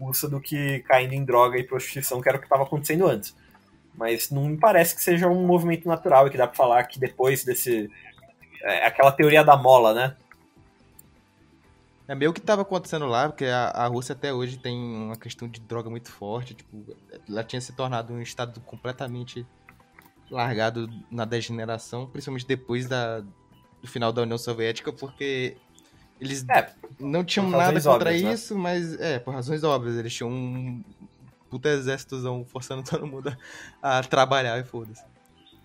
russa 0.00 0.28
do 0.28 0.40
que 0.40 0.80
caindo 0.80 1.12
em 1.14 1.24
droga 1.24 1.58
e 1.58 1.64
prostituição, 1.64 2.20
que 2.20 2.28
era 2.28 2.36
o 2.38 2.40
que 2.40 2.46
estava 2.46 2.62
acontecendo 2.62 3.06
antes. 3.06 3.36
Mas 3.94 4.30
não 4.30 4.46
me 4.48 4.56
parece 4.56 4.94
que 4.94 5.02
seja 5.02 5.26
um 5.28 5.44
movimento 5.46 5.86
natural 5.88 6.26
e 6.26 6.30
que 6.30 6.36
dá 6.36 6.46
pra 6.46 6.56
falar 6.56 6.84
que 6.84 6.98
depois 7.00 7.44
desse. 7.44 7.90
É 8.62 8.86
aquela 8.86 9.12
teoria 9.12 9.44
da 9.44 9.56
mola, 9.56 9.94
né? 9.94 10.16
É 12.08 12.14
meio 12.14 12.32
que 12.32 12.40
tava 12.40 12.62
acontecendo 12.62 13.04
lá, 13.06 13.28
porque 13.28 13.44
a, 13.44 13.68
a 13.68 13.86
Rússia 13.86 14.14
até 14.14 14.32
hoje 14.32 14.56
tem 14.56 14.74
uma 14.74 15.16
questão 15.16 15.46
de 15.46 15.60
droga 15.60 15.90
muito 15.90 16.10
forte. 16.10 16.54
Tipo, 16.54 16.96
ela 17.28 17.44
tinha 17.44 17.60
se 17.60 17.74
tornado 17.74 18.14
um 18.14 18.22
estado 18.22 18.58
completamente 18.60 19.46
largado 20.30 20.88
na 21.10 21.26
degeneração, 21.26 22.06
principalmente 22.06 22.46
depois 22.46 22.88
da, 22.88 23.20
do 23.20 23.86
final 23.86 24.10
da 24.10 24.22
União 24.22 24.38
Soviética, 24.38 24.90
porque 24.90 25.58
eles 26.18 26.46
É, 26.48 26.72
não 26.98 27.22
tinham 27.22 27.48
nada 27.50 27.72
contra 27.74 28.10
óbvias, 28.10 28.22
né? 28.22 28.32
isso, 28.32 28.56
mas 28.56 28.98
é, 28.98 29.18
por 29.18 29.34
razões 29.34 29.62
óbvias, 29.62 29.96
eles 29.96 30.14
tinham 30.14 30.30
um 30.30 30.82
puta 31.50 31.68
exércitozão 31.68 32.44
forçando 32.44 32.82
todo 32.88 33.06
mundo 33.06 33.36
a, 33.82 33.98
a 33.98 34.02
trabalhar 34.02 34.58
e 34.58 34.64
foda-se. 34.64 35.04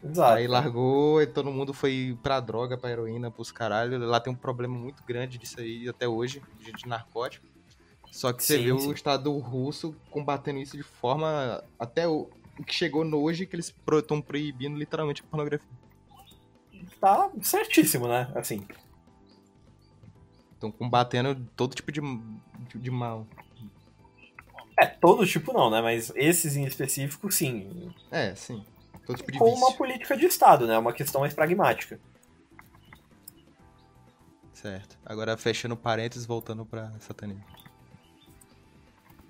Exato. 0.03 0.37
Aí 0.37 0.47
largou 0.47 1.21
e 1.21 1.27
todo 1.27 1.49
mundo 1.49 1.73
foi 1.73 2.17
pra 2.21 2.39
droga, 2.41 2.77
pra 2.77 2.91
heroína, 2.91 3.31
pros 3.31 3.51
caralho. 3.51 3.97
Lá 3.99 4.19
tem 4.19 4.33
um 4.33 4.35
problema 4.35 4.77
muito 4.77 5.01
grande 5.03 5.37
disso 5.37 5.59
aí 5.61 5.87
até 5.87 6.07
hoje, 6.07 6.41
de, 6.59 6.87
narcótico. 6.87 7.45
Só 8.11 8.33
que 8.33 8.43
você 8.43 8.57
Sim, 8.57 8.63
vê 8.63 8.79
sim. 8.79 8.89
o 8.89 8.93
Estado 8.93 9.35
russo 9.37 9.95
combatendo 10.11 10.59
isso 10.59 10.75
de 10.75 10.83
forma. 10.83 11.63
Até 11.79 12.07
o, 12.07 12.29
o 12.59 12.63
que 12.63 12.73
chegou 12.73 13.05
no 13.05 13.21
hoje, 13.21 13.45
que 13.45 13.55
eles 13.55 13.73
estão 13.97 14.21
proibindo 14.21 14.77
literalmente 14.77 15.21
a 15.21 15.25
pornografia. 15.25 15.67
Tá 16.99 17.31
certíssimo, 17.41 18.07
né? 18.07 18.29
Assim. 18.35 18.67
Estão 20.53 20.69
combatendo 20.69 21.35
todo 21.55 21.75
tipo 21.75 21.91
de, 21.91 22.01
de, 22.69 22.77
de 22.77 22.91
mal. 22.91 23.25
É, 24.77 24.85
todo 24.85 25.25
tipo 25.25 25.53
não, 25.53 25.69
né? 25.69 25.81
Mas 25.81 26.11
esses 26.15 26.57
em 26.57 26.65
específico, 26.65 27.31
sim. 27.31 27.91
É, 28.11 28.35
sim. 28.35 28.63
Todo 29.05 29.17
tipo 29.17 29.31
de 29.31 29.37
Com 29.39 29.45
vício. 29.45 29.59
uma 29.59 29.73
política 29.75 30.15
de 30.15 30.25
Estado, 30.25 30.65
né? 30.67 30.77
Uma 30.77 30.93
questão 30.93 31.21
mais 31.21 31.33
pragmática. 31.33 31.99
Certo. 34.53 34.97
Agora 35.05 35.35
fechando 35.37 35.75
parênteses, 35.75 36.25
voltando 36.25 36.65
pra 36.65 36.91
satanismo. 36.99 37.43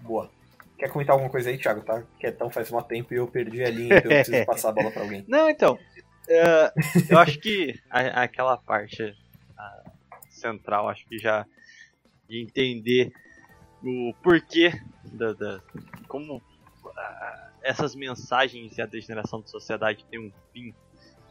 Boa. 0.02 0.30
Quer 0.78 0.90
comentar 0.90 1.14
alguma 1.14 1.32
coisa 1.32 1.50
aí, 1.50 1.58
Thiago? 1.58 1.82
Tá 1.82 2.04
quietão 2.20 2.50
faz 2.50 2.72
um 2.72 2.82
tempo 2.82 3.14
e 3.14 3.18
eu 3.18 3.28
perdi 3.28 3.64
a 3.64 3.70
linha, 3.70 3.98
então 3.98 4.12
eu 4.12 4.24
preciso 4.24 4.46
passar 4.46 4.70
a 4.70 4.74
bola 4.74 4.92
pra 4.92 5.04
alguém. 5.04 5.24
Não, 5.28 5.50
então. 5.50 5.80
é, 6.28 6.72
eu 7.10 7.18
acho 7.20 7.40
que 7.40 7.80
a- 7.90 8.24
aquela 8.24 8.58
parte 8.58 9.16
central, 10.30 10.90
acho 10.90 11.06
que 11.08 11.18
já 11.18 11.46
de 12.30 12.42
entender 12.42 13.14
o 13.82 14.14
porquê 14.22 14.72
da, 15.06 15.34
da- 15.34 15.62
como 16.08 16.42
essas 17.64 17.96
mensagens 17.96 18.78
e 18.78 18.82
a 18.82 18.86
degeneração 18.86 19.42
da 19.42 19.48
sociedade 19.48 20.06
tem 20.12 20.20
um 20.20 20.32
fim 20.52 20.74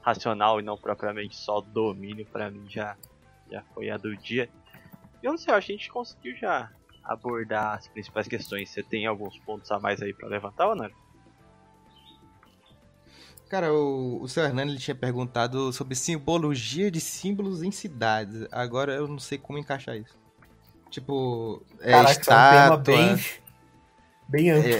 racional 0.01 0.59
e 0.59 0.63
não 0.63 0.77
propriamente 0.77 1.37
só 1.37 1.61
domínio, 1.61 2.27
pra 2.27 2.51
mim 2.51 2.65
já, 2.69 2.97
já 3.51 3.63
foi 3.75 3.91
a 3.91 3.97
do 3.97 4.17
dia. 4.17 4.49
E 5.23 5.27
eu 5.27 5.33
não 5.33 5.39
sei, 5.39 5.53
eu 5.53 5.59
acho 5.59 5.67
que 5.69 5.73
a 5.73 5.77
gente 5.77 5.91
conseguiu 5.91 6.37
já 6.37 6.71
abordar 7.05 7.77
as 7.77 7.87
principais 7.87 8.27
questões. 8.27 8.71
Você 8.71 8.83
tem 8.83 9.07
alguns 9.07 9.39
pontos 9.41 9.71
a 9.71 9.79
mais 9.79 10.03
aí 10.03 10.13
pra 10.13 10.29
levantar 10.29 10.69
ou 10.69 10.75
não? 10.75 10.91
Cara, 13.49 13.73
o, 13.73 14.23
o 14.23 14.29
seu 14.29 14.43
Hernani 14.43 14.73
ele 14.73 14.81
tinha 14.81 14.95
perguntado 14.95 15.73
sobre 15.75 15.95
simbologia 15.95 16.91
de 16.91 17.01
símbolos 17.01 17.63
em 17.63 17.71
cidades. 17.71 18.47
Agora 18.51 18.95
eu 18.95 19.07
não 19.07 19.19
sei 19.19 19.37
como 19.37 19.59
encaixar 19.59 19.95
isso. 19.97 20.17
Tipo, 20.91 21.63
é 21.81 21.93
Caraca, 21.93 22.21
isso 22.21 22.31
é 22.31 22.35
um 22.35 22.51
tema 22.51 22.77
estátua. 22.77 22.79
bem, 22.79 23.25
bem 24.33 24.51
amplo. 24.51 24.71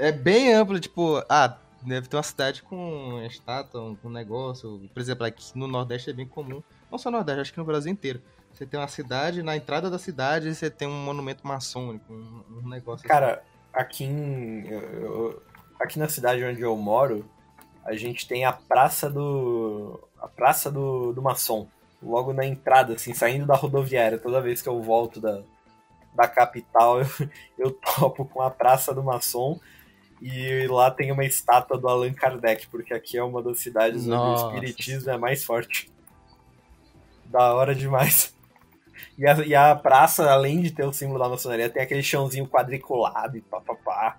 É, 0.00 0.08
é 0.08 0.12
bem 0.12 0.54
amplo, 0.54 0.80
tipo, 0.80 1.22
ah, 1.28 1.56
deve 1.82 2.08
ter 2.08 2.16
uma 2.16 2.22
cidade 2.22 2.62
com 2.62 3.22
estátua, 3.26 3.96
um, 4.02 4.10
negócio. 4.10 4.80
Por 4.92 5.00
exemplo, 5.00 5.26
aqui 5.26 5.44
no 5.54 5.66
Nordeste 5.66 6.10
é 6.10 6.12
bem 6.12 6.26
comum. 6.26 6.62
Não 6.90 6.98
só 6.98 7.10
no 7.10 7.18
Nordeste, 7.18 7.40
acho 7.42 7.52
que 7.52 7.58
no 7.58 7.64
Brasil 7.64 7.92
inteiro. 7.92 8.20
Você 8.52 8.66
tem 8.66 8.78
uma 8.80 8.88
cidade, 8.88 9.42
na 9.42 9.56
entrada 9.56 9.90
da 9.90 9.98
cidade 9.98 10.54
você 10.54 10.70
tem 10.70 10.86
um 10.86 11.04
monumento 11.04 11.46
maçônico, 11.46 12.12
um, 12.12 12.68
negócio 12.68 13.00
assim. 13.00 13.08
Cara, 13.08 13.42
aqui 13.72 14.04
em. 14.04 14.66
eu- 14.68 15.42
aqui 15.80 15.98
na 15.98 16.08
cidade 16.08 16.44
onde 16.44 16.60
eu 16.60 16.76
moro, 16.76 17.24
a 17.84 17.94
gente 17.94 18.26
tem 18.26 18.44
a 18.44 18.52
praça 18.52 19.10
do. 19.10 20.00
a 20.20 20.28
praça 20.28 20.70
do, 20.70 21.12
do 21.12 21.22
maçom. 21.22 21.66
Logo 22.02 22.32
na 22.32 22.44
entrada, 22.44 22.94
assim, 22.94 23.14
saindo 23.14 23.46
da 23.46 23.54
rodoviária. 23.54 24.18
Toda 24.18 24.40
vez 24.40 24.60
que 24.60 24.68
eu 24.68 24.82
volto 24.82 25.20
da, 25.20 25.42
da 26.14 26.28
capital, 26.28 27.00
eu, 27.00 27.06
eu 27.58 27.72
topo 27.72 28.24
com 28.24 28.40
a 28.42 28.50
praça 28.50 28.94
do 28.94 29.02
maçom. 29.02 29.58
E 30.20 30.68
lá 30.68 30.88
tem 30.88 31.10
uma 31.10 31.24
estátua 31.24 31.76
do 31.76 31.88
Allan 31.88 32.12
Kardec, 32.12 32.68
porque 32.68 32.94
aqui 32.94 33.18
é 33.18 33.24
uma 33.24 33.42
das 33.42 33.58
cidades 33.58 34.06
Nossa. 34.06 34.46
onde 34.46 34.52
o 34.52 34.64
espiritismo 34.64 35.10
é 35.10 35.18
mais 35.18 35.44
forte. 35.44 35.90
Da 37.24 37.54
hora 37.54 37.74
demais. 37.74 38.32
E 39.18 39.26
a, 39.26 39.34
e 39.44 39.54
a 39.54 39.74
praça, 39.74 40.30
além 40.30 40.62
de 40.62 40.70
ter 40.70 40.84
o 40.84 40.92
símbolo 40.92 41.18
da 41.18 41.28
maçonaria, 41.28 41.68
tem 41.68 41.82
aquele 41.82 42.02
chãozinho 42.02 42.46
quadriculado 42.46 43.36
e 43.36 43.40
papapá. 43.40 44.16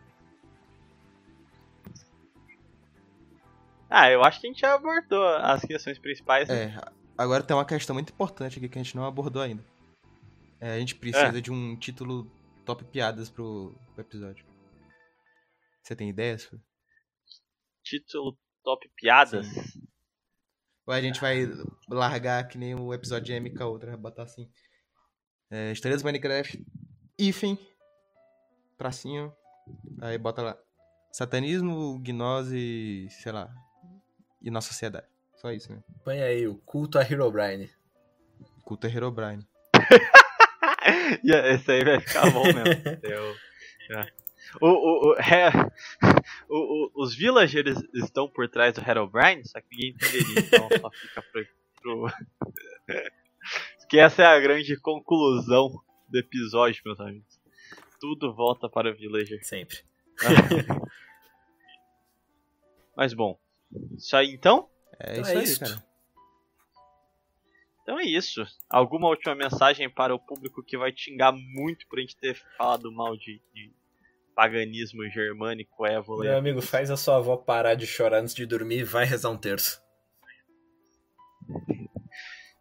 Ah, 3.89 4.09
eu 4.09 4.23
acho 4.23 4.41
que 4.41 4.47
a 4.47 4.49
gente 4.49 4.61
já 4.61 4.73
abordou 4.73 5.23
as 5.37 5.61
questões 5.61 5.99
principais. 5.99 6.49
né? 6.49 6.75
É, 6.75 6.91
agora 7.17 7.43
tem 7.43 7.55
uma 7.55 7.63
questão 7.63 7.93
muito 7.93 8.11
importante 8.11 8.57
aqui 8.57 8.67
que 8.67 8.77
a 8.77 8.83
gente 8.83 8.95
não 8.95 9.05
abordou 9.05 9.41
ainda. 9.41 9.63
É, 10.63 10.75
a 10.75 10.79
gente 10.79 10.95
precisa 10.95 11.41
de 11.41 11.51
um 11.51 11.75
título 11.75 12.25
top 12.65 12.85
piadas 12.85 13.29
pro, 13.29 13.75
pro 13.93 14.01
episódio. 14.01 14.45
Você 15.83 15.93
tem 15.93 16.07
ideias? 16.07 16.49
Título 17.83 18.39
top 18.63 18.89
piadas. 18.95 19.45
Ou 20.85 20.93
a 20.93 21.01
gente 21.01 21.19
vai 21.19 21.45
largar 21.89 22.47
que 22.47 22.57
nem 22.57 22.73
o 22.75 22.93
episódio 22.93 23.25
de 23.25 23.37
MK 23.37 23.59
vai 23.87 23.97
botar 23.97 24.23
assim. 24.23 24.49
É, 25.51 25.73
História 25.73 25.97
do 25.97 26.03
Minecraft, 26.05 26.65
hífen, 27.19 27.59
tracinho, 28.77 29.35
aí 30.01 30.17
bota 30.17 30.41
lá. 30.41 30.57
Satanismo, 31.11 31.99
gnose, 31.99 33.09
sei 33.09 33.33
lá, 33.33 33.53
e 34.41 34.49
nossa 34.49 34.69
sociedade. 34.69 35.07
Só 35.35 35.51
isso, 35.51 35.73
né? 35.73 35.83
Põe 36.05 36.21
aí 36.21 36.47
o 36.47 36.55
culto 36.59 36.97
a 36.97 37.01
Herobrine. 37.01 37.69
Culto 38.63 38.87
Herobrine. 38.87 39.45
E 41.23 41.31
esse 41.53 41.71
aí 41.71 41.83
vai 41.83 41.99
ficar 41.99 42.29
bom 42.31 42.43
mesmo. 42.43 42.63
Eu- 43.03 43.35
é. 43.97 44.11
O, 44.61 44.67
o, 44.67 45.11
o, 45.11 45.15
é, 45.15 45.49
o- 46.47 46.85
o- 46.85 46.91
os 47.03 47.15
villagers 47.15 47.77
estão 47.93 48.29
por 48.29 48.47
trás 48.47 48.73
do 48.75 48.81
Herobrine, 48.87 49.45
só 49.47 49.59
que 49.59 49.67
ninguém 49.71 49.89
entenderia, 49.91 50.39
então 50.39 50.69
só 50.79 50.91
fica 50.91 51.21
pro, 51.23 51.45
pro... 51.81 52.07
que 53.89 53.97
essa 53.99 54.21
é 54.21 54.25
a 54.27 54.39
grande 54.39 54.77
conclusão 54.79 55.71
do 56.07 56.17
episódio, 56.19 56.81
meus 56.85 56.99
amigos. 56.99 57.39
Tudo 57.99 58.33
volta 58.33 58.69
para 58.69 58.91
o 58.91 58.95
villager. 58.95 59.43
Sempre. 59.43 59.77
Mas 62.95 63.13
bom, 63.13 63.39
isso 63.97 64.15
aí 64.15 64.31
então? 64.33 64.69
É 64.99 65.13
Então 65.17 65.21
isso 65.23 65.31
é 65.31 65.37
aí, 65.37 65.43
isso. 65.43 65.59
cara. 65.59 65.83
Então 67.83 67.99
é 67.99 68.05
isso. 68.05 68.43
Alguma 68.69 69.09
última 69.09 69.35
mensagem 69.35 69.89
para 69.89 70.15
o 70.15 70.19
público 70.19 70.63
que 70.63 70.77
vai 70.77 70.91
xingar 70.95 71.33
muito 71.33 71.85
por 71.87 71.99
a 71.99 72.01
gente 72.01 72.17
ter 72.17 72.41
falado 72.57 72.89
mal 72.91 73.15
de, 73.17 73.41
de 73.53 73.73
paganismo 74.33 75.07
germânico 75.09 75.85
évola. 75.85 76.23
Meu 76.23 76.37
amigo, 76.37 76.61
faz 76.61 76.89
a 76.89 76.97
sua 76.97 77.17
avó 77.17 77.35
parar 77.35 77.75
de 77.75 77.85
chorar 77.85 78.21
antes 78.21 78.33
de 78.33 78.45
dormir 78.45 78.79
e 78.79 78.83
vai 78.83 79.05
rezar 79.05 79.29
um 79.29 79.37
terço. 79.37 79.81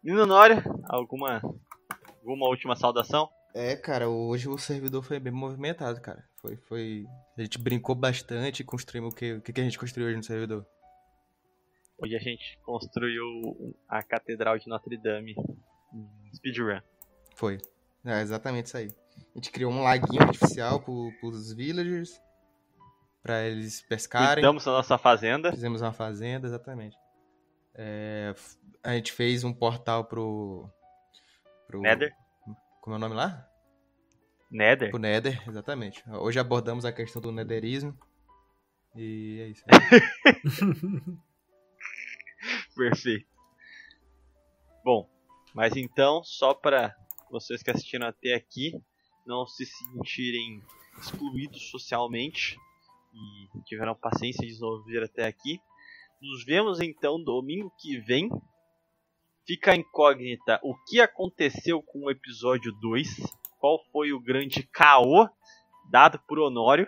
E 0.03 0.11
Nória, 0.11 0.61
alguma, 0.89 1.41
alguma 2.19 2.47
última 2.47 2.75
saudação? 2.75 3.29
É, 3.55 3.77
cara, 3.77 4.09
hoje 4.09 4.49
o 4.49 4.57
servidor 4.57 5.03
foi 5.03 5.19
bem 5.19 5.31
movimentado, 5.31 6.01
cara. 6.01 6.21
Foi, 6.41 6.57
foi... 6.67 7.05
A 7.37 7.41
gente 7.41 7.57
brincou 7.57 7.95
bastante, 7.95 8.63
construímos 8.63 9.13
o 9.13 9.15
que, 9.15 9.33
o 9.35 9.41
que 9.41 9.61
a 9.61 9.63
gente 9.63 9.79
construiu 9.79 10.07
hoje 10.07 10.17
no 10.17 10.23
servidor? 10.23 10.65
Hoje 12.03 12.17
a 12.17 12.19
gente 12.19 12.59
construiu 12.65 13.73
a 13.87 14.03
Catedral 14.03 14.59
de 14.59 14.67
Notre 14.67 14.97
Dame 14.97 15.33
em 15.93 16.35
speedrun. 16.35 16.81
Foi. 17.33 17.57
É 18.03 18.19
exatamente 18.19 18.65
isso 18.65 18.75
aí. 18.75 18.89
A 19.33 19.37
gente 19.37 19.49
criou 19.49 19.71
um 19.71 19.81
laguinho 19.81 20.21
artificial 20.21 20.81
pro, 20.81 21.13
pros 21.21 21.53
villagers, 21.53 22.21
pra 23.21 23.43
eles 23.43 23.81
pescarem. 23.83 24.43
Cuidamos 24.43 24.65
da 24.65 24.73
nossa 24.73 24.97
fazenda. 24.97 25.49
Fizemos 25.53 25.81
uma 25.81 25.93
fazenda, 25.93 26.45
exatamente. 26.45 26.97
É, 27.73 28.35
a 28.83 28.95
gente 28.95 29.13
fez 29.13 29.45
um 29.45 29.53
portal 29.53 30.03
pro... 30.03 30.69
pro 31.67 31.79
Nether. 31.79 32.13
Como 32.81 32.95
é 32.95 32.97
o 32.97 32.99
nome 32.99 33.15
lá? 33.15 33.47
Nether. 34.51 34.89
Pro 34.89 34.99
Nether, 34.99 35.41
exatamente. 35.47 36.03
Hoje 36.09 36.37
abordamos 36.37 36.83
a 36.83 36.91
questão 36.91 37.21
do 37.21 37.31
Netherismo. 37.31 37.97
E 38.93 39.39
é 39.39 39.47
isso. 39.47 39.63
Perfeito. 42.77 43.27
Bom, 44.83 45.09
mas 45.53 45.75
então, 45.75 46.23
só 46.23 46.53
para 46.53 46.95
vocês 47.29 47.63
que 47.63 47.71
assistiram 47.71 48.07
até 48.07 48.33
aqui 48.33 48.73
não 49.25 49.45
se 49.45 49.65
sentirem 49.65 50.61
excluídos 50.97 51.69
socialmente 51.69 52.57
e 53.13 53.63
tiveram 53.63 53.95
paciência 53.95 54.45
de 54.45 54.53
nos 54.53 54.61
ouvir 54.61 55.03
até 55.03 55.25
aqui, 55.25 55.59
nos 56.21 56.43
vemos 56.43 56.79
então 56.81 57.23
domingo 57.23 57.71
que 57.79 57.99
vem. 57.99 58.29
Fica 59.45 59.75
incógnita 59.75 60.59
o 60.63 60.73
que 60.85 61.01
aconteceu 61.01 61.81
com 61.81 62.05
o 62.05 62.11
episódio 62.11 62.71
2, 62.79 63.19
qual 63.59 63.83
foi 63.91 64.13
o 64.13 64.19
grande 64.19 64.63
caô 64.63 65.27
dado 65.89 66.19
por 66.27 66.39
Honório. 66.39 66.87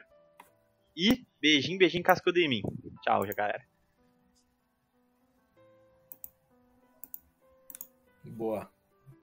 E 0.95 1.25
beijinho, 1.41 1.77
beijinho, 1.77 2.03
cascudo 2.03 2.39
em 2.39 2.47
mim. 2.47 2.61
Tchau, 3.03 3.21
galera. 3.35 3.74
Boa. 8.35 8.74